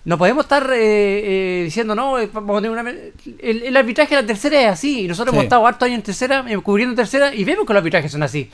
no 0.05 0.19
podemos 0.19 0.45
estar 0.45 0.63
eh, 0.73 1.61
eh, 1.61 1.63
diciendo, 1.65 1.95
no, 1.95 2.19
eh, 2.19 2.29
vamos 2.33 2.59
a 2.59 2.63
tener 2.63 2.79
una... 2.79 2.91
El, 2.91 3.63
el 3.63 3.77
arbitraje 3.77 4.15
de 4.15 4.21
la 4.23 4.27
tercera 4.27 4.61
es 4.61 4.69
así. 4.69 5.03
Y 5.05 5.09
nosotros 5.09 5.33
Sí. 5.33 5.37
hemos 5.37 5.45
estado 5.45 5.67
hartos 5.67 5.87
años 5.87 5.97
en 5.97 6.03
tercera, 6.03 6.45
eh, 6.49 6.59
cubriendo 6.59 6.95
tercera, 6.95 7.35
y 7.35 7.45
vemos 7.45 7.67
que 7.67 7.73
los 7.73 7.81
arbitrajes 7.81 8.13
son 8.13 8.23
así. 8.23 8.51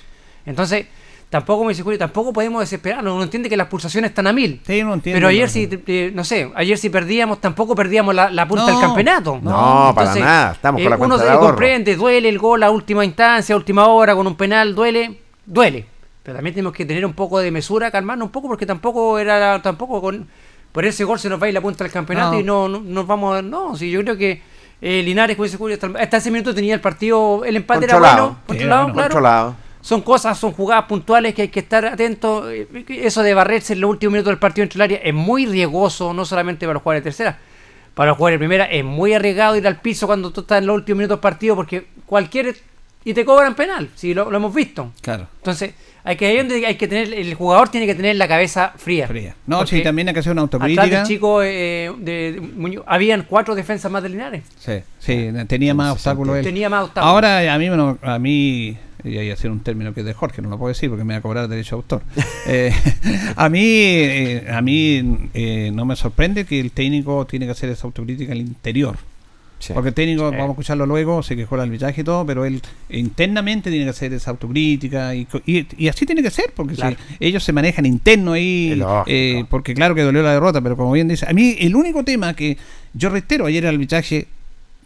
Entonces, 0.47 0.87
tampoco, 1.29 1.65
me 1.65 1.71
dice 1.71 1.83
Julio, 1.83 1.99
tampoco 1.99 2.33
podemos 2.33 2.61
desesperarnos. 2.61 3.13
Uno 3.15 3.25
entiende 3.25 3.49
que 3.49 3.57
las 3.57 3.67
pulsaciones 3.67 4.11
están 4.11 4.29
a 4.29 4.33
mil. 4.33 4.61
Sí, 4.65 4.81
uno 4.83 4.95
entiende, 4.95 5.17
Pero 5.19 5.29
ayer 5.29 5.47
no, 5.49 5.53
si, 5.53 5.67
no. 5.67 5.79
eh, 5.87 6.13
no 6.15 6.23
sé, 6.25 6.51
ayer 6.55 6.79
si 6.79 6.91
perdíamos, 6.91 7.41
tampoco 7.41 7.75
perdíamos 7.75 8.15
la, 8.15 8.31
la 8.31 8.47
punta 8.47 8.67
No, 8.67 8.71
del 8.73 8.81
campeonato. 8.81 9.41
no, 9.43 9.93
para 9.95 10.15
nada, 10.15 10.53
estamos 10.53 10.81
con 10.81 10.91
la 10.91 10.97
uno 10.97 11.09
cuenta 11.09 11.25
se 11.27 11.33
de 11.33 11.39
comprende, 11.39 11.97
duele 11.97 12.29
el 12.29 12.39
gol 12.39 12.63
a 12.63 12.71
última 12.71 13.05
instancia, 13.05 13.55
a 13.55 13.59
última 13.59 13.87
hora, 13.89 14.15
con 14.15 14.27
un 14.27 14.37
penal, 14.37 14.75
duele, 14.75 15.19
duele. 15.45 15.87
Pero 16.23 16.37
también 16.37 16.55
tenemos 16.55 16.73
que 16.75 16.85
tener 16.85 17.05
un 17.07 17.15
poco 17.15 17.39
de 17.39 17.51
mesura, 17.51 17.91
calmarnos 17.91 18.27
un 18.27 18.33
poco, 18.33 18.49
porque 18.49 18.67
tampoco 18.67 19.19
era, 19.19 19.61
tampoco 19.63 20.01
con, 20.01 20.29
por 20.71 20.85
ese 20.85 21.05
gol 21.05 21.19
se 21.19 21.29
nos 21.29 21.41
va 21.41 21.47
a 21.47 21.49
ir 21.49 21.55
la 21.55 21.61
punta 21.61 21.85
del 21.85 21.93
campeonato 21.93 22.33
No. 22.33 22.41
y 22.41 22.43
no, 22.45 22.69
no 22.69 22.81
nos 22.81 23.07
vamos 23.07 23.39
a, 23.39 23.43
no, 23.43 23.75
sí, 23.77 23.91
yo 23.91 24.03
creo 24.03 24.17
que 24.17 24.43
eh, 24.83 25.03
Linares, 25.03 25.37
como 25.37 25.47
dice 25.47 25.75
hasta, 25.75 25.99
hasta 25.99 26.17
ese 26.19 26.31
minuto 26.31 26.55
tenía 26.55 26.75
el 26.75 26.81
partido, 26.81 27.45
el 27.45 27.57
empate 27.57 27.87
era 27.87 27.99
bueno, 27.99 28.39
controlado, 28.47 28.83
bueno, 28.83 28.93
claro. 28.93 29.09
Controlado. 29.09 29.57
Son 29.83 30.03
cosas, 30.03 30.39
son 30.39 30.53
jugadas 30.53 30.85
puntuales 30.85 31.35
que 31.35 31.41
hay 31.43 31.49
que 31.49 31.61
estar 31.61 31.87
atentos. 31.87 32.45
Eh, 32.51 32.85
Eso 32.89 33.23
de 33.23 33.33
barrerse 33.33 33.73
en 33.73 33.81
los 33.81 33.89
últimos 33.91 34.13
minutos 34.13 34.31
del 34.31 34.39
partido 34.39 34.63
entre 34.65 34.77
el 34.77 34.83
área 34.83 34.99
es 34.99 35.15
muy 35.15 35.47
riesgoso, 35.47 36.13
no 36.13 36.27
solamente 36.27 36.67
para 36.67 36.75
los 36.75 36.83
jugadores 36.83 37.03
de 37.03 37.11
tercera. 37.11 37.39
Para 37.95 38.09
los 38.11 38.19
jugadores 38.19 38.35
de 38.35 38.47
primera 38.47 38.65
es 38.67 38.85
muy 38.85 39.15
arriesgado 39.15 39.57
ir 39.57 39.67
al 39.67 39.81
piso 39.81 40.07
cuando 40.07 40.31
tú 40.33 40.43
estás 40.43 40.59
en 40.59 40.67
los 40.67 40.77
últimos 40.77 40.99
minutos 40.99 41.17
del 41.17 41.23
partido 41.23 41.57
porque 41.57 41.87
cualquier... 42.05 42.55
Y 43.05 43.15
te 43.15 43.25
cobran 43.25 43.55
penal, 43.55 43.89
si 43.95 44.13
lo, 44.13 44.31
lo 44.31 44.37
hemos 44.37 44.55
visto. 44.55 44.93
Claro. 45.01 45.27
Entonces, 45.39 45.75
hay 46.05 46.17
que, 46.17 46.27
hay 46.67 46.75
que 46.77 46.89
tener, 46.89 47.13
el 47.13 47.35
jugador 47.35 47.69
tiene 47.69 47.87
que 47.87 47.95
tener 47.95 48.17
la 48.17 48.27
cabeza 48.29 48.73
fría. 48.77 49.07
Fría. 49.07 49.35
No, 49.47 49.67
sí, 49.67 49.83
también 49.83 50.09
hay 50.09 50.15
que 50.15 50.21
hacer 50.21 50.33
una 50.33 50.43
Atrás 50.43 50.61
autocrítica. 50.63 50.99
del 50.99 51.07
chico 51.07 51.43
eh, 51.43 51.93
de, 51.99 52.33
de 52.33 52.41
Muñoz, 52.41 52.85
habían 52.87 53.23
cuatro 53.23 53.55
defensas 53.55 53.91
más 53.91 54.03
de 54.03 54.09
Linares. 54.09 54.43
Sí, 54.59 54.75
sí, 54.99 55.29
tenía 55.47 55.75
más 55.75 55.93
obstáculos 55.93 56.37
él. 56.39 56.45
Tenía 56.45 56.69
más 56.69 56.85
obstáculos. 56.85 57.11
Ahora 57.13 57.53
a 57.55 57.59
mí, 57.59 57.71
me 57.71 57.77
no- 57.77 57.99
a 58.03 58.19
mí, 58.19 58.77
y 59.05 59.17
ahí 59.19 59.31
hacer 59.31 59.51
un 59.51 59.61
término 59.61 59.95
que 59.95 60.01
es 60.01 60.07
de 60.07 60.15
Jorge, 60.15 60.43
no 60.43 60.49
lo 60.51 60.59
puedo 60.59 60.69
decir 60.69 60.89
porque 60.91 61.05
me 61.05 61.15
va 61.15 61.19
a 61.19 61.23
cobrar 61.23 61.49
derecho 61.49 61.77
de 61.77 61.81
autor. 61.83 62.03
Eh, 62.47 62.73
a 63.37 63.49
mí, 63.49 63.61
eh, 63.65 64.47
a 64.51 64.61
mí 64.63 65.29
eh, 65.35 65.71
no 65.75 65.85
me 65.85 65.95
sorprende 65.95 66.45
que 66.47 66.59
el 66.59 66.73
técnico 66.73 67.27
tiene 67.27 67.45
que 67.47 67.53
hacer 67.53 67.69
esa 67.71 67.87
autocrítica 67.87 68.33
al 68.33 68.39
interior. 68.39 68.97
Sí. 69.61 69.73
Porque 69.75 69.91
el 69.91 69.95
técnico, 69.95 70.29
Sí. 70.31 70.37
vamos 70.37 70.49
a 70.49 70.53
escucharlo 70.53 70.87
luego, 70.87 71.23
sé 71.23 71.37
que 71.37 71.45
juega 71.47 71.63
el 71.65 71.69
arbitraje 71.71 72.01
y 72.01 72.05
todo, 72.05 72.27
pero 72.27 72.45
él 72.45 72.61
internamente 72.89 73.71
tiene 73.71 73.85
que 73.85 73.91
hacer 73.91 74.13
esa 74.13 74.31
autocrítica 74.33 75.15
y, 75.15 75.27
y, 75.47 75.67
y 75.77 75.89
así 75.89 76.07
tiene 76.07 76.23
que 76.23 76.31
ser, 76.31 76.53
porque 76.57 76.75
si 76.75 76.83
ellos 77.21 77.45
se 77.45 77.53
manejan 77.53 77.87
interno 77.87 78.33
ahí, 78.33 78.75
lógico. 78.75 79.05
eh, 79.07 79.45
porque 79.49 79.75
claro 79.75 79.95
que 79.95 80.03
dolió 80.03 80.23
la 80.23 80.33
derrota, 80.33 80.61
pero 80.61 80.77
como 80.77 80.93
bien 80.93 81.09
dice, 81.09 81.27
a 81.29 81.33
mí 81.33 81.57
el 81.61 81.77
único 81.77 82.03
tema 82.05 82.35
que 82.35 82.57
yo 82.95 83.11
reitero, 83.11 83.47
ayer 83.47 83.65
el 83.65 83.75
arbitraje 83.75 84.27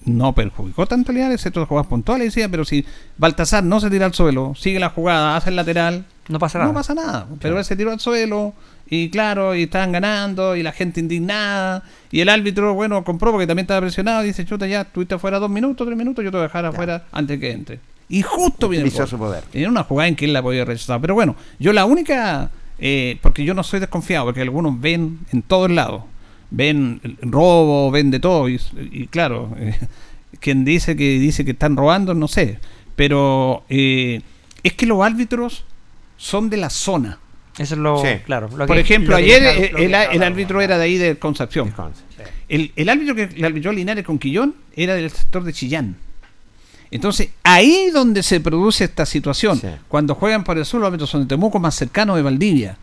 no 0.04 0.34
perjudicó 0.34 0.86
tanto 0.86 1.12
a 1.12 1.14
Linares, 1.14 1.36
excepto 1.36 1.60
las 1.60 1.68
jugadas 1.68 1.86
puntuales, 1.88 2.26
decía, 2.34 2.48
pero 2.50 2.64
si 2.66 2.84
Baltasar 3.16 3.64
no 3.64 3.80
se 3.80 3.88
tira 3.90 4.04
al 4.06 4.12
suelo, 4.12 4.54
sigue 4.54 4.78
la 4.78 4.90
jugada, 4.90 5.36
hace 5.36 5.48
el 5.50 5.56
lateral, 5.56 6.04
no 6.28 6.38
pasa 6.38 6.58
nada. 6.58 6.68
no 6.70 6.74
pasa 6.74 6.94
nada. 6.94 7.26
Pero 7.40 7.58
él 7.58 7.64
se 7.64 7.74
tiró 7.76 7.90
al 7.90 8.00
suelo 8.00 8.52
y 8.88 9.10
claro, 9.10 9.54
y 9.54 9.64
estaban 9.64 9.92
ganando 9.92 10.56
y 10.56 10.62
la 10.62 10.72
gente 10.72 11.00
indignada 11.00 11.82
y 12.10 12.20
el 12.20 12.28
árbitro, 12.28 12.74
bueno, 12.74 13.02
compró 13.04 13.32
porque 13.32 13.46
también 13.46 13.64
estaba 13.64 13.80
presionado 13.80 14.22
y 14.24 14.28
dice, 14.28 14.44
chuta, 14.44 14.66
ya 14.66 14.82
estuviste 14.82 15.14
afuera 15.14 15.38
dos 15.38 15.50
minutos, 15.50 15.86
tres 15.86 15.96
minutos, 15.96 16.24
yo 16.24 16.30
te 16.30 16.36
voy 16.36 16.44
a 16.44 16.48
dejar 16.48 16.66
afuera 16.66 17.04
antes 17.12 17.40
que 17.40 17.50
entre. 17.50 17.80
Y 18.08 18.22
justo 18.22 18.68
viene 18.68 18.86
el 18.86 18.92
gol. 18.92 19.08
su 19.08 19.18
poder. 19.18 19.44
Era 19.52 19.68
una 19.68 19.84
jugada 19.84 20.08
en 20.08 20.16
que 20.16 20.26
él 20.26 20.32
la 20.32 20.42
podía 20.42 20.64
rechazar. 20.64 21.00
Pero 21.00 21.14
bueno, 21.14 21.36
yo 21.58 21.72
la 21.72 21.86
única, 21.86 22.50
eh, 22.78 23.18
porque 23.22 23.44
yo 23.44 23.54
no 23.54 23.62
soy 23.62 23.80
desconfiado, 23.80 24.26
porque 24.26 24.42
algunos 24.42 24.78
ven 24.80 25.20
en 25.32 25.42
todos 25.42 25.70
lados, 25.70 26.04
ven 26.50 27.00
robo, 27.22 27.90
ven 27.90 28.10
de 28.10 28.20
todo, 28.20 28.48
y, 28.48 28.60
y 28.76 29.06
claro, 29.06 29.54
eh, 29.58 29.74
quien 30.40 30.64
dice 30.64 30.94
que 30.94 31.18
dice 31.18 31.44
que 31.44 31.52
están 31.52 31.76
robando, 31.76 32.14
no 32.14 32.28
sé, 32.28 32.58
pero 32.96 33.64
eh, 33.68 34.20
es 34.62 34.74
que 34.74 34.86
los 34.86 35.02
árbitros 35.02 35.64
son 36.16 36.50
de 36.50 36.56
la 36.58 36.70
zona. 36.70 37.18
Eso 37.58 37.74
es 37.74 37.80
lo, 37.80 38.02
Sí. 38.02 38.08
claro. 38.24 38.48
lo 38.56 38.66
Por 38.66 38.76
que- 38.76 38.82
ejemplo, 38.82 39.10
lo 39.12 39.16
ayer 39.16 39.72
el, 39.76 40.22
árbitro 40.22 40.60
era 40.60 40.76
de 40.76 40.84
ahí 40.84 40.98
de 40.98 41.16
Concepción. 41.18 41.72
El, 42.48 42.72
el 42.76 42.88
árbitro 42.88 43.14
que 43.14 43.28
le 43.28 43.46
arbitró 43.46 43.70
a 43.70 43.74
Linares 43.74 44.04
con 44.04 44.18
Quillón 44.18 44.54
era 44.76 44.94
del 44.94 45.10
sector 45.10 45.44
de 45.44 45.52
Chillán. 45.52 45.96
Entonces, 46.90 47.30
ahí 47.42 47.90
donde 47.92 48.22
se 48.22 48.40
produce 48.40 48.84
esta 48.84 49.06
situación. 49.06 49.58
Sí. 49.60 49.68
Cuando 49.88 50.14
juegan 50.14 50.44
por 50.44 50.56
el 50.58 50.64
sur, 50.64 50.80
los 50.80 50.88
árbitros 50.88 51.10
son 51.10 51.22
de 51.22 51.26
Temuco, 51.26 51.58
más 51.58 51.74
cercanos 51.74 52.16
de 52.16 52.22
Valdivia. 52.22 52.76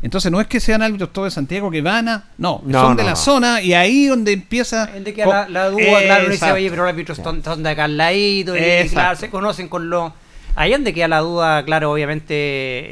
Entonces, 0.00 0.30
no 0.30 0.40
es 0.40 0.46
que 0.46 0.60
sean 0.60 0.80
árbitros 0.80 1.12
todos 1.12 1.26
de 1.26 1.30
Santiago 1.32 1.70
que 1.70 1.82
van 1.82 2.08
a. 2.08 2.24
No, 2.38 2.62
No, 2.64 2.80
son 2.80 2.90
no, 2.90 2.96
de 2.96 3.02
la 3.04 3.10
no. 3.10 3.16
zona 3.16 3.60
y 3.62 3.74
ahí 3.74 4.06
donde 4.06 4.32
empieza. 4.32 4.86
Gente 4.86 5.12
que 5.12 5.26
la, 5.26 5.48
la 5.48 5.68
duda, 5.70 6.02
claro, 6.04 6.30
dice, 6.30 6.52
oye, 6.52 6.70
pero 6.70 6.82
los 6.84 6.90
árbitros 6.92 7.18
son 7.18 7.62
de 7.62 7.68
acá 7.68 7.84
al 7.84 7.96
ladito, 7.96 8.56
y 8.56 8.88
claro, 8.90 9.16
se 9.18 9.28
conocen 9.28 9.68
con 9.68 9.90
lo... 9.90 10.14
Ahí 10.54 10.72
donde 10.72 10.94
queda 10.94 11.08
la 11.08 11.18
duda, 11.20 11.64
claro, 11.64 11.92
obviamente, 11.92 12.34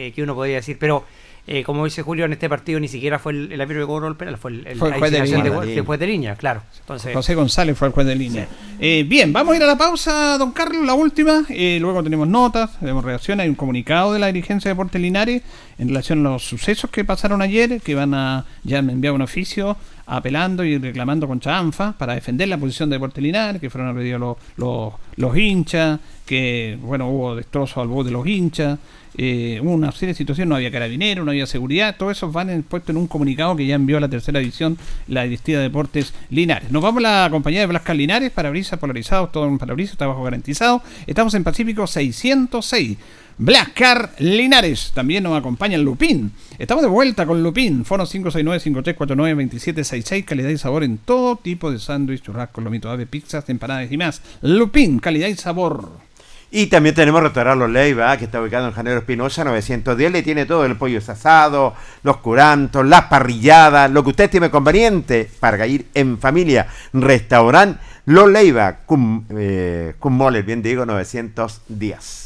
eh, 0.08 0.12
que 0.14 0.22
uno 0.22 0.34
podría 0.34 0.56
decir, 0.56 0.76
pero 0.78 1.04
eh, 1.46 1.62
como 1.62 1.84
dice 1.84 2.02
Julio, 2.02 2.24
en 2.24 2.32
este 2.32 2.48
partido 2.48 2.80
ni 2.80 2.88
siquiera 2.88 3.18
fue 3.18 3.32
el, 3.32 3.52
el 3.52 3.60
árbitro 3.60 3.82
que 3.82 3.86
cobró 3.86 4.08
el 4.08 4.16
penal, 4.16 4.36
fue 4.36 4.50
el, 4.50 4.66
el 4.66 4.76
Fue 4.78 4.88
el 4.88 4.94
juez 4.98 5.12
de 5.12 5.22
línea. 5.22 5.42
de, 5.60 5.66
de 5.74 5.80
juez 5.80 6.00
de 6.00 6.06
línea, 6.06 6.34
claro. 6.36 6.62
Entonces, 6.80 7.14
José 7.14 7.34
González 7.34 7.76
fue 7.78 7.88
el 7.88 7.94
juez 7.94 8.06
de 8.06 8.16
línea. 8.16 8.48
Eh, 8.80 9.04
bien, 9.08 9.32
vamos 9.32 9.54
a 9.54 9.56
ir 9.56 9.62
a 9.62 9.66
la 9.66 9.78
pausa, 9.78 10.36
don 10.38 10.52
Carlos, 10.52 10.84
la 10.84 10.94
última. 10.94 11.44
Eh, 11.48 11.78
luego 11.80 12.02
tenemos 12.02 12.26
notas, 12.28 12.78
tenemos 12.80 13.04
reacciones. 13.04 13.44
Hay 13.44 13.48
un 13.48 13.54
comunicado 13.54 14.12
de 14.12 14.18
la 14.18 14.26
dirigencia 14.26 14.68
de 14.68 14.74
Deportes 14.74 15.00
Linares 15.00 15.42
en 15.78 15.88
relación 15.88 16.26
a 16.26 16.30
los 16.30 16.42
sucesos 16.44 16.90
que 16.90 17.04
pasaron 17.04 17.42
ayer, 17.42 17.80
que 17.80 17.94
van 17.94 18.14
a 18.14 18.44
ya 18.64 18.82
me 18.82 18.92
enviar 18.92 19.12
un 19.14 19.22
oficio 19.22 19.76
apelando 20.06 20.64
y 20.64 20.78
reclamando 20.78 21.26
contra 21.26 21.58
ANFA 21.58 21.92
para 21.98 22.14
defender 22.14 22.48
la 22.48 22.58
posición 22.58 22.88
de 22.88 22.96
Deportes 22.96 23.22
Linares, 23.22 23.60
que 23.60 23.70
fueron 23.70 23.90
agredidos 23.90 24.38
los, 24.56 24.92
los, 25.16 25.36
hinchas, 25.36 25.98
que 26.24 26.78
bueno, 26.80 27.08
hubo 27.10 27.34
destrozos 27.36 27.78
al 27.78 27.88
bus 27.88 28.06
de 28.06 28.12
los 28.12 28.26
hinchas. 28.26 28.78
Eh, 29.18 29.58
hubo 29.62 29.70
una 29.72 29.90
serie 29.92 30.08
de 30.08 30.14
situaciones, 30.18 30.48
no 30.50 30.56
había 30.56 30.70
carabinero, 30.70 31.24
no 31.24 31.30
había 31.30 31.46
seguridad, 31.46 31.96
todo 31.96 32.10
eso 32.10 32.30
van 32.30 32.50
en- 32.50 32.62
puesto 32.62 32.92
en 32.92 32.98
un 32.98 33.06
comunicado 33.06 33.56
que 33.56 33.66
ya 33.66 33.74
envió 33.74 33.96
a 33.96 34.00
la 34.00 34.10
tercera 34.10 34.38
edición 34.40 34.76
la 35.08 35.22
Directiva 35.22 35.58
de 35.60 35.64
Deportes 35.68 36.12
Linares. 36.28 36.70
Nos 36.70 36.82
vamos 36.82 37.02
a 37.02 37.24
la 37.24 37.30
compañía 37.30 37.60
de 37.60 37.66
Blascar 37.66 37.96
Linares, 37.96 38.30
parabrisas 38.30 38.78
polarizados, 38.78 39.32
todo 39.32 39.46
en 39.48 39.56
parabrisas, 39.56 39.96
trabajo 39.96 40.22
garantizado. 40.22 40.82
Estamos 41.06 41.32
en 41.34 41.44
Pacífico 41.44 41.86
606. 41.86 42.98
Blascar 43.38 44.12
Linares, 44.18 44.92
también 44.94 45.22
nos 45.22 45.38
acompaña 45.38 45.76
Lupín. 45.76 46.32
Estamos 46.58 46.82
de 46.82 46.88
vuelta 46.88 47.26
con 47.26 47.42
Lupín, 47.42 47.84
Fono 47.84 48.06
569-5349-2766, 48.06 50.24
calidad 50.24 50.48
y 50.48 50.56
sabor 50.56 50.84
en 50.84 50.96
todo 50.96 51.36
tipo 51.36 51.70
de 51.70 51.78
sándwich, 51.78 52.22
churrascos, 52.22 52.64
lomitos 52.64 52.90
ave, 52.90 53.04
pizzas, 53.04 53.46
empanadas 53.50 53.92
y 53.92 53.98
más. 53.98 54.22
Lupín, 54.40 55.00
calidad 55.00 55.28
y 55.28 55.34
sabor. 55.34 55.90
Y 56.50 56.68
también 56.68 56.94
tenemos 56.94 57.22
Restaurant 57.22 57.60
Los 57.60 57.68
Leiva, 57.68 58.16
que 58.16 58.24
está 58.24 58.40
ubicado 58.40 58.68
en 58.68 58.72
Janero 58.72 59.00
Espinosa 59.00 59.44
910. 59.44 60.12
Le 60.12 60.22
tiene 60.22 60.46
todo 60.46 60.64
el 60.64 60.76
pollo 60.76 61.00
asado, 61.06 61.74
los 62.04 62.16
curantos, 62.18 62.86
las 62.86 63.02
parrilladas, 63.02 63.90
lo 63.90 64.02
que 64.02 64.10
usted 64.10 64.30
tiene 64.30 64.48
conveniente 64.48 65.28
para 65.40 65.66
ir 65.66 65.88
en 65.92 66.16
familia. 66.16 66.68
Restaurant 66.94 67.78
Los 68.06 68.30
Leiva, 68.30 68.78
con, 68.86 69.26
eh, 69.36 69.94
bien 70.42 70.62
digo, 70.62 70.86
910. 70.86 72.25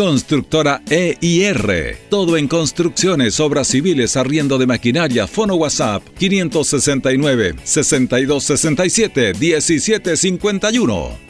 Constructora 0.00 0.80
EIR, 0.88 1.98
todo 2.08 2.38
en 2.38 2.48
construcciones, 2.48 3.38
obras 3.38 3.66
civiles, 3.68 4.16
arriendo 4.16 4.56
de 4.56 4.66
maquinaria, 4.66 5.26
fono 5.26 5.56
WhatsApp 5.56 6.02
569 6.18 7.56
6267 7.62 9.34
1751. 9.34 11.29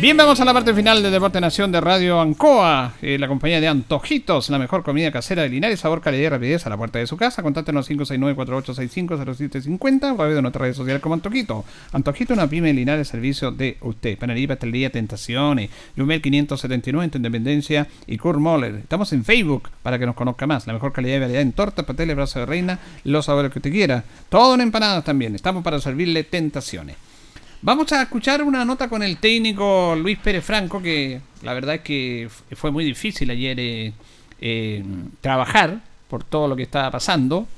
Bien, 0.00 0.16
vamos 0.16 0.40
a 0.40 0.44
la 0.44 0.54
parte 0.54 0.72
final 0.72 1.02
de 1.02 1.10
Deporte 1.10 1.40
Nación 1.40 1.72
de 1.72 1.80
Radio 1.80 2.20
Ancoa, 2.20 2.92
eh, 3.02 3.18
la 3.18 3.26
compañía 3.26 3.60
de 3.60 3.66
Antojitos, 3.66 4.48
la 4.48 4.60
mejor 4.60 4.84
comida 4.84 5.10
casera 5.10 5.42
de 5.42 5.48
Linares, 5.48 5.80
sabor, 5.80 6.00
calidad 6.00 6.22
y 6.22 6.28
rapidez 6.28 6.64
a 6.64 6.70
la 6.70 6.76
puerta 6.76 7.00
de 7.00 7.08
su 7.08 7.16
casa. 7.16 7.42
Contáctenos 7.42 7.90
569-4865-0750 7.90 10.04
o 10.04 10.12
a 10.12 10.16
través 10.16 10.36
de 10.36 10.42
nuestras 10.42 10.60
redes 10.60 10.76
sociales 10.76 11.02
como 11.02 11.16
Antojito. 11.16 11.64
Antojito, 11.90 12.32
una 12.32 12.46
pyme 12.46 12.68
de 12.68 12.74
Linares, 12.74 13.08
servicio 13.08 13.50
de 13.50 13.76
usted. 13.80 14.16
Panadería, 14.16 14.46
pastelería, 14.46 14.90
Tentaciones, 14.90 15.68
Yumel 15.96 16.22
579 16.22 17.04
en 17.04 17.10
Independencia 17.18 17.88
y 18.06 18.18
Kurt 18.18 18.38
Moller. 18.38 18.76
Estamos 18.76 19.12
en 19.12 19.24
Facebook 19.24 19.68
para 19.82 19.98
que 19.98 20.06
nos 20.06 20.14
conozca 20.14 20.46
más. 20.46 20.68
La 20.68 20.74
mejor 20.74 20.92
calidad 20.92 21.16
y 21.16 21.20
variedad 21.20 21.42
en 21.42 21.50
tortas, 21.50 21.84
pasteles, 21.84 22.14
brazo 22.14 22.38
de 22.38 22.46
reina, 22.46 22.78
los 23.02 23.24
sabores 23.24 23.50
que 23.50 23.58
usted 23.58 23.72
quiera. 23.72 24.04
Todo 24.28 24.54
en 24.54 24.60
empanadas 24.60 25.02
también. 25.02 25.34
Estamos 25.34 25.64
para 25.64 25.80
servirle 25.80 26.22
Tentaciones. 26.22 27.07
Vamos 27.60 27.92
a 27.92 28.02
escuchar 28.02 28.44
una 28.44 28.64
nota 28.64 28.88
con 28.88 29.02
el 29.02 29.16
técnico 29.16 29.96
Luis 29.96 30.16
Pérez 30.18 30.44
Franco, 30.44 30.80
que 30.80 31.20
la 31.42 31.54
verdad 31.54 31.74
es 31.76 31.80
que 31.80 32.28
fue 32.52 32.70
muy 32.70 32.84
difícil 32.84 33.28
ayer 33.30 33.58
eh, 33.58 33.92
eh, 34.40 34.84
trabajar 35.20 35.80
por 36.08 36.22
todo 36.22 36.46
lo 36.46 36.54
que 36.54 36.62
estaba 36.62 36.88
pasando. 36.92 37.48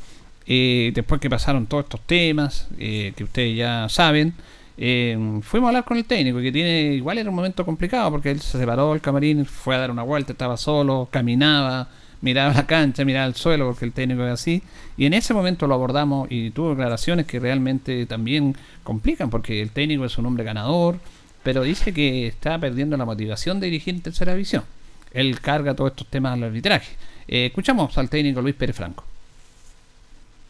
Eh, 0.47 0.91
después 0.95 1.21
que 1.21 1.29
pasaron 1.29 1.67
todos 1.67 1.85
estos 1.85 2.01
temas 2.01 2.69
que 2.79 3.15
ustedes 3.23 3.59
ya 3.59 3.91
saben, 3.91 4.33
fuimos 4.79 5.67
a 5.67 5.69
hablar 5.69 5.85
con 5.85 5.99
el 5.99 6.07
técnico, 6.07 6.41
que 6.41 6.51
tiene 6.51 6.95
igual 6.95 7.19
era 7.19 7.29
un 7.29 7.37
momento 7.37 7.67
complicado 7.67 8.11
porque 8.11 8.31
él 8.31 8.41
se 8.41 8.59
separó 8.59 8.93
del 8.93 9.03
camarín, 9.03 9.45
fue 9.45 9.77
a 9.77 9.81
dar 9.81 9.91
una 9.91 10.03
vuelta, 10.03 10.33
estaba 10.33 10.57
solo, 10.57 11.09
caminaba, 11.11 11.89
miraba 12.21 12.53
la 12.53 12.67
cancha, 12.67 13.05
miraba 13.05 13.27
el 13.27 13.35
suelo, 13.35 13.67
porque 13.67 13.85
el 13.85 13.93
técnico 13.93 14.25
es 14.25 14.33
así. 14.33 14.63
Y 14.97 15.07
en 15.07 15.15
ese 15.15 15.35
momento 15.35 15.67
lo 15.67 15.75
abordamos 15.75 16.29
y 16.31 16.51
tuvo 16.51 16.71
declaraciones 16.71 17.27
que 17.27 17.41
realmente 17.41 18.07
también 18.07 18.57
complican, 18.83 19.31
porque 19.31 19.63
el 19.63 19.71
técnico 19.71 20.05
es 20.05 20.19
un 20.19 20.27
hombre 20.27 20.45
ganador, 20.45 20.99
pero 21.43 21.63
dice 21.63 21.95
que 21.95 22.27
está 22.27 22.59
perdiendo 22.59 22.97
la 22.97 23.05
motivación 23.05 23.61
de 23.61 23.67
dirigir 23.67 23.95
en 23.95 24.03
tercera 24.03 24.33
división. 24.33 24.65
Él 25.13 25.41
carga 25.41 25.75
todos 25.75 25.93
estos 25.93 26.07
temas 26.07 26.35
al 26.35 26.45
arbitraje. 26.45 26.95
Eh, 27.27 27.47
escuchamos 27.47 27.97
al 27.99 28.09
técnico 28.09 28.41
Luis 28.43 28.55
Pérez 28.55 28.77
Franco. 28.77 29.05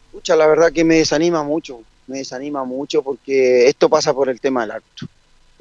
Escucha, 0.07 0.35
la 0.35 0.47
verdad 0.47 0.71
que 0.71 0.83
me 0.83 0.95
desanima 0.95 1.43
mucho, 1.43 1.81
me 2.07 2.17
desanima 2.17 2.63
mucho 2.65 3.01
porque 3.01 3.67
esto 3.67 3.87
pasa 3.87 4.13
por 4.13 4.29
el 4.29 4.39
tema 4.41 4.61
del 4.61 4.71
árbitro. 4.71 5.07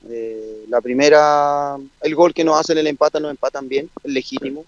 Eh, 0.09 0.65
la 0.69 0.81
primera, 0.81 1.77
el 2.01 2.15
gol 2.15 2.35
que 2.35 2.43
nos 2.43 2.59
hacen 2.59 2.79
el 2.79 2.87
empate, 2.87 3.21
nos 3.21 3.31
empatan 3.31 3.69
bien, 3.69 3.89
es 4.03 4.13
legítimo. 4.13 4.65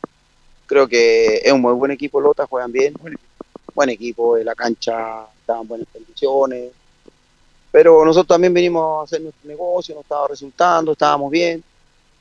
Creo 0.73 0.89
que 0.89 1.43
es 1.45 1.53
un 1.53 1.61
muy 1.61 1.75
buen 1.75 1.91
equipo, 1.91 2.19
Lota, 2.19 2.47
juegan 2.47 2.73
bien. 2.73 2.95
Buen 3.75 3.91
equipo, 3.91 4.39
la 4.39 4.55
cancha 4.55 5.27
está 5.39 5.61
en 5.61 5.69
buenas 5.69 5.87
condiciones. 5.93 6.73
Pero 7.71 8.03
nosotros 8.07 8.29
también 8.29 8.55
venimos 8.55 9.01
a 9.01 9.05
hacer 9.05 9.21
nuestro 9.21 9.47
negocio, 9.47 9.95
nos 9.95 10.05
estaba 10.05 10.29
resultando, 10.29 10.93
estábamos 10.93 11.31
bien, 11.31 11.63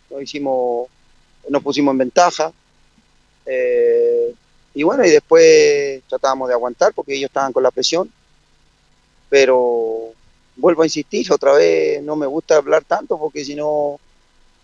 nos 0.10 0.22
hicimos, 0.22 0.90
nos 1.48 1.64
pusimos 1.64 1.94
en 1.94 1.98
ventaja. 2.00 2.52
Eh, 3.46 4.36
y 4.74 4.84
bueno, 4.84 5.06
y 5.06 5.12
después 5.12 6.04
tratábamos 6.10 6.50
de 6.50 6.54
aguantar 6.54 6.94
porque 6.94 7.16
ellos 7.16 7.30
estaban 7.30 7.54
con 7.54 7.64
la 7.64 7.72
presión. 7.72 8.12
Pero 9.30 10.10
vuelvo 10.58 10.82
a 10.82 10.88
insistir, 10.88 11.32
otra 11.32 11.54
vez 11.54 12.04
no 12.04 12.18
me 12.18 12.28
gusta 12.28 12.58
hablar 12.58 12.84
tanto 12.84 13.18
porque 13.18 13.46
si 13.46 13.56
no, 13.56 13.98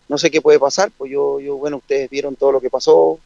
no 0.10 0.18
sé 0.18 0.30
qué 0.30 0.42
puede 0.42 0.60
pasar. 0.60 0.92
Pues 0.98 1.10
yo, 1.10 1.40
yo, 1.40 1.56
bueno, 1.56 1.78
ustedes 1.78 2.10
vieron 2.10 2.36
todo 2.36 2.52
lo 2.52 2.60
que 2.60 2.70
pasó, 2.70 3.18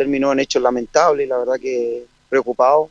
terminó 0.00 0.32
en 0.32 0.40
hechos 0.40 0.62
lamentables, 0.62 1.28
la 1.28 1.36
verdad 1.36 1.60
que 1.60 2.06
preocupado, 2.30 2.88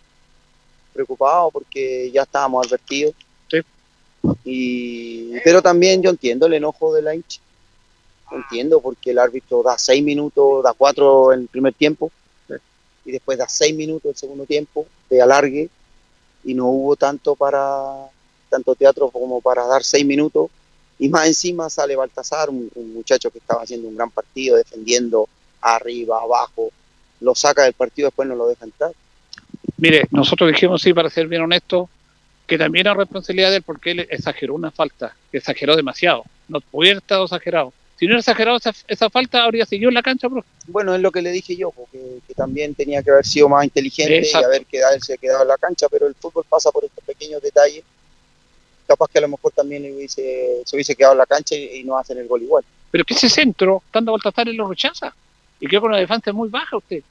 preocupado 0.93 1.49
porque 1.49 2.11
ya 2.11 2.21
estábamos 2.21 2.67
advertidos. 2.67 3.15
Y, 4.45 5.31
pero 5.43 5.59
también 5.59 6.03
yo 6.03 6.11
entiendo 6.11 6.45
el 6.45 6.53
enojo 6.53 6.93
de 6.93 7.01
la 7.01 7.15
hincha. 7.15 7.41
Entiendo 8.31 8.79
porque 8.79 9.09
el 9.09 9.17
árbitro 9.17 9.63
da 9.63 9.75
seis 9.79 10.03
minutos, 10.03 10.63
da 10.63 10.73
cuatro 10.73 11.33
en 11.33 11.39
el 11.41 11.47
primer 11.47 11.73
tiempo. 11.73 12.11
y 13.03 13.11
después 13.11 13.39
da 13.39 13.49
seis 13.49 13.73
minutos 13.73 14.11
el 14.11 14.15
segundo 14.15 14.45
tiempo 14.45 14.85
de 15.09 15.19
alargue 15.19 15.67
y 16.43 16.53
no 16.53 16.67
hubo 16.67 16.95
tanto 16.95 17.35
para 17.35 18.07
tanto 18.51 18.75
teatro 18.75 19.09
como 19.09 19.41
para 19.41 19.65
dar 19.65 19.83
seis 19.83 20.05
minutos 20.05 20.51
y 20.99 21.09
más 21.09 21.25
encima 21.25 21.71
sale 21.71 21.95
Baltasar, 21.95 22.51
un, 22.51 22.69
un 22.75 22.93
muchacho 22.93 23.31
que 23.31 23.39
estaba 23.39 23.63
haciendo 23.63 23.87
un 23.87 23.95
gran 23.95 24.11
partido, 24.11 24.57
defendiendo 24.57 25.27
arriba, 25.61 26.21
abajo, 26.21 26.69
lo 27.21 27.35
saca 27.35 27.63
del 27.63 27.73
partido, 27.73 28.07
después 28.07 28.27
no 28.27 28.35
lo 28.35 28.47
deja 28.47 28.65
entrar. 28.65 28.91
Mire, 29.77 30.03
nosotros 30.11 30.51
dijimos, 30.51 30.81
sí, 30.81 30.93
para 30.93 31.09
ser 31.09 31.27
bien 31.27 31.41
honestos, 31.41 31.89
que 32.47 32.57
también 32.57 32.87
era 32.87 32.95
responsabilidad 32.95 33.51
de 33.51 33.57
él 33.57 33.63
porque 33.63 33.91
él 33.91 34.07
exageró 34.09 34.55
una 34.55 34.71
falta, 34.71 35.15
exageró 35.31 35.75
demasiado. 35.75 36.23
No 36.47 36.59
hubiera 36.71 36.97
estado 36.97 37.25
exagerado. 37.25 37.71
Si 37.97 38.05
no 38.05 38.09
hubiera 38.09 38.19
exagerado 38.19 38.57
esa, 38.57 38.73
esa 38.87 39.09
falta, 39.09 39.43
habría 39.43 39.65
seguido 39.65 39.89
en 39.89 39.93
la 39.93 40.01
cancha, 40.01 40.29
profe. 40.29 40.47
Bueno, 40.67 40.95
es 40.95 41.01
lo 41.01 41.11
que 41.11 41.21
le 41.21 41.31
dije 41.31 41.55
yo, 41.55 41.71
porque 41.71 42.19
que 42.27 42.33
también 42.33 42.73
tenía 42.73 43.03
que 43.03 43.11
haber 43.11 43.25
sido 43.25 43.49
más 43.49 43.63
inteligente 43.65 44.17
Exacto. 44.17 44.47
y 44.47 44.55
haber 44.55 44.65
quedado, 44.65 44.95
él 44.95 45.03
se 45.03 45.17
quedado 45.17 45.43
en 45.43 45.47
la 45.49 45.57
cancha, 45.57 45.87
pero 45.89 46.07
el 46.07 46.15
fútbol 46.15 46.45
pasa 46.49 46.71
por 46.71 46.83
estos 46.83 47.03
pequeños 47.03 47.41
detalles. 47.41 47.83
Capaz 48.87 49.09
que 49.09 49.19
a 49.19 49.21
lo 49.21 49.27
mejor 49.27 49.51
también 49.51 49.83
hubiese, 49.93 50.61
se 50.65 50.75
hubiese 50.75 50.95
quedado 50.95 51.13
en 51.13 51.19
la 51.19 51.25
cancha 51.25 51.55
y, 51.55 51.79
y 51.79 51.83
no 51.83 51.97
hacen 51.97 52.17
el 52.17 52.27
gol 52.27 52.41
igual. 52.41 52.63
Pero 52.89 53.05
que 53.05 53.13
ese 53.13 53.29
centro, 53.29 53.83
estando 53.85 54.13
Baltasar, 54.13 54.49
él 54.49 54.55
lo 54.55 54.67
rechaza. 54.67 55.13
Y 55.59 55.67
quedó 55.67 55.81
con 55.81 55.89
una 55.91 55.99
defensa 55.99 56.31
muy 56.31 56.49
baja 56.49 56.77
usted. 56.77 57.03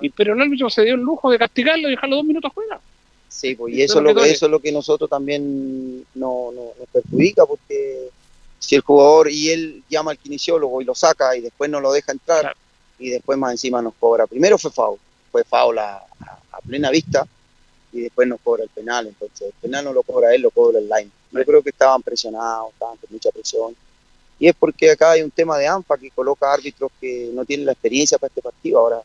Y, 0.00 0.10
pero 0.10 0.34
el 0.34 0.40
árbitro 0.42 0.68
se 0.68 0.82
dio 0.82 0.94
el 0.94 1.00
lujo 1.00 1.30
de 1.30 1.38
castigarlo 1.38 1.88
y 1.88 1.92
dejarlo 1.92 2.16
dos 2.16 2.24
minutos 2.24 2.52
fuera. 2.52 2.80
Sí, 3.28 3.54
pues, 3.54 3.74
y 3.74 3.82
Eso 3.82 3.98
es 3.98 4.04
lo 4.04 4.14
que 4.14 4.30
eso 4.30 4.46
es 4.46 4.50
lo 4.52 4.60
que 4.60 4.72
nosotros 4.72 5.10
también 5.10 6.00
no, 6.14 6.52
no- 6.52 6.72
nos 6.78 6.88
perjudica, 6.92 7.44
porque 7.46 8.10
si 8.58 8.76
el 8.76 8.82
jugador 8.82 9.30
y 9.30 9.50
él 9.50 9.82
llama 9.88 10.12
al 10.12 10.18
kinesiólogo 10.18 10.80
y 10.80 10.84
lo 10.84 10.94
saca 10.94 11.36
y 11.36 11.40
después 11.40 11.68
no 11.70 11.80
lo 11.80 11.92
deja 11.92 12.12
entrar, 12.12 12.54
y 12.98 13.10
después 13.10 13.36
más 13.38 13.52
encima 13.52 13.82
nos 13.82 13.94
cobra. 13.98 14.26
Primero 14.26 14.56
fue 14.58 14.70
foul, 14.70 14.98
fue 15.32 15.42
foul 15.44 15.78
a, 15.78 15.96
a- 15.96 16.02
a 16.52 16.60
plena 16.60 16.90
vista, 16.90 17.26
y 17.92 18.00
después 18.02 18.28
nos 18.28 18.40
cobra 18.40 18.62
el 18.64 18.68
penal. 18.70 19.06
Entonces, 19.08 19.48
el 19.48 19.52
penal 19.60 19.84
no 19.84 19.92
lo 19.92 20.02
cobra 20.02 20.34
él, 20.34 20.42
lo 20.42 20.50
cobra 20.50 20.78
el 20.78 20.88
line. 20.88 21.10
Yo 21.32 21.44
creo 21.44 21.62
que 21.62 21.70
estaban 21.70 22.02
presionados, 22.02 22.72
estaban 22.72 22.96
con 22.98 23.08
mucha 23.10 23.30
presión. 23.30 23.74
Y 24.44 24.48
es 24.48 24.54
porque 24.54 24.90
acá 24.90 25.12
hay 25.12 25.22
un 25.22 25.30
tema 25.30 25.56
de 25.56 25.66
ANFA 25.66 25.96
que 25.96 26.10
coloca 26.10 26.52
árbitros 26.52 26.92
que 27.00 27.30
no 27.32 27.46
tienen 27.46 27.64
la 27.64 27.72
experiencia 27.72 28.18
para 28.18 28.28
este 28.28 28.42
partido. 28.42 28.78
Ahora, 28.78 29.00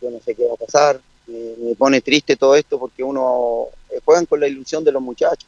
yo 0.00 0.10
no 0.10 0.20
sé 0.20 0.34
qué 0.34 0.46
va 0.46 0.54
a 0.54 0.56
pasar. 0.56 0.98
Me, 1.26 1.68
me 1.68 1.74
pone 1.74 2.00
triste 2.00 2.34
todo 2.34 2.54
esto 2.54 2.78
porque 2.78 3.04
uno 3.04 3.66
eh, 3.90 4.00
juegan 4.02 4.24
con 4.24 4.40
la 4.40 4.48
ilusión 4.48 4.82
de 4.82 4.90
los 4.90 5.02
muchachos. 5.02 5.46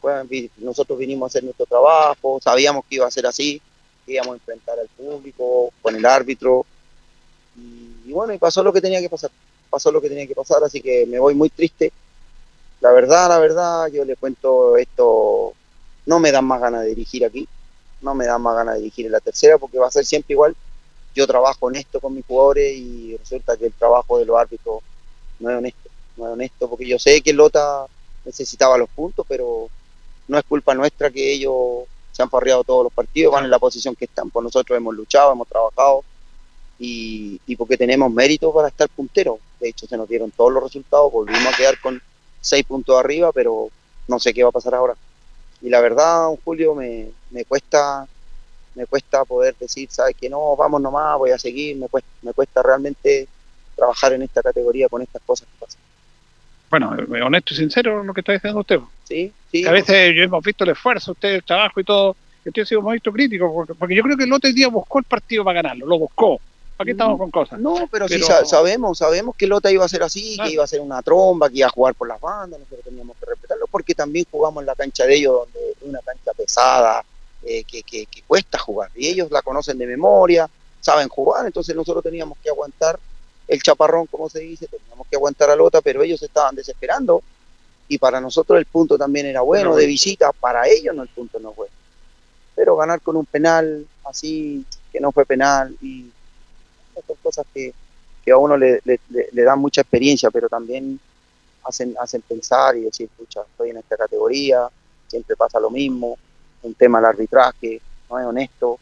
Juegan, 0.00 0.28
nosotros 0.56 0.98
vinimos 0.98 1.22
a 1.22 1.28
hacer 1.28 1.44
nuestro 1.44 1.66
trabajo, 1.66 2.40
sabíamos 2.42 2.84
que 2.88 2.96
iba 2.96 3.06
a 3.06 3.12
ser 3.12 3.26
así, 3.26 3.62
que 4.04 4.14
íbamos 4.14 4.32
a 4.32 4.38
enfrentar 4.38 4.76
al 4.80 4.88
público, 4.88 5.72
con 5.80 5.94
el 5.94 6.04
árbitro. 6.04 6.66
Y, 7.56 8.08
y 8.10 8.12
bueno, 8.12 8.34
y 8.34 8.38
pasó 8.38 8.64
lo 8.64 8.72
que 8.72 8.80
tenía 8.80 9.00
que 9.00 9.08
pasar. 9.08 9.30
Pasó 9.70 9.92
lo 9.92 10.00
que 10.00 10.08
tenía 10.08 10.26
que 10.26 10.34
pasar, 10.34 10.64
así 10.64 10.80
que 10.80 11.06
me 11.06 11.20
voy 11.20 11.36
muy 11.36 11.48
triste. 11.48 11.92
La 12.80 12.90
verdad, 12.90 13.28
la 13.28 13.38
verdad, 13.38 13.86
yo 13.86 14.04
le 14.04 14.16
cuento 14.16 14.76
esto, 14.76 15.52
no 16.06 16.18
me 16.18 16.32
dan 16.32 16.44
más 16.44 16.60
ganas 16.60 16.80
de 16.82 16.88
dirigir 16.88 17.24
aquí, 17.24 17.46
no 18.02 18.14
me 18.14 18.26
dan 18.26 18.42
más 18.42 18.54
ganas 18.54 18.74
de 18.74 18.80
dirigir 18.80 19.06
en 19.06 19.12
la 19.12 19.20
tercera 19.20 19.58
porque 19.58 19.78
va 19.78 19.88
a 19.88 19.90
ser 19.90 20.04
siempre 20.04 20.34
igual. 20.34 20.56
Yo 21.14 21.26
trabajo 21.26 21.66
honesto 21.66 22.00
con 22.00 22.14
mis 22.14 22.24
jugadores 22.24 22.72
y 22.72 23.16
resulta 23.16 23.56
que 23.56 23.66
el 23.66 23.72
trabajo 23.72 24.18
de 24.18 24.24
los 24.24 24.38
árbitros 24.38 24.80
no 25.38 25.50
es 25.50 25.56
honesto, 25.56 25.90
no 26.16 26.26
es 26.26 26.32
honesto 26.32 26.70
porque 26.70 26.86
yo 26.86 26.98
sé 26.98 27.20
que 27.20 27.32
Lota 27.32 27.86
necesitaba 28.24 28.78
los 28.78 28.88
puntos, 28.90 29.26
pero 29.28 29.68
no 30.28 30.38
es 30.38 30.44
culpa 30.44 30.74
nuestra 30.74 31.10
que 31.10 31.32
ellos 31.32 31.84
se 32.12 32.22
han 32.22 32.30
farreado 32.30 32.64
todos 32.64 32.84
los 32.84 32.92
partidos, 32.92 33.32
van 33.32 33.44
en 33.44 33.50
la 33.50 33.58
posición 33.58 33.94
que 33.94 34.04
están. 34.04 34.30
Por 34.30 34.42
nosotros 34.42 34.76
hemos 34.76 34.94
luchado, 34.94 35.32
hemos 35.32 35.48
trabajado 35.48 36.04
y, 36.78 37.40
y 37.46 37.56
porque 37.56 37.76
tenemos 37.76 38.12
mérito 38.12 38.52
para 38.52 38.68
estar 38.68 38.88
punteros. 38.88 39.38
De 39.58 39.68
hecho, 39.68 39.86
se 39.86 39.96
nos 39.96 40.08
dieron 40.08 40.30
todos 40.30 40.52
los 40.52 40.62
resultados, 40.62 41.12
volvimos 41.12 41.52
a 41.52 41.56
quedar 41.56 41.80
con 41.80 42.00
seis 42.40 42.64
puntos 42.64 42.98
arriba, 42.98 43.32
pero 43.32 43.68
no 44.08 44.18
sé 44.18 44.32
qué 44.32 44.42
va 44.42 44.48
a 44.48 44.52
pasar 44.52 44.74
ahora. 44.74 44.94
Y 45.60 45.68
la 45.68 45.80
verdad, 45.80 46.24
don 46.24 46.36
Julio, 46.44 46.74
me, 46.74 47.12
me 47.30 47.44
cuesta 47.44 48.06
me 48.74 48.86
cuesta 48.86 49.24
poder 49.24 49.56
decir, 49.58 49.88
sabes 49.90 50.14
que 50.16 50.28
no, 50.28 50.56
vamos 50.56 50.80
nomás, 50.80 51.18
voy 51.18 51.30
a 51.30 51.38
seguir, 51.38 51.76
me 51.76 51.88
cuesta, 51.88 52.08
me 52.22 52.32
cuesta 52.32 52.62
realmente 52.62 53.28
trabajar 53.74 54.12
en 54.12 54.22
esta 54.22 54.42
categoría 54.42 54.88
con 54.88 55.02
estas 55.02 55.20
cosas 55.26 55.48
que 55.48 55.58
pasan. 55.58 55.80
Bueno, 56.70 57.16
eh, 57.16 57.22
honesto 57.22 57.52
y 57.54 57.56
sincero 57.56 58.04
lo 58.04 58.14
que 58.14 58.20
está 58.20 58.32
diciendo 58.32 58.60
usted. 58.60 58.78
Sí, 59.04 59.32
sí. 59.50 59.62
Que 59.62 59.68
a 59.68 59.72
veces 59.72 60.14
yo 60.14 60.22
hemos 60.22 60.42
visto 60.42 60.64
el 60.64 60.70
esfuerzo, 60.70 61.12
usted, 61.12 61.30
el 61.30 61.44
trabajo 61.44 61.80
y 61.80 61.84
todo. 61.84 62.16
Usted 62.44 62.62
ha 62.62 62.66
sido 62.66 62.80
muy 62.80 63.00
crítico, 63.00 63.52
porque, 63.52 63.74
porque 63.74 63.94
yo 63.94 64.02
creo 64.02 64.16
que 64.16 64.24
el 64.24 64.32
otro 64.32 64.50
día 64.52 64.68
buscó 64.68 65.00
el 65.00 65.04
partido 65.04 65.44
para 65.44 65.62
ganarlo, 65.62 65.86
lo 65.86 65.98
buscó. 65.98 66.40
¿Para 66.76 66.86
qué 66.86 66.92
estamos 66.92 67.18
con 67.18 67.30
cosas? 67.30 67.60
No, 67.60 67.88
pero, 67.92 68.08
sí 68.08 68.22
sa- 68.22 68.46
sabemos, 68.46 68.96
sabemos 68.96 69.34
que 69.36 69.46
Lota 69.46 69.70
iba 69.70 69.84
a 69.84 69.88
ser 69.88 70.02
así, 70.02 70.38
que 70.42 70.50
iba 70.52 70.64
a 70.64 70.66
ser 70.66 70.80
una 70.80 71.02
tromba, 71.02 71.50
que 71.50 71.58
iba 71.58 71.66
a 71.66 71.70
jugar 71.70 71.94
por 71.94 72.08
las 72.08 72.18
bandas, 72.18 72.58
nosotros 72.58 72.84
teníamos 72.84 73.18
que 73.18 73.26
respetarlo, 73.26 73.59
porque 73.70 73.94
también 73.94 74.24
jugamos 74.30 74.62
en 74.62 74.66
la 74.66 74.74
cancha 74.74 75.04
de 75.06 75.14
ellos, 75.16 75.34
donde 75.44 75.70
es 75.70 75.76
una 75.82 76.00
cancha 76.00 76.32
pesada, 76.36 77.02
eh, 77.42 77.64
que, 77.64 77.82
que- 77.82 78.06
que 78.06 78.22
cuesta 78.22 78.58
jugar, 78.58 78.90
y 78.94 79.08
ellos 79.08 79.30
la 79.30 79.42
conocen 79.42 79.78
de 79.78 79.86
memoria, 79.86 80.48
saben 80.80 81.08
jugar, 81.08 81.46
entonces 81.46 81.74
nosotros 81.74 82.02
teníamos 82.02 82.36
que 82.42 82.50
aguantar 82.50 82.98
el 83.48 83.62
chaparrón, 83.62 84.06
como 84.06 84.28
se 84.28 84.40
dice, 84.40 84.66
teníamos 84.68 85.06
que 85.10 85.16
aguantar 85.16 85.50
a 85.50 85.56
Lota, 85.56 85.80
pero 85.80 86.02
ellos 86.02 86.22
estaban 86.22 86.54
desesperando, 86.54 87.22
y 87.88 87.98
para 87.98 88.20
nosotros 88.20 88.58
el 88.58 88.66
punto 88.66 88.96
también 88.96 89.26
era 89.26 89.40
bueno, 89.40 89.74
de 89.74 89.86
visita, 89.86 90.32
para 90.32 90.68
ellos 90.68 90.94
no 90.94 91.02
el 91.02 91.08
punto 91.08 91.40
no 91.40 91.52
fue. 91.52 91.66
Pero 92.54 92.76
ganar 92.76 93.00
con 93.00 93.16
un 93.16 93.26
penal 93.26 93.86
así, 94.04 94.64
que 94.92 95.00
no 95.00 95.10
fue 95.12 95.24
penal, 95.26 95.76
y 95.82 96.10
son 97.06 97.16
cosas 97.22 97.46
que, 97.52 97.72
que 98.24 98.30
a 98.30 98.36
uno 98.36 98.56
le, 98.56 98.80
le- 98.84 99.00
le- 99.08 99.28
le 99.32 99.42
dan 99.42 99.58
mucha 99.58 99.80
experiencia, 99.80 100.30
pero 100.30 100.48
también 100.48 101.00
hacen, 101.70 101.94
hacen 101.98 102.20
pensar 102.22 102.76
y 102.76 102.82
decir, 102.82 103.08
pucha, 103.16 103.40
estoy 103.42 103.70
en 103.70 103.78
esta 103.78 103.96
categoría, 103.96 104.68
siempre 105.08 105.34
pasa 105.36 105.58
lo 105.58 105.70
mismo, 105.70 106.18
un 106.62 106.74
tema 106.74 106.98
del 106.98 107.06
arbitraje, 107.06 107.80
no 108.08 108.18
es 108.18 108.26
honesto, 108.26 108.78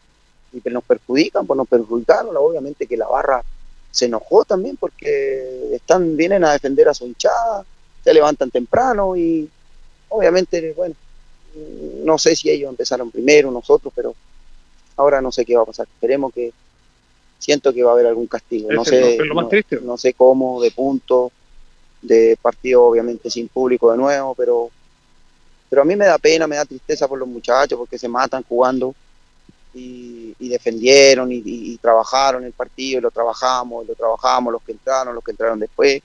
y 0.52 0.60
que 0.60 0.70
nos 0.70 0.82
perjudican, 0.84 1.46
pues 1.46 1.56
nos 1.56 1.68
perjudicaron, 1.68 2.36
obviamente 2.36 2.86
que 2.86 2.96
la 2.96 3.06
barra 3.06 3.42
se 3.90 4.06
enojó 4.06 4.44
también 4.44 4.76
porque 4.76 5.70
están, 5.72 6.16
vienen 6.16 6.44
a 6.44 6.52
defender 6.52 6.88
a 6.88 6.94
su 6.94 7.06
hinchada, 7.06 7.64
se 8.02 8.12
levantan 8.14 8.50
temprano 8.50 9.16
y 9.16 9.48
obviamente, 10.08 10.72
bueno, 10.76 10.94
no 12.04 12.18
sé 12.18 12.36
si 12.36 12.50
ellos 12.50 12.70
empezaron 12.70 13.10
primero, 13.10 13.50
nosotros, 13.50 13.92
pero 13.94 14.14
ahora 14.96 15.20
no 15.20 15.32
sé 15.32 15.44
qué 15.44 15.56
va 15.56 15.62
a 15.62 15.66
pasar. 15.66 15.86
Esperemos 15.92 16.32
que 16.32 16.52
siento 17.38 17.72
que 17.72 17.82
va 17.82 17.90
a 17.90 17.94
haber 17.94 18.06
algún 18.06 18.26
castigo. 18.26 18.70
No 18.72 18.84
sé, 18.84 19.00
lo- 19.00 19.06
es 19.06 19.18
lo 19.28 19.34
más 19.34 19.44
no, 19.44 19.50
no 19.82 19.96
sé 19.96 20.14
cómo, 20.14 20.60
de 20.60 20.70
punto, 20.70 21.30
de 22.02 22.38
partido 22.40 22.84
obviamente 22.84 23.30
sin 23.30 23.48
público 23.48 23.90
de 23.90 23.98
nuevo, 23.98 24.34
pero 24.34 24.70
pero 25.70 25.82
a 25.82 25.84
mí 25.84 25.96
me 25.96 26.06
da 26.06 26.16
pena, 26.18 26.46
me 26.46 26.56
da 26.56 26.64
tristeza 26.64 27.06
por 27.06 27.18
los 27.18 27.28
muchachos 27.28 27.78
porque 27.78 27.98
se 27.98 28.08
matan 28.08 28.42
jugando 28.48 28.94
y, 29.74 30.34
y 30.38 30.48
defendieron 30.48 31.30
y, 31.30 31.36
y- 31.36 31.72
y 31.74 31.76
trabajaron 31.78 32.44
el 32.44 32.52
partido, 32.52 32.98
y 32.98 33.02
lo 33.02 33.10
trabajamos, 33.10 33.84
y 33.84 33.88
lo 33.88 33.94
trabajamos, 33.94 34.52
los 34.52 34.62
que 34.62 34.72
entraron, 34.72 35.14
los 35.14 35.22
que 35.22 35.32
entraron 35.32 35.58
después. 35.60 36.00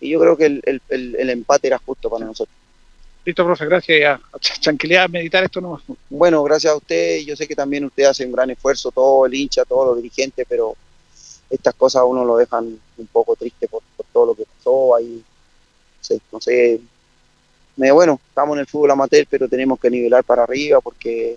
Y 0.00 0.10
yo 0.10 0.20
creo 0.20 0.36
que 0.36 0.46
el, 0.46 0.62
el- 0.64 0.82
el- 0.88 1.16
el 1.16 1.30
empate 1.30 1.66
era 1.68 1.78
justo 1.84 2.08
para 2.08 2.24
nosotros. 2.26 2.56
Listo, 3.24 3.44
profe, 3.44 3.66
gracias. 3.66 3.98
Ya, 3.98 4.20
tranquilidad, 4.60 5.08
meditar 5.08 5.44
esto 5.44 5.60
nomás. 5.60 5.82
Bueno, 6.10 6.42
gracias 6.44 6.72
a 6.72 6.76
usted. 6.76 7.20
Yo 7.20 7.36
sé 7.36 7.46
que 7.46 7.54
también 7.54 7.84
usted 7.84 8.04
hace 8.04 8.24
un 8.26 8.32
gran 8.32 8.50
esfuerzo, 8.50 8.90
todo 8.90 9.26
el 9.26 9.34
hincha, 9.34 9.64
todos 9.64 9.86
los 9.88 9.96
dirigentes, 9.96 10.44
pero 10.48 10.74
estas 11.52 11.74
cosas 11.74 12.00
a 12.00 12.04
uno 12.04 12.24
lo 12.24 12.38
dejan 12.38 12.80
un 12.96 13.06
poco 13.08 13.36
triste 13.36 13.68
por, 13.68 13.82
todo 14.12 14.26
lo 14.26 14.34
que 14.34 14.44
pasó 14.44 14.96
ahí. 14.96 15.22
No 15.98 16.04
sé, 16.04 16.20
no 16.32 16.40
sé. 16.40 16.80
Bueno, 17.76 18.18
estamos 18.28 18.56
en 18.56 18.60
el 18.60 18.66
fútbol 18.66 18.90
amateur, 18.90 19.26
pero 19.30 19.48
tenemos 19.48 19.78
que 19.78 19.90
nivelar 19.90 20.24
para 20.24 20.42
arriba 20.42 20.80
porque 20.80 21.36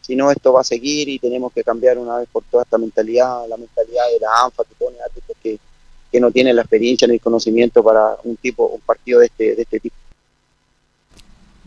si 0.00 0.16
no 0.16 0.30
esto 0.30 0.52
va 0.52 0.62
a 0.62 0.64
seguir 0.64 1.08
y 1.08 1.18
tenemos 1.18 1.52
que 1.52 1.62
cambiar 1.62 1.98
una 1.98 2.18
vez 2.18 2.28
por 2.32 2.44
toda 2.44 2.62
esta 2.62 2.78
mentalidad, 2.78 3.46
la 3.48 3.56
mentalidad 3.56 4.04
de 4.12 4.20
la 4.20 4.44
ANFA 4.44 4.64
que 4.64 4.74
pone 4.76 4.96
que, 5.42 5.58
que 6.10 6.20
no 6.20 6.30
tienen 6.30 6.56
la 6.56 6.62
experiencia 6.62 7.06
ni 7.06 7.14
el 7.14 7.20
conocimiento 7.20 7.82
para 7.82 8.16
un 8.24 8.36
tipo, 8.36 8.66
un 8.66 8.80
partido 8.80 9.20
de 9.20 9.26
este, 9.26 9.54
de 9.54 9.62
este 9.62 9.80
tipo. 9.80 9.96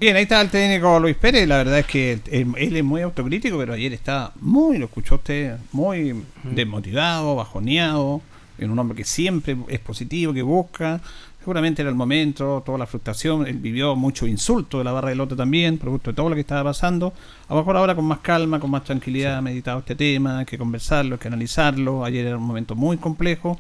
Bien, 0.02 0.16
ahí 0.16 0.24
está 0.24 0.42
el 0.42 0.50
técnico 0.50 1.00
Luis 1.00 1.16
Pérez. 1.16 1.48
La 1.48 1.58
verdad 1.58 1.78
es 1.78 1.86
que 1.86 2.14
él, 2.32 2.56
él 2.58 2.76
es 2.76 2.84
muy 2.84 3.02
autocrítico, 3.02 3.56
pero 3.60 3.74
ayer 3.74 3.94
estaba 3.94 4.34
muy, 4.42 4.80
lo 4.80 4.86
escuchó 4.86 5.14
usted, 5.14 5.58
muy 5.74 6.24
desmotivado, 6.42 7.36
bajoneado. 7.36 8.20
En 8.58 8.72
un 8.72 8.80
hombre 8.80 8.98
que 8.98 9.04
siempre 9.04 9.56
es 9.68 9.80
positivo, 9.80 10.34
que 10.34 10.42
busca. 10.42 11.00
Seguramente 11.38 11.84
era 11.84 11.90
el 11.90 11.96
momento, 11.96 12.64
toda 12.66 12.80
la 12.80 12.88
frustración. 12.88 13.46
Él 13.46 13.60
vivió 13.60 13.96
mucho 13.96 14.26
insulto 14.26 14.80
de 14.80 14.86
la 14.86 14.92
barra 14.92 15.10
del 15.10 15.22
otro 15.22 15.38
también, 15.38 15.78
producto 15.78 16.10
de 16.10 16.16
todo 16.16 16.30
lo 16.30 16.36
que 16.36 16.42
estaba 16.42 16.64
pasando. 16.64 17.14
A 17.48 17.54
lo 17.54 17.60
mejor 17.60 17.78
ahora 17.78 17.94
con 17.94 18.06
más 18.06 18.22
calma, 18.22 18.60
con 18.60 18.72
más 18.72 18.84
tranquilidad, 18.84 19.38
ha 19.38 19.42
meditado 19.44 19.78
este 19.78 19.94
tema, 19.94 20.40
hay 20.40 20.46
que 20.46 20.58
conversarlo, 20.58 21.14
hay 21.14 21.20
que 21.20 21.28
analizarlo. 21.28 22.04
Ayer 22.04 22.26
era 22.26 22.38
un 22.38 22.44
momento 22.44 22.74
muy 22.74 22.98
complejo. 22.98 23.60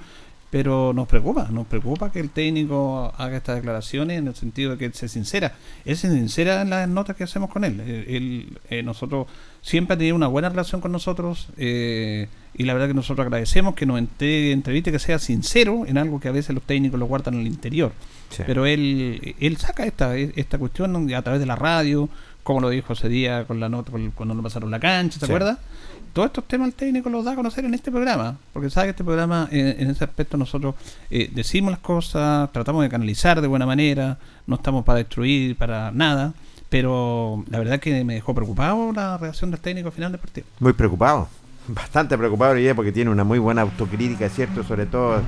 Pero 0.51 0.91
nos 0.93 1.07
preocupa, 1.07 1.47
nos 1.49 1.65
preocupa 1.65 2.11
que 2.11 2.19
el 2.19 2.29
técnico 2.29 3.13
haga 3.17 3.37
estas 3.37 3.55
declaraciones 3.55 4.19
en 4.19 4.27
el 4.27 4.35
sentido 4.35 4.71
de 4.71 4.77
que 4.77 4.85
él 4.85 4.93
se 4.93 5.07
sincera. 5.07 5.53
Él 5.85 5.95
se 5.97 6.11
sincera 6.11 6.61
en 6.61 6.69
las 6.69 6.87
notas 6.89 7.15
que 7.15 7.23
hacemos 7.23 7.49
con 7.49 7.63
él. 7.63 7.81
Eh, 7.83 8.05
él 8.09 8.59
eh, 8.69 8.83
nosotros 8.83 9.27
siempre 9.61 9.93
ha 9.95 9.97
tenido 9.97 10.15
una 10.15 10.27
buena 10.27 10.49
relación 10.49 10.81
con 10.81 10.91
nosotros 10.91 11.47
eh, 11.57 12.27
y 12.53 12.63
la 12.63 12.73
verdad 12.73 12.89
que 12.89 12.93
nosotros 12.93 13.25
agradecemos 13.25 13.75
que 13.75 13.85
nos 13.85 13.97
entre- 13.97 14.51
entreviste, 14.51 14.91
que 14.91 14.99
sea 14.99 15.19
sincero 15.19 15.85
en 15.87 15.97
algo 15.97 16.19
que 16.19 16.27
a 16.27 16.31
veces 16.33 16.53
los 16.53 16.63
técnicos 16.63 16.99
lo 16.99 17.05
guardan 17.05 17.35
en 17.35 17.39
el 17.41 17.47
interior. 17.47 17.93
Sí. 18.29 18.43
Pero 18.45 18.65
él, 18.65 19.35
él 19.39 19.57
saca 19.57 19.85
esta, 19.85 20.17
esta 20.17 20.57
cuestión 20.57 21.13
a 21.13 21.21
través 21.21 21.39
de 21.39 21.45
la 21.45 21.55
radio, 21.55 22.09
como 22.43 22.59
lo 22.59 22.69
dijo 22.69 22.91
ese 22.93 23.07
día 23.07 23.45
con 23.45 23.59
la 23.61 23.69
nota 23.69 23.91
cuando 24.15 24.33
nos 24.35 24.43
pasaron 24.43 24.69
la 24.71 24.79
cancha, 24.81 25.19
¿te 25.19 25.27
Sí. 25.27 25.31
acuerdas? 25.31 25.59
Todos 26.13 26.27
estos 26.27 26.43
temas 26.45 26.67
el 26.67 26.73
técnico 26.73 27.09
los 27.09 27.23
da 27.23 27.31
a 27.31 27.35
conocer 27.35 27.63
en 27.63 27.73
este 27.73 27.89
programa, 27.89 28.37
porque 28.51 28.69
sabe 28.69 28.87
que 28.87 28.91
este 28.91 29.03
programa, 29.03 29.47
eh, 29.51 29.77
en 29.79 29.89
ese 29.89 30.03
aspecto, 30.03 30.35
nosotros 30.35 30.75
eh, 31.09 31.29
decimos 31.33 31.71
las 31.71 31.79
cosas, 31.79 32.51
tratamos 32.51 32.83
de 32.83 32.89
canalizar 32.89 33.39
de 33.39 33.47
buena 33.47 33.65
manera, 33.65 34.17
no 34.45 34.55
estamos 34.55 34.83
para 34.83 34.97
destruir, 34.97 35.55
para 35.55 35.91
nada, 35.91 36.33
pero 36.69 37.45
la 37.49 37.59
verdad 37.59 37.79
que 37.79 38.03
me 38.03 38.15
dejó 38.15 38.35
preocupado 38.35 38.91
la 38.91 39.17
reacción 39.17 39.51
del 39.51 39.61
técnico 39.61 39.87
al 39.87 39.93
final 39.93 40.11
del 40.11 40.19
partido. 40.19 40.47
Muy 40.59 40.73
preocupado, 40.73 41.29
bastante 41.67 42.17
preocupado 42.17 42.55
porque 42.75 42.91
tiene 42.91 43.09
una 43.09 43.23
muy 43.23 43.39
buena 43.39 43.61
autocrítica, 43.61 44.27
cierto, 44.27 44.63
sobre 44.63 44.87
todo 44.87 45.21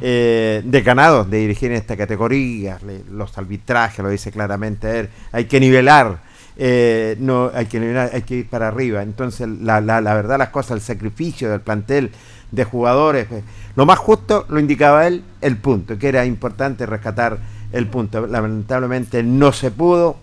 eh, 0.00 0.62
de 0.64 0.82
ganado 0.82 1.24
de 1.24 1.38
dirigir 1.38 1.70
en 1.70 1.76
esta 1.76 1.96
categoría, 1.96 2.78
los 3.10 3.36
arbitrajes, 3.36 4.02
lo 4.02 4.08
dice 4.08 4.32
claramente 4.32 5.00
él, 5.00 5.08
hay 5.32 5.44
que 5.44 5.60
nivelar, 5.60 6.18
eh, 6.56 7.16
no 7.18 7.50
hay 7.54 7.66
que 7.66 7.78
hay 8.12 8.22
que 8.22 8.34
ir 8.36 8.48
para 8.48 8.68
arriba. 8.68 9.02
Entonces, 9.02 9.48
la, 9.48 9.80
la, 9.80 10.00
la 10.00 10.14
verdad, 10.14 10.38
las 10.38 10.50
cosas, 10.50 10.72
el 10.72 10.80
sacrificio 10.80 11.50
del 11.50 11.60
plantel 11.60 12.10
de 12.50 12.64
jugadores, 12.64 13.30
eh, 13.32 13.42
lo 13.74 13.86
más 13.86 13.98
justo 13.98 14.46
lo 14.48 14.60
indicaba 14.60 15.06
él, 15.06 15.24
el 15.40 15.56
punto, 15.56 15.98
que 15.98 16.08
era 16.08 16.24
importante 16.24 16.86
rescatar 16.86 17.38
el 17.72 17.88
punto. 17.88 18.26
Lamentablemente 18.26 19.22
no 19.24 19.52
se 19.52 19.70
pudo, 19.72 20.16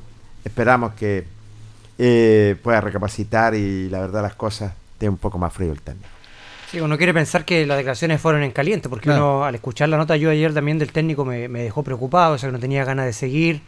esperamos 0.45 0.93
que 0.93 1.25
eh, 1.97 2.55
pueda 2.63 2.79
recapacitar 2.81 3.53
y 3.55 3.89
la 3.89 3.99
verdad 3.99 4.21
las 4.21 4.35
cosas 4.35 4.73
esté 4.93 5.09
un 5.09 5.17
poco 5.17 5.37
más 5.37 5.51
frío 5.53 5.71
el 5.73 5.81
técnico. 5.81 6.07
Sí, 6.71 6.79
uno 6.79 6.97
quiere 6.97 7.13
pensar 7.13 7.43
que 7.43 7.65
las 7.65 7.75
declaraciones 7.75 8.21
fueron 8.21 8.43
en 8.43 8.51
caliente, 8.51 8.87
porque 8.87 9.03
Claro. 9.09 9.35
uno 9.39 9.43
al 9.45 9.55
escuchar 9.55 9.89
la 9.89 9.97
nota 9.97 10.15
yo 10.15 10.29
ayer 10.29 10.53
también 10.53 10.79
del 10.79 10.93
técnico 10.93 11.25
me, 11.25 11.49
me 11.49 11.63
dejó 11.63 11.83
preocupado, 11.83 12.35
o 12.35 12.37
sea 12.37 12.47
que 12.47 12.53
no 12.53 12.59
tenía 12.59 12.85
ganas 12.85 13.05
de 13.05 13.11
seguir. 13.13 13.61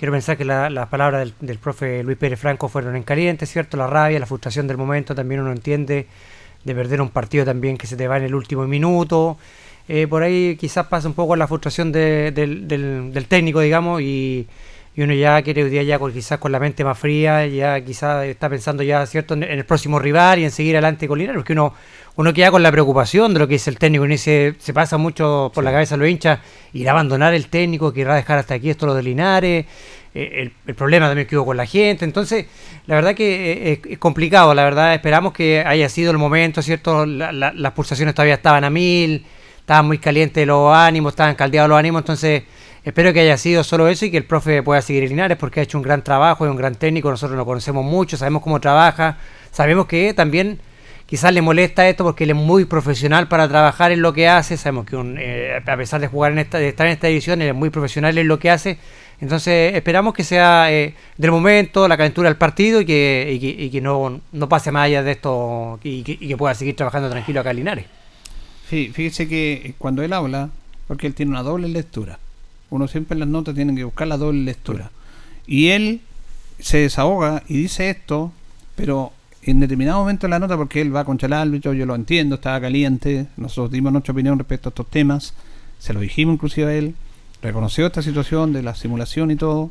Quiero 0.00 0.12
pensar 0.14 0.38
que 0.38 0.46
la- 0.46 0.70
las 0.70 0.88
palabras 0.88 1.20
del, 1.20 1.34
del 1.46 1.58
profe 1.58 2.02
Luis 2.02 2.16
Pérez 2.16 2.40
Franco 2.40 2.70
fueron 2.70 2.96
en 2.96 3.02
caliente, 3.02 3.44
¿cierto? 3.44 3.76
La 3.76 3.86
rabia, 3.86 4.18
la 4.18 4.24
frustración 4.24 4.66
del 4.66 4.78
momento, 4.78 5.14
también 5.14 5.42
uno 5.42 5.52
entiende 5.52 6.06
de 6.64 6.74
perder 6.74 7.02
un 7.02 7.10
partido 7.10 7.44
también 7.44 7.76
que 7.76 7.86
se 7.86 7.98
te 7.98 8.08
va 8.08 8.16
en 8.16 8.22
el 8.22 8.34
último 8.34 8.66
minuto. 8.66 9.36
Eh, 9.88 10.06
por 10.06 10.22
ahí 10.22 10.56
quizás 10.58 10.86
pasa 10.86 11.06
un 11.06 11.12
poco 11.12 11.36
la 11.36 11.46
frustración 11.46 11.92
de- 11.92 12.32
del, 12.32 12.66
del- 12.66 13.12
del 13.12 13.26
técnico, 13.26 13.60
digamos, 13.60 14.00
y, 14.00 14.46
y 14.94 15.02
uno 15.02 15.14
ya 15.14 15.40
quiere 15.42 15.62
hoy 15.64 15.70
día 15.70 15.82
ya 15.82 15.98
con, 15.98 16.12
quizás 16.12 16.38
con 16.38 16.50
la 16.52 16.58
mente 16.58 16.84
más 16.84 16.98
fría, 16.98 17.46
ya 17.46 17.80
quizás 17.80 18.24
está 18.26 18.48
pensando 18.48 18.82
ya, 18.82 19.06
¿cierto?, 19.06 19.34
en, 19.34 19.44
el 19.44 19.64
próximo 19.64 19.98
rival 19.98 20.40
y 20.40 20.44
en 20.44 20.50
seguir 20.50 20.74
adelante 20.76 21.06
con 21.06 21.18
Linares, 21.18 21.38
porque 21.40 21.52
uno, 21.52 21.72
uno 22.16 22.32
queda 22.34 22.50
con 22.50 22.62
la 22.62 22.72
preocupación 22.72 23.32
de 23.32 23.38
lo 23.40 23.46
que 23.48 23.54
es 23.54 23.68
el 23.68 23.78
técnico, 23.78 24.04
y 24.06 24.18
se, 24.18 24.54
se 24.58 24.74
pasa 24.74 24.96
mucho 24.98 25.50
por 25.54 25.62
la 25.64 25.70
cabeza 25.70 25.94
a 25.94 25.98
los 25.98 26.08
hinchas, 26.08 26.40
irá 26.72 26.90
a 26.90 26.94
abandonar 26.94 27.34
el 27.34 27.46
técnico, 27.48 27.92
que 27.92 28.00
irá 28.00 28.12
a 28.14 28.16
dejar 28.16 28.38
hasta 28.38 28.54
aquí 28.54 28.68
esto 28.68 28.86
lo 28.86 28.94
de 28.94 29.02
Linares, 29.04 29.64
eh, 30.12 30.30
el, 30.42 30.52
el 30.66 30.74
problema 30.74 31.06
también 31.06 31.28
que 31.28 31.36
hubo 31.36 31.46
con 31.46 31.56
la 31.56 31.66
gente, 31.66 32.04
entonces 32.04 32.46
la 32.88 32.96
verdad 32.96 33.14
que 33.14 33.52
eh, 33.52 33.72
es, 33.84 33.92
es 33.92 33.98
complicado, 33.98 34.52
la 34.54 34.64
verdad 34.64 34.92
esperamos 34.92 35.32
que 35.32 35.62
haya 35.64 35.88
sido 35.88 36.10
el 36.10 36.18
momento, 36.18 36.62
¿cierto? 36.62 37.06
La- 37.06 37.30
la- 37.30 37.52
las 37.52 37.72
pulsaciones 37.74 38.12
todavía 38.12 38.34
estaban 38.34 38.64
a 38.64 38.70
mil, 38.70 39.24
estaban 39.60 39.86
muy 39.86 39.98
calientes 39.98 40.44
los 40.48 40.74
ánimos, 40.74 41.12
estaban 41.12 41.36
caldeados 41.36 41.68
los 41.70 41.78
ánimos, 41.78 42.00
entonces 42.00 42.42
espero 42.84 43.12
que 43.12 43.20
haya 43.20 43.36
sido 43.36 43.62
solo 43.64 43.88
eso 43.88 44.04
y 44.06 44.10
que 44.10 44.16
el 44.16 44.24
profe 44.24 44.62
pueda 44.62 44.80
seguir 44.82 45.02
en 45.04 45.10
Linares 45.10 45.36
porque 45.38 45.60
ha 45.60 45.62
hecho 45.62 45.78
un 45.78 45.82
gran 45.82 46.02
trabajo, 46.02 46.44
es 46.44 46.50
un 46.50 46.56
gran 46.56 46.74
técnico, 46.74 47.10
nosotros 47.10 47.36
lo 47.36 47.44
conocemos 47.44 47.84
mucho, 47.84 48.16
sabemos 48.16 48.42
cómo 48.42 48.60
trabaja, 48.60 49.18
sabemos 49.52 49.86
que 49.86 50.14
también 50.14 50.58
quizás 51.06 51.34
le 51.34 51.42
molesta 51.42 51.88
esto 51.88 52.04
porque 52.04 52.24
él 52.24 52.30
es 52.30 52.36
muy 52.36 52.64
profesional 52.64 53.26
para 53.28 53.48
trabajar 53.48 53.90
en 53.92 54.00
lo 54.00 54.12
que 54.12 54.28
hace, 54.28 54.56
sabemos 54.56 54.86
que 54.86 54.96
un, 54.96 55.16
eh, 55.18 55.60
a 55.66 55.76
pesar 55.76 56.00
de 56.00 56.06
jugar 56.06 56.32
en 56.32 56.38
esta, 56.38 56.58
de 56.58 56.68
estar 56.68 56.86
en 56.86 56.92
esta 56.92 57.08
división, 57.08 57.42
él 57.42 57.48
es 57.48 57.54
muy 57.54 57.70
profesional 57.70 58.16
en 58.16 58.28
lo 58.28 58.38
que 58.38 58.48
hace, 58.50 58.78
entonces 59.20 59.74
esperamos 59.74 60.14
que 60.14 60.24
sea 60.24 60.72
eh, 60.72 60.94
del 61.18 61.30
momento, 61.32 61.86
la 61.88 61.96
calentura 61.96 62.28
del 62.28 62.38
partido 62.38 62.80
y 62.80 62.86
que, 62.86 63.28
y 63.60 63.68
que, 63.68 63.80
no, 63.80 64.20
no 64.32 64.48
pase 64.48 64.70
más 64.72 64.84
allá 64.86 65.02
de 65.02 65.10
esto 65.10 65.78
y 65.82 66.02
que, 66.04 66.12
y 66.12 66.28
que 66.28 66.36
pueda 66.36 66.54
seguir 66.54 66.76
trabajando 66.76 67.10
tranquilo 67.10 67.40
acá 67.40 67.50
en 67.50 67.56
Linares. 67.56 67.84
Fí- 68.70 68.90
Fíjese 68.92 69.28
que 69.28 69.74
cuando 69.78 70.02
él 70.02 70.12
habla, 70.12 70.48
porque 70.86 71.06
él 71.06 71.14
tiene 71.14 71.32
una 71.32 71.42
doble 71.42 71.68
lectura, 71.68 72.18
uno 72.70 72.88
siempre 72.88 73.14
en 73.14 73.20
las 73.20 73.28
notas 73.28 73.54
tiene 73.54 73.74
que 73.74 73.84
buscar 73.84 74.08
la 74.08 74.16
doble 74.16 74.42
lectura. 74.42 74.90
Y 75.46 75.68
él 75.68 76.00
se 76.58 76.78
desahoga 76.78 77.42
y 77.48 77.56
dice 77.56 77.90
esto, 77.90 78.32
pero 78.76 79.12
en 79.42 79.60
determinado 79.60 80.00
momento 80.00 80.26
de 80.26 80.30
la 80.30 80.38
nota, 80.38 80.56
porque 80.56 80.80
él 80.80 80.94
va 80.94 81.06
el 81.08 81.32
árbitro, 81.32 81.72
yo 81.72 81.86
lo 81.86 81.94
entiendo, 81.94 82.36
estaba 82.36 82.60
caliente, 82.60 83.26
nosotros 83.36 83.70
dimos 83.70 83.92
nuestra 83.92 84.12
opinión 84.12 84.38
respecto 84.38 84.68
a 84.68 84.70
estos 84.70 84.90
temas, 84.90 85.34
se 85.78 85.92
lo 85.92 86.00
dijimos 86.00 86.34
inclusive 86.34 86.66
a 86.66 86.74
él, 86.74 86.94
reconoció 87.42 87.86
esta 87.86 88.02
situación 88.02 88.52
de 88.52 88.62
la 88.62 88.74
simulación 88.74 89.30
y 89.30 89.36
todo, 89.36 89.70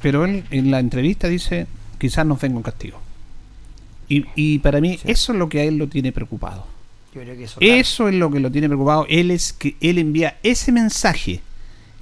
pero 0.00 0.24
él 0.24 0.44
en 0.50 0.70
la 0.70 0.80
entrevista 0.80 1.28
dice, 1.28 1.66
quizás 1.98 2.26
nos 2.26 2.40
venga 2.40 2.56
un 2.56 2.62
castigo. 2.62 2.98
Y, 4.08 4.24
y 4.34 4.58
para 4.58 4.80
mí 4.80 4.98
eso 5.04 5.32
es 5.32 5.38
lo 5.38 5.48
que 5.48 5.60
a 5.60 5.64
él 5.64 5.76
lo 5.76 5.88
tiene 5.88 6.12
preocupado. 6.12 6.66
Yo 7.14 7.20
creo 7.20 7.36
que 7.36 7.44
eso, 7.44 7.60
Eso 7.60 8.08
es 8.08 8.14
lo 8.14 8.30
que 8.30 8.40
lo 8.40 8.50
tiene 8.50 8.68
preocupado. 8.68 9.06
Él 9.08 9.30
es 9.30 9.52
que 9.52 9.76
él 9.80 9.98
envía 9.98 10.38
ese 10.42 10.72
mensaje. 10.72 11.40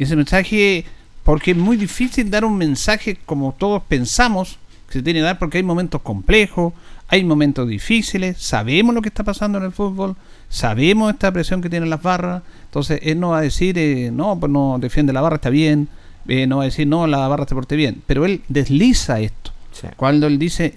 Ese 0.03 0.17
mensaje, 0.17 0.85
porque 1.25 1.51
es 1.51 1.57
muy 1.57 1.77
difícil 1.77 2.31
dar 2.31 2.45
un 2.45 2.57
mensaje 2.57 3.19
como 3.27 3.55
todos 3.57 3.83
pensamos 3.83 4.59
que 4.87 4.95
se 4.95 5.03
tiene 5.03 5.21
que 5.21 5.25
dar, 5.25 5.39
porque 5.39 5.59
hay 5.59 5.63
momentos 5.63 6.01
complejos, 6.01 6.73
hay 7.09 7.23
momentos 7.23 7.69
difíciles, 7.69 8.39
sabemos 8.39 8.95
lo 8.95 9.03
que 9.03 9.09
está 9.09 9.25
pasando 9.25 9.59
en 9.59 9.65
el 9.65 9.73
fútbol, 9.73 10.17
sabemos 10.49 11.13
esta 11.13 11.31
presión 11.31 11.61
que 11.61 11.69
tienen 11.69 11.91
las 11.91 12.03
barras. 12.03 12.43
Entonces, 12.65 13.01
él 13.03 13.21
no 13.21 13.31
va 13.31 13.39
a 13.39 13.43
decir, 13.43 13.77
eh, 13.79 14.11
no, 14.11 14.39
pues 14.41 14.51
no 14.51 14.79
defiende 14.81 15.13
la 15.13 15.21
barra, 15.21 15.37
está 15.37 15.51
bien. 15.51 15.89
eh, 16.29 16.47
no 16.47 16.59
va 16.59 16.63
a 16.63 16.67
decir, 16.67 16.87
no, 16.87 17.07
la 17.07 17.29
barra 17.29 17.47
se 17.47 17.55
porte 17.55 17.77
bien. 17.77 18.03
Pero 18.07 18.25
él 18.25 18.43
desliza 18.49 19.21
esto. 19.21 19.53
Cuando 19.97 20.27
él 20.27 20.39
dice, 20.39 20.75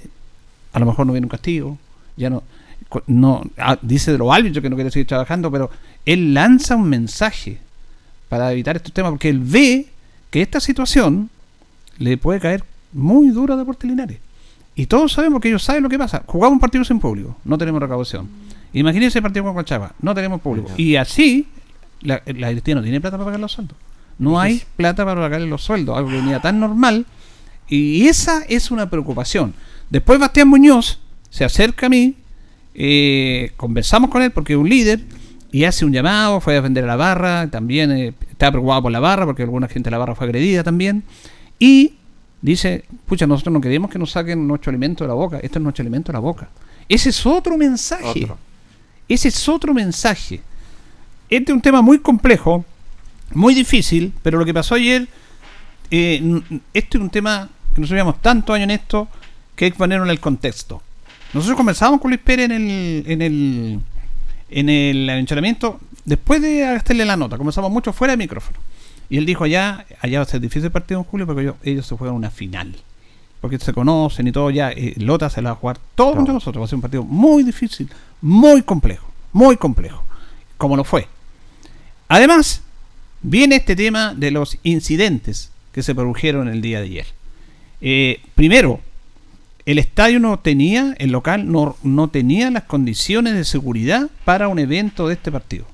a 0.73 0.79
lo 0.79 0.85
mejor 0.85 1.05
no 1.07 1.13
viene 1.13 1.25
un 1.25 1.29
castigo, 1.29 1.77
ya 2.17 2.29
no, 2.29 2.43
no 3.07 3.41
ah, 3.57 3.77
dice 3.81 4.11
de 4.11 4.17
los 4.17 4.33
árbitros 4.33 4.61
que 4.61 4.69
no 4.69 4.75
quiere 4.75 4.91
seguir 4.91 5.07
trabajando, 5.07 5.49
pero 5.51 5.69
él 6.05 6.33
lanza 6.33 6.75
un 6.75 6.89
mensaje 6.89 7.59
para 8.34 8.51
evitar 8.51 8.76
estos 8.76 8.91
temas, 8.91 9.11
porque 9.11 9.30
él 9.30 9.38
ve 9.38 9.85
que 10.31 10.41
esta 10.41 10.60
situación 10.60 11.30
le 11.99 12.18
puede 12.18 12.39
caer 12.39 12.64
muy 12.91 13.27
duro 13.27 13.53
a 13.53 13.57
Deportes 13.57 13.88
Linares. 13.88 14.18
Y 14.73 14.88
todos 14.88 15.11
sabemos 15.14 15.39
que 15.39 15.49
ellos 15.49 15.61
saben 15.61 15.84
lo 15.84 15.89
que 15.89 15.99
pasa. 15.99 16.23
Jugamos 16.26 16.55
un 16.55 16.60
partido 16.60 16.84
sin 16.84 16.99
público, 16.99 17.38
no 17.45 17.60
tenemos 17.60 17.80
recaudación. 17.80 18.27
Imagínense 18.73 19.19
el 19.19 19.22
partido 19.22 19.45
con 19.45 19.53
Colchagua, 19.53 19.93
no 20.01 20.15
tenemos 20.15 20.41
público. 20.41 20.72
Y 20.77 20.95
así, 20.95 21.45
la, 22.01 22.23
la 22.26 22.47
directiva 22.47 22.77
no 22.77 22.81
tiene 22.81 22.99
plata 22.99 23.18
para 23.18 23.26
pagar 23.26 23.39
los 23.39 23.51
sueldos. 23.51 23.77
No 24.18 24.39
hay 24.39 24.64
plata 24.77 25.05
para 25.05 25.22
pagarle 25.22 25.45
los 25.45 25.61
sueldos, 25.61 25.95
algo 25.95 26.10
que 26.10 26.15
venía 26.15 26.39
tan 26.39 26.60
normal. 26.60 27.05
Y 27.69 28.07
esa 28.07 28.41
es 28.49 28.72
una 28.72 28.89
preocupación. 28.89 29.53
Después 29.91 30.19
Bastián 30.19 30.47
Muñoz 30.47 30.97
se 31.30 31.45
acerca 31.45 31.85
a 31.85 31.89
mí, 31.89 32.15
eh, 32.73 33.51
conversamos 33.57 34.10
con 34.10 34.23
él 34.23 34.31
porque 34.31 34.53
es 34.53 34.57
un 34.57 34.69
líder 34.69 35.01
y 35.53 35.65
hace 35.65 35.85
un 35.85 35.93
llamado, 35.93 36.41
fue 36.41 36.53
a 36.53 36.55
defender 36.57 36.84
a 36.84 36.88
la 36.88 36.95
barra, 36.95 37.47
también 37.47 37.91
eh, 37.91 38.13
está 38.31 38.49
preocupado 38.49 38.81
por 38.81 38.91
la 38.91 38.99
barra 38.99 39.27
porque 39.27 39.43
alguna 39.43 39.67
gente 39.67 39.88
de 39.88 39.91
la 39.91 39.99
barra 39.99 40.15
fue 40.15 40.25
agredida 40.25 40.63
también. 40.63 41.03
Y 41.59 41.93
dice, 42.41 42.85
pucha, 43.05 43.27
nosotros 43.27 43.53
no 43.53 43.61
queremos 43.61 43.91
que 43.91 43.99
nos 43.99 44.09
saquen 44.09 44.47
nuestro 44.47 44.71
alimento 44.71 45.03
de 45.03 45.09
la 45.09 45.13
boca, 45.13 45.38
esto 45.38 45.59
es 45.59 45.63
nuestro 45.63 45.84
alimento 45.84 46.11
de 46.11 46.13
la 46.13 46.21
boca. 46.21 46.49
Ese 46.89 47.09
es 47.09 47.23
otro 47.27 47.55
mensaje. 47.55 48.23
Otro. 48.23 48.39
Ese 49.07 49.27
es 49.27 49.47
otro 49.47 49.75
mensaje. 49.75 50.41
Este 51.30 51.51
es 51.51 51.55
un 51.55 51.61
tema 51.61 51.84
muy 51.84 51.99
complejo, 51.99 52.65
muy 53.35 53.53
difícil, 53.53 54.11
pero 54.23 54.39
lo 54.39 54.45
que 54.45 54.55
pasó 54.55 54.73
ayer, 54.73 55.07
eh, 55.91 56.41
este 56.73 56.97
es 56.97 57.03
un 57.03 57.11
tema 57.11 57.47
que 57.75 57.80
nosotros 57.80 57.99
llevamos 57.99 58.23
tantos 58.23 58.55
años 58.55 58.63
en 58.63 58.71
esto, 58.71 59.07
que 59.55 59.65
hay 59.65 59.71
que 59.71 59.77
ponerlo 59.77 60.05
en 60.05 60.09
el 60.09 60.19
contexto. 60.19 60.81
Nosotros 61.31 61.55
conversábamos 61.57 62.01
con 62.01 62.09
Luis 62.09 62.21
Pérez 62.21 62.45
en 62.45 62.51
el, 62.53 63.03
en 63.05 63.21
el, 63.21 63.80
en 64.59 64.69
el 64.69 65.09
entrenamiento, 65.09 65.80
después 66.05 66.41
de 66.41 66.59
gastarle 66.59 67.05
la 67.05 67.17
nota, 67.17 67.38
conversamos 67.38 67.71
mucho 67.71 67.93
fuera 67.93 68.13
de 68.13 68.17
micrófono. 68.17 68.57
Y 69.09 69.17
él 69.17 69.25
dijo, 69.25 69.43
allá, 69.43 69.85
allá 70.01 70.19
va 70.19 70.23
a 70.23 70.27
ser 70.27 70.41
difícil 70.41 70.65
el 70.65 70.71
partido 70.71 70.99
en 70.99 71.05
julio 71.05 71.25
porque 71.25 71.41
ellos, 71.41 71.55
ellos 71.63 71.85
se 71.85 71.95
juegan 71.95 72.15
una 72.15 72.31
final. 72.31 72.75
Porque 73.41 73.59
se 73.59 73.73
conocen 73.73 74.27
y 74.27 74.31
todo 74.31 74.49
ya. 74.49 74.71
eh, 74.71 74.93
Lota 74.97 75.30
se 75.30 75.41
la 75.41 75.49
va 75.49 75.53
a 75.57 75.59
jugar 75.59 75.77
todo 75.95 76.15
contra 76.15 76.34
nosotros. 76.34 76.61
Va 76.61 76.65
a 76.65 76.69
ser 76.69 76.77
un 76.77 76.81
partido 76.81 77.03
muy 77.03 77.43
difícil, 77.43 77.89
muy 78.21 78.61
complejo, 78.61 79.05
muy 79.34 79.57
complejo. 79.57 80.03
Como 80.57 80.77
lo 80.77 80.84
fue. 80.84 81.07
Además, 82.07 82.61
viene 83.21 83.57
este 83.57 83.75
tema 83.75 84.13
de 84.13 84.31
los 84.31 84.57
incidentes 84.63 85.51
que 85.73 85.84
se 85.84 85.93
produjeron 85.93 86.47
el 86.47 86.61
día 86.61 86.80
de 86.80 86.85
ayer. 86.85 87.07
Eh, 87.81 88.21
primero, 88.35 88.80
el 89.65 89.77
estadio 89.80 90.19
no 90.19 90.38
tenía, 90.40 90.95
el 90.98 91.11
local 91.11 91.52
no, 91.52 91.77
no 91.84 92.10
tenía 92.10 92.52
las 92.52 92.64
condiciones 92.64 93.34
de 93.34 93.45
seguridad 93.45 94.10
para 94.26 94.48
un 94.48 94.60
evento 94.60 95.07
de 95.07 95.14
este 95.14 95.31
partido. 95.31 95.65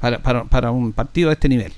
para, 0.00 0.18
para, 0.18 0.44
para 0.44 0.70
un 0.70 0.92
partido 0.92 1.28
de 1.28 1.34
este 1.34 1.48
nivel. 1.48 1.72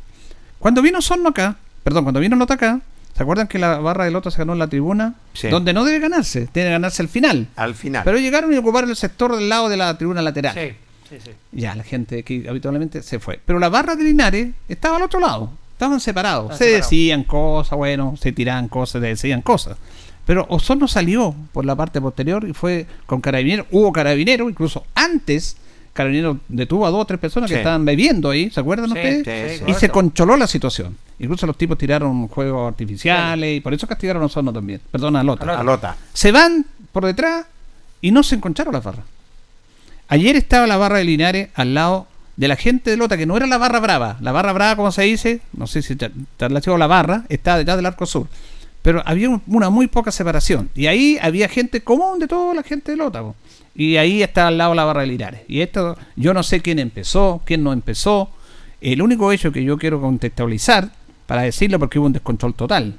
Cuando 0.58 0.82
vino 0.82 1.00
Sorno 1.00 1.30
acá, 1.30 1.56
perdón, 1.82 2.04
cuando 2.04 2.20
vino 2.20 2.36
Lota 2.36 2.54
acá, 2.54 2.80
¿se 3.16 3.22
acuerdan 3.22 3.46
que 3.48 3.58
la 3.58 3.78
barra 3.78 4.04
de 4.04 4.10
Lota 4.10 4.30
se 4.30 4.38
ganó 4.38 4.52
en 4.52 4.58
la 4.58 4.68
tribuna? 4.68 5.14
Sí. 5.32 5.48
Donde 5.48 5.72
no 5.72 5.84
debe 5.84 6.00
ganarse, 6.00 6.48
debe 6.52 6.70
ganarse 6.70 7.02
al 7.02 7.08
final. 7.08 7.48
Al 7.56 7.74
final. 7.74 8.02
Pero 8.04 8.18
llegaron 8.18 8.52
y 8.52 8.56
ocuparon 8.56 8.90
el 8.90 8.96
sector 8.96 9.36
del 9.36 9.48
lado 9.48 9.68
de 9.68 9.76
la 9.76 9.96
tribuna 9.96 10.20
lateral. 10.22 10.54
Sí, 10.54 10.74
sí, 11.08 11.16
sí. 11.24 11.30
Ya, 11.52 11.74
la 11.74 11.82
gente 11.84 12.22
que 12.22 12.46
habitualmente 12.48 13.02
se 13.02 13.18
fue. 13.18 13.40
Pero 13.44 13.58
la 13.58 13.68
barra 13.68 13.96
de 13.96 14.04
Linares 14.04 14.48
estaba 14.68 14.96
al 14.96 15.02
otro 15.02 15.20
lado. 15.20 15.50
Estaban 15.72 15.98
separados. 16.00 16.52
Estaban 16.52 16.58
se 16.58 16.64
separados. 16.64 16.90
decían 16.90 17.24
cosas, 17.24 17.76
bueno, 17.78 18.14
se 18.20 18.32
tiraban 18.32 18.68
cosas, 18.68 19.00
se 19.00 19.08
decían 19.08 19.40
cosas. 19.40 19.78
Pero 20.30 20.46
Osorno 20.48 20.86
salió 20.86 21.34
por 21.52 21.64
la 21.64 21.74
parte 21.74 22.00
posterior 22.00 22.46
y 22.48 22.52
fue 22.52 22.86
con 23.06 23.20
carabineros. 23.20 23.66
Hubo 23.72 23.90
carabineros, 23.92 24.48
incluso 24.48 24.84
antes, 24.94 25.56
carabineros 25.92 26.36
detuvo 26.48 26.86
a 26.86 26.90
dos 26.90 27.00
o 27.00 27.04
tres 27.04 27.18
personas 27.18 27.50
Sí. 27.50 27.54
que 27.54 27.60
estaban 27.62 27.84
bebiendo 27.84 28.30
ahí, 28.30 28.48
¿se 28.48 28.60
acuerdan 28.60 28.92
Sí, 28.92 28.96
ustedes? 28.96 29.58
sí, 29.58 29.64
y 29.66 29.74
se 29.74 29.88
controló 29.88 30.36
la 30.36 30.46
situación. 30.46 30.96
Incluso 31.18 31.48
los 31.48 31.58
tipos 31.58 31.76
tiraron 31.76 32.28
juegos 32.28 32.68
artificiales 32.68 33.56
y 33.56 33.60
por 33.60 33.74
eso 33.74 33.88
castigaron 33.88 34.22
a 34.22 34.26
Osorno 34.26 34.52
también. 34.52 34.80
Perdón, 34.92 35.16
a 35.16 35.24
Lota. 35.24 35.58
A 35.58 35.64
Lota. 35.64 35.96
Se 36.12 36.30
van 36.30 36.64
por 36.92 37.06
detrás 37.06 37.46
y 38.00 38.12
no 38.12 38.22
se 38.22 38.36
encontraron 38.36 38.72
las 38.72 38.84
barras. 38.84 39.06
Ayer 40.06 40.36
estaba 40.36 40.68
la 40.68 40.76
barra 40.76 40.98
de 40.98 41.04
Linares 41.06 41.48
al 41.56 41.74
lado 41.74 42.06
de 42.36 42.46
la 42.46 42.54
gente 42.54 42.90
de 42.90 42.96
Lota, 42.96 43.16
que 43.16 43.26
no 43.26 43.36
era 43.36 43.48
la 43.48 43.58
barra 43.58 43.80
brava. 43.80 44.16
La 44.20 44.30
barra 44.30 44.52
brava, 44.52 44.76
como 44.76 44.92
se 44.92 45.02
dice, 45.02 45.40
no 45.54 45.66
sé 45.66 45.82
si 45.82 45.94
has 45.94 46.66
la 46.78 46.86
barra, 46.86 47.24
está 47.28 47.58
detrás 47.58 47.76
del 47.78 47.86
arco 47.86 48.06
sur. 48.06 48.28
Pero 48.82 49.02
había 49.04 49.28
un- 49.28 49.42
una 49.46 49.68
muy 49.70 49.86
poca 49.88 50.10
separación. 50.10 50.70
Y 50.74 50.86
ahí 50.86 51.18
había 51.20 51.48
gente 51.48 51.82
común 51.82 52.18
de 52.18 52.26
toda 52.28 52.54
la 52.54 52.62
gente 52.62 52.92
de 52.92 52.96
Lota. 52.96 53.20
po. 53.22 53.34
Y 53.74 53.96
ahí 53.96 54.22
está 54.22 54.48
al 54.48 54.58
lado 54.58 54.74
la 54.74 54.84
barra 54.84 55.02
de 55.02 55.06
Linares. 55.08 55.42
Y 55.48 55.60
esto, 55.60 55.96
yo 56.16 56.32
no 56.34 56.42
sé 56.42 56.60
quién 56.60 56.78
empezó, 56.78 57.40
quién 57.44 57.62
no 57.62 57.72
empezó. 57.72 58.30
El 58.80 59.02
único 59.02 59.30
hecho 59.32 59.52
que 59.52 59.62
yo 59.62 59.76
quiero 59.78 60.00
contextualizar, 60.00 60.90
para 61.26 61.42
decirlo, 61.42 61.78
porque 61.78 61.98
hubo 61.98 62.06
un 62.06 62.12
descontrol 62.12 62.54
total. 62.54 62.94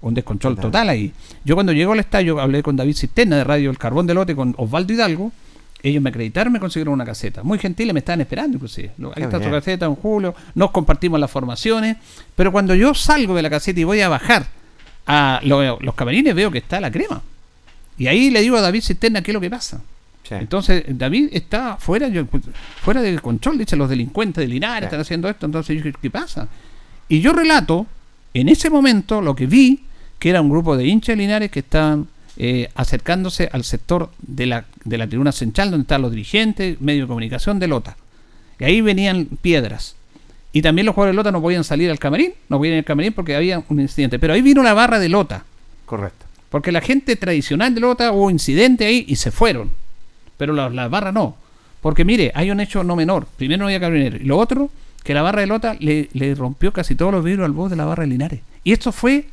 Un 0.00 0.14
descontrol 0.14 0.54
Total. 0.54 0.70
total 0.70 0.88
ahí. 0.90 1.12
Yo 1.44 1.56
cuando 1.56 1.72
llego 1.72 1.92
al 1.92 1.98
estadio 1.98 2.40
hablé 2.40 2.62
con 2.62 2.76
David 2.76 2.94
Cisterna 2.96 3.36
de 3.36 3.44
Radio 3.44 3.68
El 3.70 3.78
Carbón 3.78 4.06
de 4.06 4.14
Lote, 4.14 4.36
con 4.36 4.54
Osvaldo 4.56 4.92
Hidalgo. 4.92 5.32
Ellos 5.82 6.00
me 6.02 6.10
acreditaron, 6.10 6.52
me 6.52 6.60
consiguieron 6.60 6.94
una 6.94 7.04
caseta. 7.04 7.42
Muy 7.42 7.58
gentiles, 7.58 7.92
me 7.92 7.98
estaban 8.00 8.20
esperando 8.20 8.56
inclusive. 8.56 8.90
Ahí 8.98 9.10
Qué 9.16 9.22
está 9.24 9.38
bien. 9.38 9.50
caseta 9.50 9.86
en 9.86 9.96
julio. 9.96 10.34
Nos 10.54 10.70
compartimos 10.70 11.18
las 11.20 11.30
formaciones. 11.30 11.96
Pero 12.36 12.52
cuando 12.52 12.74
yo 12.76 12.94
salgo 12.94 13.34
de 13.34 13.42
la 13.42 13.50
caseta 13.50 13.78
y 13.80 13.84
voy 13.84 14.00
a 14.00 14.08
bajar 14.08 14.46
a 15.08 15.40
lo- 15.42 15.78
los 15.80 15.94
camarines, 15.94 16.34
veo 16.34 16.50
que 16.50 16.58
está 16.58 16.80
la 16.80 16.90
crema. 16.92 17.20
Y 17.98 18.06
ahí 18.06 18.30
le 18.30 18.40
digo 18.42 18.56
a 18.56 18.60
David 18.60 18.82
Cisterna 18.82 19.22
qué 19.22 19.32
es 19.32 19.34
lo 19.34 19.40
que 19.40 19.50
pasa. 19.50 19.80
Sí. 20.22 20.34
Entonces, 20.34 20.84
David 20.86 21.30
está 21.32 21.76
fuera, 21.78 22.06
yo- 22.08 22.26
fuera 22.82 23.00
del 23.00 23.20
control, 23.22 23.58
dice 23.58 23.74
los 23.76 23.88
delincuentes 23.88 24.42
de 24.42 24.46
Linares 24.48 24.82
Sí. 24.82 24.84
están 24.86 25.00
haciendo 25.00 25.28
esto, 25.28 25.46
entonces 25.46 25.76
yo 25.78 25.82
dije, 25.84 25.98
¿qué 26.00 26.10
pasa? 26.10 26.46
Y 27.08 27.20
yo 27.20 27.32
relato, 27.32 27.86
en 28.34 28.48
ese 28.50 28.68
momento, 28.70 29.22
lo 29.22 29.34
que 29.34 29.46
vi, 29.46 29.80
que 30.18 30.30
era 30.30 30.40
un 30.42 30.50
grupo 30.50 30.76
de 30.76 30.86
hinchas 30.86 31.16
de 31.16 31.22
Linares 31.22 31.50
que 31.50 31.60
estaban 31.60 32.06
eh, 32.40 32.70
acercándose 32.76 33.48
al 33.52 33.64
sector 33.64 34.10
de 34.20 34.46
la, 34.46 34.64
de 34.84 34.96
la 34.96 35.08
tribuna 35.08 35.32
central, 35.32 35.72
donde 35.72 35.82
están 35.82 36.02
los 36.02 36.12
dirigentes, 36.12 36.80
medio 36.80 37.02
de 37.02 37.08
comunicación 37.08 37.58
de 37.58 37.66
Lota. 37.66 37.96
Y 38.60 38.64
ahí 38.64 38.80
venían 38.80 39.26
piedras. 39.42 39.96
Y 40.58 40.62
también 40.62 40.86
los 40.86 40.94
jugadores 40.96 41.12
de 41.12 41.16
Lota 41.18 41.30
no 41.30 41.40
podían 41.40 41.62
salir 41.62 41.88
al 41.88 42.00
camarín, 42.00 42.34
no 42.48 42.58
podían 42.58 42.74
ir 42.74 42.78
al 42.78 42.84
camarín 42.84 43.12
porque 43.12 43.36
había 43.36 43.62
un 43.68 43.78
incidente. 43.78 44.18
Pero 44.18 44.32
ahí 44.34 44.42
vino 44.42 44.60
la 44.60 44.74
barra 44.74 44.98
de 44.98 45.08
Lota. 45.08 45.44
Correcto. 45.86 46.26
Porque 46.50 46.72
la 46.72 46.80
gente 46.80 47.14
tradicional 47.14 47.76
de 47.76 47.80
Lota 47.80 48.10
hubo 48.10 48.28
incidente 48.28 48.84
ahí 48.84 49.04
y 49.06 49.14
se 49.14 49.30
fueron. 49.30 49.70
Pero 50.36 50.52
la, 50.52 50.68
la 50.68 50.88
barra 50.88 51.12
no. 51.12 51.36
Porque 51.80 52.04
mire, 52.04 52.32
hay 52.34 52.50
un 52.50 52.58
hecho 52.58 52.82
no 52.82 52.96
menor. 52.96 53.28
Primero 53.36 53.60
no 53.60 53.66
había 53.66 53.78
carabineros. 53.78 54.20
Y 54.20 54.24
lo 54.24 54.36
otro, 54.36 54.68
que 55.04 55.14
la 55.14 55.22
barra 55.22 55.42
de 55.42 55.46
Lota 55.46 55.76
le, 55.78 56.08
le 56.12 56.34
rompió 56.34 56.72
casi 56.72 56.96
todos 56.96 57.12
los 57.12 57.22
vidrios 57.22 57.44
al 57.44 57.52
bus 57.52 57.70
de 57.70 57.76
la 57.76 57.84
barra 57.84 58.02
de 58.02 58.08
Linares. 58.08 58.40
Y 58.64 58.72
esto 58.72 58.90
fue 58.90 59.26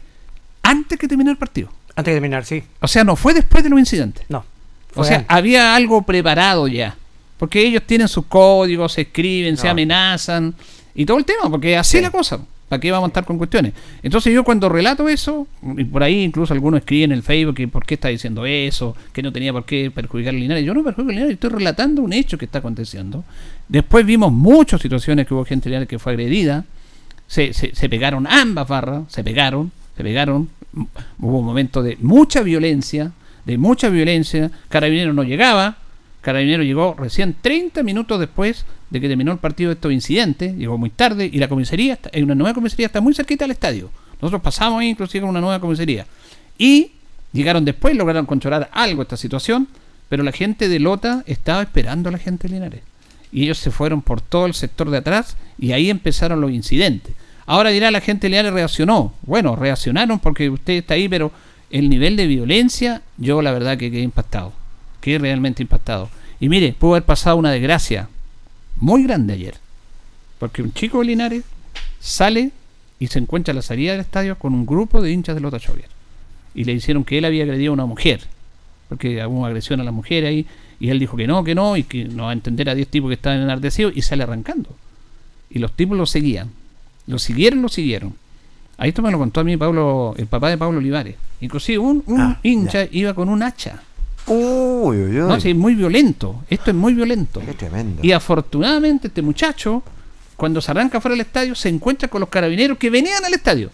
antes 0.61 0.99
que 0.99 1.07
terminara 1.07 1.31
el 1.31 1.39
partido. 1.39 1.69
Antes 1.95 2.11
de 2.11 2.18
terminar, 2.18 2.45
sí. 2.45 2.61
O 2.81 2.88
sea, 2.88 3.03
no 3.03 3.15
fue 3.15 3.34
después 3.34 3.64
de 3.64 3.72
los 3.72 3.80
incidentes. 3.80 4.26
No. 4.30 4.45
O 4.93 5.03
sea, 5.03 5.18
antes. 5.18 5.35
había 5.35 5.76
algo 5.76 6.03
preparado 6.03 6.68
ya. 6.68 6.95
Porque 7.39 7.65
ellos 7.65 7.81
tienen 7.88 8.10
sus 8.10 8.27
códigos, 8.27 8.93
se 8.93 9.02
escriben, 9.02 9.57
se 9.57 9.68
amenazan 9.68 10.53
y 10.95 11.05
todo 11.05 11.17
el 11.17 11.26
tema, 11.26 11.49
porque 11.49 11.77
así 11.77 11.97
Sí. 11.97 12.03
la 12.03 12.11
cosa. 12.11 12.39
¿Para 12.69 12.80
qué 12.80 12.89
vamos 12.91 13.05
a 13.05 13.09
estar 13.09 13.26
con 13.26 13.38
cuestiones? 13.38 13.73
Entonces 14.01 14.34
yo 14.34 14.43
cuando 14.43 14.69
relato 14.69 15.07
eso, 15.07 15.47
y 15.77 15.84
por 15.84 16.01
ahí 16.01 16.23
incluso 16.23 16.51
algunos 16.51 16.80
escriben 16.80 17.11
en 17.11 17.17
el 17.17 17.23
Facebook 17.23 17.53
que 17.55 17.67
por 17.67 17.85
qué 17.85 17.93
está 17.93 18.07
diciendo 18.07 18.43
eso, 18.47 18.95
que 19.13 19.22
no 19.22 19.31
tenía 19.31 19.53
por 19.53 19.65
qué 19.65 19.91
perjudicar 19.91 20.34
a 20.34 20.38
Linares. 20.38 20.65
Yo 20.65 20.73
no 20.73 20.84
perjudico 20.84 21.11
a 21.11 21.13
Linares, 21.13 21.34
estoy 21.35 21.51
relatando 21.51 22.01
un 22.01 22.11
hecho 22.11 22.39
que 22.39 22.45
está 22.45 22.59
aconteciendo. 22.59 23.23
Después 23.67 24.03
vimos 24.03 24.31
muchas 24.31 24.81
situaciones 24.81 25.27
que 25.27 25.35
hubo 25.35 25.45
gente 25.45 25.69
Linares 25.69 25.88
que 25.88 25.99
fue 25.99 26.13
agredida, 26.13 26.65
se, 27.27 27.53
se, 27.53 27.76
se 27.76 27.88
pegaron 27.88 28.26
ambas 28.26 28.67
barras, 28.67 29.03
se 29.09 29.23
pegaron, 29.23 29.72
se 29.95 30.01
pegaron, 30.03 30.49
hubo 31.19 31.41
momentos 31.43 31.84
de 31.84 31.97
mucha 32.01 32.41
violencia, 32.41 33.11
de 33.45 33.59
mucha 33.59 33.89
violencia, 33.89 34.49
Carabinero 34.69 35.13
no 35.13 35.22
llegaba, 35.23 35.77
Carabinero 36.22 36.63
llegó 36.63 36.95
recién 36.97 37.35
30 37.39 37.84
minutos 37.84 38.19
después 38.19 38.65
que 38.99 39.07
terminó 39.07 39.31
el 39.31 39.38
partido 39.38 39.69
de 39.69 39.76
estos 39.76 39.91
incidentes, 39.91 40.55
llegó 40.55 40.77
muy 40.77 40.89
tarde 40.89 41.30
y 41.31 41.38
la 41.38 41.47
comisaría, 41.47 41.93
está, 41.93 42.09
una 42.22 42.35
nueva 42.35 42.53
comisaría, 42.53 42.88
está 42.88 43.01
muy 43.01 43.13
cerquita 43.13 43.45
del 43.45 43.51
estadio. 43.51 43.89
Nosotros 44.22 44.41
pasamos 44.41 44.81
ahí 44.81 44.89
inclusive 44.89 45.22
con 45.22 45.30
una 45.30 45.41
nueva 45.41 45.59
comisaría. 45.59 46.05
Y 46.57 46.91
llegaron 47.34 47.65
después, 47.65 47.95
lograron 47.95 48.26
controlar 48.26 48.69
algo 48.72 49.01
esta 49.01 49.17
situación, 49.17 49.67
pero 50.09 50.23
la 50.23 50.31
gente 50.31 50.69
de 50.69 50.80
Lota 50.80 51.23
estaba 51.26 51.61
esperando 51.61 52.09
a 52.09 52.11
la 52.11 52.17
gente 52.17 52.47
de 52.47 52.53
Linares. 52.53 52.81
Y 53.31 53.43
ellos 53.43 53.57
se 53.57 53.72
fueron 53.72 54.01
por 54.01 54.22
todo 54.22 54.45
el 54.45 54.53
sector 54.53 54.89
de 54.89 54.97
atrás 54.97 55.35
y 55.59 55.73
ahí 55.73 55.89
empezaron 55.89 56.41
los 56.41 56.51
incidentes. 56.51 57.13
Ahora 57.45 57.69
dirá 57.69 57.91
la 57.91 58.01
gente 58.01 58.30
Linares 58.30 58.53
reaccionó. 58.53 59.13
Bueno, 59.23 59.55
reaccionaron 59.55 60.19
porque 60.19 60.49
usted 60.49 60.73
está 60.73 60.93
ahí, 60.93 61.09
pero 61.09 61.31
el 61.69 61.89
nivel 61.89 62.15
de 62.15 62.27
violencia, 62.27 63.01
yo 63.17 63.41
la 63.41 63.51
verdad 63.51 63.77
que 63.77 63.91
quedé 63.91 64.01
impactado. 64.01 64.53
Quedé 65.01 65.19
realmente 65.19 65.61
impactado. 65.61 66.09
Y 66.39 66.49
mire, 66.49 66.73
pudo 66.73 66.93
haber 66.93 67.03
pasado 67.03 67.38
una 67.38 67.51
desgracia 67.51 68.07
muy 68.77 69.03
grande 69.03 69.34
ayer. 69.34 69.56
Porque 70.39 70.61
un 70.61 70.73
chico 70.73 70.99
de 70.99 71.06
Linares 71.06 71.43
sale 71.99 72.52
y 72.99 73.07
se 73.07 73.19
encuentra 73.19 73.52
a 73.52 73.56
la 73.56 73.61
salida 73.61 73.91
del 73.91 74.02
estadio 74.02 74.38
con 74.38 74.53
un 74.53 74.65
grupo 74.65 75.02
de 75.02 75.11
hinchas 75.11 75.35
de 75.35 75.41
Lota 75.41 75.60
Chovier. 75.60 75.89
Y 76.53 76.64
le 76.64 76.73
hicieron 76.73 77.03
que 77.03 77.18
él 77.18 77.26
había 77.26 77.43
agredido 77.43 77.72
a 77.72 77.73
una 77.73 77.85
mujer. 77.85 78.22
Porque 78.89 79.26
hubo 79.26 79.39
una 79.39 79.47
agresión 79.47 79.81
a 79.81 79.84
la 79.84 79.91
mujer 79.91 80.26
ahí. 80.26 80.45
Y 80.80 80.89
él 80.89 80.99
dijo 80.99 81.18
que 81.18 81.27
no, 81.27 81.43
que 81.43 81.56
no, 81.56 81.77
y 81.77 81.84
que 81.84 82.06
no 82.06 82.23
va 82.23 82.30
a 82.31 82.34
entender 82.34 82.69
a 82.69 82.76
10 82.76 82.88
tipos 82.88 83.10
que 83.10 83.15
estaban 83.15 83.41
enardecidos 83.41 83.95
y 83.95 84.02
sale 84.02 84.23
arrancando. 84.23 84.69
Y 85.49 85.60
los 85.60 85.72
tipos 85.73 85.97
lo 85.97 86.06
seguían. 86.06 86.49
Lo 87.07 87.19
siguieron, 87.19 87.61
lo 87.61 87.69
siguieron. 87.69 88.14
Ahí 88.77 88.89
esto 88.89 89.02
me 89.02 89.11
lo 89.11 89.18
contó 89.18 89.39
a 89.39 89.43
mí 89.43 89.56
Pablo, 89.56 90.14
el 90.18 90.27
papá 90.27 90.49
de 90.49 90.57
Pablo 90.57 90.80
Olivares. 90.80 91.15
Inclusive 91.39 91.77
un, 91.77 92.03
un 92.07 92.19
Ah, 92.22 92.39
hincha 92.43 92.88
iba 92.91 93.14
con 93.14 93.30
un 93.30 93.41
hacha. 93.43 93.81
Uy, 94.27 94.97
uy, 94.97 95.03
uy. 95.22 95.27
No, 95.27 95.39
sí, 95.39 95.52
es 95.52 95.56
muy 95.56 95.76
violento. 95.76 96.43
Esto 96.49 96.72
es 96.72 96.76
muy 96.76 96.93
violento. 96.93 97.41
Qué 97.45 97.53
tremendo. 97.53 98.02
Y 98.03 98.11
afortunadamente 98.11 99.07
este 99.07 99.22
muchacho, 99.22 99.84
cuando 100.35 100.61
se 100.61 100.72
arranca 100.72 100.99
fuera 100.99 101.14
del 101.14 101.22
estadio, 101.22 101.56
se 101.56 101.69
encuentra 101.69 102.07
con 102.07 102.22
los 102.22 102.30
carabineros 102.30 102.77
que 102.77 102.89
venían 102.89 103.23
al 103.23 103.34
estadio. 103.34 103.69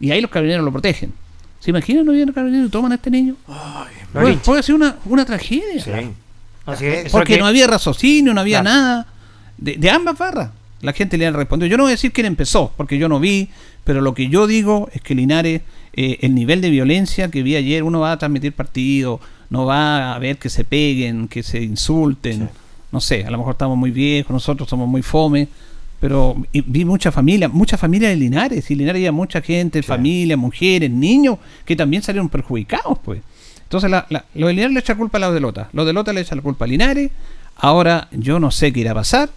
Y 0.00 0.10
ahí 0.10 0.20
los 0.20 0.30
carabineros 0.30 0.64
lo 0.64 0.72
protegen. 0.72 1.12
¿Se 1.60 1.70
imaginan 1.70 2.04
no 2.06 2.12
vienen 2.12 2.34
carabineros 2.34 2.68
y 2.68 2.70
toman 2.70 2.92
a 2.92 2.96
este 2.96 3.10
niño? 3.10 3.36
puede, 4.12 4.30
lincha. 4.30 4.42
puede 4.44 4.62
ser 4.62 4.74
una, 4.74 4.96
una 5.04 5.24
tragedia. 5.24 5.82
Sí. 5.82 5.90
Así 6.66 6.86
es, 6.86 7.12
Porque 7.12 7.34
que- 7.34 7.40
no 7.40 7.46
había 7.46 7.66
raciocinio, 7.66 8.34
no 8.34 8.40
había 8.40 8.60
Claro. 8.62 8.76
nada. 8.76 9.06
De, 9.58 9.76
de 9.76 9.90
ambas 9.90 10.18
barras. 10.18 10.50
La 10.80 10.92
gente 10.92 11.16
le 11.16 11.30
respondió. 11.30 11.68
Yo 11.68 11.76
no 11.76 11.84
voy 11.84 11.90
a 11.90 11.94
decir 11.94 12.12
quién 12.12 12.26
empezó, 12.26 12.72
porque 12.76 12.98
yo 12.98 13.08
no 13.08 13.20
vi, 13.20 13.48
pero 13.84 14.00
lo 14.00 14.14
que 14.14 14.28
yo 14.28 14.48
digo 14.48 14.88
es 14.92 15.00
que 15.02 15.14
Linares, 15.14 15.62
eh, 15.92 16.18
el 16.22 16.34
nivel 16.34 16.60
de 16.60 16.70
violencia 16.70 17.30
que 17.30 17.44
vi 17.44 17.54
ayer, 17.54 17.84
uno 17.84 18.00
va 18.00 18.10
a 18.12 18.18
transmitir 18.18 18.52
partido, 18.52 19.20
no 19.52 19.66
va 19.66 20.14
a 20.14 20.18
ver 20.18 20.38
que 20.38 20.48
se 20.48 20.64
peguen, 20.64 21.28
que 21.28 21.42
se 21.42 21.62
insulten. 21.62 22.48
No 22.90 23.00
sé, 23.00 23.24
a 23.24 23.30
lo 23.30 23.36
mejor 23.38 23.52
estamos 23.52 23.76
muy 23.76 23.90
viejos, 23.90 24.32
nosotros 24.32 24.68
somos 24.68 24.88
muy 24.88 25.02
fome, 25.02 25.46
pero 26.00 26.34
vi 26.52 26.84
mucha 26.84 27.12
familia, 27.12 27.48
mucha 27.48 27.76
familia 27.76 28.08
de 28.08 28.16
Linares, 28.16 28.70
y 28.70 28.74
Linares 28.74 29.00
había 29.00 29.12
mucha 29.12 29.40
gente, 29.42 29.82
familia, 29.82 30.36
mujeres, 30.36 30.90
niños, 30.90 31.36
que 31.64 31.76
también 31.76 32.02
salieron 32.02 32.28
perjudicados, 32.30 32.98
pues. 33.04 33.20
Entonces, 33.64 33.90
la, 33.90 34.06
la- 34.10 34.24
lo 34.34 34.46
de 34.46 34.54
Linares 34.54 34.74
le 34.74 34.80
echa 34.80 34.94
culpa 34.96 35.18
a 35.18 35.20
los 35.20 35.34
de 35.34 35.40
Lota. 35.40 35.68
Los 35.72 35.86
de 35.86 35.92
Lota 35.92 36.12
le 36.12 36.22
echan 36.22 36.38
la 36.38 36.42
culpa 36.42 36.64
a 36.64 36.68
Linares. 36.68 37.10
Ahora, 37.56 38.08
yo 38.10 38.40
no 38.40 38.50
sé 38.50 38.72
qué 38.72 38.80
irá 38.80 38.90
a 38.92 38.94
pasar, 38.94 39.30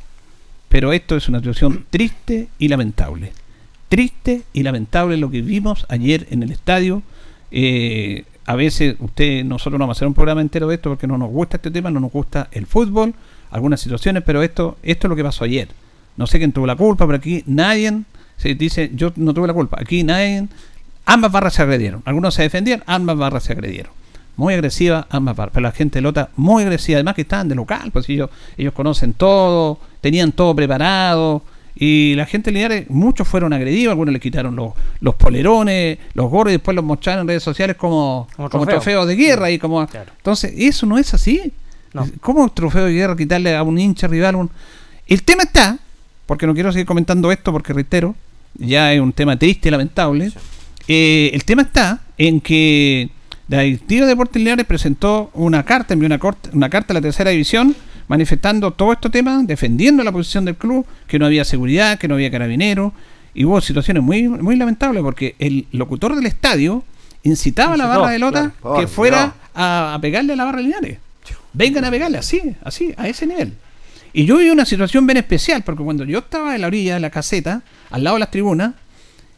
pero 0.70 0.92
esto 0.94 1.16
es 1.16 1.28
una 1.30 1.40
situación 1.40 1.86
triste 1.90 2.48
y 2.58 2.68
lamentable. 2.70 3.32
Triste 3.90 4.44
y 4.54 4.64
lamentable 4.64 5.18
lo 5.18 5.30
que 5.30 5.42
vimos 5.42 5.86
ayer 5.90 6.28
en 6.32 6.42
el 6.44 6.52
estadio. 6.52 7.04
Eh, 7.52 8.24
a 8.46 8.56
veces, 8.56 8.96
usted, 9.00 9.44
nosotros 9.44 9.74
no 9.74 9.84
vamos 9.86 9.98
a 9.98 10.00
hacer 10.00 10.08
un 10.08 10.14
programa 10.14 10.42
entero 10.42 10.68
de 10.68 10.76
esto 10.76 10.90
porque 10.90 11.08
no 11.08 11.18
nos 11.18 11.30
gusta 11.30 11.58
este 11.58 11.72
tema, 11.72 11.90
no 11.90 12.00
nos 12.00 12.12
gusta 12.12 12.48
el 12.52 12.68
fútbol, 12.68 13.14
algunas 13.50 13.82
situaciones, 13.82 14.24
pero 14.24 14.44
esto, 14.44 14.78
esto 14.84 15.08
es 15.08 15.10
lo 15.10 15.16
que 15.16 15.24
pasó 15.24 15.46
ayer. 15.46 15.68
No 16.16 16.28
sé 16.28 16.38
quién 16.38 16.52
tuvo 16.52 16.68
la 16.68 16.76
culpa, 16.76 17.06
pero 17.06 17.18
aquí 17.18 17.44
nadie 17.48 18.02
se 18.38 18.56
dice, 18.56 18.92
yo 18.94 19.12
no 19.16 19.34
tuve 19.34 19.48
la 19.48 19.54
culpa. 19.54 19.78
Aquí 19.80 20.04
nadie, 20.04 20.48
ambas 21.06 21.32
barras 21.32 21.54
se 21.54 21.64
agredieron. 21.64 22.04
Algunos 22.06 22.36
se 22.36 22.44
defendían, 22.44 22.84
ambas 22.86 23.18
barras 23.18 23.44
se 23.44 23.54
agredieron. 23.54 23.92
muy 24.38 24.54
agresiva 24.54 25.08
ambas 25.10 25.36
partes. 25.36 25.54
Pero 25.54 25.64
la 25.64 25.72
gente 25.72 26.02
Lota 26.02 26.30
muy 26.36 26.64
agresiva, 26.64 26.98
además 26.98 27.16
que 27.16 27.22
estaban 27.22 27.48
de 27.48 27.56
local, 27.56 27.90
pues 27.92 28.08
ellos, 28.10 28.30
ellos 28.58 28.74
conocen 28.74 29.14
todo, 29.14 29.80
tenían 30.02 30.32
todo 30.32 30.56
preparado. 30.56 31.42
Y 31.78 32.14
la 32.16 32.26
gente 32.26 32.52
de 32.52 32.56
Linares, 32.56 32.90
muchos 32.90 33.28
fueron 33.28 33.52
agredidos, 33.52 33.92
algunos 33.92 34.14
le 34.14 34.20
quitaron 34.22 34.56
los, 34.56 34.74
los 35.02 35.16
polerones, 35.16 35.98
los 36.14 36.30
gorros 36.30 36.52
y 36.52 36.56
después 36.56 36.74
los 36.74 36.86
mostraron 36.86 37.22
en 37.24 37.28
redes 37.28 37.44
sociales 37.44 37.76
como, 37.76 38.28
Como 38.36 38.50
como 38.50 38.64
trofeo. 38.66 38.80
trofeos 38.82 39.08
de 39.08 39.16
guerra. 39.16 39.52
y 39.52 39.60
como 39.60 39.82
Entonces, 39.82 40.54
eso 40.56 40.86
no 40.86 40.98
es 40.98 41.14
así. 41.14 41.52
No. 41.94 42.08
¿Cómo 42.22 42.50
trofeo 42.50 42.86
de 42.86 42.94
guerra 42.94 43.16
quitarle 43.18 43.56
a 43.56 43.64
un 43.64 43.78
hincha 43.78 44.08
rival? 44.08 44.36
un- 44.36 44.50
El 45.08 45.24
tema 45.24 45.44
está, 45.44 45.78
porque 46.26 46.48
no 46.48 46.54
quiero 46.54 46.72
seguir 46.72 46.86
comentando 46.86 47.32
esto 47.32 47.52
porque 47.52 47.74
reitero, 47.74 48.16
ya 48.58 48.94
es 48.94 49.02
un 49.02 49.12
tema 49.12 49.38
triste 49.38 49.68
y 49.68 49.72
lamentable. 49.72 50.32
Eh, 50.88 51.32
el 51.34 51.44
tema 51.44 51.64
está 51.64 52.02
en 52.18 52.40
que 52.42 53.10
la 53.50 53.62
directiva 53.62 54.06
de 54.06 54.12
Deportes 54.14 54.42
Linares 54.42 54.66
presentó 54.66 55.30
una 55.34 55.64
carta, 55.64 55.94
envió 55.94 56.06
una, 56.08 56.20
corte- 56.20 56.50
una 56.54 56.70
carta 56.70 56.94
a 56.94 56.96
la 56.96 57.02
tercera 57.02 57.32
división 57.32 57.76
manifestando 58.08 58.72
todo 58.72 58.94
este 58.94 59.10
tema, 59.10 59.42
defendiendo 59.44 60.04
la 60.04 60.12
posición 60.12 60.46
del 60.46 60.56
club, 60.56 60.86
que 61.08 61.20
no 61.20 61.26
había 61.26 61.46
seguridad, 61.46 61.98
que 61.98 62.08
no 62.08 62.16
había 62.16 62.32
carabineros, 62.32 62.94
y 63.34 63.46
hubo 63.46 63.60
situaciones 63.62 64.02
muy, 64.02 64.28
muy 64.28 64.56
lamentables 64.56 65.04
porque 65.04 65.36
el 65.40 65.68
locutor 65.72 66.16
del 66.16 66.26
estadio 66.26 66.84
incitaba 67.24 67.74
a 67.74 67.78
la 67.78 67.86
barra 67.86 68.10
de 68.10 68.20
Lota 68.20 68.54
claro. 68.62 68.78
que 68.78 68.82
Por 68.84 68.88
fuera 68.88 69.36
a, 69.54 69.94
a 69.94 70.00
pegarle 70.00 70.34
a 70.34 70.36
la 70.36 70.46
barra 70.46 70.58
de 70.58 70.64
Linares. 70.64 70.98
Vengan 71.52 71.86
a 71.86 71.92
pegarle, 71.92 72.18
así, 72.18 72.56
así, 72.64 72.94
a 72.98 73.08
ese 73.08 73.26
nivel. 73.26 73.54
Y 74.14 74.26
yo 74.26 74.38
vi 74.38 74.50
una 74.50 74.66
situación 74.66 75.06
bien 75.06 75.18
especial, 75.18 75.64
porque 75.64 75.84
cuando 75.84 76.06
yo 76.06 76.20
estaba 76.20 76.56
en 76.56 76.62
la 76.62 76.68
orilla 76.68 76.94
de 76.94 77.00
la 77.02 77.10
caseta, 77.10 77.62
al 77.90 78.04
lado 78.04 78.16
de 78.16 78.22
las 78.22 78.32
tribunas, 78.32 78.74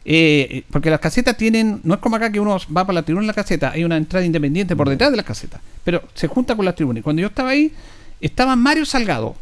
eh, 0.04 0.62
porque 0.70 0.88
las 0.88 1.00
casetas 1.00 1.36
tienen, 1.36 1.80
no 1.82 1.94
es 1.94 2.00
como 2.00 2.16
acá 2.16 2.30
que 2.30 2.40
uno 2.40 2.56
va 2.74 2.86
para 2.86 2.94
la 2.94 3.02
tribuna 3.02 3.24
en 3.24 3.26
la 3.26 3.34
caseta, 3.34 3.72
hay 3.72 3.84
una 3.84 3.96
entrada 3.96 4.24
independiente 4.24 4.76
por 4.76 4.88
detrás 4.88 5.10
de 5.10 5.16
las 5.16 5.26
casetas, 5.26 5.60
pero 5.84 6.02
se 6.14 6.28
junta 6.28 6.54
con 6.54 6.64
las 6.64 6.74
tribunas. 6.74 7.00
Y 7.00 7.02
cuando 7.02 7.20
yo 7.20 7.28
estaba 7.28 7.50
ahí, 7.50 7.72
estaba 8.20 8.56
Mario 8.56 8.84
Salgado. 8.84 9.36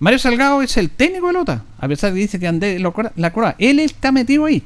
Mario 0.00 0.18
Salgado 0.18 0.62
es 0.62 0.76
el 0.76 0.90
técnico 0.90 1.26
de 1.26 1.32
Lota, 1.32 1.64
a 1.78 1.88
pesar 1.88 2.12
de 2.12 2.16
que 2.16 2.22
dice 2.22 2.38
que 2.38 2.46
cora- 2.92 3.12
la 3.16 3.32
cora. 3.32 3.56
Él 3.58 3.80
está 3.80 4.12
metido 4.12 4.44
ahí 4.44 4.62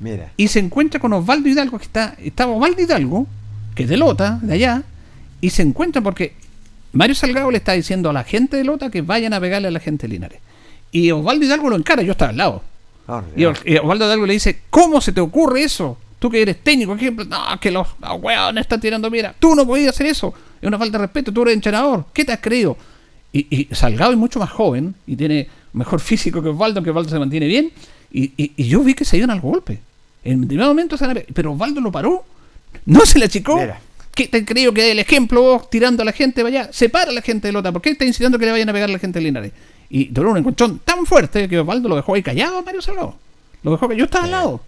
Mira. 0.00 0.32
y 0.36 0.48
se 0.48 0.58
encuentra 0.58 1.00
con 1.00 1.12
Osvaldo 1.14 1.48
Hidalgo, 1.48 1.78
que 1.78 1.84
está, 1.84 2.14
estaba 2.22 2.52
Osvaldo 2.52 2.82
Hidalgo, 2.82 3.26
que 3.74 3.84
es 3.84 3.88
de 3.88 3.96
Lota, 3.96 4.38
de 4.42 4.54
allá, 4.54 4.82
y 5.40 5.50
se 5.50 5.62
encuentra 5.62 6.02
porque 6.02 6.34
Mario 6.92 7.14
Salgado 7.14 7.50
le 7.50 7.56
está 7.58 7.72
diciendo 7.72 8.10
a 8.10 8.12
la 8.12 8.24
gente 8.24 8.56
de 8.56 8.64
Lota 8.64 8.90
que 8.90 9.00
vayan 9.02 9.32
a 9.32 9.40
pegarle 9.40 9.68
a 9.68 9.70
la 9.70 9.80
gente 9.80 10.06
de 10.06 10.12
Linares. 10.14 10.40
Y 10.92 11.10
Osvaldo 11.10 11.44
Hidalgo 11.46 11.70
lo 11.70 11.76
encara, 11.76 12.02
yo 12.02 12.12
estaba 12.12 12.30
al 12.30 12.36
lado. 12.36 12.62
Por 13.06 13.24
Y, 13.36 13.44
Osvaldo 13.46 14.04
Hidalgo 14.06 14.26
le 14.26 14.34
dice, 14.34 14.60
¿cómo 14.70 15.00
se 15.00 15.12
te 15.12 15.20
ocurre 15.20 15.62
eso? 15.64 15.98
Tú 16.18 16.30
que 16.30 16.40
eres 16.40 16.62
técnico, 16.62 16.94
ejemplo, 16.94 17.24
no, 17.24 17.38
que 17.60 17.70
los, 17.70 17.88
los 18.00 18.22
weones 18.22 18.62
están 18.62 18.80
tirando 18.80 19.10
mira, 19.10 19.34
tú 19.38 19.54
no 19.54 19.66
podías 19.66 19.90
hacer 19.94 20.06
eso, 20.06 20.32
es 20.64 20.68
una 20.68 20.78
falta 20.78 20.98
de 20.98 21.04
respeto, 21.04 21.32
tú 21.32 21.42
eres 21.42 21.54
entrenador, 21.54 22.06
¿qué 22.12 22.24
te 22.24 22.32
has 22.32 22.40
creído? 22.40 22.76
Y, 23.32 23.46
y 23.50 23.74
Salgado 23.74 24.12
es 24.12 24.18
mucho 24.18 24.38
más 24.38 24.50
joven 24.50 24.94
y 25.06 25.16
tiene 25.16 25.48
mejor 25.72 26.00
físico 26.00 26.42
que 26.42 26.48
Osvaldo, 26.50 26.82
que 26.82 26.90
Osvaldo 26.90 27.10
se 27.10 27.18
mantiene 27.18 27.46
bien, 27.46 27.72
y, 28.12 28.32
y- 28.36 28.52
y 28.56 28.64
yo 28.68 28.80
vi 28.84 28.94
que 28.94 29.04
se 29.04 29.16
iban 29.16 29.30
al 29.30 29.40
golpe. 29.40 29.80
En 30.24 30.40
momento 30.56 30.96
van 30.98 31.10
a 31.10 31.14
pe- 31.14 31.26
pero 31.34 31.52
Osvaldo 31.52 31.80
lo 31.80 31.90
paró, 31.92 32.24
no 32.86 33.04
se 33.06 33.18
le 33.18 33.26
achicó. 33.26 33.56
Mira. 33.58 33.80
¿Qué 34.14 34.28
te 34.28 34.44
creo 34.44 34.72
que 34.72 34.92
el 34.92 35.00
ejemplo 35.00 35.42
vos 35.42 35.68
tirando 35.68 36.02
a 36.02 36.04
la 36.04 36.12
gente 36.12 36.44
vaya? 36.44 36.72
Separa 36.72 37.10
a 37.10 37.12
la 37.14 37.20
gente 37.22 37.48
de 37.48 37.52
Lota, 37.52 37.72
¿por 37.72 37.82
qué 37.82 37.90
está 37.90 38.04
incitando 38.04 38.38
que 38.38 38.44
le 38.46 38.52
vayan 38.52 38.68
a 38.68 38.72
pegar 38.72 38.88
a 38.88 38.92
la 38.92 38.98
gente 39.00 39.18
de 39.18 39.24
Linares? 39.24 39.52
Y 39.90 40.04
duró 40.06 40.30
un 40.30 40.38
encontrón 40.38 40.80
tan 40.84 41.04
fuerte 41.04 41.48
que 41.48 41.58
Osvaldo 41.58 41.88
lo 41.88 41.96
dejó 41.96 42.14
ahí 42.14 42.22
callado 42.22 42.58
a 42.58 42.62
Mario 42.62 42.80
Salgado. 42.80 43.16
Lo 43.64 43.72
dejó 43.72 43.88
que 43.88 43.96
yo 43.96 44.04
estaba 44.04 44.24
al 44.26 44.30
lado. 44.30 44.60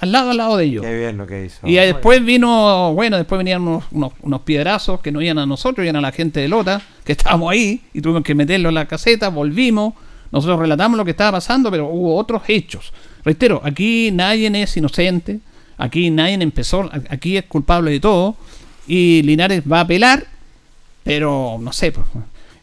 Al 0.00 0.12
lado, 0.12 0.30
al 0.30 0.36
lado 0.36 0.56
de 0.56 0.64
ellos. 0.64 0.84
Qué 0.84 0.98
bien 0.98 1.16
lo 1.16 1.26
que 1.26 1.44
hizo. 1.46 1.66
Y 1.66 1.74
después 1.74 2.24
vino, 2.24 2.92
bueno, 2.94 3.16
después 3.16 3.38
venían 3.38 3.62
unos, 3.62 3.84
unos, 3.92 4.12
unos 4.22 4.40
piedrazos 4.42 5.00
que 5.00 5.12
no 5.12 5.22
iban 5.22 5.38
a 5.38 5.46
nosotros, 5.46 5.84
iban 5.84 5.96
a 5.96 6.00
la 6.00 6.12
gente 6.12 6.40
de 6.40 6.48
Lota, 6.48 6.82
que 7.04 7.12
estábamos 7.16 7.50
ahí 7.50 7.82
y 7.92 8.00
tuvimos 8.00 8.22
que 8.22 8.34
meterlo 8.34 8.68
en 8.70 8.74
la 8.74 8.86
caseta, 8.86 9.28
volvimos, 9.28 9.94
nosotros 10.32 10.58
relatamos 10.58 10.96
lo 10.96 11.04
que 11.04 11.12
estaba 11.12 11.32
pasando, 11.32 11.70
pero 11.70 11.86
hubo 11.86 12.16
otros 12.16 12.42
hechos. 12.48 12.92
Reitero, 13.24 13.60
aquí 13.64 14.10
nadie 14.12 14.50
es 14.62 14.76
inocente, 14.76 15.40
aquí 15.78 16.10
nadie 16.10 16.34
empezó, 16.34 16.90
aquí 17.08 17.36
es 17.36 17.44
culpable 17.44 17.92
de 17.92 18.00
todo, 18.00 18.36
y 18.86 19.22
Linares 19.22 19.62
va 19.70 19.78
a 19.78 19.82
apelar, 19.82 20.26
pero 21.04 21.56
no 21.60 21.72
sé, 21.72 21.92
pues, 21.92 22.06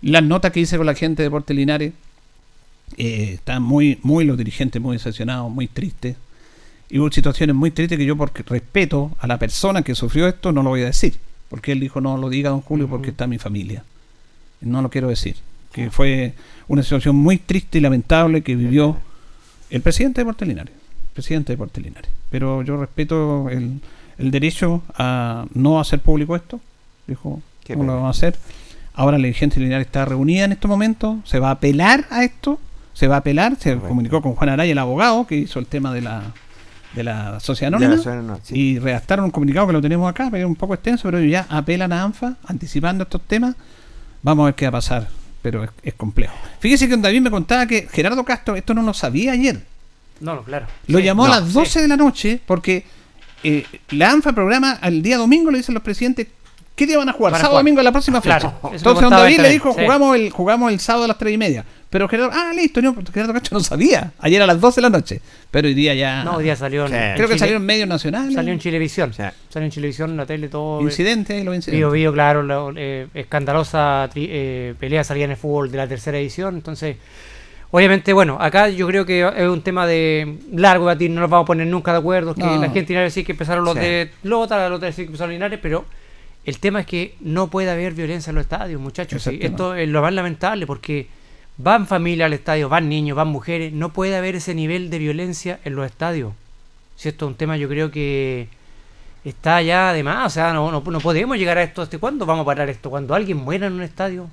las 0.02 0.24
notas 0.24 0.52
que 0.52 0.60
hice 0.60 0.78
con 0.78 0.86
la 0.86 0.96
gente 0.96 1.24
de 1.24 1.30
Deportes 1.30 1.56
Linares, 1.56 1.94
eh, 2.98 3.34
están 3.36 3.64
muy, 3.64 4.00
muy 4.04 4.26
los 4.26 4.38
dirigentes 4.38 4.82
muy 4.82 4.98
decepcionados, 4.98 5.50
muy 5.52 5.68
tristes. 5.68 6.18
Y 6.94 7.00
hubo 7.00 7.10
situaciones 7.10 7.56
muy 7.56 7.72
tristes 7.72 7.98
que 7.98 8.06
yo, 8.06 8.18
por 8.18 8.34
respeto 8.48 9.12
a 9.18 9.26
la 9.26 9.40
persona 9.40 9.82
que 9.82 9.96
sufrió 9.96 10.28
esto, 10.28 10.52
no 10.52 10.62
lo 10.62 10.72
voy 10.72 10.82
a 10.82 10.88
decir. 10.88 11.16
Porque 11.48 11.72
él 11.72 11.80
dijo, 11.80 12.02
no 12.02 12.18
lo 12.18 12.30
diga, 12.30 12.50
don 12.50 12.60
Julio, 12.60 12.90
porque 12.90 13.12
está 13.12 13.28
mi 13.28 13.38
familia. 13.38 13.86
No 14.60 14.82
lo 14.82 14.90
quiero 14.90 15.08
decir. 15.08 15.38
Que 15.72 15.90
fue 15.90 16.34
una 16.68 16.84
situación 16.84 17.16
muy 17.16 17.38
triste 17.38 17.78
y 17.78 17.82
lamentable 17.82 18.42
que 18.42 18.58
vivió 18.58 18.98
el 19.70 19.82
presidente 19.82 20.20
de 20.20 20.26
Deportes 20.26 20.46
Linares. 20.50 20.74
Presidente 21.14 21.54
de 21.54 21.56
Deportes 21.56 21.82
Linares. 21.82 22.12
Pero 22.30 22.62
yo 22.62 22.76
respeto 22.76 23.48
el, 23.50 23.80
el 24.18 24.30
derecho 24.30 24.84
a 24.98 25.46
no 25.54 25.80
hacer 25.80 26.02
público 26.02 26.36
esto. 26.36 26.60
Dijo, 27.08 27.42
Qué 27.64 27.74
¿cómo 27.74 27.86
lo 27.86 27.96
vamos 27.96 28.08
a 28.08 28.18
hacer? 28.18 28.38
Ahora 28.94 29.18
la 29.18 29.30
de 29.30 29.52
Linares 29.56 29.88
está 29.88 30.04
reunida 30.04 30.44
en 30.44 30.52
estos 30.52 30.68
momentos. 30.68 31.20
Se 31.24 31.40
va 31.40 31.48
a 31.48 31.52
apelar 31.52 32.06
a 32.10 32.26
esto. 32.26 32.60
Se 32.94 33.08
va 33.08 33.16
a 33.16 33.20
apelar. 33.20 33.56
Se 33.56 33.70
Correcto. 33.70 33.88
comunicó 33.88 34.22
con 34.22 34.36
Juan 34.36 34.50
Araya, 34.50 34.74
el 34.74 34.78
abogado, 34.78 35.26
que 35.26 35.38
hizo 35.38 35.58
el 35.60 35.68
tema 35.68 35.94
de 35.94 36.02
la, 36.02 36.34
de 36.94 37.04
la 37.04 37.40
sociedad 37.40 37.72
la 37.72 37.78
anónima. 37.78 38.38
sí. 38.44 38.56
Y 38.60 38.80
redactaron 38.80 39.26
un 39.26 39.32
comunicado 39.32 39.68
que 39.68 39.74
lo 39.74 39.82
tenemos 39.82 40.10
acá, 40.10 40.28
pero 40.32 40.44
es 40.44 40.50
un 40.50 40.56
poco 40.56 40.74
extenso, 40.74 41.04
pero 41.04 41.20
ellos 41.20 41.32
ya 41.32 41.46
apelan 41.50 41.92
a 41.94 42.04
ANFA, 42.04 42.36
anticipando 42.48 43.04
estos 43.04 43.22
temas. 43.22 43.56
Vamos 44.24 44.44
a 44.44 44.46
ver 44.48 44.56
qué 44.56 44.66
va 44.66 44.70
a 44.70 44.72
pasar, 44.74 45.08
pero 45.42 45.64
es, 45.64 45.70
es 45.84 45.94
complejo. 45.94 46.34
Fíjese 46.60 46.86
que 46.88 46.92
don 46.92 47.02
David 47.02 47.22
me 47.22 47.32
contaba 47.32 47.66
que 47.66 47.88
Gerardo 47.92 48.24
Castro, 48.26 48.56
esto 48.56 48.74
no 48.74 48.82
lo 48.84 48.94
sabía 48.94 49.32
ayer, 49.32 49.62
No, 50.20 50.44
claro. 50.44 50.68
lo 50.88 51.00
Sí, 51.00 51.04
llamó 51.06 51.28
no, 51.28 51.34
a 51.34 51.40
las 51.40 51.48
sí. 51.50 51.54
12 51.54 51.82
de 51.82 51.88
la 51.88 51.98
noche 51.98 52.40
porque 52.46 52.86
eh, 53.44 53.66
la 53.92 54.12
ANFA 54.12 54.34
programa 54.34 54.74
al 54.82 55.02
día 55.02 55.18
domingo, 55.18 55.50
le 55.50 55.58
dicen 55.60 55.74
los 55.74 55.82
presidentes, 55.84 56.28
¿qué 56.76 56.86
día 56.86 56.98
van 56.98 57.10
a 57.10 57.14
jugar? 57.14 57.32
Van 57.32 57.40
a 57.40 57.42
sábado 57.42 57.54
jugar. 57.56 57.64
domingo 57.66 57.82
la 57.82 57.92
próxima 57.92 58.22
fecha. 58.22 58.40
Claro, 58.40 58.60
Entonces 58.76 59.02
don 59.02 59.10
David 59.10 59.40
le 59.40 59.50
dijo, 59.50 59.74
sí. 59.74 59.80
jugamos, 59.82 60.16
el, 60.16 60.30
jugamos 60.30 60.72
el 60.72 60.80
sábado 60.80 61.06
a 61.06 61.08
las 61.08 61.18
3 61.18 61.34
y 61.34 61.38
media. 61.38 61.66
Pero 61.92 62.08
Gerardo, 62.08 62.32
ah, 62.34 62.52
listo, 62.56 62.82
no, 62.82 62.96
Gerardo 63.14 63.34
Castro 63.34 63.58
no 63.60 63.64
sabía. 63.64 64.14
Ayer 64.20 64.42
a 64.42 64.48
las 64.48 64.60
12 64.60 64.78
de 64.78 64.82
la 64.82 64.90
noche. 64.90 65.22
Pero 65.52 65.68
hoy 65.68 65.74
día 65.74 65.94
ya... 65.94 66.24
No, 66.24 66.38
hoy 66.38 66.46
día 66.46 66.56
salió 66.56 66.86
en, 66.86 66.92
Sí. 66.92 66.96
en 66.98 67.16
Creo 67.16 67.28
que 67.28 67.34
Chile- 67.34 67.40
salió 67.40 67.58
en 67.58 67.66
medios 67.66 67.88
nacionales. 67.90 68.34
Salió 68.34 68.54
en 68.54 68.60
Chilevisión. 68.60 69.14
Sí. 69.14 69.24
Salió 69.50 69.66
en 69.66 69.72
Chilevisión, 69.72 70.10
en 70.12 70.18
la 70.18 70.26
tele, 70.26 70.48
todo. 70.48 70.82
Incidentes, 70.82 71.38
ahí 71.38 71.44
los 71.44 71.54
incidentes. 71.54 71.78
Vio, 71.80 71.92
vio, 71.92 72.14
claro, 72.14 72.44
la 72.44 72.72
eh, 72.78 73.08
escandalosa 73.14 74.10
tri- 74.10 74.28
eh, 74.30 74.74
pelea 74.80 75.04
salía 75.04 75.26
en 75.26 75.32
el 75.32 75.38
fútbol 75.38 75.70
de 75.70 75.78
la 75.78 75.88
tercera 75.88 76.18
edición. 76.18 76.56
Entonces, 76.56 76.96
obviamente, 77.72 78.14
bueno, 78.14 78.38
acá 78.40 78.70
yo 78.70 78.88
creo 78.88 79.06
que 79.06 79.28
es 79.36 79.48
un 79.50 79.62
tema 79.62 79.86
de 79.86 80.38
largo 80.54 80.86
batir, 80.86 81.12
no 81.12 81.22
nos 81.22 81.30
vamos 81.30 81.44
a 81.44 81.48
poner 81.48 81.68
nunca 81.68 81.92
de 81.92 82.00
acuerdo. 82.00 82.36
Que 82.36 82.42
No. 82.44 82.56
la 82.56 82.70
gente 82.70 82.94
iba 82.94 83.02
a 83.02 83.04
decir 83.06 83.26
que 83.26 83.34
empezaron 83.34 83.66
los 83.66 83.74
Sí. 83.74 83.80
de 83.82 84.12
Lota, 84.24 84.70
los 84.70 84.80
de 84.80 84.88
decir 84.88 85.04
que 85.06 85.08
empezaron 85.10 85.34
Linares, 85.34 85.60
pero 85.62 85.84
el 86.46 86.58
tema 86.60 86.80
es 86.80 86.86
que 86.86 87.16
no 87.20 87.50
puede 87.50 87.70
haber 87.70 87.94
violencia 87.94 88.32
en 88.32 88.36
los 88.36 88.44
estadios, 88.46 88.80
muchachos. 88.80 89.28
Esto 89.28 89.76
es 89.76 89.90
lo 89.90 90.02
más 90.02 90.14
lamentable 90.14 90.66
porque 90.66 91.08
van 91.58 91.88
familias 91.88 92.26
al 92.28 92.34
estadio, 92.34 92.70
van 92.70 92.90
niños, 92.90 93.16
van 93.16 93.28
mujeres. 93.28 93.72
No 93.74 93.90
puede 93.94 94.16
haber 94.16 94.36
ese 94.36 94.54
nivel 94.56 94.90
de 94.90 94.98
violencia 95.00 95.60
en 95.64 95.76
los 95.76 95.86
estadios. 95.86 96.34
Si 96.96 97.10
esto 97.10 97.26
es 97.26 97.30
un 97.32 97.36
tema, 97.36 97.58
yo 97.58 97.68
creo 97.70 97.92
que 97.92 98.48
está 99.24 99.62
ya 99.62 99.94
de 99.94 100.04
más. 100.04 100.26
O 100.28 100.30
sea, 100.30 100.54
no, 100.54 100.72
no, 100.72 100.82
no 100.86 101.00
podemos 101.00 101.38
llegar 101.38 101.58
a 101.58 101.64
esto. 101.64 101.82
¿Hasta 101.82 101.98
cuándo 101.98 102.26
vamos 102.26 102.44
a 102.44 102.46
parar 102.46 102.70
esto? 102.70 102.90
Cuando 102.90 103.14
alguien 103.16 103.38
muera 103.38 103.68
en 103.68 103.74
un 103.74 103.82
estadio. 103.84 104.28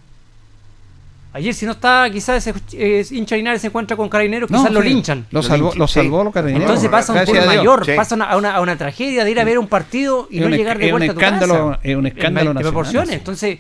Ayer, 1.35 1.53
si 1.53 1.67
no 1.67 1.73
está, 1.73 2.09
quizás 2.11 2.47
ese 2.47 2.59
eh, 2.73 3.05
hincha 3.11 3.37
Linares 3.37 3.61
se 3.61 3.67
encuentra 3.67 3.97
con 3.99 4.09
carabineros, 4.09 4.51
No, 4.51 4.59
quizás 4.59 4.73
lo 4.73 4.81
sí, 4.81 4.89
linchan. 4.89 5.27
Lo 5.31 5.41
Lo 5.41 5.43
salvó, 5.43 5.73
lo 5.77 5.87
sí. 5.87 5.95
salvó 5.95 6.25
los 6.25 6.33
carabineros. 6.33 6.67
Entonces 6.71 6.89
pasa 6.91 7.13
un 7.13 7.17
Gracias 7.19 7.39
tema 7.39 7.51
a 7.51 7.53
Dios. 7.53 7.65
mayor, 7.67 7.85
Sí. 7.85 7.93
pasa 7.95 8.15
una- 8.15 8.25
a, 8.31 8.37
una, 8.39 8.55
a 8.55 8.61
una 8.63 8.77
tragedia 8.79 9.25
de 9.25 9.31
ir 9.31 9.39
a 9.39 9.45
ver 9.45 9.59
un 9.59 9.69
partido 9.69 10.27
y 10.31 10.37
Es 10.37 10.41
no 10.41 10.47
un 10.47 10.53
llegar 10.55 10.79
de 10.79 10.91
vuelta 10.91 11.13
a 11.13 11.15
tu 11.15 11.21
escándalo- 11.21 11.69
casa. 11.73 11.81
es 11.83 11.97
un 11.97 12.07
escándalo 12.07 12.55
nacional, 12.55 12.63
proporciones. 12.73 13.09
sí. 13.11 13.15
Entonces, 13.17 13.59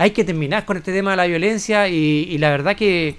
hay 0.00 0.12
que 0.12 0.24
terminar 0.24 0.64
con 0.64 0.78
este 0.78 0.92
tema 0.92 1.10
de 1.10 1.18
la 1.18 1.26
violencia 1.26 1.86
y, 1.86 2.26
y 2.30 2.38
la 2.38 2.48
verdad 2.50 2.74
que 2.74 3.16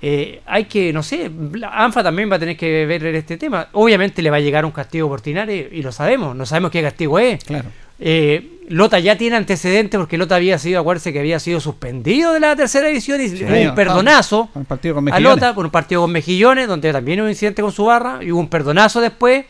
eh, 0.00 0.40
hay 0.46 0.64
que, 0.64 0.90
no 0.90 1.02
sé, 1.02 1.30
ANFA 1.70 2.02
también 2.02 2.30
va 2.30 2.36
a 2.36 2.38
tener 2.38 2.56
que 2.56 2.86
ver 2.86 3.04
este 3.06 3.36
tema. 3.36 3.68
Obviamente 3.72 4.22
le 4.22 4.30
va 4.30 4.38
a 4.38 4.40
llegar 4.40 4.64
un 4.64 4.70
castigo 4.70 5.06
por 5.06 5.20
Tinares 5.20 5.66
y 5.70 5.82
lo 5.82 5.92
sabemos, 5.92 6.34
no 6.34 6.46
sabemos 6.46 6.70
qué 6.70 6.80
castigo 6.80 7.18
es. 7.18 7.44
Claro. 7.44 7.68
Eh, 8.00 8.58
Lota 8.68 8.98
ya 9.00 9.18
tiene 9.18 9.36
antecedentes 9.36 9.98
porque 9.98 10.16
Lota 10.16 10.36
había 10.36 10.58
sido, 10.58 10.80
acuérdense 10.80 11.12
que 11.12 11.20
había 11.20 11.38
sido 11.38 11.60
suspendido 11.60 12.32
de 12.32 12.40
la 12.40 12.56
tercera 12.56 12.88
división 12.88 13.20
y 13.20 13.26
hubo 13.44 13.70
un 13.70 13.74
perdonazo 13.74 14.48
Un 14.54 14.64
partido 14.64 14.94
con 14.94 15.04
a 15.04 15.10
Mejillones. 15.10 15.36
Lota 15.36 15.54
por 15.54 15.66
un 15.66 15.70
partido 15.70 16.00
con 16.00 16.10
Mejillones, 16.10 16.68
donde 16.68 16.90
también 16.90 17.20
hubo 17.20 17.26
un 17.26 17.32
incidente 17.32 17.60
con 17.60 17.70
su 17.70 17.84
barra 17.84 18.20
y 18.22 18.32
hubo 18.32 18.40
un 18.40 18.48
perdonazo 18.48 19.02
después. 19.02 19.44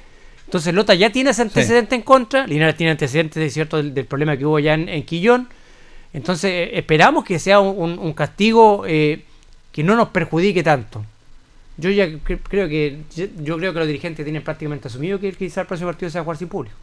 Entonces 0.44 0.74
Lota 0.74 0.94
ya 0.94 1.10
tiene 1.10 1.30
ese 1.30 1.42
antecedente 1.42 1.94
en 1.94 2.02
contra, 2.02 2.48
Linares 2.48 2.76
tiene 2.76 2.90
antecedentes 2.90 3.40
de 3.40 3.48
cierto 3.48 3.76
del, 3.76 3.94
del 3.94 4.06
problema 4.06 4.36
que 4.36 4.44
hubo 4.44 4.58
ya 4.58 4.74
en, 4.74 4.88
en 4.88 5.04
Quillón. 5.04 5.48
Entonces 6.14 6.50
eh, 6.50 6.70
esperamos 6.78 7.24
que 7.24 7.38
sea 7.38 7.60
un, 7.60 7.76
un- 7.76 7.98
un 7.98 8.12
castigo 8.14 8.84
eh, 8.86 9.22
que 9.72 9.82
no 9.82 9.96
nos 9.96 10.08
perjudique 10.08 10.62
tanto. 10.62 11.04
Yo 11.76 11.90
ya 11.90 12.06
cre- 12.06 12.38
creo 12.48 12.68
que 12.68 12.98
yo 13.42 13.58
creo 13.58 13.72
que 13.72 13.78
los 13.80 13.88
dirigentes 13.88 14.24
tienen 14.24 14.42
prácticamente 14.42 14.88
asumido 14.88 15.18
que 15.20 15.32
quizá 15.32 15.62
el 15.62 15.66
próximo 15.66 15.90
partido 15.90 16.08
se 16.10 16.18
va 16.18 16.20
a 16.20 16.24
jugar 16.24 16.36
sin 16.38 16.48
público. 16.48 16.76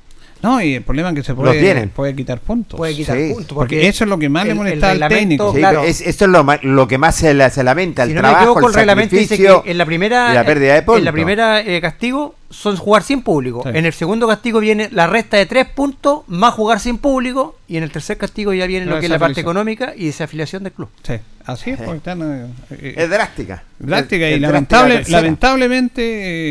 No, 0.43 0.59
y 0.61 0.73
el 0.73 0.81
problema 0.81 1.09
es 1.09 1.15
que 1.15 1.23
se 1.23 1.31
Lo 1.33 1.37
puede, 1.37 1.61
tienen. 1.61 1.89
puede 1.89 2.15
quitar 2.15 2.39
puntos. 2.39 2.75
Puede 2.77 2.95
quitar 2.95 3.15
Sí, 3.15 3.31
puntos. 3.31 3.53
porque 3.55 3.87
eso 3.87 4.03
es 4.03 4.09
lo 4.09 4.17
que 4.17 4.27
más 4.27 4.43
le 4.43 4.51
el- 4.51 4.57
molesta 4.57 4.89
al 4.91 5.07
técnico. 5.07 5.53
Sí, 5.53 5.59
claro. 5.59 5.83
es- 5.83 6.01
esto 6.01 6.25
es 6.25 6.31
lo, 6.31 6.45
lo 6.63 6.87
que 6.87 6.97
más 6.97 7.15
se, 7.15 7.33
la- 7.33 7.49
se 7.51 7.63
lamenta, 7.63 8.03
el 8.03 8.09
si 8.09 8.15
no 8.15 8.21
me 8.21 8.27
trabajo, 8.27 8.43
equivoco, 8.43 8.59
el 8.61 8.65
el 8.65 8.73
reglamento 8.73 9.15
dice 9.15 9.27
sacrificio 9.27 9.63
que 9.63 9.71
en 9.71 9.77
la 9.77 9.85
primera, 9.85 10.31
y 10.31 10.33
la 10.33 10.43
pérdida 10.45 10.81
de 10.81 10.97
en 10.97 11.05
la 11.05 11.11
primera 11.11 11.61
eh, 11.61 11.79
castigo 11.79 12.35
son 12.51 12.75
jugar 12.77 13.03
sin 13.03 13.21
público. 13.23 13.63
Sí. 13.63 13.69
En 13.73 13.85
el 13.85 13.93
segundo 13.93 14.27
castigo 14.27 14.59
viene 14.59 14.89
la 14.91 15.07
resta 15.07 15.37
de 15.37 15.45
tres 15.45 15.65
puntos 15.67 16.21
más 16.27 16.53
jugar 16.53 16.79
sin 16.79 16.97
público. 16.97 17.57
Y 17.67 17.77
en 17.77 17.83
el 17.83 17.91
tercer 17.91 18.17
castigo 18.17 18.53
ya 18.53 18.65
viene 18.67 18.85
La 18.85 18.93
lo 18.95 18.99
que 18.99 19.05
es 19.05 19.09
la 19.11 19.17
parte 19.19 19.41
económica 19.41 19.93
y 19.95 20.05
desafiliación 20.05 20.63
del 20.63 20.73
club. 20.73 20.89
Sí, 21.03 21.13
así 21.45 21.69
es, 21.71 21.77
porque 21.77 21.97
están, 21.97 22.21
eh, 22.21 22.47
eh, 22.71 22.93
Es 22.97 23.09
drástica. 23.09 23.63
drástica 23.79 24.25
Es- 24.27 24.31
y 24.31 24.35
es 24.35 24.41
lamentable, 24.41 24.93
drástica 24.95 25.21
lamentablemente 25.21 26.01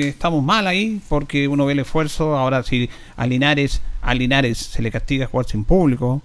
eh, 0.04 0.08
estamos 0.08 0.42
mal 0.42 0.66
ahí 0.66 1.00
porque 1.08 1.46
uno 1.48 1.66
ve 1.66 1.72
el 1.74 1.80
esfuerzo. 1.80 2.36
Ahora 2.36 2.62
si 2.62 2.88
a 3.16 3.26
Linares, 3.26 3.82
a 4.02 4.14
Linares 4.14 4.58
se 4.58 4.82
le 4.82 4.90
castiga 4.90 5.26
jugar 5.26 5.46
sin 5.46 5.64
público, 5.64 6.22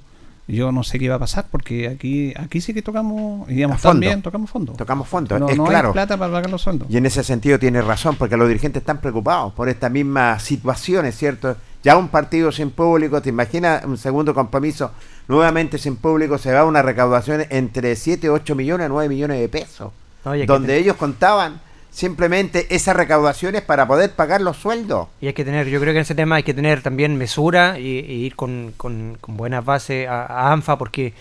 yo 0.48 0.72
no 0.72 0.84
sé 0.84 1.00
qué 1.00 1.10
va 1.10 1.16
a 1.16 1.20
pasar 1.20 1.46
porque 1.50 1.88
aquí 1.88 2.34
aquí 2.38 2.62
sí 2.62 2.74
que 2.74 2.82
tocamos, 2.84 3.48
digamos 3.48 3.78
A 3.78 3.80
fondo. 3.80 3.94
también 3.94 4.22
tocamos 4.22 4.50
fondo. 4.50 4.74
Tocamos 4.74 5.08
fondo, 5.08 5.40
No, 5.40 5.50
es 5.50 5.58
no 5.58 5.66
claro. 5.66 5.88
hay 5.90 5.94
plata 5.94 6.18
para 6.18 6.32
pagar 6.32 6.50
los 6.52 6.62
sueldos. 6.62 6.88
Y 6.92 6.98
en 6.98 7.06
ese 7.06 7.24
sentido 7.24 7.58
tiene 7.58 7.82
razón, 7.82 8.16
porque 8.18 8.38
los 8.38 8.48
dirigentes 8.48 8.82
están 8.82 9.00
preocupados 9.00 9.54
por 9.54 9.70
esta 9.70 9.90
misma 9.90 10.38
situación, 10.40 11.06
¿es 11.06 11.18
cierto? 11.18 11.56
Ya 11.84 11.98
un 11.98 12.08
partido 12.10 12.52
sin 12.52 12.72
público, 12.72 13.22
te 13.22 13.30
imaginas 13.30 13.86
un 13.86 13.98
segundo 13.98 14.34
compromiso 14.34 14.92
nuevamente 15.28 15.78
sin 15.78 15.96
público, 15.96 16.38
se 16.38 16.52
va 16.54 16.62
a 16.62 16.66
una 16.66 16.82
recaudación 16.82 17.46
entre 17.50 17.96
7, 17.96 18.30
8 18.30 18.56
millones, 18.56 18.90
9 18.90 19.10
millones 19.10 19.40
de 19.40 19.50
pesos, 19.50 19.92
y 20.36 20.46
donde 20.46 20.78
ellos 20.78 20.96
contaban 20.96 21.62
simplemente 22.00 22.68
esas 22.76 22.94
recaudaciones 22.94 23.62
para 23.62 23.88
poder 23.88 24.12
pagar 24.12 24.42
los 24.42 24.58
sueldos. 24.58 25.08
Y 25.22 25.28
hay 25.28 25.34
que 25.34 25.46
tener, 25.46 25.66
yo 25.68 25.80
creo 25.80 25.94
que 25.94 26.00
en 26.00 26.02
ese 26.02 26.14
tema 26.14 26.36
hay 26.36 26.44
que 26.44 26.54
tener 26.54 26.82
también 26.82 27.16
mesura 27.18 27.80
y, 27.80 27.84
y 28.00 28.26
ir 28.26 28.36
con, 28.36 28.74
con- 28.76 29.18
con 29.22 29.38
buenas 29.38 29.64
bases 29.64 30.06
a, 30.10 30.26
a 30.26 30.52
ANFA 30.52 30.78
porque 30.78 31.14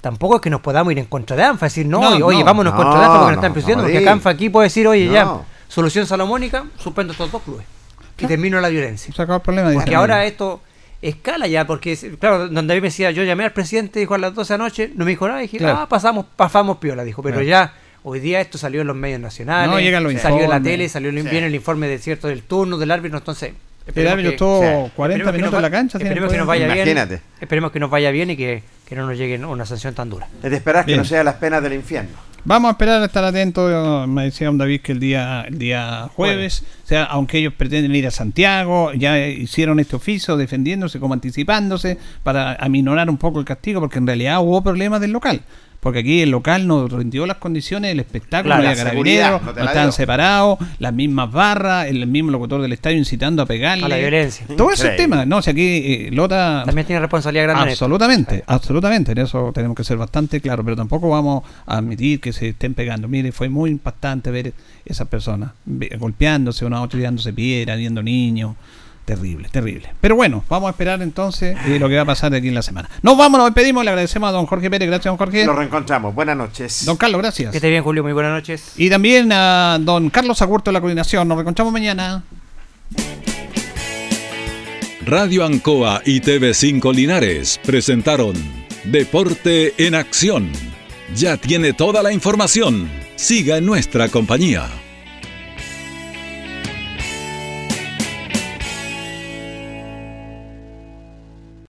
tampoco 0.00 0.36
es 0.36 0.40
que 0.40 0.48
nos 0.48 0.62
podamos 0.62 0.90
ir 0.92 0.98
en 0.98 1.04
contra 1.04 1.36
de 1.36 1.42
ANFA, 1.44 1.66
decir, 1.66 1.84
no, 1.84 2.00
No, 2.00 2.18
y, 2.18 2.22
oye, 2.22 2.38
no. 2.38 2.44
vámonos 2.46 2.72
No, 2.72 2.78
contra 2.82 2.98
de 2.98 3.04
ANFA 3.04 3.18
porque 3.18 3.26
nos 3.26 3.36
no, 3.36 3.40
están 3.42 3.52
presionando, 3.52 3.82
no, 3.82 3.92
porque 3.92 3.98
acá 4.04 4.12
ANFA 4.12 4.30
aquí 4.30 4.48
puede 4.48 4.66
decir, 4.66 4.88
oye, 4.88 5.06
No. 5.06 5.12
ya, 5.12 5.38
solución 5.68 6.06
salomónica, 6.06 6.64
suspendo 6.78 7.12
estos 7.12 7.30
dos 7.30 7.42
clubes 7.42 7.66
y 8.18 8.26
termino 8.26 8.58
la 8.60 8.68
violencia. 8.68 9.12
Se 9.12 9.20
acabó 9.20 9.36
el 9.36 9.42
problema. 9.42 9.72
Porque 9.72 9.94
ahora 9.94 10.24
esto 10.24 10.60
escala 11.02 11.46
ya, 11.48 11.66
porque, 11.66 11.94
claro, 12.18 12.48
donde 12.48 12.68
David 12.68 12.82
me 12.82 12.88
decía, 12.88 13.10
yo 13.10 13.22
llamé 13.24 13.44
al 13.44 13.52
presidente, 13.52 13.98
dijo 14.00 14.14
a 14.14 14.18
las 14.18 14.32
12 14.34 14.54
de 14.54 14.58
la 14.58 14.64
noche, 14.64 14.92
no 14.94 15.04
me 15.04 15.10
dijo 15.10 15.26
nada, 15.28 15.40
dije, 15.40 15.58
Claro. 15.58 15.80
ah, 15.80 15.88
pasamos, 15.88 16.24
pasamos 16.36 16.76
piola, 16.78 17.02
dijo, 17.04 17.20
pero 17.22 17.36
Claro. 17.40 17.48
ya, 17.48 17.74
hoy 18.04 18.20
día 18.20 18.40
esto 18.40 18.58
salió 18.58 18.80
en 18.80 18.86
los 18.86 18.96
medios 18.96 19.20
nacionales, 19.20 19.70
No, 19.70 19.80
llegan 19.80 20.02
los 20.02 20.14
salió 20.20 20.42
en 20.44 20.50
la 20.50 20.60
tele, 20.62 20.88
salió 20.88 21.10
viene 21.12 21.46
el 21.46 21.54
informe 21.54 21.88
de 21.88 21.98
cierto 21.98 22.28
del 22.28 22.42
turno 22.42 22.78
del 22.78 22.90
árbitro, 22.90 23.18
entonces... 23.18 23.52
El 23.84 23.88
esperemos 23.88 24.12
árbitro 24.12 24.30
que- 24.30 24.34
estuvo 24.36 24.86
sí. 24.86 24.92
40 24.94 25.18
esperemos 25.18 25.32
que 25.32 25.36
minutos 25.38 25.56
en 25.58 25.62
la 25.62 25.70
cancha. 25.70 25.98
Esperemos 25.98 26.30
que 26.30 26.38
nos 26.38 26.46
vaya 26.46 26.64
Imagínate. 26.66 27.14
bien. 27.16 27.22
Esperemos 27.40 27.72
que 27.72 27.80
nos 27.80 27.90
vaya 27.90 28.10
bien 28.12 28.30
y 28.30 28.36
que, 28.36 28.62
que 28.86 28.94
no 28.94 29.06
nos 29.08 29.18
llegue 29.18 29.44
una 29.44 29.66
sanción 29.66 29.92
tan 29.92 30.08
dura. 30.08 30.28
Es 30.40 30.50
de 30.50 30.56
esperar 30.56 30.84
que 30.86 30.96
no 30.96 31.04
sea 31.04 31.24
las 31.24 31.34
penas 31.34 31.62
del 31.64 31.72
infierno. 31.72 32.10
Vamos 32.44 32.68
a 32.68 32.72
esperar 32.72 33.02
a 33.02 33.06
estar 33.06 33.24
atentos. 33.24 34.06
Me 34.08 34.24
decía 34.24 34.50
un 34.50 34.58
David 34.58 34.82
que 34.82 34.92
el 34.92 35.00
día, 35.00 35.42
el 35.48 35.58
día 35.58 36.08
jueves, 36.14 36.64
o 36.84 36.86
sea, 36.86 37.04
aunque 37.04 37.38
ellos 37.38 37.54
pretenden 37.54 37.92
ir 37.94 38.06
a 38.06 38.12
Santiago, 38.12 38.92
ya 38.94 39.18
hicieron 39.26 39.80
este 39.80 39.96
oficio 39.96 40.36
defendiéndose, 40.36 41.00
como 41.00 41.14
anticipándose, 41.14 41.98
para 42.22 42.54
aminorar 42.54 43.10
un 43.10 43.16
poco 43.18 43.40
el 43.40 43.44
castigo, 43.44 43.80
porque 43.80 43.98
en 43.98 44.06
realidad 44.06 44.40
hubo 44.42 44.62
problemas 44.62 45.00
del 45.00 45.10
local. 45.10 45.40
Porque 45.82 45.98
aquí 45.98 46.20
el 46.20 46.30
local 46.30 46.68
no 46.68 46.86
rindió 46.86 47.26
las 47.26 47.38
condiciones, 47.38 47.90
el 47.90 47.98
espectáculo, 47.98 48.54
Claro, 48.54 48.62
no 48.62 48.68
había 48.68 48.84
carabineros, 48.84 49.42
no 49.42 49.64
estaban 49.64 49.90
separados, 49.90 50.60
las 50.78 50.92
mismas 50.94 51.32
barras, 51.32 51.88
el 51.88 52.06
mismo 52.06 52.30
locutor 52.30 52.62
del 52.62 52.72
estadio 52.72 52.98
incitando 52.98 53.42
a 53.42 53.46
pegarle. 53.46 53.86
A 53.86 53.88
la 53.88 53.96
violencia. 53.96 54.46
Todo 54.56 54.70
ese 54.70 54.84
Increíble. 54.84 54.96
tema, 54.96 55.26
no, 55.26 55.38
o 55.38 55.42
sea, 55.42 55.50
aquí 55.50 55.82
eh, 55.84 56.10
Lota 56.12 56.62
También 56.64 56.86
tiene 56.86 57.00
responsabilidad 57.00 57.46
grande 57.46 57.64
en 57.64 57.68
esto. 57.70 57.84
Absolutamente, 57.86 58.44
absolutamente. 58.46 59.10
En 59.10 59.18
eso 59.18 59.50
tenemos 59.52 59.76
que 59.76 59.82
ser 59.82 59.96
bastante 59.96 60.40
claros, 60.40 60.64
pero 60.64 60.76
tampoco 60.76 61.08
vamos 61.08 61.42
a 61.66 61.78
admitir 61.78 62.20
que 62.20 62.32
se 62.32 62.50
estén 62.50 62.74
pegando. 62.74 63.08
Mire, 63.08 63.32
fue 63.32 63.48
muy 63.48 63.68
impactante 63.68 64.30
ver 64.30 64.52
esas 64.84 65.08
personas 65.08 65.50
golpeándose, 65.98 66.64
una 66.64 66.76
a 66.76 66.82
otra 66.82 66.96
tirándose 67.00 67.32
piedra, 67.32 67.74
viendo 67.74 68.04
niños. 68.04 68.54
Terrible, 69.04 69.48
terrible. 69.50 69.92
Pero 70.00 70.14
bueno, 70.14 70.44
vamos 70.48 70.68
a 70.68 70.70
esperar 70.70 71.02
entonces 71.02 71.56
eh, 71.66 71.78
lo 71.80 71.88
que 71.88 71.96
va 71.96 72.02
a 72.02 72.06
pasar 72.06 72.30
de 72.30 72.38
aquí 72.38 72.48
en 72.48 72.54
la 72.54 72.62
semana. 72.62 72.88
Nos 73.02 73.16
vamos, 73.16 73.38
nos 73.38 73.48
despedimos, 73.48 73.84
le 73.84 73.90
agradecemos 73.90 74.28
a 74.28 74.32
don 74.32 74.46
Jorge 74.46 74.70
Pérez, 74.70 74.88
gracias 74.88 75.10
don 75.10 75.16
Jorge. 75.16 75.44
Nos 75.44 75.56
reencontramos. 75.56 76.14
Buenas 76.14 76.36
noches. 76.36 76.84
Don 76.84 76.96
Carlos, 76.96 77.20
gracias. 77.20 77.50
Que 77.50 77.56
esté 77.56 77.68
bien, 77.68 77.82
Julio. 77.82 78.04
Muy 78.04 78.12
buenas 78.12 78.32
noches. 78.32 78.74
Y 78.76 78.88
también 78.90 79.32
a 79.32 79.78
don 79.80 80.08
Carlos 80.10 80.40
Agurto 80.40 80.70
de 80.70 80.74
la 80.74 80.80
coordinación. 80.80 81.26
Nos 81.26 81.36
reencontramos 81.36 81.72
mañana. 81.72 82.22
Radio 85.04 85.44
Ancoa 85.44 86.00
y 86.06 86.20
TV5 86.20 86.94
Linares 86.94 87.58
presentaron 87.64 88.34
Deporte 88.84 89.74
en 89.84 89.96
Acción. 89.96 90.48
Ya 91.16 91.36
tiene 91.36 91.72
toda 91.72 92.04
la 92.04 92.12
información. 92.12 92.88
Siga 93.16 93.56
en 93.56 93.66
nuestra 93.66 94.08
compañía. 94.08 94.68